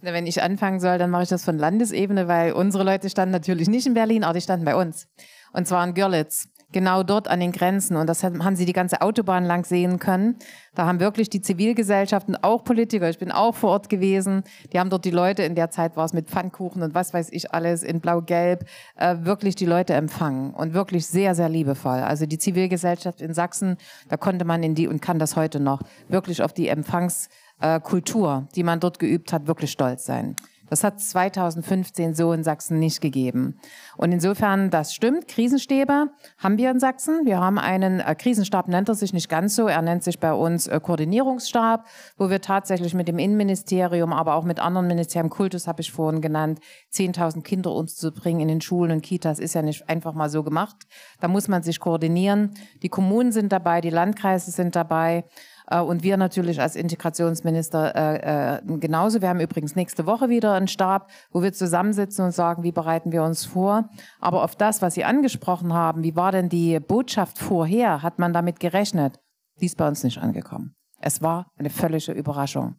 Wenn 0.01 0.25
ich 0.25 0.41
anfangen 0.41 0.79
soll, 0.79 0.97
dann 0.97 1.09
mache 1.09 1.23
ich 1.23 1.29
das 1.29 1.43
von 1.43 1.57
Landesebene, 1.57 2.27
weil 2.27 2.53
unsere 2.53 2.85
Leute 2.85 3.09
standen 3.09 3.33
natürlich 3.33 3.67
nicht 3.67 3.85
in 3.85 3.93
Berlin, 3.93 4.23
aber 4.23 4.33
die 4.33 4.41
standen 4.41 4.65
bei 4.65 4.75
uns. 4.75 5.07
Und 5.51 5.67
zwar 5.67 5.85
in 5.85 5.93
Görlitz 5.93 6.47
genau 6.71 7.03
dort 7.03 7.27
an 7.27 7.39
den 7.39 7.51
Grenzen. 7.51 7.95
Und 7.95 8.07
das 8.07 8.23
haben 8.23 8.55
sie 8.55 8.65
die 8.65 8.73
ganze 8.73 9.01
Autobahn 9.01 9.45
lang 9.45 9.65
sehen 9.65 9.99
können. 9.99 10.35
Da 10.75 10.85
haben 10.85 10.99
wirklich 10.99 11.29
die 11.29 11.41
Zivilgesellschaften, 11.41 12.37
auch 12.41 12.63
Politiker, 12.63 13.09
ich 13.09 13.17
bin 13.17 13.31
auch 13.31 13.55
vor 13.55 13.71
Ort 13.71 13.89
gewesen, 13.89 14.43
die 14.71 14.79
haben 14.79 14.89
dort 14.89 15.03
die 15.03 15.11
Leute, 15.11 15.43
in 15.43 15.55
der 15.55 15.71
Zeit 15.71 15.97
war 15.97 16.05
es 16.05 16.13
mit 16.13 16.29
Pfannkuchen 16.29 16.83
und 16.83 16.93
was 16.93 17.13
weiß 17.13 17.29
ich 17.31 17.53
alles, 17.53 17.83
in 17.83 17.99
Blau-Gelb, 17.99 18.65
äh, 18.95 19.17
wirklich 19.21 19.55
die 19.55 19.65
Leute 19.65 19.93
empfangen 19.93 20.53
und 20.53 20.73
wirklich 20.73 21.05
sehr, 21.07 21.35
sehr 21.35 21.49
liebevoll. 21.49 21.99
Also 21.99 22.25
die 22.25 22.37
Zivilgesellschaft 22.37 23.19
in 23.19 23.33
Sachsen, 23.33 23.77
da 24.07 24.17
konnte 24.17 24.45
man 24.45 24.63
in 24.63 24.75
die, 24.75 24.87
und 24.87 25.01
kann 25.01 25.19
das 25.19 25.35
heute 25.35 25.59
noch, 25.59 25.81
wirklich 26.07 26.41
auf 26.41 26.53
die 26.53 26.67
Empfangskultur, 26.67 28.47
die 28.55 28.63
man 28.63 28.79
dort 28.79 28.99
geübt 28.99 29.33
hat, 29.33 29.47
wirklich 29.47 29.71
stolz 29.71 30.05
sein. 30.05 30.35
Das 30.69 30.83
hat 30.83 31.01
2015 31.01 32.13
so 32.13 32.31
in 32.31 32.43
Sachsen 32.43 32.79
nicht 32.79 33.01
gegeben. 33.01 33.59
Und 33.97 34.11
insofern, 34.11 34.69
das 34.69 34.93
stimmt. 34.93 35.27
Krisenstäbe 35.27 36.09
haben 36.37 36.57
wir 36.57 36.71
in 36.71 36.79
Sachsen. 36.79 37.25
Wir 37.25 37.39
haben 37.39 37.57
einen 37.57 37.99
äh, 37.99 38.15
Krisenstab, 38.15 38.67
nennt 38.67 38.89
er 38.89 38.95
sich 38.95 39.13
nicht 39.13 39.29
ganz 39.29 39.55
so. 39.55 39.67
Er 39.67 39.81
nennt 39.81 40.03
sich 40.03 40.19
bei 40.19 40.33
uns 40.33 40.67
äh, 40.67 40.79
Koordinierungsstab, 40.79 41.85
wo 42.17 42.29
wir 42.29 42.41
tatsächlich 42.41 42.93
mit 42.93 43.07
dem 43.07 43.19
Innenministerium, 43.19 44.13
aber 44.13 44.35
auch 44.35 44.43
mit 44.43 44.59
anderen 44.59 44.87
Ministerien, 44.87 45.29
Kultus 45.29 45.67
habe 45.67 45.81
ich 45.81 45.91
vorhin 45.91 46.21
genannt, 46.21 46.59
10.000 46.93 47.41
Kinder 47.41 47.71
uns 47.73 47.95
zu 47.95 48.11
bringen 48.11 48.41
in 48.41 48.47
den 48.47 48.61
Schulen 48.61 48.91
und 48.91 49.01
Kitas 49.01 49.39
ist 49.39 49.55
ja 49.55 49.61
nicht 49.61 49.89
einfach 49.89 50.13
mal 50.13 50.29
so 50.29 50.43
gemacht. 50.43 50.75
Da 51.19 51.27
muss 51.27 51.47
man 51.47 51.63
sich 51.63 51.79
koordinieren. 51.79 52.53
Die 52.83 52.89
Kommunen 52.89 53.31
sind 53.31 53.51
dabei, 53.51 53.81
die 53.81 53.89
Landkreise 53.89 54.51
sind 54.51 54.75
dabei. 54.75 55.25
Äh, 55.69 55.81
und 55.81 56.03
wir 56.03 56.17
natürlich 56.17 56.59
als 56.59 56.75
Integrationsminister 56.75 57.95
äh, 57.95 58.57
äh, 58.57 58.77
genauso. 58.79 59.21
Wir 59.21 59.29
haben 59.29 59.39
übrigens 59.39 59.75
nächste 59.75 60.05
Woche 60.05 60.29
wieder 60.29 60.53
einen 60.53 60.67
Stab, 60.67 61.09
wo 61.31 61.41
wir 61.41 61.53
zusammensitzen 61.53 62.25
und 62.25 62.31
sagen, 62.31 62.63
wie 62.63 62.71
bereiten 62.71 63.11
wir 63.11 63.23
uns 63.23 63.45
vor. 63.45 63.89
Aber 64.19 64.43
auf 64.43 64.55
das, 64.55 64.81
was 64.81 64.95
Sie 64.95 65.05
angesprochen 65.05 65.73
haben, 65.73 66.03
wie 66.03 66.15
war 66.15 66.31
denn 66.31 66.49
die 66.49 66.79
Botschaft 66.79 67.37
vorher? 67.37 68.01
Hat 68.01 68.19
man 68.19 68.33
damit 68.33 68.59
gerechnet? 68.59 69.19
Die 69.61 69.65
ist 69.65 69.77
bei 69.77 69.87
uns 69.87 70.03
nicht 70.03 70.17
angekommen. 70.17 70.75
Es 71.01 71.21
war 71.21 71.47
eine 71.57 71.69
völlige 71.69 72.11
Überraschung. 72.11 72.75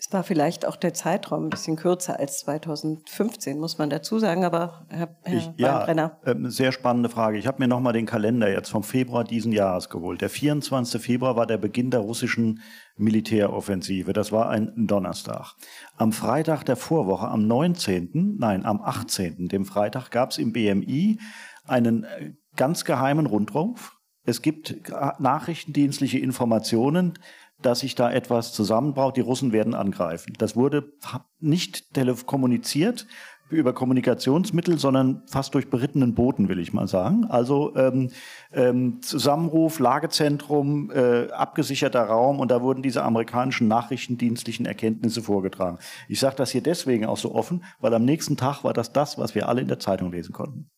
Es 0.00 0.12
war 0.12 0.22
vielleicht 0.22 0.64
auch 0.64 0.76
der 0.76 0.94
Zeitraum 0.94 1.46
ein 1.46 1.50
bisschen 1.50 1.74
kürzer 1.74 2.20
als 2.20 2.38
2015, 2.38 3.58
muss 3.58 3.78
man 3.78 3.90
dazu 3.90 4.20
sagen. 4.20 4.44
Aber 4.44 4.86
Herr, 4.88 5.16
Herr 5.22 5.36
ich, 5.36 5.50
ja, 5.56 5.84
äh, 5.88 6.36
sehr 6.44 6.70
spannende 6.70 7.08
Frage. 7.08 7.36
Ich 7.36 7.48
habe 7.48 7.58
mir 7.58 7.66
nochmal 7.66 7.92
den 7.92 8.06
Kalender 8.06 8.48
jetzt 8.48 8.70
vom 8.70 8.84
Februar 8.84 9.24
diesen 9.24 9.50
Jahres 9.50 9.88
geholt. 9.88 10.20
Der 10.20 10.30
24. 10.30 11.02
Februar 11.02 11.34
war 11.34 11.46
der 11.46 11.58
Beginn 11.58 11.90
der 11.90 12.00
russischen 12.00 12.60
Militäroffensive. 12.96 14.12
Das 14.12 14.30
war 14.30 14.48
ein 14.50 14.86
Donnerstag. 14.86 15.54
Am 15.96 16.12
Freitag 16.12 16.62
der 16.64 16.76
Vorwoche, 16.76 17.26
am 17.26 17.48
19., 17.48 18.36
nein, 18.38 18.64
am 18.64 18.80
18., 18.80 19.48
dem 19.48 19.64
Freitag, 19.64 20.10
gab 20.12 20.30
es 20.30 20.38
im 20.38 20.52
BMI 20.52 21.18
einen 21.66 22.04
äh, 22.04 22.34
ganz 22.54 22.84
geheimen 22.84 23.26
Rundruf. 23.26 23.96
Es 24.24 24.42
gibt 24.42 24.70
äh, 24.70 25.10
nachrichtendienstliche 25.18 26.18
Informationen, 26.18 27.14
dass 27.62 27.80
sich 27.80 27.94
da 27.94 28.10
etwas 28.10 28.52
zusammenbraut. 28.52 29.16
Die 29.16 29.20
Russen 29.20 29.52
werden 29.52 29.74
angreifen. 29.74 30.32
Das 30.38 30.56
wurde 30.56 30.92
nicht 31.40 31.84
kommuniziert. 32.26 33.06
über 33.50 33.72
Kommunikationsmittel, 33.72 34.78
sondern 34.78 35.22
fast 35.26 35.54
durch 35.54 35.70
berittenen 35.70 36.14
Boten, 36.14 36.50
will 36.50 36.58
ich 36.58 36.74
mal 36.74 36.86
sagen. 36.86 37.24
Also 37.30 37.74
ähm, 37.76 38.10
ähm, 38.52 39.00
Zusammenruf, 39.00 39.78
Lagezentrum, 39.78 40.90
äh, 40.90 41.30
abgesicherter 41.30 42.02
Raum 42.02 42.40
und 42.40 42.50
da 42.50 42.60
wurden 42.60 42.82
diese 42.82 43.02
amerikanischen 43.04 43.66
nachrichtendienstlichen 43.66 44.66
Erkenntnisse 44.66 45.22
vorgetragen. 45.22 45.78
Ich 46.08 46.20
sage 46.20 46.36
das 46.36 46.50
hier 46.50 46.62
deswegen 46.62 47.06
auch 47.06 47.16
so 47.16 47.34
offen, 47.34 47.64
weil 47.80 47.94
am 47.94 48.04
nächsten 48.04 48.36
Tag 48.36 48.64
war 48.64 48.74
das 48.74 48.92
das, 48.92 49.16
was 49.16 49.34
wir 49.34 49.48
alle 49.48 49.62
in 49.62 49.68
der 49.68 49.78
Zeitung 49.78 50.12
lesen 50.12 50.34
konnten. 50.34 50.68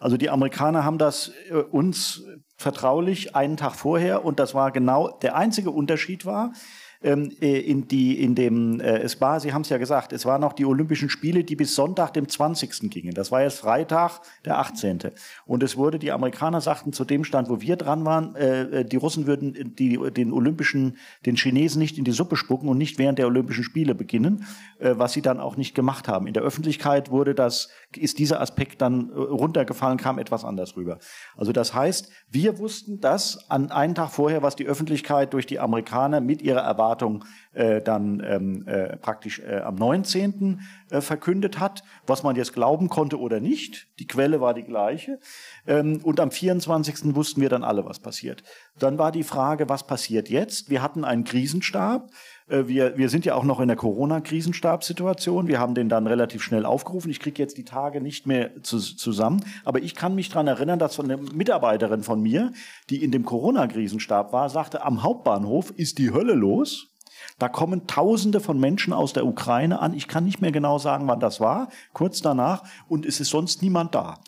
Also 0.00 0.16
die 0.16 0.30
Amerikaner 0.30 0.84
haben 0.84 0.98
das 0.98 1.32
äh, 1.50 1.54
uns 1.54 2.24
vertraulich 2.56 3.36
einen 3.36 3.56
Tag 3.56 3.74
vorher 3.74 4.24
und 4.24 4.38
das 4.38 4.54
war 4.54 4.72
genau 4.72 5.16
der 5.22 5.36
einzige 5.36 5.70
Unterschied 5.70 6.26
war, 6.26 6.52
ähm, 7.00 7.30
äh, 7.40 7.60
in, 7.60 7.86
die, 7.86 8.20
in 8.20 8.34
dem, 8.34 8.80
äh, 8.80 8.98
es 8.98 9.20
war, 9.20 9.38
Sie 9.38 9.52
haben 9.52 9.62
es 9.62 9.68
ja 9.68 9.78
gesagt, 9.78 10.12
es 10.12 10.26
waren 10.26 10.40
noch 10.40 10.52
die 10.52 10.64
Olympischen 10.64 11.08
Spiele, 11.08 11.44
die 11.44 11.54
bis 11.54 11.74
Sonntag, 11.74 12.12
dem 12.14 12.28
20. 12.28 12.90
gingen. 12.90 13.14
Das 13.14 13.30
war 13.30 13.42
jetzt 13.42 13.60
Freitag, 13.60 14.20
der 14.44 14.58
18. 14.58 15.12
Und 15.46 15.62
es 15.62 15.76
wurde, 15.76 15.98
die 15.98 16.10
Amerikaner 16.10 16.60
sagten 16.60 16.92
zu 16.92 17.04
dem 17.04 17.22
Stand, 17.22 17.48
wo 17.48 17.60
wir 17.60 17.76
dran 17.76 18.04
waren, 18.04 18.34
äh, 18.34 18.80
äh, 18.80 18.84
die 18.84 18.96
Russen 18.96 19.26
würden 19.26 19.76
die, 19.76 19.96
den 20.10 20.32
Olympischen, 20.32 20.96
den 21.24 21.36
Chinesen 21.36 21.78
nicht 21.78 21.98
in 21.98 22.04
die 22.04 22.10
Suppe 22.10 22.36
spucken 22.36 22.68
und 22.68 22.78
nicht 22.78 22.98
während 22.98 23.20
der 23.20 23.28
Olympischen 23.28 23.62
Spiele 23.62 23.94
beginnen, 23.94 24.44
äh, 24.80 24.94
was 24.96 25.12
sie 25.12 25.22
dann 25.22 25.38
auch 25.38 25.56
nicht 25.56 25.76
gemacht 25.76 26.08
haben. 26.08 26.26
In 26.26 26.34
der 26.34 26.42
Öffentlichkeit 26.42 27.12
wurde 27.12 27.34
das, 27.34 27.68
ist 27.96 28.18
dieser 28.18 28.40
Aspekt 28.40 28.82
dann 28.82 29.10
äh, 29.10 29.14
runtergefallen, 29.14 29.96
kam 29.96 30.18
etwas 30.18 30.44
anders 30.44 30.76
rüber. 30.76 30.98
Also 31.36 31.52
das 31.52 31.72
heißt, 31.72 32.10
wir 32.30 32.58
wussten 32.58 33.00
das 33.00 33.48
an 33.50 33.70
einen 33.70 33.94
Tag 33.94 34.10
vorher, 34.10 34.42
was 34.42 34.56
die 34.56 34.66
Öffentlichkeit 34.66 35.32
durch 35.32 35.46
die 35.46 35.58
Amerikaner 35.58 36.20
mit 36.20 36.42
ihrer 36.42 36.60
Erwartung 36.60 37.24
äh, 37.54 37.80
dann 37.80 38.22
ähm, 38.24 38.66
äh, 38.66 38.96
praktisch 38.96 39.40
äh, 39.40 39.60
am 39.60 39.76
19. 39.76 40.60
Äh, 40.90 41.00
verkündet 41.00 41.58
hat, 41.58 41.82
was 42.06 42.22
man 42.22 42.36
jetzt 42.36 42.52
glauben 42.52 42.88
konnte 42.88 43.18
oder 43.18 43.40
nicht. 43.40 43.88
Die 43.98 44.06
Quelle 44.06 44.40
war 44.40 44.52
die 44.52 44.64
gleiche. 44.64 45.18
Ähm, 45.66 46.00
und 46.02 46.20
am 46.20 46.30
24. 46.30 47.14
wussten 47.14 47.40
wir 47.40 47.48
dann 47.48 47.64
alle, 47.64 47.84
was 47.86 48.00
passiert. 48.00 48.42
Dann 48.78 48.98
war 48.98 49.12
die 49.12 49.24
Frage, 49.24 49.68
was 49.68 49.86
passiert 49.86 50.28
jetzt? 50.28 50.68
Wir 50.68 50.82
hatten 50.82 51.04
einen 51.04 51.24
Krisenstab. 51.24 52.10
Äh, 52.48 52.68
wir, 52.68 52.96
wir 52.96 53.08
sind 53.08 53.24
ja 53.24 53.34
auch 53.34 53.44
noch 53.44 53.60
in 53.60 53.68
der 53.68 53.76
Corona-Krisenstabssituation. 53.76 55.48
Wir 55.48 55.58
haben 55.58 55.74
den 55.74 55.88
dann 55.88 56.06
relativ 56.06 56.42
schnell 56.42 56.64
aufgerufen. 56.64 57.10
Ich 57.10 57.20
kriege 57.20 57.42
jetzt 57.42 57.58
die 57.58 57.64
Tage 57.64 58.00
nicht 58.00 58.26
mehr 58.26 58.62
zu, 58.62 58.78
zusammen. 58.78 59.44
Aber 59.64 59.80
ich 59.80 59.94
kann 59.94 60.14
mich 60.14 60.28
daran 60.28 60.46
erinnern, 60.46 60.78
dass 60.78 60.98
eine 60.98 61.16
Mitarbeiterin 61.16 62.02
von 62.02 62.20
mir, 62.20 62.52
die 62.90 63.02
in 63.02 63.10
dem 63.10 63.24
Corona-Krisenstab 63.24 64.32
war, 64.32 64.48
sagte, 64.48 64.84
am 64.84 65.02
Hauptbahnhof 65.02 65.72
ist 65.76 65.98
die 65.98 66.12
Hölle 66.12 66.34
los. 66.34 66.88
Da 67.38 67.48
kommen 67.48 67.86
Tausende 67.86 68.40
von 68.40 68.58
Menschen 68.58 68.92
aus 68.92 69.12
der 69.12 69.26
Ukraine 69.26 69.80
an. 69.80 69.94
Ich 69.94 70.08
kann 70.08 70.24
nicht 70.24 70.40
mehr 70.40 70.52
genau 70.52 70.78
sagen, 70.78 71.06
wann 71.06 71.20
das 71.20 71.40
war. 71.40 71.68
Kurz 71.92 72.20
danach. 72.20 72.64
Und 72.88 73.06
es 73.06 73.20
ist 73.20 73.30
sonst 73.30 73.62
niemand 73.62 73.94
da. 73.94 74.18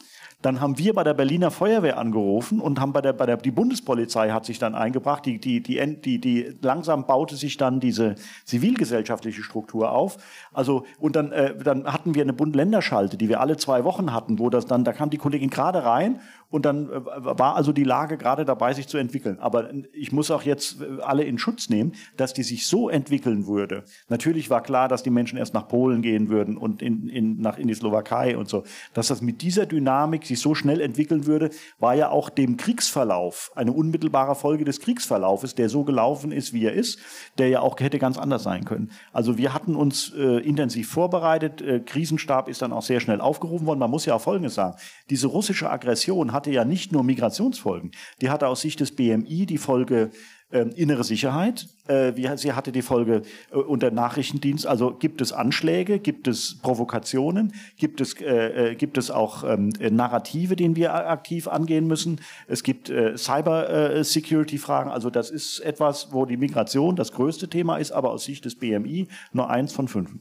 Dann 0.42 0.60
haben 0.60 0.78
wir 0.78 0.94
bei 0.94 1.04
der 1.04 1.14
Berliner 1.14 1.50
Feuerwehr 1.50 1.98
angerufen 1.98 2.60
und 2.60 2.80
haben 2.80 2.92
bei 2.92 3.02
der, 3.02 3.12
bei 3.12 3.26
der, 3.26 3.36
die 3.36 3.50
Bundespolizei 3.50 4.30
hat 4.30 4.46
sich 4.46 4.58
dann 4.58 4.74
eingebracht. 4.74 5.26
Die, 5.26 5.38
die, 5.38 5.62
die, 5.62 6.00
die, 6.00 6.18
die, 6.18 6.56
langsam 6.62 7.06
baute 7.06 7.36
sich 7.36 7.56
dann 7.58 7.78
diese 7.78 8.14
zivilgesellschaftliche 8.44 9.42
Struktur 9.42 9.92
auf. 9.92 10.16
Also, 10.52 10.86
und 10.98 11.16
dann, 11.16 11.32
äh, 11.32 11.56
dann 11.56 11.84
hatten 11.84 12.14
wir 12.14 12.22
eine 12.22 12.32
Bund-Länder-Schalte, 12.32 13.16
die 13.16 13.28
wir 13.28 13.40
alle 13.40 13.58
zwei 13.58 13.84
Wochen 13.84 14.12
hatten, 14.12 14.38
wo 14.38 14.48
das 14.48 14.66
dann, 14.66 14.84
da 14.84 14.92
kam 14.92 15.10
die 15.10 15.18
Kollegin 15.18 15.50
gerade 15.50 15.84
rein 15.84 16.20
und 16.50 16.64
dann 16.64 16.90
äh, 16.90 17.00
war 17.04 17.56
also 17.56 17.72
die 17.72 17.84
Lage 17.84 18.18
gerade 18.18 18.44
dabei, 18.44 18.74
sich 18.74 18.88
zu 18.88 18.98
entwickeln. 18.98 19.38
Aber 19.38 19.70
ich 19.92 20.12
muss 20.12 20.30
auch 20.30 20.42
jetzt 20.42 20.82
äh, 20.82 21.00
alle 21.02 21.22
in 21.24 21.38
Schutz 21.38 21.68
nehmen, 21.68 21.92
dass 22.16 22.34
die 22.34 22.42
sich 22.42 22.66
so 22.66 22.88
entwickeln 22.88 23.46
würde. 23.46 23.84
Natürlich 24.08 24.50
war 24.50 24.62
klar, 24.62 24.88
dass 24.88 25.02
die 25.02 25.10
Menschen 25.10 25.38
erst 25.38 25.54
nach 25.54 25.68
Polen 25.68 26.02
gehen 26.02 26.28
würden 26.28 26.56
und 26.56 26.82
in, 26.82 27.08
in, 27.08 27.40
nach, 27.40 27.56
in 27.56 27.68
die 27.68 27.74
Slowakei 27.74 28.36
und 28.36 28.48
so. 28.48 28.64
Dass 28.94 29.08
das 29.08 29.22
mit 29.22 29.42
dieser 29.42 29.66
Dynamik 29.66 30.26
sich 30.26 30.40
so 30.40 30.54
schnell 30.54 30.80
entwickeln 30.80 31.26
würde, 31.26 31.50
war 31.78 31.94
ja 31.94 32.10
auch 32.10 32.28
dem 32.28 32.56
Kriegsverlauf 32.56 33.52
eine 33.54 33.72
unmittelbare 33.72 34.34
Folge 34.34 34.64
des 34.64 34.80
Kriegsverlaufes, 34.80 35.54
der 35.54 35.68
so 35.68 35.84
gelaufen 35.84 36.32
ist, 36.32 36.52
wie 36.52 36.64
er 36.64 36.72
ist, 36.72 36.98
der 37.38 37.48
ja 37.48 37.60
auch 37.60 37.78
hätte 37.78 37.98
ganz 37.98 38.18
anders 38.18 38.42
sein 38.42 38.64
können. 38.64 38.90
Also 39.12 39.38
wir 39.38 39.54
hatten 39.54 39.76
uns 39.76 40.12
äh, 40.16 40.38
intensiv 40.40 40.90
vorbereitet. 40.90 41.62
Äh, 41.62 41.80
Krisenstab 41.80 42.48
ist 42.48 42.62
dann 42.62 42.72
auch 42.72 42.82
sehr 42.82 43.00
schnell 43.00 43.20
aufgerufen 43.20 43.66
worden. 43.66 43.78
Man 43.78 43.90
muss 43.90 44.04
ja 44.04 44.14
auch 44.14 44.20
Folgendes 44.20 44.54
sagen. 44.54 44.76
Diese 45.08 45.28
russische 45.28 45.70
Aggression 45.70 46.32
hatte 46.40 46.50
ja 46.50 46.64
nicht 46.64 46.90
nur 46.90 47.04
Migrationsfolgen. 47.04 47.90
Die 48.22 48.30
hatte 48.30 48.48
aus 48.48 48.62
Sicht 48.62 48.80
des 48.80 48.96
BMI 48.96 49.44
die 49.44 49.58
Folge 49.58 50.08
äh, 50.48 50.62
innere 50.74 51.04
Sicherheit. 51.04 51.68
Äh, 51.86 52.16
wie, 52.16 52.34
sie 52.38 52.54
hatte 52.54 52.72
die 52.72 52.80
Folge 52.80 53.20
äh, 53.50 53.56
unter 53.56 53.90
Nachrichtendienst. 53.90 54.66
Also 54.66 54.94
gibt 54.94 55.20
es 55.20 55.34
Anschläge, 55.34 55.98
gibt 55.98 56.26
es 56.28 56.58
Provokationen, 56.62 57.52
gibt 57.76 58.00
es, 58.00 58.18
äh, 58.22 58.70
äh, 58.70 58.74
gibt 58.74 58.96
es 58.96 59.10
auch 59.10 59.44
ähm, 59.44 59.68
Narrative, 59.78 60.56
denen 60.56 60.76
wir 60.76 60.94
aktiv 60.94 61.46
angehen 61.46 61.86
müssen. 61.86 62.22
Es 62.48 62.62
gibt 62.62 62.88
äh, 62.88 63.18
Cyber-Security-Fragen. 63.18 64.90
Also 64.90 65.10
das 65.10 65.28
ist 65.28 65.60
etwas, 65.60 66.10
wo 66.10 66.24
die 66.24 66.38
Migration 66.38 66.96
das 66.96 67.12
größte 67.12 67.48
Thema 67.48 67.76
ist, 67.76 67.92
aber 67.92 68.12
aus 68.12 68.24
Sicht 68.24 68.46
des 68.46 68.54
BMI 68.54 69.08
nur 69.34 69.50
eins 69.50 69.74
von 69.74 69.88
fünf. 69.88 70.14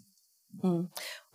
Hm. 0.60 0.90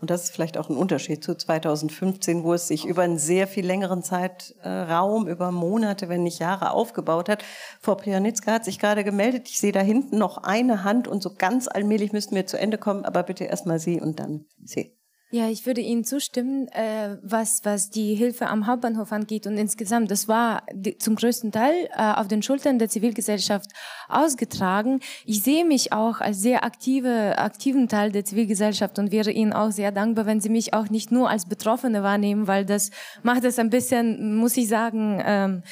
Und 0.04 0.10
das 0.10 0.24
ist 0.24 0.32
vielleicht 0.32 0.58
auch 0.58 0.68
ein 0.68 0.76
Unterschied 0.76 1.24
zu 1.24 1.34
2015, 1.34 2.44
wo 2.44 2.52
es 2.52 2.68
sich 2.68 2.84
über 2.84 3.04
einen 3.04 3.16
sehr 3.16 3.46
viel 3.46 3.64
längeren 3.64 4.02
Zeitraum, 4.02 5.26
über 5.26 5.50
Monate, 5.50 6.10
wenn 6.10 6.24
nicht 6.24 6.40
Jahre 6.40 6.72
aufgebaut 6.72 7.30
hat. 7.30 7.42
Frau 7.80 7.94
Prianitzka 7.94 8.52
hat 8.52 8.66
sich 8.66 8.78
gerade 8.78 9.02
gemeldet. 9.02 9.48
Ich 9.48 9.58
sehe 9.58 9.72
da 9.72 9.80
hinten 9.80 10.18
noch 10.18 10.36
eine 10.36 10.84
Hand 10.84 11.08
und 11.08 11.22
so 11.22 11.34
ganz 11.34 11.68
allmählich 11.68 12.12
müssten 12.12 12.36
wir 12.36 12.44
zu 12.44 12.58
Ende 12.58 12.76
kommen, 12.76 13.06
aber 13.06 13.22
bitte 13.22 13.44
erstmal 13.44 13.78
Sie 13.78 13.98
und 13.98 14.20
dann 14.20 14.44
Sie. 14.62 14.94
Ja, 15.34 15.48
ich 15.48 15.66
würde 15.66 15.80
Ihnen 15.80 16.04
zustimmen, 16.04 16.68
äh, 16.68 17.16
was, 17.20 17.64
was 17.64 17.90
die 17.90 18.14
Hilfe 18.14 18.46
am 18.46 18.68
Hauptbahnhof 18.68 19.10
angeht. 19.10 19.48
Und 19.48 19.58
insgesamt, 19.58 20.12
das 20.12 20.28
war 20.28 20.62
die, 20.72 20.96
zum 20.96 21.16
größten 21.16 21.50
Teil 21.50 21.88
äh, 21.92 22.12
auf 22.12 22.28
den 22.28 22.40
Schultern 22.40 22.78
der 22.78 22.88
Zivilgesellschaft 22.88 23.72
ausgetragen. 24.08 25.00
Ich 25.26 25.42
sehe 25.42 25.64
mich 25.64 25.92
auch 25.92 26.20
als 26.20 26.40
sehr 26.40 26.62
aktive, 26.62 27.36
aktiven 27.36 27.88
Teil 27.88 28.12
der 28.12 28.24
Zivilgesellschaft 28.24 28.96
und 29.00 29.10
wäre 29.10 29.32
Ihnen 29.32 29.52
auch 29.52 29.72
sehr 29.72 29.90
dankbar, 29.90 30.26
wenn 30.26 30.40
Sie 30.40 30.50
mich 30.50 30.72
auch 30.72 30.88
nicht 30.88 31.10
nur 31.10 31.28
als 31.28 31.46
Betroffene 31.46 32.04
wahrnehmen, 32.04 32.46
weil 32.46 32.64
das 32.64 32.92
macht 33.24 33.42
es 33.42 33.58
ein 33.58 33.70
bisschen, 33.70 34.36
muss 34.36 34.56
ich 34.56 34.68
sagen, 34.68 35.20
ähm, 35.26 35.62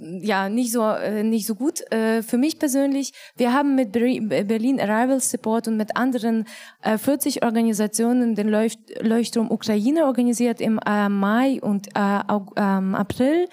ja 0.00 0.48
nicht 0.48 0.72
so 0.72 0.82
äh, 0.82 1.22
nicht 1.22 1.46
so 1.46 1.54
gut 1.54 1.80
äh, 1.92 2.22
für 2.22 2.38
mich 2.38 2.58
persönlich. 2.58 3.12
Wir 3.36 3.52
haben 3.52 3.74
mit 3.74 3.92
Berlin 3.92 4.80
Arrival 4.80 5.20
Support 5.20 5.68
und 5.68 5.76
mit 5.76 5.96
anderen 5.96 6.46
äh, 6.82 6.98
40 6.98 7.44
Organisationen 7.44 8.34
den 8.34 8.48
Leucht 8.48 8.78
Leuchtturm 9.00 9.50
Ukraine 9.50 10.06
organisiert 10.06 10.60
im 10.60 10.80
äh, 10.86 11.08
Mai 11.08 11.60
und 11.60 11.88
äh, 11.88 12.20
ähm, 12.56 12.94
April. 12.94 13.46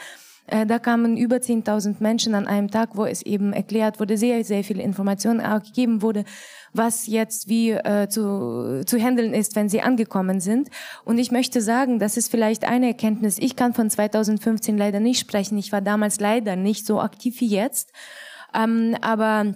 Äh, 0.48 0.66
da 0.66 0.80
kamen 0.80 1.18
über 1.18 1.38
10.000 1.38 1.98
Menschen 2.00 2.34
an 2.34 2.48
einem 2.48 2.72
Tag, 2.72 2.92
wo 2.94 3.06
es 3.06 3.22
eben 3.22 3.52
erklärt 3.52 4.00
wurde, 4.00 4.18
sehr, 4.18 4.44
sehr 4.46 4.64
viele 4.64 4.82
Informationen 4.82 5.42
auch 5.42 5.62
gegeben 5.62 6.02
wurde, 6.02 6.24
was 6.74 7.08
jetzt 7.08 7.48
wie 7.50 7.72
äh, 7.72 8.08
zu, 8.10 8.84
zu 8.86 8.98
handeln 8.98 9.34
ist, 9.34 9.56
wenn 9.56 9.70
sie 9.70 9.82
angekommen 9.82 10.40
sind. 10.40 10.70
Und 11.06 11.18
ich 11.18 11.32
möchte 11.32 11.62
sagen, 11.62 12.00
das 12.00 12.18
ist 12.18 12.30
vielleicht 12.30 12.66
eine 12.66 12.88
Erkenntnis. 12.88 13.38
Ich 13.40 13.56
kann 13.56 13.74
von 13.74 13.90
2015 13.90 14.78
leider 14.78 15.00
nicht 15.00 15.20
sprechen. 15.20 15.58
Ich 15.58 15.72
war 15.72 15.82
damals 15.82 16.20
leider 16.20 16.56
nicht 16.56 16.86
so 16.86 17.00
aktiv 17.00 17.40
wie 17.42 17.48
jetzt. 17.48 17.92
Ähm, 18.54 18.96
aber 19.02 19.56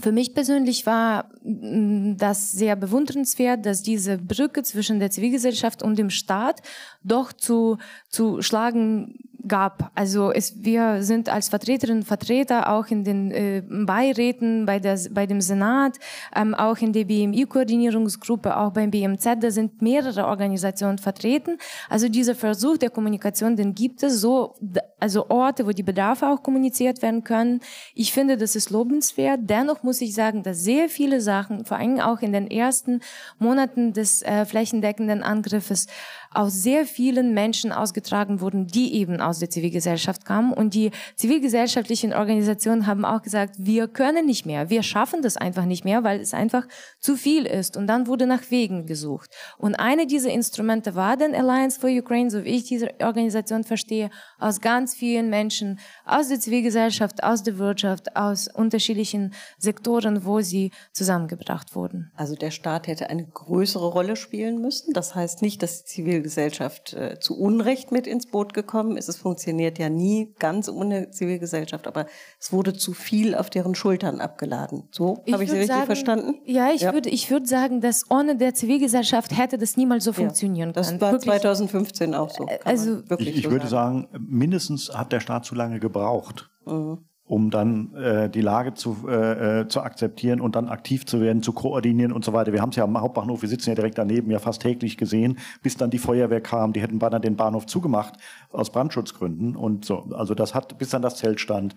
für 0.00 0.12
mich 0.12 0.34
persönlich 0.34 0.86
war 0.86 1.30
mm, 1.42 2.16
das 2.16 2.50
sehr 2.52 2.76
bewundernswert, 2.76 3.66
dass 3.66 3.82
diese 3.82 4.18
Brücke 4.18 4.62
zwischen 4.62 5.00
der 5.00 5.10
Zivilgesellschaft 5.10 5.82
und 5.82 5.98
dem 5.98 6.10
Staat 6.10 6.62
doch 7.02 7.32
zu, 7.32 7.78
zu 8.08 8.40
schlagen 8.40 9.18
gab. 9.46 9.90
Also 9.94 10.32
es, 10.32 10.62
wir 10.62 11.02
sind 11.02 11.28
als 11.28 11.48
Vertreterinnen 11.48 12.02
und 12.02 12.06
Vertreter 12.06 12.70
auch 12.70 12.86
in 12.86 13.04
den 13.04 13.30
äh, 13.30 13.62
Beiräten, 13.68 14.66
bei, 14.66 14.78
der, 14.78 14.98
bei 15.10 15.26
dem 15.26 15.40
Senat, 15.40 15.98
ähm, 16.34 16.54
auch 16.54 16.78
in 16.78 16.92
der 16.92 17.04
BMI-Koordinierungsgruppe, 17.04 18.56
auch 18.56 18.72
beim 18.72 18.90
BMZ, 18.90 19.38
da 19.40 19.50
sind 19.50 19.82
mehrere 19.82 20.26
Organisationen 20.26 20.98
vertreten. 20.98 21.58
Also 21.88 22.08
dieser 22.08 22.34
Versuch 22.34 22.78
der 22.78 22.90
Kommunikation, 22.90 23.56
den 23.56 23.74
gibt 23.74 24.02
es 24.02 24.20
so, 24.20 24.54
also 25.00 25.28
Orte, 25.28 25.66
wo 25.66 25.70
die 25.70 25.82
Bedarfe 25.82 26.28
auch 26.28 26.42
kommuniziert 26.42 27.02
werden 27.02 27.24
können. 27.24 27.60
Ich 27.94 28.12
finde, 28.12 28.36
das 28.36 28.56
ist 28.56 28.70
lobenswert. 28.70 29.40
Dennoch 29.42 29.82
muss 29.82 30.00
ich 30.00 30.14
sagen, 30.14 30.42
dass 30.42 30.62
sehr 30.62 30.88
viele 30.88 31.20
Sachen, 31.20 31.64
vor 31.64 31.78
allem 31.78 32.00
auch 32.00 32.20
in 32.20 32.32
den 32.32 32.50
ersten 32.50 33.00
Monaten 33.38 33.92
des 33.92 34.22
äh, 34.22 34.44
flächendeckenden 34.44 35.22
Angriffes, 35.22 35.86
aus 36.34 36.62
sehr 36.62 36.86
vielen 36.86 37.34
Menschen 37.34 37.72
ausgetragen 37.72 38.40
wurden, 38.40 38.66
die 38.66 38.94
eben 38.94 39.20
aus 39.20 39.38
der 39.38 39.50
Zivilgesellschaft 39.50 40.24
kamen. 40.24 40.52
Und 40.52 40.74
die 40.74 40.90
zivilgesellschaftlichen 41.16 42.12
Organisationen 42.12 42.86
haben 42.86 43.04
auch 43.04 43.22
gesagt, 43.22 43.56
wir 43.58 43.88
können 43.88 44.26
nicht 44.26 44.46
mehr, 44.46 44.70
wir 44.70 44.82
schaffen 44.82 45.22
das 45.22 45.36
einfach 45.36 45.64
nicht 45.64 45.84
mehr, 45.84 46.04
weil 46.04 46.20
es 46.20 46.34
einfach 46.34 46.66
zu 46.98 47.16
viel 47.16 47.46
ist. 47.46 47.76
Und 47.76 47.86
dann 47.86 48.06
wurde 48.06 48.26
nach 48.26 48.50
Wegen 48.50 48.86
gesucht. 48.86 49.30
Und 49.58 49.74
eine 49.74 50.06
dieser 50.06 50.30
Instrumente 50.30 50.94
war 50.94 51.16
dann 51.16 51.34
Alliance 51.34 51.80
for 51.80 51.90
Ukraine, 51.90 52.30
so 52.30 52.44
wie 52.44 52.50
ich 52.50 52.64
diese 52.64 52.90
Organisation 53.00 53.64
verstehe, 53.64 54.10
aus 54.42 54.60
ganz 54.60 54.94
vielen 54.94 55.30
Menschen, 55.30 55.78
aus 56.04 56.28
der 56.28 56.40
Zivilgesellschaft, 56.40 57.22
aus 57.22 57.42
der 57.42 57.58
Wirtschaft, 57.58 58.16
aus 58.16 58.48
unterschiedlichen 58.48 59.32
Sektoren, 59.58 60.24
wo 60.24 60.40
sie 60.40 60.72
zusammengebracht 60.92 61.74
wurden. 61.74 62.10
Also 62.16 62.34
der 62.34 62.50
Staat 62.50 62.86
hätte 62.86 63.08
eine 63.10 63.24
größere 63.26 63.86
Rolle 63.86 64.16
spielen 64.16 64.60
müssen. 64.60 64.92
Das 64.92 65.14
heißt 65.14 65.42
nicht, 65.42 65.62
dass 65.62 65.84
die 65.84 66.02
Zivilgesellschaft 66.02 66.94
äh, 66.94 67.18
zu 67.20 67.38
Unrecht 67.38 67.92
mit 67.92 68.06
ins 68.06 68.26
Boot 68.26 68.54
gekommen 68.54 68.96
ist. 68.96 69.08
Es 69.08 69.16
funktioniert 69.16 69.78
ja 69.78 69.88
nie 69.88 70.34
ganz 70.38 70.68
ohne 70.68 71.10
Zivilgesellschaft, 71.10 71.86
aber 71.86 72.06
es 72.40 72.52
wurde 72.52 72.72
zu 72.72 72.92
viel 72.92 73.34
auf 73.34 73.50
deren 73.50 73.74
Schultern 73.74 74.20
abgeladen. 74.20 74.88
So 74.90 75.22
habe 75.30 75.44
ich 75.44 75.50
Sie 75.50 75.58
richtig 75.58 75.74
sagen, 75.74 75.86
verstanden? 75.86 76.34
Ja, 76.44 76.72
ich 76.72 76.82
ja. 76.82 76.92
würde 76.92 77.10
ich 77.10 77.30
würde 77.30 77.46
sagen, 77.46 77.80
dass 77.80 78.10
ohne 78.10 78.36
der 78.36 78.54
Zivilgesellschaft 78.54 79.36
hätte 79.36 79.58
das 79.58 79.76
niemals 79.76 80.04
so 80.04 80.10
ja. 80.10 80.16
funktionieren 80.16 80.72
können. 80.72 80.74
Das 80.74 81.00
war 81.00 81.12
wirklich. 81.12 81.30
2015 81.30 82.14
auch 82.14 82.30
so. 82.30 82.46
also 82.64 83.08
wirklich 83.08 83.30
ich, 83.30 83.36
ich 83.36 83.44
so 83.44 83.50
würde 83.50 83.66
sagen. 83.68 83.82
sagen, 83.82 84.08
mindestens 84.32 84.92
hat 84.92 85.12
der 85.12 85.20
Staat 85.20 85.44
zu 85.44 85.54
lange 85.54 85.80
gebraucht. 85.80 86.50
Mhm 86.66 87.04
um 87.24 87.50
dann 87.50 87.94
äh, 87.94 88.28
die 88.28 88.42
Lage 88.42 88.74
zu, 88.74 89.08
äh, 89.08 89.60
äh, 89.60 89.68
zu 89.68 89.80
akzeptieren 89.80 90.38
und 90.40 90.54
dann 90.54 90.68
aktiv 90.68 91.06
zu 91.06 91.20
werden, 91.22 91.42
zu 91.42 91.54
koordinieren 91.54 92.12
und 92.12 92.24
so 92.26 92.34
weiter. 92.34 92.52
Wir 92.52 92.60
haben 92.60 92.68
es 92.68 92.76
ja 92.76 92.84
am 92.84 93.00
Hauptbahnhof, 93.00 93.40
wir 93.40 93.48
sitzen 93.48 93.70
ja 93.70 93.74
direkt 93.74 93.96
daneben, 93.96 94.30
ja 94.30 94.38
fast 94.38 94.60
täglich 94.60 94.98
gesehen, 94.98 95.38
bis 95.62 95.78
dann 95.78 95.88
die 95.88 95.98
Feuerwehr 95.98 96.42
kam. 96.42 96.74
Die 96.74 96.82
hätten 96.82 96.98
beinahe 96.98 97.20
den 97.20 97.36
Bahnhof 97.36 97.64
zugemacht 97.64 98.16
aus 98.50 98.70
Brandschutzgründen 98.70 99.56
und 99.56 99.86
so. 99.86 100.10
Also 100.12 100.34
das 100.34 100.54
hat, 100.54 100.76
bis 100.76 100.90
dann 100.90 101.00
das 101.00 101.16
Zelt 101.16 101.40
stand. 101.40 101.74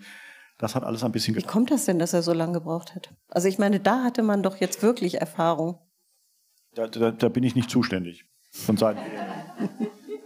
Das 0.58 0.74
hat 0.74 0.84
alles 0.84 1.02
ein 1.04 1.12
bisschen 1.12 1.36
Wie 1.36 1.42
kommt 1.42 1.70
das 1.70 1.86
denn, 1.86 1.98
dass 1.98 2.12
er 2.12 2.22
so 2.22 2.34
lange 2.34 2.54
gebraucht 2.54 2.94
hat? 2.94 3.14
Also 3.28 3.48
ich 3.48 3.58
meine, 3.58 3.80
da 3.80 4.02
hatte 4.02 4.22
man 4.22 4.42
doch 4.42 4.56
jetzt 4.56 4.82
wirklich 4.82 5.20
Erfahrung. 5.20 5.78
Da, 6.74 6.86
da, 6.86 7.12
da 7.12 7.28
bin 7.30 7.44
ich 7.44 7.54
nicht 7.54 7.70
zuständig. 7.70 8.26
Von 8.50 8.76
Seiten. 8.76 9.00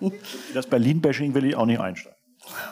das 0.54 0.66
Berlin-Bashing 0.66 1.34
will 1.34 1.44
ich 1.44 1.54
auch 1.54 1.66
nicht 1.66 1.80
einsteigen. 1.80 2.19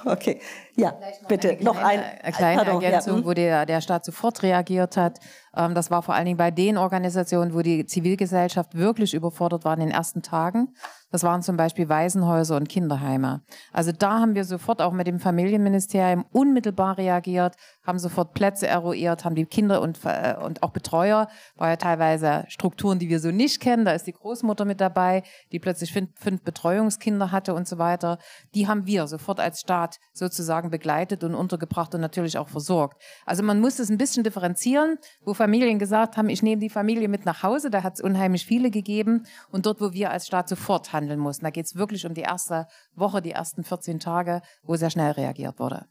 Okay, 0.05 0.40
ja, 0.77 0.99
bitte 1.28 1.59
noch 1.61 1.77
ein, 1.77 2.01
eine 2.01 2.32
kleine 2.32 2.62
Pardon, 2.62 2.82
Ergänzung, 2.82 3.15
ja. 3.15 3.20
Hm? 3.20 3.27
wo 3.27 3.32
der, 3.35 3.66
der 3.66 3.81
Staat 3.81 4.05
sofort 4.05 4.43
reagiert 4.43 4.97
hat. 4.97 5.19
Ähm, 5.57 5.74
das 5.74 5.90
war 5.90 6.03
vor 6.03 6.15
allen 6.15 6.27
Dingen 6.27 6.36
bei 6.39 6.51
den 6.51 6.78
Organisationen, 6.78 7.55
wo 7.55 7.61
die 7.61 7.85
Zivilgesellschaft 7.85 8.74
wirklich 8.74 9.15
überfordert 9.15 9.65
war 9.65 9.74
in 9.74 9.81
den 9.81 9.90
ersten 9.90 10.23
Tagen. 10.23 10.74
Das 11.11 11.23
waren 11.23 11.43
zum 11.43 11.57
Beispiel 11.57 11.89
Waisenhäuser 11.89 12.57
und 12.57 12.69
Kinderheime. 12.69 13.41
Also 13.73 13.93
da 13.93 14.21
haben 14.21 14.35
wir 14.35 14.45
sofort 14.45 14.83
auch 14.83 14.93
mit 14.93 15.07
dem 15.07 15.21
Familienministerium 15.21 16.27
unmittelbar 16.33 16.99
reagiert, 16.99 17.57
haben 17.83 17.99
sofort 17.99 18.35
Plätze 18.35 18.67
eruiert, 18.67 19.25
haben 19.25 19.35
die 19.35 19.47
Kinder 19.47 19.81
und, 19.81 19.99
äh, 20.05 20.37
und 20.43 20.63
auch 20.63 20.71
Betreuer, 20.71 21.29
war 21.57 21.71
ja 21.71 21.77
teilweise 21.77 22.45
Strukturen, 22.49 22.99
die 22.99 23.09
wir 23.09 23.21
so 23.21 23.31
nicht 23.31 23.61
kennen. 23.61 23.87
Da 23.87 23.93
ist 23.93 24.07
die 24.07 24.13
Großmutter 24.13 24.67
mit 24.67 24.81
dabei, 24.81 25.23
die 25.51 25.59
plötzlich 25.59 25.93
fünf, 25.93 26.11
fünf 26.15 26.43
Betreuungskinder 26.43 27.33
hatte 27.33 27.55
und 27.55 27.67
so 27.67 27.79
weiter. 27.79 28.19
Die 28.55 28.69
haben 28.69 28.87
wir 28.87 29.07
sofort 29.07 29.41
als 29.41 29.61
Staat 29.61 29.99
sozusagen 30.13 30.71
begleitet 30.71 31.25
und 31.25 31.35
untergebracht 31.35 31.95
und 31.95 32.03
natürlich 32.03 32.37
auch 32.37 32.49
versorgt. 32.49 33.03
Also 33.25 33.43
man 33.43 33.61
muss 33.61 33.79
es 33.79 33.89
ein 33.89 33.97
bisschen 33.97 34.25
differenzieren, 34.25 34.99
wo 35.25 35.33
Familien 35.33 35.79
gesagt 35.79 36.19
haben, 36.19 36.29
ich 36.29 36.43
nehme 36.43 36.61
die 36.61 36.69
Familie 36.69 37.09
mit 37.09 37.25
nach 37.25 37.43
Hause, 37.43 37.71
da 37.71 37.83
hat 37.83 37.95
es 37.95 38.01
unheimlich 38.03 38.45
viele 38.45 38.71
gegeben 38.71 39.25
und 39.51 39.65
dort, 39.65 39.81
wo 39.81 39.93
wir 39.95 40.11
als 40.11 40.27
Staat 40.27 40.49
sofort 40.49 40.93
handeln 40.99 41.20
mussten. 41.20 41.45
Da 41.45 41.51
geht 41.51 41.66
es 41.66 41.75
wirklich 41.75 42.05
um 42.07 42.15
die 42.15 42.23
erste 42.23 42.66
Woche, 42.95 43.23
die 43.23 43.33
ersten 43.33 43.65
14 43.65 44.01
Tage, 44.01 44.43
wo 44.62 44.77
sehr 44.77 44.91
schnell 44.91 45.12
reagiert 45.12 45.59
wurde. 45.59 45.87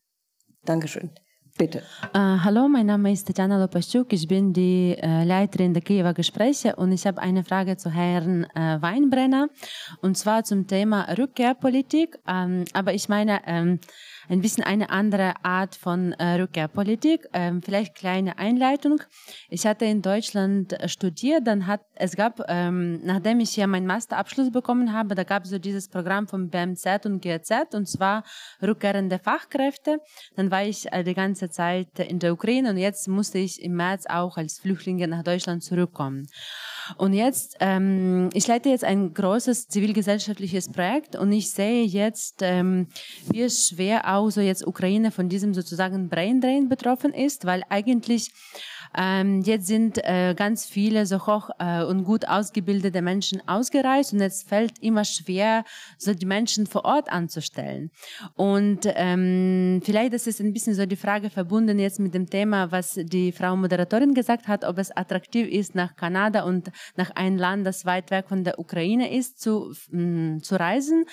Dankeschön. 0.66 1.12
Bitte. 1.58 1.82
Uh, 2.14 2.44
hallo, 2.44 2.68
mein 2.68 2.86
Name 2.86 3.12
ist 3.12 3.26
Tatjana 3.26 3.60
Lopaschuk. 3.60 4.14
Ich 4.14 4.28
bin 4.28 4.54
die 4.54 4.96
uh, 5.02 5.24
Leiterin 5.24 5.74
der 5.74 5.82
Kiewer 5.82 6.14
Gespräche 6.14 6.76
und 6.76 6.92
ich 6.92 7.08
habe 7.08 7.20
eine 7.20 7.44
Frage 7.44 7.78
zu 7.78 7.90
Herrn 7.90 8.46
uh, 8.56 8.82
Weinbrenner 8.82 9.48
und 10.04 10.20
zwar 10.20 10.44
zum 10.44 10.68
Thema 10.68 11.08
Rückkehrpolitik. 11.18 12.20
Ähm, 12.28 12.66
aber 12.74 12.94
ich 12.94 13.10
meine, 13.10 13.42
ähm, 13.48 13.80
ein 14.30 14.42
bisschen 14.42 14.64
eine 14.64 14.90
andere 14.90 15.34
Art 15.44 15.76
von 15.76 16.14
äh, 16.14 16.42
Rückkehrpolitik. 16.42 17.28
Ähm, 17.34 17.62
vielleicht 17.62 17.96
kleine 17.96 18.38
Einleitung. 18.38 19.02
Ich 19.50 19.66
hatte 19.66 19.86
in 19.86 20.02
Deutschland 20.02 20.74
äh, 20.74 20.90
studiert, 20.90 21.48
dann 21.48 21.68
hat 21.68 21.82
es 21.96 22.16
gab, 22.16 22.42
ähm, 22.48 23.00
nachdem 23.04 23.40
ich 23.40 23.52
hier 23.52 23.68
meinen 23.68 23.88
Masterabschluss 23.88 24.52
bekommen 24.52 24.94
habe, 24.94 25.16
da 25.16 25.24
gab 25.24 25.44
es 25.44 25.50
so 25.50 25.60
dieses 25.60 25.90
Programm 25.90 26.28
von 26.28 26.50
BMZ 26.50 27.06
und 27.06 27.22
GZ 27.22 27.74
und 27.74 27.88
zwar 27.88 28.24
rückkehrende 28.62 29.20
Fachkräfte. 29.20 30.00
Dann 30.36 30.52
war 30.52 30.64
ich 30.64 30.92
äh, 30.92 31.04
die 31.04 31.14
ganze 31.14 31.50
Zeit 31.50 32.00
in 32.00 32.20
der 32.20 32.34
Ukraine 32.34 32.70
und 32.72 32.78
jetzt 32.78 33.08
musste 33.08 33.38
ich 33.38 33.62
im 33.62 33.76
März 33.76 34.06
auch 34.08 34.38
als 34.38 34.60
Flüchtlinge 34.60 35.08
nach 35.08 35.24
Deutschland 35.24 35.64
zurückkommen. 35.64 36.28
Und 36.96 37.14
jetzt, 37.14 37.58
ähm, 37.60 38.30
ich 38.34 38.48
leite 38.48 38.70
jetzt 38.70 38.84
ein 38.84 39.14
großes 39.14 39.68
zivilgesellschaftliches 39.68 40.72
Projekt 40.72 41.16
und 41.16 41.32
ich 41.32 41.52
sehe 41.52 41.84
jetzt, 41.84 42.42
ähm, 42.42 42.88
wie 43.30 43.50
schwer 43.50 44.16
auch 44.16 44.30
so 44.30 44.42
jetzt 44.42 44.66
Ukraine 44.66 45.12
von 45.12 45.30
diesem 45.30 45.54
sozusagen 45.54 46.10
Braindrain 46.10 46.70
betroffen 46.70 47.14
ist, 47.14 47.46
weil 47.46 47.64
eigentlich 47.70 48.32
ähm, 48.96 49.42
jetzt 49.42 49.68
sind 49.68 49.98
äh, 50.04 50.34
ganz 50.36 50.66
viele 50.66 51.06
so 51.06 51.26
hoch 51.26 51.50
äh, 51.60 51.84
und 51.84 52.04
gut 52.04 52.28
ausgebildete 52.28 53.02
Menschen 53.02 53.42
ausgereist 53.48 54.14
und 54.14 54.22
es 54.22 54.44
fällt 54.44 54.80
immer 54.80 55.06
schwer, 55.06 55.64
so 55.98 56.14
die 56.14 56.26
Menschen 56.26 56.68
vor 56.68 56.86
Ort 56.86 57.12
anzustellen. 57.12 57.92
Und 58.36 58.82
ähm, 58.86 59.82
vielleicht 59.84 60.14
ist 60.14 60.28
es 60.28 60.40
ein 60.40 60.54
bisschen 60.54 60.74
so 60.74 60.86
die 60.86 60.96
Frage 60.96 61.30
verbunden 61.30 61.80
jetzt 61.80 62.00
mit 62.00 62.14
dem 62.14 62.30
Thema, 62.30 62.72
was 62.72 62.94
die 62.94 63.32
Frau 63.32 63.56
Moderatorin 63.56 64.14
gesagt 64.14 64.48
hat, 64.48 64.64
ob 64.64 64.78
es 64.78 64.96
attraktiv 64.96 65.48
ist, 65.48 65.76
nach 65.76 65.96
Kanada 65.96 66.44
und 66.44 66.72
nach 66.96 67.12
einem 67.12 67.38
Land, 67.38 67.66
das 67.66 67.86
weit 67.86 68.12
weg 68.12 68.26
von 68.28 68.44
der 68.44 68.60
Ukraine 68.60 69.14
ist, 69.14 69.42
zu, 69.42 69.74
mh, 69.92 70.02
mm, 70.02 70.44
zu 70.44 70.56
reisen. 70.56 71.06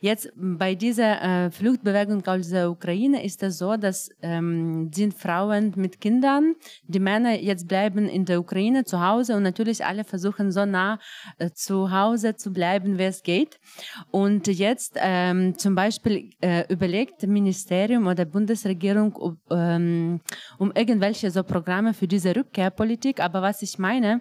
Jetzt 0.00 0.32
bei 0.36 0.74
dieser 0.74 1.46
äh, 1.46 1.50
Fluchtbewegung 1.50 2.26
aus 2.26 2.50
der 2.50 2.70
Ukraine 2.70 3.24
ist 3.24 3.42
es 3.42 3.58
so, 3.58 3.76
dass 3.76 4.10
ähm, 4.22 4.90
sind 4.92 5.14
Frauen 5.14 5.72
mit 5.76 6.00
Kindern, 6.00 6.54
die 6.86 7.00
Männer 7.00 7.17
jetzt 7.26 7.68
bleiben 7.68 8.08
in 8.08 8.24
der 8.24 8.40
Ukraine 8.40 8.84
zu 8.84 9.00
Hause 9.00 9.36
und 9.36 9.42
natürlich 9.42 9.84
alle 9.84 10.04
versuchen 10.04 10.52
so 10.52 10.64
nah 10.64 10.98
äh, 11.38 11.50
zu 11.50 11.90
Hause 11.90 12.36
zu 12.36 12.52
bleiben, 12.52 12.98
wie 12.98 13.04
es 13.04 13.22
geht. 13.22 13.58
Und 14.10 14.46
jetzt 14.46 14.96
ähm, 14.96 15.56
zum 15.58 15.74
Beispiel 15.74 16.30
äh, 16.40 16.64
überlegt 16.72 17.22
Ministerium 17.26 18.06
oder 18.06 18.24
Bundesregierung 18.24 19.12
um, 19.16 19.38
ähm, 19.50 20.20
um 20.58 20.72
irgendwelche 20.72 21.30
so 21.30 21.42
Programme 21.42 21.94
für 21.94 22.08
diese 22.08 22.34
Rückkehrpolitik. 22.34 23.20
Aber 23.20 23.42
was 23.42 23.62
ich 23.62 23.78
meine, 23.78 24.20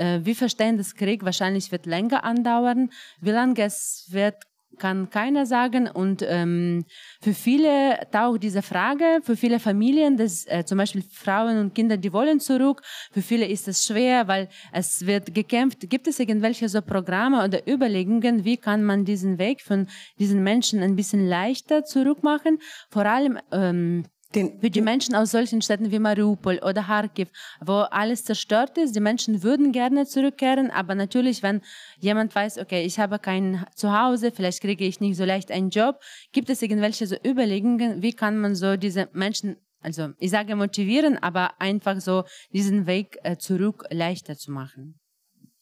äh, 0.00 0.20
wir 0.22 0.34
verstehen, 0.34 0.78
das 0.78 0.94
Krieg 0.94 1.24
wahrscheinlich 1.24 1.70
wird 1.70 1.86
länger 1.86 2.24
andauern. 2.24 2.90
Wie 3.20 3.30
lange 3.30 3.62
es 3.62 4.06
wird, 4.10 4.36
kann 4.78 5.10
keiner 5.10 5.46
sagen. 5.46 5.88
Und 5.88 6.24
ähm, 6.26 6.84
für 7.20 7.34
viele 7.34 8.00
taucht 8.10 8.42
diese 8.42 8.62
Frage, 8.62 9.20
für 9.22 9.36
viele 9.36 9.60
Familien, 9.60 10.16
dass, 10.16 10.46
äh, 10.46 10.64
zum 10.64 10.78
Beispiel 10.78 11.02
Frauen 11.12 11.58
und 11.58 11.74
Kinder, 11.74 11.96
die 11.96 12.12
wollen 12.12 12.40
zurück, 12.40 12.82
für 13.12 13.22
viele 13.22 13.46
ist 13.46 13.68
es 13.68 13.84
schwer, 13.84 14.28
weil 14.28 14.48
es 14.72 15.06
wird 15.06 15.34
gekämpft. 15.34 15.88
Gibt 15.88 16.06
es 16.06 16.18
irgendwelche 16.18 16.68
so 16.68 16.82
Programme 16.82 17.44
oder 17.44 17.66
Überlegungen, 17.68 18.44
wie 18.44 18.56
kann 18.56 18.84
man 18.84 19.04
diesen 19.04 19.38
Weg 19.38 19.62
von 19.62 19.86
diesen 20.18 20.42
Menschen 20.42 20.82
ein 20.82 20.96
bisschen 20.96 21.26
leichter 21.26 21.84
zurückmachen? 21.84 22.58
Vor 22.90 23.06
allem 23.06 23.38
ähm, 23.52 24.04
den, 24.34 24.60
für 24.60 24.70
die 24.70 24.80
Menschen 24.80 25.14
aus 25.14 25.32
solchen 25.32 25.60
Städten 25.60 25.90
wie 25.90 25.98
Mariupol 25.98 26.58
oder 26.58 26.84
Kharkiv, 26.84 27.28
wo 27.60 27.72
alles 27.90 28.24
zerstört 28.24 28.78
ist, 28.78 28.94
die 28.94 29.00
Menschen 29.00 29.42
würden 29.42 29.72
gerne 29.72 30.06
zurückkehren, 30.06 30.70
aber 30.70 30.94
natürlich, 30.94 31.42
wenn 31.42 31.62
jemand 31.98 32.34
weiß, 32.34 32.58
okay, 32.58 32.84
ich 32.84 32.98
habe 32.98 33.18
kein 33.18 33.64
Zuhause, 33.74 34.30
vielleicht 34.30 34.60
kriege 34.60 34.84
ich 34.84 35.00
nicht 35.00 35.16
so 35.16 35.24
leicht 35.24 35.50
einen 35.50 35.70
Job, 35.70 36.00
gibt 36.32 36.50
es 36.50 36.62
irgendwelche 36.62 37.06
so 37.06 37.16
Überlegungen, 37.24 38.02
wie 38.02 38.12
kann 38.12 38.38
man 38.38 38.54
so 38.54 38.76
diese 38.76 39.08
Menschen, 39.12 39.56
also 39.80 40.10
ich 40.18 40.30
sage 40.30 40.54
motivieren, 40.54 41.18
aber 41.18 41.60
einfach 41.60 42.00
so 42.00 42.24
diesen 42.52 42.86
Weg 42.86 43.18
äh, 43.22 43.36
zurück 43.36 43.84
leichter 43.90 44.36
zu 44.36 44.52
machen? 44.52 45.00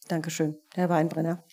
Dankeschön, 0.09 0.57
Herr 0.74 0.89
Weinbrenner. 0.89 1.45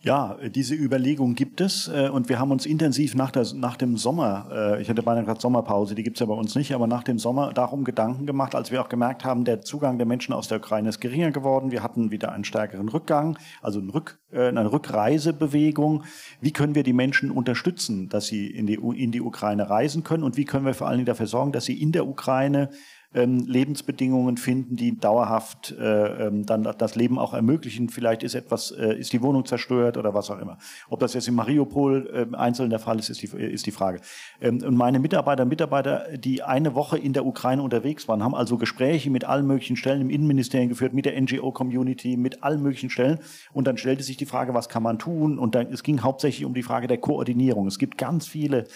Ja, 0.00 0.36
diese 0.54 0.76
Überlegung 0.76 1.34
gibt 1.34 1.60
es 1.60 1.88
äh, 1.88 2.08
und 2.08 2.28
wir 2.28 2.38
haben 2.38 2.52
uns 2.52 2.66
intensiv 2.66 3.16
nach, 3.16 3.32
der, 3.32 3.44
nach 3.54 3.76
dem 3.76 3.96
Sommer, 3.96 4.48
äh, 4.52 4.80
ich 4.80 4.88
hatte 4.88 5.02
beinahe 5.02 5.24
gerade 5.24 5.40
Sommerpause, 5.40 5.96
die 5.96 6.04
gibt 6.04 6.18
es 6.18 6.20
ja 6.20 6.26
bei 6.26 6.34
uns 6.34 6.54
nicht, 6.54 6.72
aber 6.72 6.86
nach 6.86 7.02
dem 7.02 7.18
Sommer 7.18 7.52
darum 7.52 7.82
Gedanken 7.82 8.24
gemacht, 8.24 8.54
als 8.54 8.70
wir 8.70 8.80
auch 8.80 8.88
gemerkt 8.88 9.24
haben, 9.24 9.44
der 9.44 9.60
Zugang 9.60 9.98
der 9.98 10.06
Menschen 10.06 10.32
aus 10.32 10.46
der 10.46 10.58
Ukraine 10.58 10.88
ist 10.88 11.00
geringer 11.00 11.32
geworden. 11.32 11.72
Wir 11.72 11.82
hatten 11.82 12.12
wieder 12.12 12.30
einen 12.30 12.44
stärkeren 12.44 12.88
Rückgang, 12.88 13.40
also 13.60 13.80
eine, 13.80 13.92
Rück, 13.92 14.20
äh, 14.30 14.46
eine 14.46 14.70
Rückreisebewegung. 14.70 16.04
Wie 16.40 16.52
können 16.52 16.76
wir 16.76 16.84
die 16.84 16.92
Menschen 16.92 17.32
unterstützen, 17.32 18.08
dass 18.08 18.26
sie 18.26 18.46
in 18.46 18.68
die, 18.68 18.74
in 18.74 19.10
die 19.10 19.20
Ukraine 19.20 19.68
reisen 19.68 20.04
können 20.04 20.22
und 20.22 20.36
wie 20.36 20.44
können 20.44 20.64
wir 20.64 20.74
vor 20.74 20.86
allen 20.86 20.98
Dingen 20.98 21.06
dafür 21.06 21.26
sorgen, 21.26 21.50
dass 21.50 21.64
sie 21.64 21.82
in 21.82 21.90
der 21.90 22.06
Ukraine 22.06 22.70
ähm, 23.14 23.46
Lebensbedingungen 23.46 24.36
finden, 24.36 24.76
die 24.76 24.98
dauerhaft 24.98 25.74
äh, 25.78 26.26
ähm, 26.26 26.44
dann 26.44 26.68
das 26.76 26.94
Leben 26.94 27.18
auch 27.18 27.32
ermöglichen. 27.32 27.88
Vielleicht 27.88 28.22
ist 28.22 28.34
etwas, 28.34 28.70
äh, 28.70 28.98
ist 28.98 29.12
die 29.14 29.22
Wohnung 29.22 29.46
zerstört 29.46 29.96
oder 29.96 30.12
was 30.12 30.30
auch 30.30 30.38
immer. 30.38 30.58
Ob 30.90 31.00
das 31.00 31.14
jetzt 31.14 31.26
in 31.26 31.34
Mariupol 31.34 32.28
äh, 32.32 32.36
einzeln 32.36 32.68
der 32.68 32.78
Fall 32.78 32.98
ist, 32.98 33.08
ist 33.08 33.22
die, 33.22 33.28
ist 33.28 33.64
die 33.64 33.70
Frage. 33.70 34.00
Ähm, 34.42 34.62
und 34.62 34.76
meine 34.76 34.98
Mitarbeiter 34.98 35.44
und 35.44 35.48
Mitarbeiter, 35.48 36.18
die 36.18 36.42
eine 36.42 36.74
Woche 36.74 36.98
in 36.98 37.14
der 37.14 37.24
Ukraine 37.24 37.62
unterwegs 37.62 38.08
waren, 38.08 38.22
haben 38.22 38.34
also 38.34 38.58
Gespräche 38.58 39.10
mit 39.10 39.24
allen 39.24 39.46
möglichen 39.46 39.76
Stellen 39.76 40.02
im 40.02 40.10
Innenministerium 40.10 40.68
geführt, 40.68 40.92
mit 40.92 41.06
der 41.06 41.18
NGO-Community, 41.18 42.18
mit 42.18 42.42
allen 42.42 42.62
möglichen 42.62 42.90
Stellen. 42.90 43.20
Und 43.54 43.66
dann 43.66 43.78
stellte 43.78 44.02
sich 44.02 44.18
die 44.18 44.26
Frage, 44.26 44.52
was 44.52 44.68
kann 44.68 44.82
man 44.82 44.98
tun? 44.98 45.38
Und 45.38 45.54
dann, 45.54 45.72
es 45.72 45.82
ging 45.82 46.02
hauptsächlich 46.02 46.44
um 46.44 46.52
die 46.52 46.62
Frage 46.62 46.86
der 46.88 46.98
Koordinierung. 46.98 47.66
Es 47.68 47.78
gibt 47.78 47.96
ganz 47.96 48.26
viele 48.26 48.66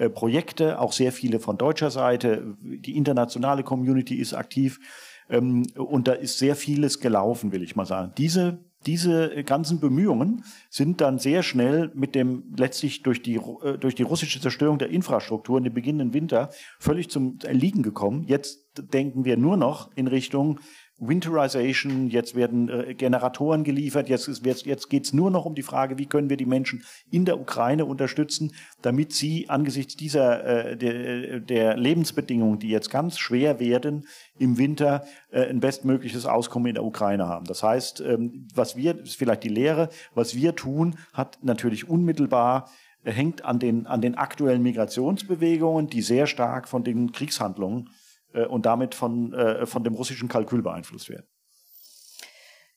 äh, 0.00 0.08
Projekte, 0.08 0.80
auch 0.80 0.92
sehr 0.92 1.12
viele 1.12 1.40
von 1.40 1.58
deutscher 1.58 1.90
Seite. 1.90 2.56
Die 2.62 2.96
internationale 2.96 3.62
Community 3.62 4.14
ist 4.14 4.32
aktiv. 4.32 4.80
Ähm, 5.28 5.66
und 5.76 6.08
da 6.08 6.12
ist 6.12 6.38
sehr 6.38 6.56
vieles 6.56 7.00
gelaufen, 7.00 7.52
will 7.52 7.62
ich 7.62 7.76
mal 7.76 7.84
sagen. 7.84 8.12
Diese 8.16 8.64
diese 8.86 9.44
ganzen 9.44 9.78
Bemühungen 9.78 10.42
sind 10.70 11.02
dann 11.02 11.18
sehr 11.18 11.42
schnell 11.42 11.90
mit 11.94 12.14
dem 12.14 12.44
letztlich 12.56 13.02
durch 13.02 13.20
die, 13.20 13.34
äh, 13.34 13.76
durch 13.78 13.94
die 13.94 14.02
russische 14.02 14.40
Zerstörung 14.40 14.78
der 14.78 14.88
Infrastruktur 14.88 15.58
in 15.58 15.64
dem 15.64 15.74
beginnenden 15.74 16.14
Winter 16.14 16.48
völlig 16.78 17.10
zum 17.10 17.38
Erliegen 17.44 17.82
gekommen. 17.82 18.24
Jetzt 18.26 18.72
denken 18.94 19.26
wir 19.26 19.36
nur 19.36 19.58
noch 19.58 19.94
in 19.96 20.06
Richtung 20.06 20.60
Winterization, 21.00 22.08
jetzt 22.08 22.34
werden 22.34 22.68
äh, 22.68 22.94
Generatoren 22.94 23.64
geliefert, 23.64 24.08
jetzt, 24.08 24.28
ist, 24.28 24.44
jetzt, 24.44 24.66
jetzt 24.66 24.90
geht 24.90 25.06
es 25.06 25.12
nur 25.14 25.30
noch 25.30 25.46
um 25.46 25.54
die 25.54 25.62
Frage, 25.62 25.98
wie 25.98 26.06
können 26.06 26.28
wir 26.28 26.36
die 26.36 26.46
Menschen 26.46 26.84
in 27.10 27.24
der 27.24 27.40
Ukraine 27.40 27.86
unterstützen, 27.86 28.52
damit 28.82 29.12
sie 29.12 29.48
angesichts 29.48 29.96
dieser 29.96 30.44
äh, 30.44 30.76
der, 30.76 31.40
der 31.40 31.76
Lebensbedingungen, 31.76 32.58
die 32.58 32.68
jetzt 32.68 32.90
ganz 32.90 33.18
schwer 33.18 33.58
werden, 33.58 34.06
im 34.38 34.58
Winter 34.58 35.04
äh, 35.30 35.46
ein 35.46 35.60
bestmögliches 35.60 36.26
Auskommen 36.26 36.68
in 36.68 36.74
der 36.74 36.84
Ukraine 36.84 37.26
haben. 37.26 37.46
Das 37.46 37.62
heißt, 37.62 38.02
ähm, 38.02 38.48
was 38.54 38.76
wir, 38.76 39.00
ist 39.00 39.16
vielleicht 39.16 39.44
die 39.44 39.48
Lehre, 39.48 39.88
was 40.14 40.34
wir 40.34 40.54
tun, 40.54 40.96
hat 41.14 41.38
natürlich 41.42 41.88
unmittelbar 41.88 42.68
äh, 43.04 43.10
hängt 43.10 43.44
an 43.44 43.58
den, 43.58 43.86
an 43.86 44.02
den 44.02 44.16
aktuellen 44.16 44.62
Migrationsbewegungen, 44.62 45.88
die 45.88 46.02
sehr 46.02 46.26
stark 46.26 46.68
von 46.68 46.84
den 46.84 47.12
Kriegshandlungen 47.12 47.88
äh, 48.32 48.46
und 48.46 48.66
damit 48.66 48.94
von, 48.94 49.32
äh, 49.32 49.66
von 49.66 49.84
dem 49.84 49.94
russischen 49.94 50.28
Kalkül 50.28 50.62
beeinflusst 50.62 51.08
werden. 51.08 51.26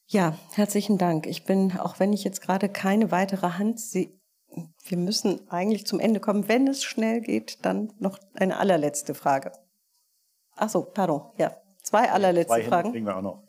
Ja, 0.07 0.37
herzlichen 0.53 0.97
Dank. 0.97 1.25
Ich 1.25 1.45
bin, 1.45 1.77
auch 1.77 1.99
wenn 1.99 2.13
ich 2.13 2.23
jetzt 2.23 2.41
gerade 2.41 2.69
keine 2.69 3.11
weitere 3.11 3.51
Hand 3.51 3.79
sehe, 3.79 4.11
wir 4.85 4.97
müssen 4.97 5.49
eigentlich 5.49 5.87
zum 5.87 5.99
Ende 5.99 6.19
kommen. 6.19 6.47
Wenn 6.47 6.67
es 6.67 6.83
schnell 6.83 7.21
geht, 7.21 7.65
dann 7.65 7.91
noch 7.99 8.19
eine 8.35 8.57
allerletzte 8.57 9.15
Frage. 9.15 9.51
Ach 10.55 10.69
so, 10.69 10.83
pardon. 10.83 11.31
Ja, 11.37 11.57
zwei 11.81 12.11
allerletzte 12.11 12.53
zwei 12.53 12.63
Fragen. 12.63 12.91
Kriegen 12.91 13.05
wir 13.07 13.17
auch 13.17 13.21
noch. 13.21 13.43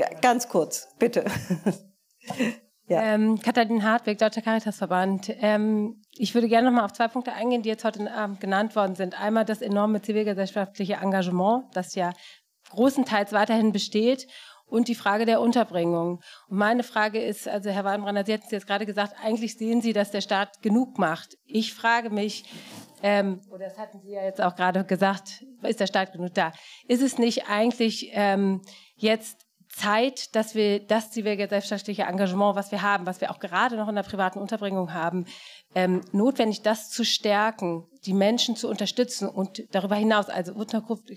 Ja. 0.00 0.08
Ganz 0.20 0.48
kurz, 0.48 0.88
bitte. 0.98 1.24
Ja. 2.86 3.14
Ähm, 3.14 3.40
Katharin 3.40 3.82
Hartwig, 3.82 4.18
Deutscher 4.18 4.42
Caritasverband. 4.42 5.34
Ähm, 5.40 6.02
ich 6.16 6.34
würde 6.34 6.48
gerne 6.48 6.70
noch 6.70 6.76
mal 6.76 6.84
auf 6.84 6.92
zwei 6.92 7.08
Punkte 7.08 7.32
eingehen, 7.32 7.62
die 7.62 7.70
jetzt 7.70 7.84
heute 7.84 8.12
Abend 8.12 8.40
genannt 8.40 8.76
worden 8.76 8.94
sind. 8.94 9.18
Einmal 9.18 9.46
das 9.46 9.62
enorme 9.62 10.02
zivilgesellschaftliche 10.02 10.94
Engagement, 10.94 11.64
das 11.72 11.94
ja 11.94 12.12
großenteils 12.70 13.32
weiterhin 13.32 13.72
besteht 13.72 14.26
und 14.66 14.88
die 14.88 14.94
Frage 14.94 15.24
der 15.24 15.40
Unterbringung. 15.40 16.20
Und 16.48 16.58
meine 16.58 16.82
Frage 16.82 17.22
ist, 17.22 17.48
also 17.48 17.70
Herr 17.70 17.84
Weinbrenner, 17.84 18.24
Sie 18.24 18.34
hatten 18.34 18.44
es 18.44 18.50
jetzt 18.50 18.66
gerade 18.66 18.84
gesagt, 18.84 19.14
eigentlich 19.22 19.56
sehen 19.56 19.80
Sie, 19.80 19.92
dass 19.92 20.10
der 20.10 20.20
Staat 20.20 20.60
genug 20.62 20.98
macht. 20.98 21.38
Ich 21.44 21.72
frage 21.72 22.10
mich, 22.10 22.44
ähm, 23.02 23.40
oder 23.50 23.66
das 23.66 23.78
hatten 23.78 24.00
Sie 24.00 24.12
ja 24.12 24.24
jetzt 24.24 24.42
auch 24.42 24.56
gerade 24.56 24.84
gesagt, 24.84 25.44
ist 25.62 25.80
der 25.80 25.86
Staat 25.86 26.12
genug 26.12 26.34
da? 26.34 26.52
Ist 26.88 27.02
es 27.02 27.18
nicht 27.18 27.48
eigentlich 27.48 28.10
ähm, 28.12 28.62
jetzt 28.96 29.43
Zeit, 29.76 30.34
dass 30.36 30.54
wir 30.54 30.80
das 30.80 31.10
zivilgesellschaftliche 31.10 32.02
Engagement, 32.02 32.54
was 32.56 32.70
wir 32.70 32.82
haben, 32.82 33.06
was 33.06 33.20
wir 33.20 33.30
auch 33.30 33.40
gerade 33.40 33.76
noch 33.76 33.88
in 33.88 33.94
der 33.94 34.02
privaten 34.02 34.38
Unterbringung 34.38 34.92
haben, 34.92 35.26
ähm, 35.74 36.02
notwendig, 36.12 36.62
das 36.62 36.90
zu 36.90 37.04
stärken, 37.04 37.86
die 38.06 38.12
Menschen 38.14 38.56
zu 38.56 38.68
unterstützen 38.68 39.28
und 39.28 39.64
darüber 39.74 39.96
hinaus, 39.96 40.28
also 40.28 40.52
Unterkunft, 40.52 41.10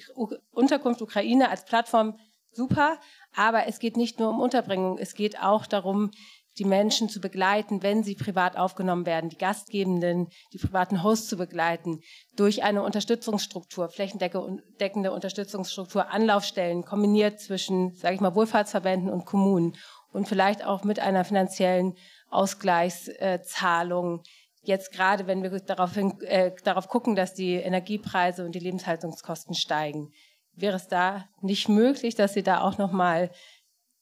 Unterkunft 0.52 1.02
Ukraine 1.02 1.50
als 1.50 1.66
Plattform 1.66 2.18
super, 2.52 2.98
aber 3.36 3.68
es 3.68 3.80
geht 3.80 3.98
nicht 3.98 4.20
nur 4.20 4.30
um 4.30 4.40
Unterbringung, 4.40 4.98
es 4.98 5.14
geht 5.14 5.40
auch 5.40 5.68
darum, 5.68 6.12
die 6.58 6.66
Menschen 6.66 7.08
zu 7.10 7.22
begleiten, 7.22 7.84
wenn 7.84 8.04
sie 8.04 8.16
privat 8.16 8.58
aufgenommen 8.58 9.06
werden, 9.06 9.30
die 9.30 9.38
Gastgebenden, 9.38 10.28
die 10.54 10.58
privaten 10.58 11.04
Hosts 11.04 11.30
zu 11.30 11.38
begleiten, 11.38 12.02
durch 12.36 12.64
eine 12.64 12.84
Unterstützungsstruktur, 12.84 13.90
flächendeckende 13.90 15.12
Unterstützungsstruktur, 15.12 16.10
Anlaufstellen, 16.10 16.84
kombiniert 16.84 17.40
zwischen, 17.40 17.96
sage 17.96 18.16
ich 18.16 18.22
mal, 18.22 18.36
Wohlfahrtsverbänden 18.36 19.10
und 19.10 19.26
Kommunen 19.26 19.76
und 20.12 20.28
vielleicht 20.28 20.66
auch 20.66 20.84
mit 20.84 21.00
einer 21.00 21.26
finanziellen 21.26 21.96
Ausgleichszahlung. 22.30 24.24
Jetzt 24.64 24.92
gerade, 24.92 25.28
wenn 25.28 25.44
wir 25.44 25.52
darauf, 25.60 25.94
hin, 25.94 26.20
äh, 26.22 26.52
darauf 26.64 26.88
gucken, 26.88 27.16
dass 27.16 27.34
die 27.34 27.54
Energiepreise 27.54 28.44
und 28.44 28.54
die 28.54 28.60
Lebenshaltungskosten 28.60 29.54
steigen, 29.54 30.12
wäre 30.54 30.76
es 30.76 30.88
da 30.88 31.26
nicht 31.42 31.70
möglich, 31.70 32.16
dass 32.16 32.34
Sie 32.34 32.44
da 32.44 32.62
auch 32.62 32.78
noch 32.78 32.92
mal 32.92 33.30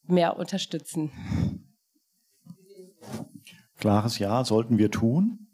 mehr 0.07 0.38
unterstützen? 0.38 1.65
Klares 3.80 4.19
Ja, 4.19 4.44
sollten 4.44 4.77
wir 4.77 4.91
tun. 4.91 5.45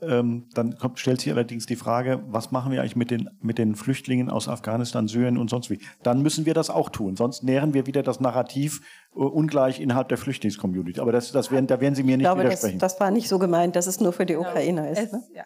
Ähm, 0.00 0.46
dann 0.54 0.78
kommt, 0.78 1.00
stellt 1.00 1.20
sich 1.20 1.32
allerdings 1.32 1.66
die 1.66 1.74
Frage, 1.74 2.22
was 2.28 2.52
machen 2.52 2.70
wir 2.70 2.80
eigentlich 2.80 2.94
mit 2.94 3.10
den, 3.10 3.30
mit 3.40 3.58
den 3.58 3.74
Flüchtlingen 3.74 4.30
aus 4.30 4.48
Afghanistan, 4.48 5.08
Syrien 5.08 5.36
und 5.36 5.50
sonst 5.50 5.70
wie? 5.70 5.80
Dann 6.04 6.22
müssen 6.22 6.46
wir 6.46 6.54
das 6.54 6.70
auch 6.70 6.88
tun, 6.88 7.16
sonst 7.16 7.42
nähren 7.42 7.74
wir 7.74 7.86
wieder 7.86 8.04
das 8.04 8.20
Narrativ 8.20 8.80
äh, 9.16 9.18
ungleich 9.18 9.80
innerhalb 9.80 10.08
der 10.08 10.16
Flüchtlingscommunity. 10.16 11.00
Aber 11.00 11.10
das, 11.10 11.32
das 11.32 11.50
werden, 11.50 11.66
da 11.66 11.80
werden 11.80 11.96
Sie 11.96 12.04
mir 12.04 12.16
nicht 12.16 12.26
ich 12.26 12.32
glaube, 12.32 12.44
widersprechen. 12.44 12.78
Das, 12.78 12.92
das 12.92 13.00
war 13.00 13.10
nicht 13.10 13.28
so 13.28 13.40
gemeint, 13.40 13.74
dass 13.74 13.88
es 13.88 13.98
nur 13.98 14.12
für 14.12 14.24
die 14.24 14.34
genau. 14.34 14.48
Ukrainer 14.48 14.88
ist. 14.88 15.12
Ne? 15.12 15.22
ja. 15.34 15.44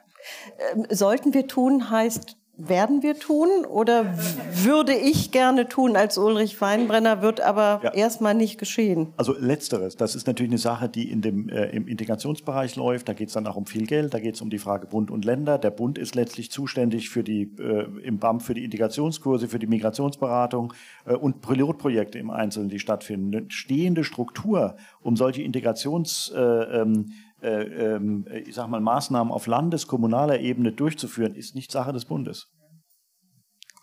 ähm, 0.75 0.87
sollten 0.91 1.33
wir 1.33 1.47
tun 1.47 1.89
heißt 1.89 2.37
werden 2.59 3.03
wir 3.03 3.19
tun 3.19 3.49
oder 3.67 4.15
würde 4.53 4.93
ich 4.93 5.31
gerne 5.31 5.69
tun 5.69 5.97
als 5.97 6.19
Ulrich 6.19 6.61
Weinbrenner, 6.61 7.23
wird 7.23 7.41
aber 7.41 7.81
ja. 7.83 7.95
erstmal 7.95 8.35
nicht 8.35 8.59
geschehen? 8.59 9.09
Also 9.17 9.35
letzteres, 9.39 9.97
das 9.97 10.15
ist 10.15 10.27
natürlich 10.27 10.51
eine 10.51 10.59
Sache, 10.59 10.89
die 10.89 11.11
in 11.11 11.23
dem, 11.23 11.49
äh, 11.49 11.71
im 11.71 11.89
Integrationsbereich 11.89 12.77
läuft. 12.77 13.09
Da 13.09 13.15
geht 13.15 13.29
es 13.29 13.35
dann 13.35 13.47
auch 13.47 13.57
um 13.57 13.65
viel 13.65 13.87
Geld, 13.87 14.13
da 14.13 14.21
geht 14.21 14.35
es 14.35 14.43
um 14.43 14.51
die 14.51 14.59
Frage 14.59 14.87
Bund 14.87 15.11
und 15.11 15.25
Länder. 15.25 15.57
Der 15.57 15.71
Bund 15.71 15.97
ist 15.97 16.15
letztlich 16.15 16.51
zuständig 16.51 17.09
für 17.09 17.25
die, 17.25 17.51
äh, 17.59 17.87
im 18.05 18.19
BAMF 18.19 18.45
für 18.45 18.55
die 18.55 18.65
Integrationskurse, 18.65 19.49
für 19.49 19.59
die 19.59 19.67
Migrationsberatung 19.67 20.75
äh, 21.07 21.15
und 21.15 21.41
Pilotprojekte 21.41 22.19
im 22.19 22.31
Einzelnen, 22.31 22.69
die 22.69 22.79
stattfinden. 22.79 23.35
Eine 23.35 23.51
stehende 23.51 24.05
Struktur, 24.05 24.77
um 25.01 25.17
solche 25.17 25.43
Integrations... 25.43 26.33
Äh, 26.37 26.41
ähm, 26.41 27.13
ich 27.43 28.55
sag 28.55 28.69
mal, 28.69 28.81
Maßnahmen 28.81 29.33
auf 29.33 29.47
landeskommunaler 29.47 30.39
Ebene 30.41 30.73
durchzuführen, 30.73 31.35
ist 31.35 31.55
nicht 31.55 31.73
Sache 31.73 31.93
des 31.93 32.05
Bundes. 32.05 32.49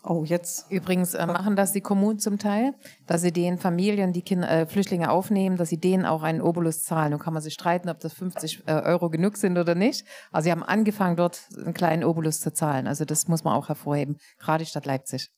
Oh, 0.02 0.24
jetzt. 0.24 0.70
Übrigens 0.70 1.12
äh, 1.12 1.26
machen 1.26 1.56
das 1.56 1.72
die 1.72 1.82
Kommunen 1.82 2.18
zum 2.18 2.38
Teil, 2.38 2.74
dass 3.06 3.20
sie 3.20 3.32
den 3.32 3.58
Familien, 3.58 4.14
die 4.14 4.22
Kinder, 4.22 4.50
äh, 4.50 4.66
Flüchtlinge 4.66 5.10
aufnehmen, 5.10 5.58
dass 5.58 5.68
sie 5.68 5.78
denen 5.78 6.06
auch 6.06 6.22
einen 6.22 6.40
Obolus 6.40 6.80
zahlen. 6.80 7.10
Nun 7.10 7.20
kann 7.20 7.34
man 7.34 7.42
sich 7.42 7.52
streiten, 7.52 7.90
ob 7.90 8.00
das 8.00 8.14
50 8.14 8.62
äh, 8.66 8.72
Euro 8.72 9.10
genug 9.10 9.36
sind 9.36 9.58
oder 9.58 9.74
nicht. 9.74 10.06
Also 10.32 10.44
sie 10.44 10.52
haben 10.52 10.62
angefangen, 10.62 11.16
dort 11.16 11.42
einen 11.54 11.74
kleinen 11.74 12.04
Obolus 12.04 12.40
zu 12.40 12.50
zahlen. 12.50 12.86
Also 12.86 13.04
das 13.04 13.28
muss 13.28 13.44
man 13.44 13.54
auch 13.54 13.68
hervorheben, 13.68 14.16
gerade 14.38 14.64
Stadt 14.64 14.86
Leipzig. 14.86 15.28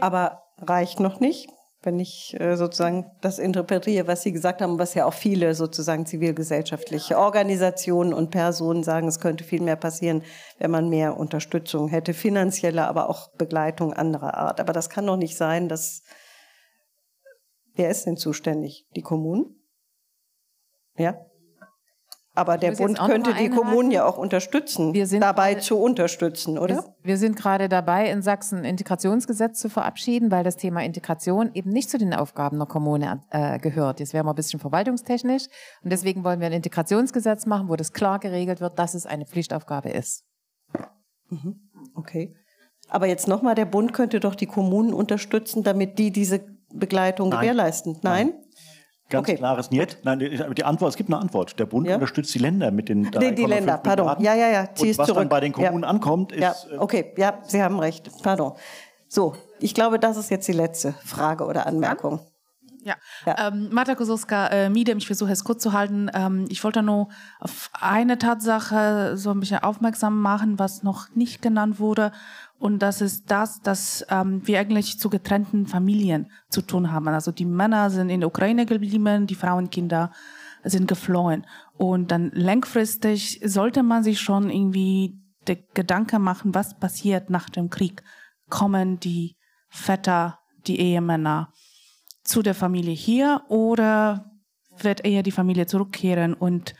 Aber 0.00 0.42
reicht 0.58 1.00
noch 1.00 1.18
nicht 1.18 1.48
wenn 1.84 2.00
ich 2.00 2.38
äh, 2.40 2.56
sozusagen 2.56 3.10
das 3.20 3.38
interpretiere, 3.38 4.06
was 4.06 4.22
Sie 4.22 4.32
gesagt 4.32 4.60
haben, 4.62 4.78
was 4.78 4.94
ja 4.94 5.06
auch 5.06 5.12
viele 5.12 5.54
sozusagen 5.54 6.06
zivilgesellschaftliche 6.06 7.18
Organisationen 7.18 8.14
und 8.14 8.30
Personen 8.30 8.82
sagen, 8.82 9.08
es 9.08 9.20
könnte 9.20 9.44
viel 9.44 9.62
mehr 9.62 9.76
passieren, 9.76 10.22
wenn 10.58 10.70
man 10.70 10.88
mehr 10.88 11.16
Unterstützung 11.16 11.88
hätte, 11.88 12.14
finanzielle, 12.14 12.86
aber 12.86 13.08
auch 13.08 13.28
Begleitung 13.32 13.92
anderer 13.92 14.34
Art. 14.34 14.60
Aber 14.60 14.72
das 14.72 14.90
kann 14.90 15.06
doch 15.06 15.16
nicht 15.16 15.36
sein, 15.36 15.68
dass 15.68 16.02
wer 17.74 17.90
ist 17.90 18.06
denn 18.06 18.16
zuständig? 18.16 18.86
Die 18.96 19.02
Kommunen? 19.02 19.56
Ja? 20.96 21.18
Aber 22.36 22.58
der 22.58 22.72
Bund 22.72 22.98
könnte 22.98 23.32
die 23.34 23.48
Kommunen 23.48 23.92
ja 23.92 24.04
auch 24.04 24.18
unterstützen, 24.18 24.92
dabei 25.20 25.52
grade, 25.52 25.60
zu 25.60 25.78
unterstützen, 25.78 26.58
oder? 26.58 26.74
Wir, 26.74 26.84
wir 27.02 27.16
sind 27.16 27.36
gerade 27.36 27.68
dabei, 27.68 28.10
in 28.10 28.22
Sachsen 28.22 28.58
ein 28.58 28.64
Integrationsgesetz 28.64 29.60
zu 29.60 29.68
verabschieden, 29.68 30.32
weil 30.32 30.42
das 30.42 30.56
Thema 30.56 30.82
Integration 30.82 31.50
eben 31.54 31.70
nicht 31.70 31.90
zu 31.90 31.96
den 31.96 32.12
Aufgaben 32.12 32.58
der 32.58 32.66
Kommune 32.66 33.22
äh, 33.30 33.60
gehört. 33.60 34.00
Jetzt 34.00 34.14
wären 34.14 34.26
wir 34.26 34.32
ein 34.32 34.36
bisschen 34.36 34.58
verwaltungstechnisch 34.58 35.44
und 35.84 35.92
deswegen 35.92 36.24
wollen 36.24 36.40
wir 36.40 36.48
ein 36.48 36.52
Integrationsgesetz 36.52 37.46
machen, 37.46 37.68
wo 37.68 37.76
das 37.76 37.92
klar 37.92 38.18
geregelt 38.18 38.60
wird, 38.60 38.80
dass 38.80 38.94
es 38.94 39.06
eine 39.06 39.26
Pflichtaufgabe 39.26 39.90
ist. 39.90 40.24
Mhm. 41.30 41.70
Okay. 41.94 42.34
Aber 42.88 43.06
jetzt 43.06 43.28
nochmal, 43.28 43.54
der 43.54 43.64
Bund 43.64 43.92
könnte 43.92 44.18
doch 44.18 44.34
die 44.34 44.46
Kommunen 44.46 44.92
unterstützen, 44.92 45.62
damit 45.62 45.98
die 45.98 46.10
diese 46.10 46.40
Begleitung 46.72 47.28
Nein. 47.28 47.40
gewährleisten. 47.40 47.98
Nein? 48.02 48.26
Nein? 48.28 48.43
Ganz 49.14 49.28
okay. 49.28 49.36
klares 49.36 49.70
Niet. 49.70 49.98
Nein, 50.02 50.18
die 50.18 50.64
Antwort, 50.64 50.90
es 50.90 50.96
gibt 50.96 51.10
eine 51.10 51.20
Antwort. 51.20 51.58
Der 51.58 51.66
Bund 51.66 51.86
ja? 51.86 51.94
unterstützt 51.94 52.34
die 52.34 52.38
Länder 52.38 52.70
mit 52.70 52.88
den 52.88 53.10
Die, 53.10 53.34
die 53.34 53.44
Länder, 53.44 53.78
pardon. 53.78 54.16
Ja, 54.20 54.34
ja, 54.34 54.48
ja. 54.48 54.68
Zieh 54.74 54.90
Und 54.90 54.98
was 54.98 55.06
zurück. 55.06 55.20
dann 55.20 55.28
bei 55.28 55.40
den 55.40 55.52
Kommunen 55.52 55.82
ja. 55.82 55.88
ankommt, 55.88 56.32
ist. 56.32 56.40
Ja, 56.40 56.54
okay, 56.78 57.12
ja, 57.16 57.38
Sie 57.42 57.62
haben 57.62 57.78
recht. 57.78 58.10
Pardon. 58.22 58.52
So, 59.08 59.34
ich 59.60 59.74
glaube, 59.74 59.98
das 59.98 60.16
ist 60.16 60.30
jetzt 60.30 60.48
die 60.48 60.52
letzte 60.52 60.92
Frage 61.04 61.44
oder 61.44 61.66
Anmerkung. 61.66 62.20
Ja, 62.84 62.96
ja. 63.24 63.48
Ähm, 63.48 63.70
Marta 63.72 63.94
Kozowska, 63.94 64.48
äh, 64.48 64.68
Medium, 64.68 64.98
ich 64.98 65.06
versuche 65.06 65.32
es 65.32 65.42
kurz 65.42 65.62
zu 65.62 65.72
halten. 65.72 66.10
Ähm, 66.12 66.44
ich 66.50 66.62
wollte 66.64 66.82
nur 66.82 67.08
auf 67.40 67.70
eine 67.72 68.18
Tatsache 68.18 69.16
so 69.16 69.30
ein 69.30 69.40
bisschen 69.40 69.62
aufmerksam 69.62 70.20
machen, 70.20 70.58
was 70.58 70.82
noch 70.82 71.08
nicht 71.14 71.40
genannt 71.40 71.78
wurde. 71.78 72.12
Und 72.58 72.78
das 72.80 73.00
ist 73.00 73.30
das, 73.30 73.60
dass 73.60 74.06
ähm, 74.08 74.46
wir 74.46 74.58
eigentlich 74.60 74.98
zu 74.98 75.10
getrennten 75.10 75.66
Familien 75.66 76.30
zu 76.48 76.62
tun 76.62 76.92
haben. 76.92 77.08
Also 77.08 77.30
die 77.32 77.44
Männer 77.44 77.90
sind 77.90 78.08
in 78.08 78.20
der 78.20 78.28
Ukraine 78.28 78.64
geblieben, 78.64 79.26
die 79.26 79.34
Frauen, 79.34 79.70
Kinder 79.70 80.12
sind 80.62 80.88
geflohen. 80.88 81.46
Und 81.76 82.10
dann 82.10 82.30
langfristig 82.32 83.40
sollte 83.44 83.82
man 83.82 84.02
sich 84.02 84.20
schon 84.20 84.50
irgendwie 84.50 85.20
der 85.46 85.56
Gedanke 85.56 86.18
machen, 86.18 86.54
was 86.54 86.78
passiert 86.78 87.28
nach 87.28 87.50
dem 87.50 87.68
Krieg. 87.68 88.02
Kommen 88.48 88.98
die 88.98 89.36
Väter, 89.68 90.38
die 90.66 90.80
Ehemänner 90.80 91.52
zu 92.22 92.42
der 92.42 92.54
Familie 92.54 92.94
hier 92.94 93.42
oder 93.48 94.30
wird 94.78 95.04
eher 95.04 95.22
die 95.22 95.30
Familie 95.30 95.66
zurückkehren 95.66 96.34
und 96.34 96.74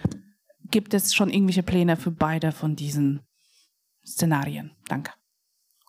gibt 0.71 0.95
es 0.95 1.15
schon 1.15 1.31
irgendwelche 1.31 1.63
Pläne 1.63 1.97
für 1.97 2.11
beide 2.11 2.53
von 2.53 2.75
diesen 2.75 3.21
Szenarien? 4.05 4.73
Danke. 4.89 5.13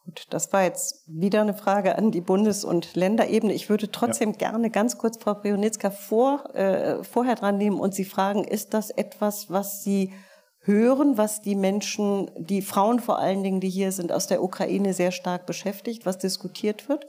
Gut, 0.05 0.27
das 0.29 0.53
war 0.53 0.63
jetzt 0.63 1.03
wieder 1.07 1.41
eine 1.41 1.55
Frage 1.55 1.97
an 1.97 2.11
die 2.11 2.21
Bundes- 2.21 2.63
und 2.63 2.95
Länderebene. 2.95 3.53
Ich 3.53 3.69
würde 3.69 3.91
trotzdem 3.91 4.31
ja. 4.31 4.51
gerne 4.51 4.69
ganz 4.69 4.99
kurz 4.99 5.17
Frau 5.17 5.33
Prionitzka 5.33 5.89
vor, 5.89 6.55
äh, 6.55 7.03
vorher 7.03 7.35
dran 7.35 7.57
nehmen 7.57 7.79
und 7.79 7.95
Sie 7.95 8.05
fragen, 8.05 8.43
ist 8.43 8.75
das 8.75 8.91
etwas, 8.91 9.49
was 9.49 9.83
Sie 9.83 10.13
hören, 10.59 11.17
was 11.17 11.41
die 11.41 11.55
Menschen, 11.55 12.29
die 12.37 12.61
Frauen 12.61 12.99
vor 12.99 13.19
allen 13.19 13.43
Dingen, 13.43 13.59
die 13.59 13.69
hier 13.69 13.91
sind, 13.91 14.11
aus 14.11 14.27
der 14.27 14.43
Ukraine 14.43 14.93
sehr 14.93 15.11
stark 15.11 15.47
beschäftigt, 15.47 16.05
was 16.05 16.19
diskutiert 16.19 16.87
wird? 16.87 17.07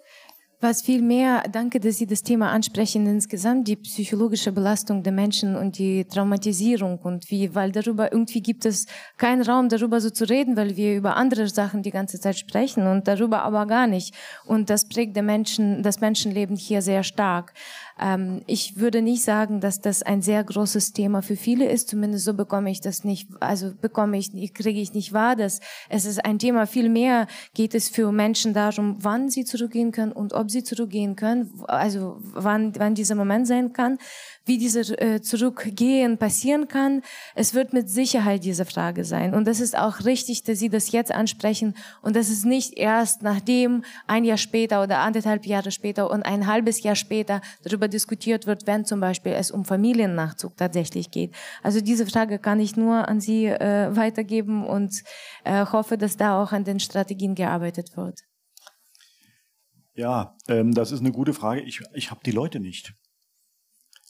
Was 0.59 0.81
viel 0.81 1.03
mehr, 1.03 1.43
danke, 1.53 1.81
dass 1.81 1.99
Sie 1.99 2.07
das 2.07 2.23
Thema 2.23 2.51
ansprechen, 2.51 3.07
insgesamt 3.07 3.69
die 3.69 3.77
psychologische 3.77 4.53
Belastung 4.53 5.03
der 5.03 5.12
Menschen 5.12 5.55
und 5.55 5.77
die 5.77 6.07
Traumatisierung 6.07 6.99
und 7.01 7.31
wie, 7.31 7.55
weil 7.55 7.73
darüber 7.73 8.11
irgendwie 8.11 8.41
gibt 8.41 8.65
es 8.65 8.87
keinen 9.19 9.43
Raum, 9.43 9.69
darüber 9.69 10.01
so 10.01 10.09
zu 10.09 10.27
reden, 10.27 10.57
weil 10.57 10.78
wir 10.78 10.97
über 10.97 11.16
andere 11.16 11.47
Sachen 11.49 11.83
die 11.83 11.91
ganze 11.91 12.19
Zeit 12.20 12.39
sprechen 12.39 12.87
und 12.87 13.07
darüber 13.07 13.43
aber 13.43 13.66
gar 13.66 13.87
nicht. 13.87 14.15
Und 14.47 14.70
das 14.70 14.89
prägt 14.89 15.15
der 15.15 15.23
Menschen, 15.23 15.83
das 15.83 16.01
Menschenleben 16.01 16.57
hier 16.57 16.81
sehr 16.81 17.03
stark. 17.03 17.53
Ähm, 17.98 18.43
ich 18.47 18.78
würde 18.78 19.02
nicht 19.02 19.23
sagen, 19.23 19.60
dass 19.60 19.81
das 19.81 20.02
ein 20.02 20.23
sehr 20.23 20.43
großes 20.44 20.93
Thema 20.93 21.23
für 21.23 21.36
viele 21.36 21.68
ist. 21.68 21.89
Zumindest 21.89 22.24
so 22.24 22.35
bekomme 22.35 22.70
ich 22.70 22.81
das 22.81 23.05
nicht, 23.05 23.28
also 23.40 23.73
bekomme 23.74 24.18
ich, 24.18 24.31
kriege 24.55 24.81
ich 24.81 24.93
nicht 24.93 25.12
wahr, 25.12 25.36
dass 25.36 25.60
es 25.89 26.05
ist 26.05 26.24
ein 26.24 26.39
Thema. 26.39 26.66
Viel 26.66 26.89
mehr 26.89 27.27
geht 27.55 27.74
es 27.74 27.89
für 27.89 28.12
Menschen 28.12 28.52
darum, 28.52 28.97
wann 29.01 29.31
sie 29.31 29.44
zurückgehen 29.44 29.93
können 29.93 30.12
und 30.12 30.32
ob 30.32 30.51
sie 30.51 30.62
zurückgehen 30.62 31.16
können, 31.16 31.52
also 31.66 32.18
wann, 32.20 32.73
wann 32.77 32.94
dieser 32.94 33.14
Moment 33.14 33.47
sein 33.47 33.73
kann 33.73 33.98
wie 34.47 34.59
dieses 34.59 34.90
äh, 34.90 35.20
Zurückgehen 35.20 36.18
passieren 36.18 36.68
kann. 36.68 37.02
Es 37.35 37.52
wird 37.52 37.73
mit 37.73 37.90
Sicherheit 37.90 38.44
diese 38.44 38.64
Frage 38.64 39.05
sein. 39.05 39.35
Und 39.35 39.47
das 39.47 39.60
ist 39.60 39.77
auch 39.77 40.05
richtig, 40.05 40.44
dass 40.44 40.60
Sie 40.60 40.68
das 40.68 40.93
jetzt 40.93 41.12
ansprechen. 41.12 41.74
Und 42.01 42.16
das 42.16 42.31
ist 42.31 42.47
nicht 42.47 42.78
erst 42.78 43.23
nachdem 43.23 43.85
ein 44.06 44.24
Jahr 44.24 44.39
später 44.39 44.82
oder 44.82 44.98
anderthalb 44.98 45.47
Jahre 45.47 45.73
später 45.73 46.10
und 46.10 46.23
ein 46.23 46.47
halbes 46.47 46.82
Jahr 46.82 46.94
später 46.94 47.40
darüber 47.64 47.89
diskutiert 47.89 48.47
wird, 48.47 48.66
wenn 48.66 48.85
zum 48.85 49.01
Beispiel 49.01 49.32
es 49.32 49.51
um 49.51 49.64
Familiennachzug 49.64 50.56
tatsächlich 50.56 51.10
geht. 51.10 51.35
Also 51.62 51.81
diese 51.81 52.06
Frage 52.06 52.39
kann 52.39 52.60
ich 52.60 52.77
nur 52.77 53.09
an 53.09 53.20
Sie 53.20 53.47
äh, 53.47 53.94
weitergeben 53.94 54.64
und 54.64 55.02
äh, 55.44 55.66
hoffe, 55.66 55.98
dass 55.98 56.16
da 56.16 56.40
auch 56.40 56.52
an 56.52 56.64
den 56.64 56.78
Strategien 56.78 57.35
gearbeitet 57.35 57.97
wird. 57.97 58.20
Ja, 59.94 60.36
ähm, 60.47 60.73
das 60.73 60.93
ist 60.93 61.01
eine 61.01 61.10
gute 61.10 61.32
Frage. 61.32 61.62
Ich, 61.62 61.82
ich 61.94 62.10
habe 62.10 62.20
die 62.24 62.31
Leute 62.31 62.60
nicht. 62.60 62.94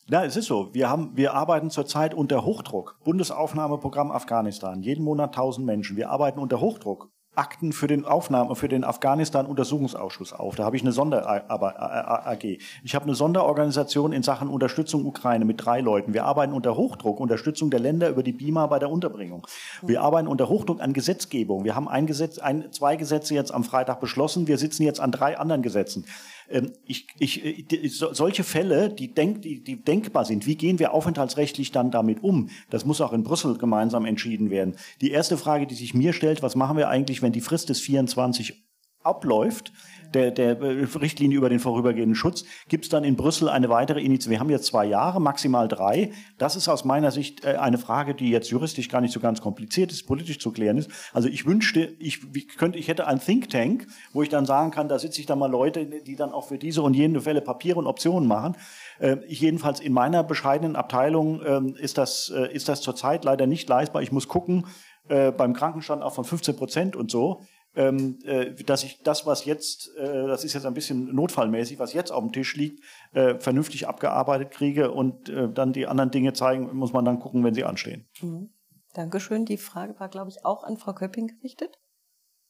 Ja, 0.09 0.25
es 0.25 0.37
ist 0.37 0.47
so. 0.47 0.73
Wir, 0.73 0.89
haben, 0.89 1.17
wir 1.17 1.35
arbeiten 1.35 1.69
zurzeit 1.69 2.15
unter 2.15 2.45
Hochdruck. 2.45 2.97
Bundesaufnahmeprogramm 3.03 4.13
Afghanistan. 4.13 4.81
Jeden 4.81 5.05
Monat 5.05 5.31
1000 5.31 5.67
Menschen. 5.67 5.97
Wir 5.97 6.11
arbeiten 6.11 6.39
unter 6.39 6.61
Hochdruck. 6.61 7.11
Akten 7.35 7.73
für 7.73 7.89
den 7.89 8.05
Aufnahme, 8.05 8.55
für 8.55 8.69
den 8.69 8.85
Afghanistan-Untersuchungsausschuss 8.85 10.33
auf. 10.33 10.55
Da 10.55 10.65
habe 10.65 10.77
ich 10.77 10.83
eine 10.83 10.93
Sonder-AG. 10.93 12.59
Ich 12.85 12.95
habe 12.95 13.05
eine 13.05 13.15
Sonderorganisation 13.17 14.13
in 14.13 14.23
Sachen 14.23 14.49
Unterstützung 14.49 15.05
Ukraine 15.05 15.45
mit 15.45 15.63
drei 15.63 15.81
Leuten. 15.81 16.15
Wir 16.15 16.25
arbeiten 16.25 16.53
unter 16.53 16.77
Hochdruck, 16.77 17.21
Unterstützung 17.21 17.71
der 17.71 17.81
Länder 17.81 18.09
über 18.09 18.23
die 18.23 18.33
BIMA 18.33 18.69
bei 18.69 18.79
der 18.79 18.91
Unterbringung. 18.91 19.47
Wir 19.83 20.03
arbeiten 20.03 20.29
unter 20.29 20.49
Hochdruck 20.49 20.81
an 20.81 20.93
Gesetzgebung. 20.93 21.65
Wir 21.65 21.75
haben 21.75 21.89
ein 21.89 22.07
Gesetz, 22.07 22.39
ein, 22.39 22.73
zwei 22.73 22.97
Gesetze 22.97 23.35
jetzt 23.35 23.53
am 23.53 23.65
Freitag 23.65 24.01
beschlossen. 24.01 24.47
Wir 24.47 24.57
sitzen 24.57 24.85
jetzt 24.85 25.01
an 25.01 25.11
drei 25.11 25.37
anderen 25.37 25.63
Gesetzen. 25.63 26.07
Ähm, 26.51 26.73
ich, 26.87 27.07
ich, 27.19 27.45
äh, 27.45 27.89
solche 27.89 28.45
Fälle, 28.45 28.91
die, 28.91 29.13
denk, 29.13 29.43
die, 29.43 29.63
die 29.63 29.83
denkbar 29.83 30.25
sind, 30.25 30.47
wie 30.47 30.57
gehen 30.57 30.79
wir 30.79 30.93
aufenthaltsrechtlich 30.93 31.73
dann 31.73 31.91
damit 31.91 32.23
um? 32.23 32.51
Das 32.71 32.85
muss 32.85 33.01
auch 33.01 33.13
in 33.13 33.23
Brüssel 33.23 33.59
gemeinsam 33.59 34.05
entschieden 34.05 34.51
werden. 34.51 34.77
Die 35.01 35.11
erste 35.11 35.37
Frage, 35.37 35.67
die 35.67 35.75
sich 35.75 35.95
mir 35.95 36.13
stellt, 36.13 36.43
was 36.43 36.57
machen 36.57 36.77
wir 36.77 36.89
eigentlich, 36.89 37.23
wenn 37.23 37.33
die 37.33 37.41
Frist 37.41 37.69
des 37.69 37.81
24 37.81 38.65
abläuft, 39.03 39.73
der, 40.15 40.31
der 40.31 40.61
äh, 40.61 40.85
Richtlinie 40.99 41.37
über 41.37 41.49
den 41.49 41.59
vorübergehenden 41.59 42.15
Schutz, 42.15 42.45
gibt 42.69 42.85
es 42.85 42.91
dann 42.91 43.05
in 43.05 43.17
Brüssel 43.17 43.49
eine 43.49 43.69
weitere 43.69 44.01
Initiative. 44.01 44.31
Wir 44.31 44.41
haben 44.41 44.51
jetzt 44.51 44.67
zwei 44.67 44.87
Jahre, 44.87 45.21
maximal 45.21 45.69
drei. 45.69 46.13
Das 46.39 46.57
ist 46.57 46.69
aus 46.69 46.85
meiner 46.85 47.11
Sicht 47.11 47.45
äh, 47.45 47.57
eine 47.57 47.79
Frage, 47.79 48.15
die 48.15 48.31
jetzt 48.31 48.51
juristisch 48.51 48.89
gar 48.89 49.01
nicht 49.01 49.13
so 49.13 49.21
ganz 49.21 49.41
kompliziert 49.41 49.93
ist, 49.93 50.07
politisch 50.07 50.39
zu 50.39 50.53
klären 50.53 50.79
ist. 50.79 50.91
Also 51.13 51.29
ich 51.29 51.47
wünschte, 51.47 51.95
ich, 51.99 52.21
könnte, 52.57 52.79
ich 52.79 52.89
hätte 52.89 53.07
ein 53.07 53.21
Think 53.21 53.51
Tank, 53.51 53.87
wo 54.13 54.23
ich 54.23 54.29
dann 54.29 54.47
sagen 54.47 54.71
kann, 54.71 54.89
da 54.89 54.99
sitze 54.99 55.21
ich 55.21 55.27
dann 55.27 55.39
mal 55.39 55.51
Leute, 55.51 55.87
die 55.87 56.17
dann 56.17 56.33
auch 56.33 56.49
für 56.49 56.59
diese 56.59 56.83
und 56.83 56.95
jene 56.95 57.21
Fälle 57.21 57.41
Papiere 57.41 57.79
und 57.79 57.87
Optionen 57.87 58.29
machen. 58.29 58.57
Äh, 58.99 59.17
jedenfalls 59.29 59.81
in 59.81 59.93
meiner 59.93 60.23
bescheidenen 60.25 60.77
Abteilung 60.77 61.41
ähm, 61.45 61.77
ist 61.77 61.99
das, 61.99 62.33
ist 62.53 62.69
das 62.69 62.81
zurzeit 62.81 63.25
leider 63.25 63.47
nicht 63.47 63.69
leistbar. 63.69 64.03
Ich 64.03 64.13
muss 64.13 64.29
gucken, 64.29 64.67
beim 65.09 65.53
Krankenstand 65.53 66.03
auch 66.03 66.15
von 66.15 66.25
15 66.25 66.57
Prozent 66.57 66.97
und 66.97 67.13
so 67.13 67.41
ähm, 67.77 68.19
äh, 68.25 68.53
dass 68.65 68.83
ich 68.83 69.03
das, 69.03 69.27
was 69.27 69.45
jetzt, 69.45 69.95
äh, 69.97 70.27
das 70.27 70.45
ist 70.45 70.55
jetzt 70.55 70.67
ein 70.67 70.75
bisschen 70.75 71.15
notfallmäßig, 71.15 71.79
was 71.79 71.93
jetzt 71.93 72.11
auf 72.11 72.25
dem 72.25 72.33
Tisch 72.33 72.57
liegt, 72.57 72.83
äh, 73.13 73.39
vernünftig 73.39 73.87
abgearbeitet 73.87 74.51
kriege 74.51 74.91
und 74.91 75.29
äh, 75.29 75.49
dann 75.49 75.73
die 75.73 75.87
anderen 75.87 76.11
Dinge 76.11 76.33
zeigen, 76.33 76.75
muss 76.75 76.93
man 76.93 77.05
dann 77.05 77.21
gucken, 77.21 77.45
wenn 77.45 77.55
sie 77.55 77.65
anstehen. 77.65 78.09
Mhm. 78.21 78.51
Dankeschön. 78.95 79.45
Die 79.45 79.59
Frage 79.59 80.01
war, 80.01 80.09
glaube 80.09 80.31
ich, 80.31 80.45
auch 80.47 80.65
an 80.65 80.79
Frau 80.79 80.95
Köpping 80.95 81.29
gerichtet. 81.29 81.79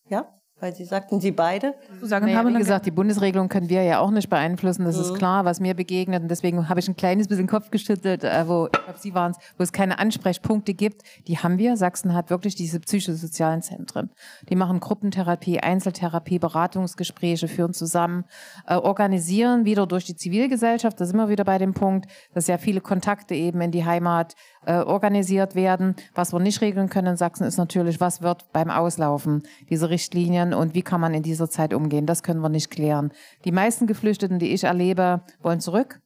Ja? 0.08 0.32
Weil 0.58 0.74
Sie 0.74 0.86
sagten, 0.86 1.20
Sie 1.20 1.32
beide. 1.32 1.74
Sagen 2.00 2.24
naja, 2.24 2.38
haben, 2.38 2.54
wie 2.54 2.58
gesagt, 2.58 2.86
die 2.86 2.90
Bundesregelung 2.90 3.50
können 3.50 3.68
wir 3.68 3.82
ja 3.82 4.00
auch 4.00 4.10
nicht 4.10 4.30
beeinflussen, 4.30 4.86
das 4.86 4.96
mhm. 4.96 5.02
ist 5.02 5.14
klar, 5.14 5.44
was 5.44 5.60
mir 5.60 5.74
begegnet. 5.74 6.22
Und 6.22 6.28
deswegen 6.28 6.70
habe 6.70 6.80
ich 6.80 6.88
ein 6.88 6.96
kleines 6.96 7.28
bisschen 7.28 7.46
Kopf 7.46 7.70
geschüttelt, 7.70 8.24
äh, 8.24 8.48
wo, 8.48 8.66
ich 8.66 8.72
glaube, 8.72 8.98
Sie 8.98 9.12
waren 9.12 9.32
es, 9.32 9.36
wo 9.58 9.62
es 9.62 9.72
keine 9.72 9.98
Ansprechpunkte 9.98 10.72
gibt. 10.72 11.02
Die 11.26 11.36
haben 11.36 11.58
wir. 11.58 11.76
Sachsen 11.76 12.14
hat 12.14 12.30
wirklich 12.30 12.54
diese 12.54 12.80
psychosozialen 12.80 13.60
Zentren. 13.60 14.10
Die 14.48 14.56
machen 14.56 14.80
Gruppentherapie, 14.80 15.60
Einzeltherapie, 15.60 16.38
Beratungsgespräche, 16.38 17.48
führen 17.48 17.74
zusammen, 17.74 18.24
äh, 18.66 18.76
organisieren 18.76 19.66
wieder 19.66 19.86
durch 19.86 20.06
die 20.06 20.16
Zivilgesellschaft. 20.16 20.98
Da 20.98 21.04
sind 21.04 21.18
wir 21.18 21.28
wieder 21.28 21.44
bei 21.44 21.58
dem 21.58 21.74
Punkt, 21.74 22.10
dass 22.32 22.46
ja 22.46 22.56
viele 22.56 22.80
Kontakte 22.80 23.34
eben 23.34 23.60
in 23.60 23.72
die 23.72 23.84
Heimat 23.84 24.34
äh, 24.66 24.80
organisiert 24.80 25.54
werden. 25.54 25.96
Was 26.14 26.32
wir 26.32 26.40
nicht 26.40 26.60
regeln 26.60 26.88
können 26.88 27.08
in 27.08 27.16
Sachsen 27.16 27.44
ist 27.44 27.56
natürlich, 27.56 28.00
was 28.00 28.20
wird 28.20 28.52
beim 28.52 28.70
Auslaufen 28.70 29.42
dieser 29.70 29.90
Richtlinien 29.90 30.52
und 30.52 30.74
wie 30.74 30.82
kann 30.82 31.00
man 31.00 31.14
in 31.14 31.22
dieser 31.22 31.48
Zeit 31.48 31.72
umgehen. 31.72 32.06
Das 32.06 32.22
können 32.22 32.40
wir 32.40 32.48
nicht 32.48 32.70
klären. 32.70 33.12
Die 33.44 33.52
meisten 33.52 33.86
Geflüchteten, 33.86 34.38
die 34.38 34.52
ich 34.52 34.64
erlebe, 34.64 35.22
wollen 35.42 35.60
zurück. 35.60 36.00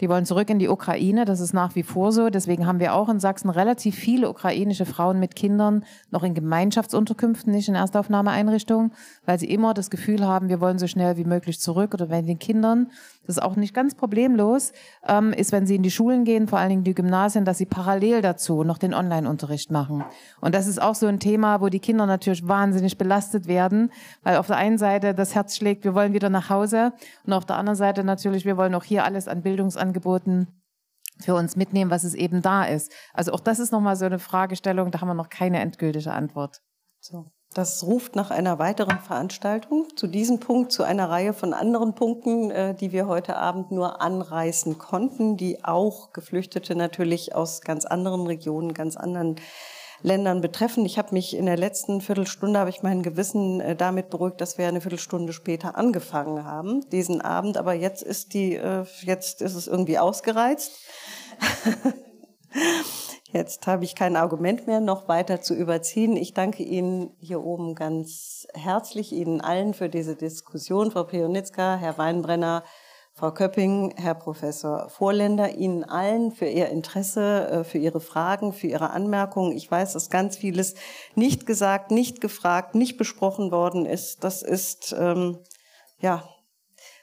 Die 0.00 0.08
wollen 0.08 0.26
zurück 0.26 0.50
in 0.50 0.58
die 0.58 0.68
Ukraine, 0.68 1.24
das 1.24 1.38
ist 1.38 1.54
nach 1.54 1.76
wie 1.76 1.84
vor 1.84 2.10
so. 2.10 2.28
Deswegen 2.28 2.66
haben 2.66 2.80
wir 2.80 2.94
auch 2.94 3.08
in 3.08 3.20
Sachsen 3.20 3.48
relativ 3.48 3.94
viele 3.94 4.28
ukrainische 4.28 4.86
Frauen 4.86 5.20
mit 5.20 5.36
Kindern 5.36 5.84
noch 6.10 6.24
in 6.24 6.34
Gemeinschaftsunterkünften, 6.34 7.52
nicht 7.52 7.68
in 7.68 7.76
Erstaufnahmeeinrichtungen, 7.76 8.92
weil 9.24 9.38
sie 9.38 9.48
immer 9.48 9.72
das 9.72 9.90
Gefühl 9.90 10.26
haben, 10.26 10.48
wir 10.48 10.60
wollen 10.60 10.80
so 10.80 10.88
schnell 10.88 11.16
wie 11.16 11.24
möglich 11.24 11.60
zurück. 11.60 11.94
Oder 11.94 12.10
wenn 12.10 12.26
den 12.26 12.40
Kindern, 12.40 12.90
das 13.26 13.36
ist 13.36 13.42
auch 13.42 13.56
nicht 13.56 13.74
ganz 13.74 13.94
problemlos, 13.94 14.72
ähm, 15.06 15.32
ist, 15.32 15.52
wenn 15.52 15.66
sie 15.66 15.76
in 15.76 15.82
die 15.82 15.90
Schulen 15.90 16.24
gehen, 16.24 16.46
vor 16.46 16.58
allen 16.58 16.70
Dingen 16.70 16.84
die 16.84 16.94
Gymnasien, 16.94 17.44
dass 17.44 17.58
sie 17.58 17.66
parallel 17.66 18.22
dazu 18.22 18.64
noch 18.64 18.78
den 18.78 18.94
Online-Unterricht 18.94 19.70
machen. 19.70 20.04
Und 20.40 20.54
das 20.54 20.66
ist 20.66 20.80
auch 20.80 20.94
so 20.94 21.06
ein 21.06 21.20
Thema, 21.20 21.60
wo 21.60 21.68
die 21.68 21.80
Kinder 21.80 22.06
natürlich 22.06 22.46
wahnsinnig 22.46 22.98
belastet 22.98 23.46
werden, 23.46 23.90
weil 24.22 24.36
auf 24.36 24.46
der 24.46 24.56
einen 24.56 24.78
Seite 24.78 25.14
das 25.14 25.34
Herz 25.34 25.56
schlägt, 25.56 25.84
wir 25.84 25.94
wollen 25.94 26.12
wieder 26.12 26.30
nach 26.30 26.50
Hause 26.50 26.92
und 27.24 27.32
auf 27.32 27.44
der 27.44 27.56
anderen 27.56 27.76
Seite 27.76 28.04
natürlich, 28.04 28.44
wir 28.44 28.56
wollen 28.56 28.74
auch 28.74 28.84
hier 28.84 29.04
alles 29.04 29.28
an 29.28 29.42
Bildungs 29.42 29.76
Angeboten 29.76 30.48
für 31.20 31.34
uns 31.34 31.56
mitnehmen, 31.56 31.90
was 31.90 32.04
es 32.04 32.14
eben 32.14 32.42
da 32.42 32.64
ist. 32.64 32.92
Also 33.12 33.32
auch 33.32 33.40
das 33.40 33.58
ist 33.58 33.72
nochmal 33.72 33.96
so 33.96 34.04
eine 34.04 34.18
Fragestellung, 34.18 34.90
da 34.90 35.00
haben 35.00 35.08
wir 35.08 35.14
noch 35.14 35.28
keine 35.28 35.60
endgültige 35.60 36.12
Antwort. 36.12 36.60
So. 37.00 37.30
Das 37.54 37.84
ruft 37.84 38.16
nach 38.16 38.32
einer 38.32 38.58
weiteren 38.58 38.98
Veranstaltung 38.98 39.86
zu 39.94 40.08
diesem 40.08 40.40
Punkt, 40.40 40.72
zu 40.72 40.82
einer 40.82 41.08
Reihe 41.08 41.32
von 41.32 41.54
anderen 41.54 41.94
Punkten, 41.94 42.50
äh, 42.50 42.74
die 42.74 42.90
wir 42.90 43.06
heute 43.06 43.36
Abend 43.36 43.70
nur 43.70 44.02
anreißen 44.02 44.76
konnten, 44.78 45.36
die 45.36 45.64
auch 45.64 46.12
Geflüchtete 46.12 46.74
natürlich 46.74 47.32
aus 47.34 47.60
ganz 47.60 47.84
anderen 47.84 48.26
Regionen, 48.26 48.74
ganz 48.74 48.96
anderen 48.96 49.36
Ländern 50.02 50.40
betreffen. 50.40 50.84
Ich 50.84 50.98
habe 50.98 51.14
mich 51.14 51.36
in 51.36 51.46
der 51.46 51.56
letzten 51.56 52.00
Viertelstunde, 52.00 52.58
habe 52.58 52.70
ich 52.70 52.82
mein 52.82 53.04
Gewissen 53.04 53.60
äh, 53.60 53.76
damit 53.76 54.10
beruhigt, 54.10 54.40
dass 54.40 54.58
wir 54.58 54.66
eine 54.66 54.80
Viertelstunde 54.80 55.32
später 55.32 55.76
angefangen 55.76 56.44
haben, 56.44 56.88
diesen 56.90 57.20
Abend. 57.20 57.56
Aber 57.56 57.72
jetzt 57.72 58.02
ist 58.02 58.34
die, 58.34 58.56
äh, 58.56 58.84
jetzt 59.02 59.40
ist 59.40 59.54
es 59.54 59.68
irgendwie 59.68 59.98
ausgereizt. 59.98 60.72
Jetzt 63.34 63.66
habe 63.66 63.82
ich 63.82 63.96
kein 63.96 64.14
Argument 64.14 64.68
mehr, 64.68 64.78
noch 64.78 65.08
weiter 65.08 65.40
zu 65.40 65.56
überziehen. 65.56 66.16
Ich 66.16 66.34
danke 66.34 66.62
Ihnen 66.62 67.16
hier 67.18 67.42
oben 67.42 67.74
ganz 67.74 68.46
herzlich, 68.54 69.10
Ihnen 69.10 69.40
allen 69.40 69.74
für 69.74 69.88
diese 69.88 70.14
Diskussion, 70.14 70.92
Frau 70.92 71.02
Pionitzka, 71.02 71.74
Herr 71.74 71.98
Weinbrenner, 71.98 72.62
Frau 73.12 73.32
Köpping, 73.32 73.92
Herr 73.96 74.14
Professor 74.14 74.88
Vorländer, 74.88 75.56
Ihnen 75.56 75.82
allen 75.82 76.30
für 76.30 76.46
Ihr 76.46 76.68
Interesse, 76.68 77.48
äh, 77.48 77.64
für 77.64 77.78
Ihre 77.78 77.98
Fragen, 77.98 78.52
für 78.52 78.68
Ihre 78.68 78.90
Anmerkungen. 78.90 79.50
Ich 79.56 79.68
weiß, 79.68 79.94
dass 79.94 80.10
ganz 80.10 80.36
vieles 80.36 80.76
nicht 81.16 81.44
gesagt, 81.44 81.90
nicht 81.90 82.20
gefragt, 82.20 82.76
nicht 82.76 82.98
besprochen 82.98 83.50
worden 83.50 83.84
ist. 83.84 84.22
Das 84.22 84.42
ist 84.42 84.94
ähm, 84.96 85.40
ja 85.98 86.22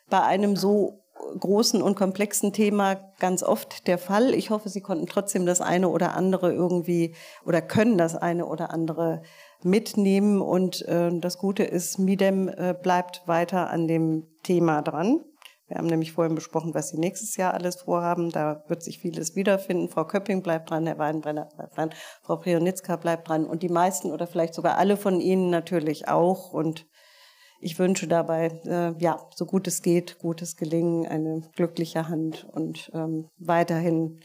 bei 0.09 0.21
einem 0.21 0.55
so 0.55 1.00
großen 1.39 1.81
und 1.81 1.95
komplexen 1.95 2.53
Thema 2.53 2.95
ganz 3.19 3.43
oft 3.43 3.87
der 3.87 3.97
Fall. 3.97 4.33
Ich 4.33 4.49
hoffe, 4.49 4.69
Sie 4.69 4.81
konnten 4.81 5.07
trotzdem 5.07 5.45
das 5.45 5.61
eine 5.61 5.89
oder 5.89 6.15
andere 6.15 6.53
irgendwie 6.53 7.15
oder 7.45 7.61
können 7.61 7.97
das 7.97 8.15
eine 8.15 8.45
oder 8.45 8.71
andere 8.71 9.21
mitnehmen. 9.63 10.41
Und 10.41 10.81
äh, 10.87 11.11
das 11.13 11.37
Gute 11.37 11.63
ist, 11.63 11.99
Midem 11.99 12.47
äh, 12.49 12.75
bleibt 12.79 13.23
weiter 13.27 13.69
an 13.69 13.87
dem 13.87 14.27
Thema 14.43 14.81
dran. 14.81 15.21
Wir 15.71 15.77
haben 15.77 15.87
nämlich 15.87 16.11
vorhin 16.11 16.35
besprochen, 16.35 16.73
was 16.73 16.89
Sie 16.89 16.97
nächstes 16.97 17.37
Jahr 17.37 17.53
alles 17.53 17.83
vorhaben. 17.83 18.29
Da 18.29 18.61
wird 18.67 18.83
sich 18.83 18.99
vieles 18.99 19.37
wiederfinden. 19.37 19.87
Frau 19.87 20.03
Köpping 20.03 20.43
bleibt 20.43 20.69
dran, 20.69 20.85
Herr 20.85 20.97
Weinbrenner 20.97 21.47
bleibt 21.55 21.77
dran, 21.77 21.91
Frau 22.21 22.35
Prionitzka 22.35 22.97
bleibt 22.97 23.29
dran 23.29 23.45
und 23.45 23.63
die 23.63 23.69
meisten 23.69 24.11
oder 24.11 24.27
vielleicht 24.27 24.53
sogar 24.53 24.77
alle 24.77 24.97
von 24.97 25.21
Ihnen 25.21 25.49
natürlich 25.49 26.09
auch. 26.09 26.51
Und 26.51 26.87
ich 27.61 27.77
wünsche 27.79 28.07
dabei, 28.07 28.47
äh, 28.65 28.93
ja, 29.01 29.19
so 29.35 29.45
gut 29.45 29.67
es 29.67 29.81
geht, 29.81 30.19
gutes 30.19 30.57
Gelingen, 30.57 31.07
eine 31.07 31.41
glückliche 31.55 32.09
Hand 32.09 32.47
und 32.51 32.91
ähm, 32.93 33.29
weiterhin 33.37 34.19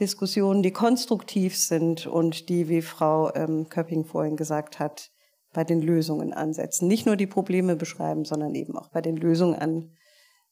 Diskussionen, 0.00 0.62
die 0.62 0.72
konstruktiv 0.72 1.56
sind 1.56 2.06
und 2.06 2.48
die, 2.48 2.68
wie 2.68 2.82
Frau 2.82 3.34
ähm, 3.34 3.68
Köpping 3.68 4.04
vorhin 4.04 4.36
gesagt 4.36 4.78
hat, 4.78 5.10
bei 5.52 5.64
den 5.64 5.82
Lösungen 5.82 6.32
ansetzen. 6.32 6.88
Nicht 6.88 7.04
nur 7.04 7.16
die 7.16 7.26
Probleme 7.26 7.76
beschreiben, 7.76 8.24
sondern 8.24 8.54
eben 8.54 8.76
auch 8.76 8.88
bei 8.88 9.02
den 9.02 9.16
Lösungen 9.16 9.54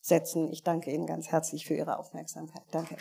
ansetzen. 0.03 0.49
Ich 0.53 0.63
danke 0.63 0.91
Ihnen 0.91 1.07
ganz 1.07 1.29
herzlich 1.29 1.67
für 1.67 1.75
Ihre 1.75 1.99
Aufmerksamkeit. 1.99 2.65
Danke. 2.71 2.97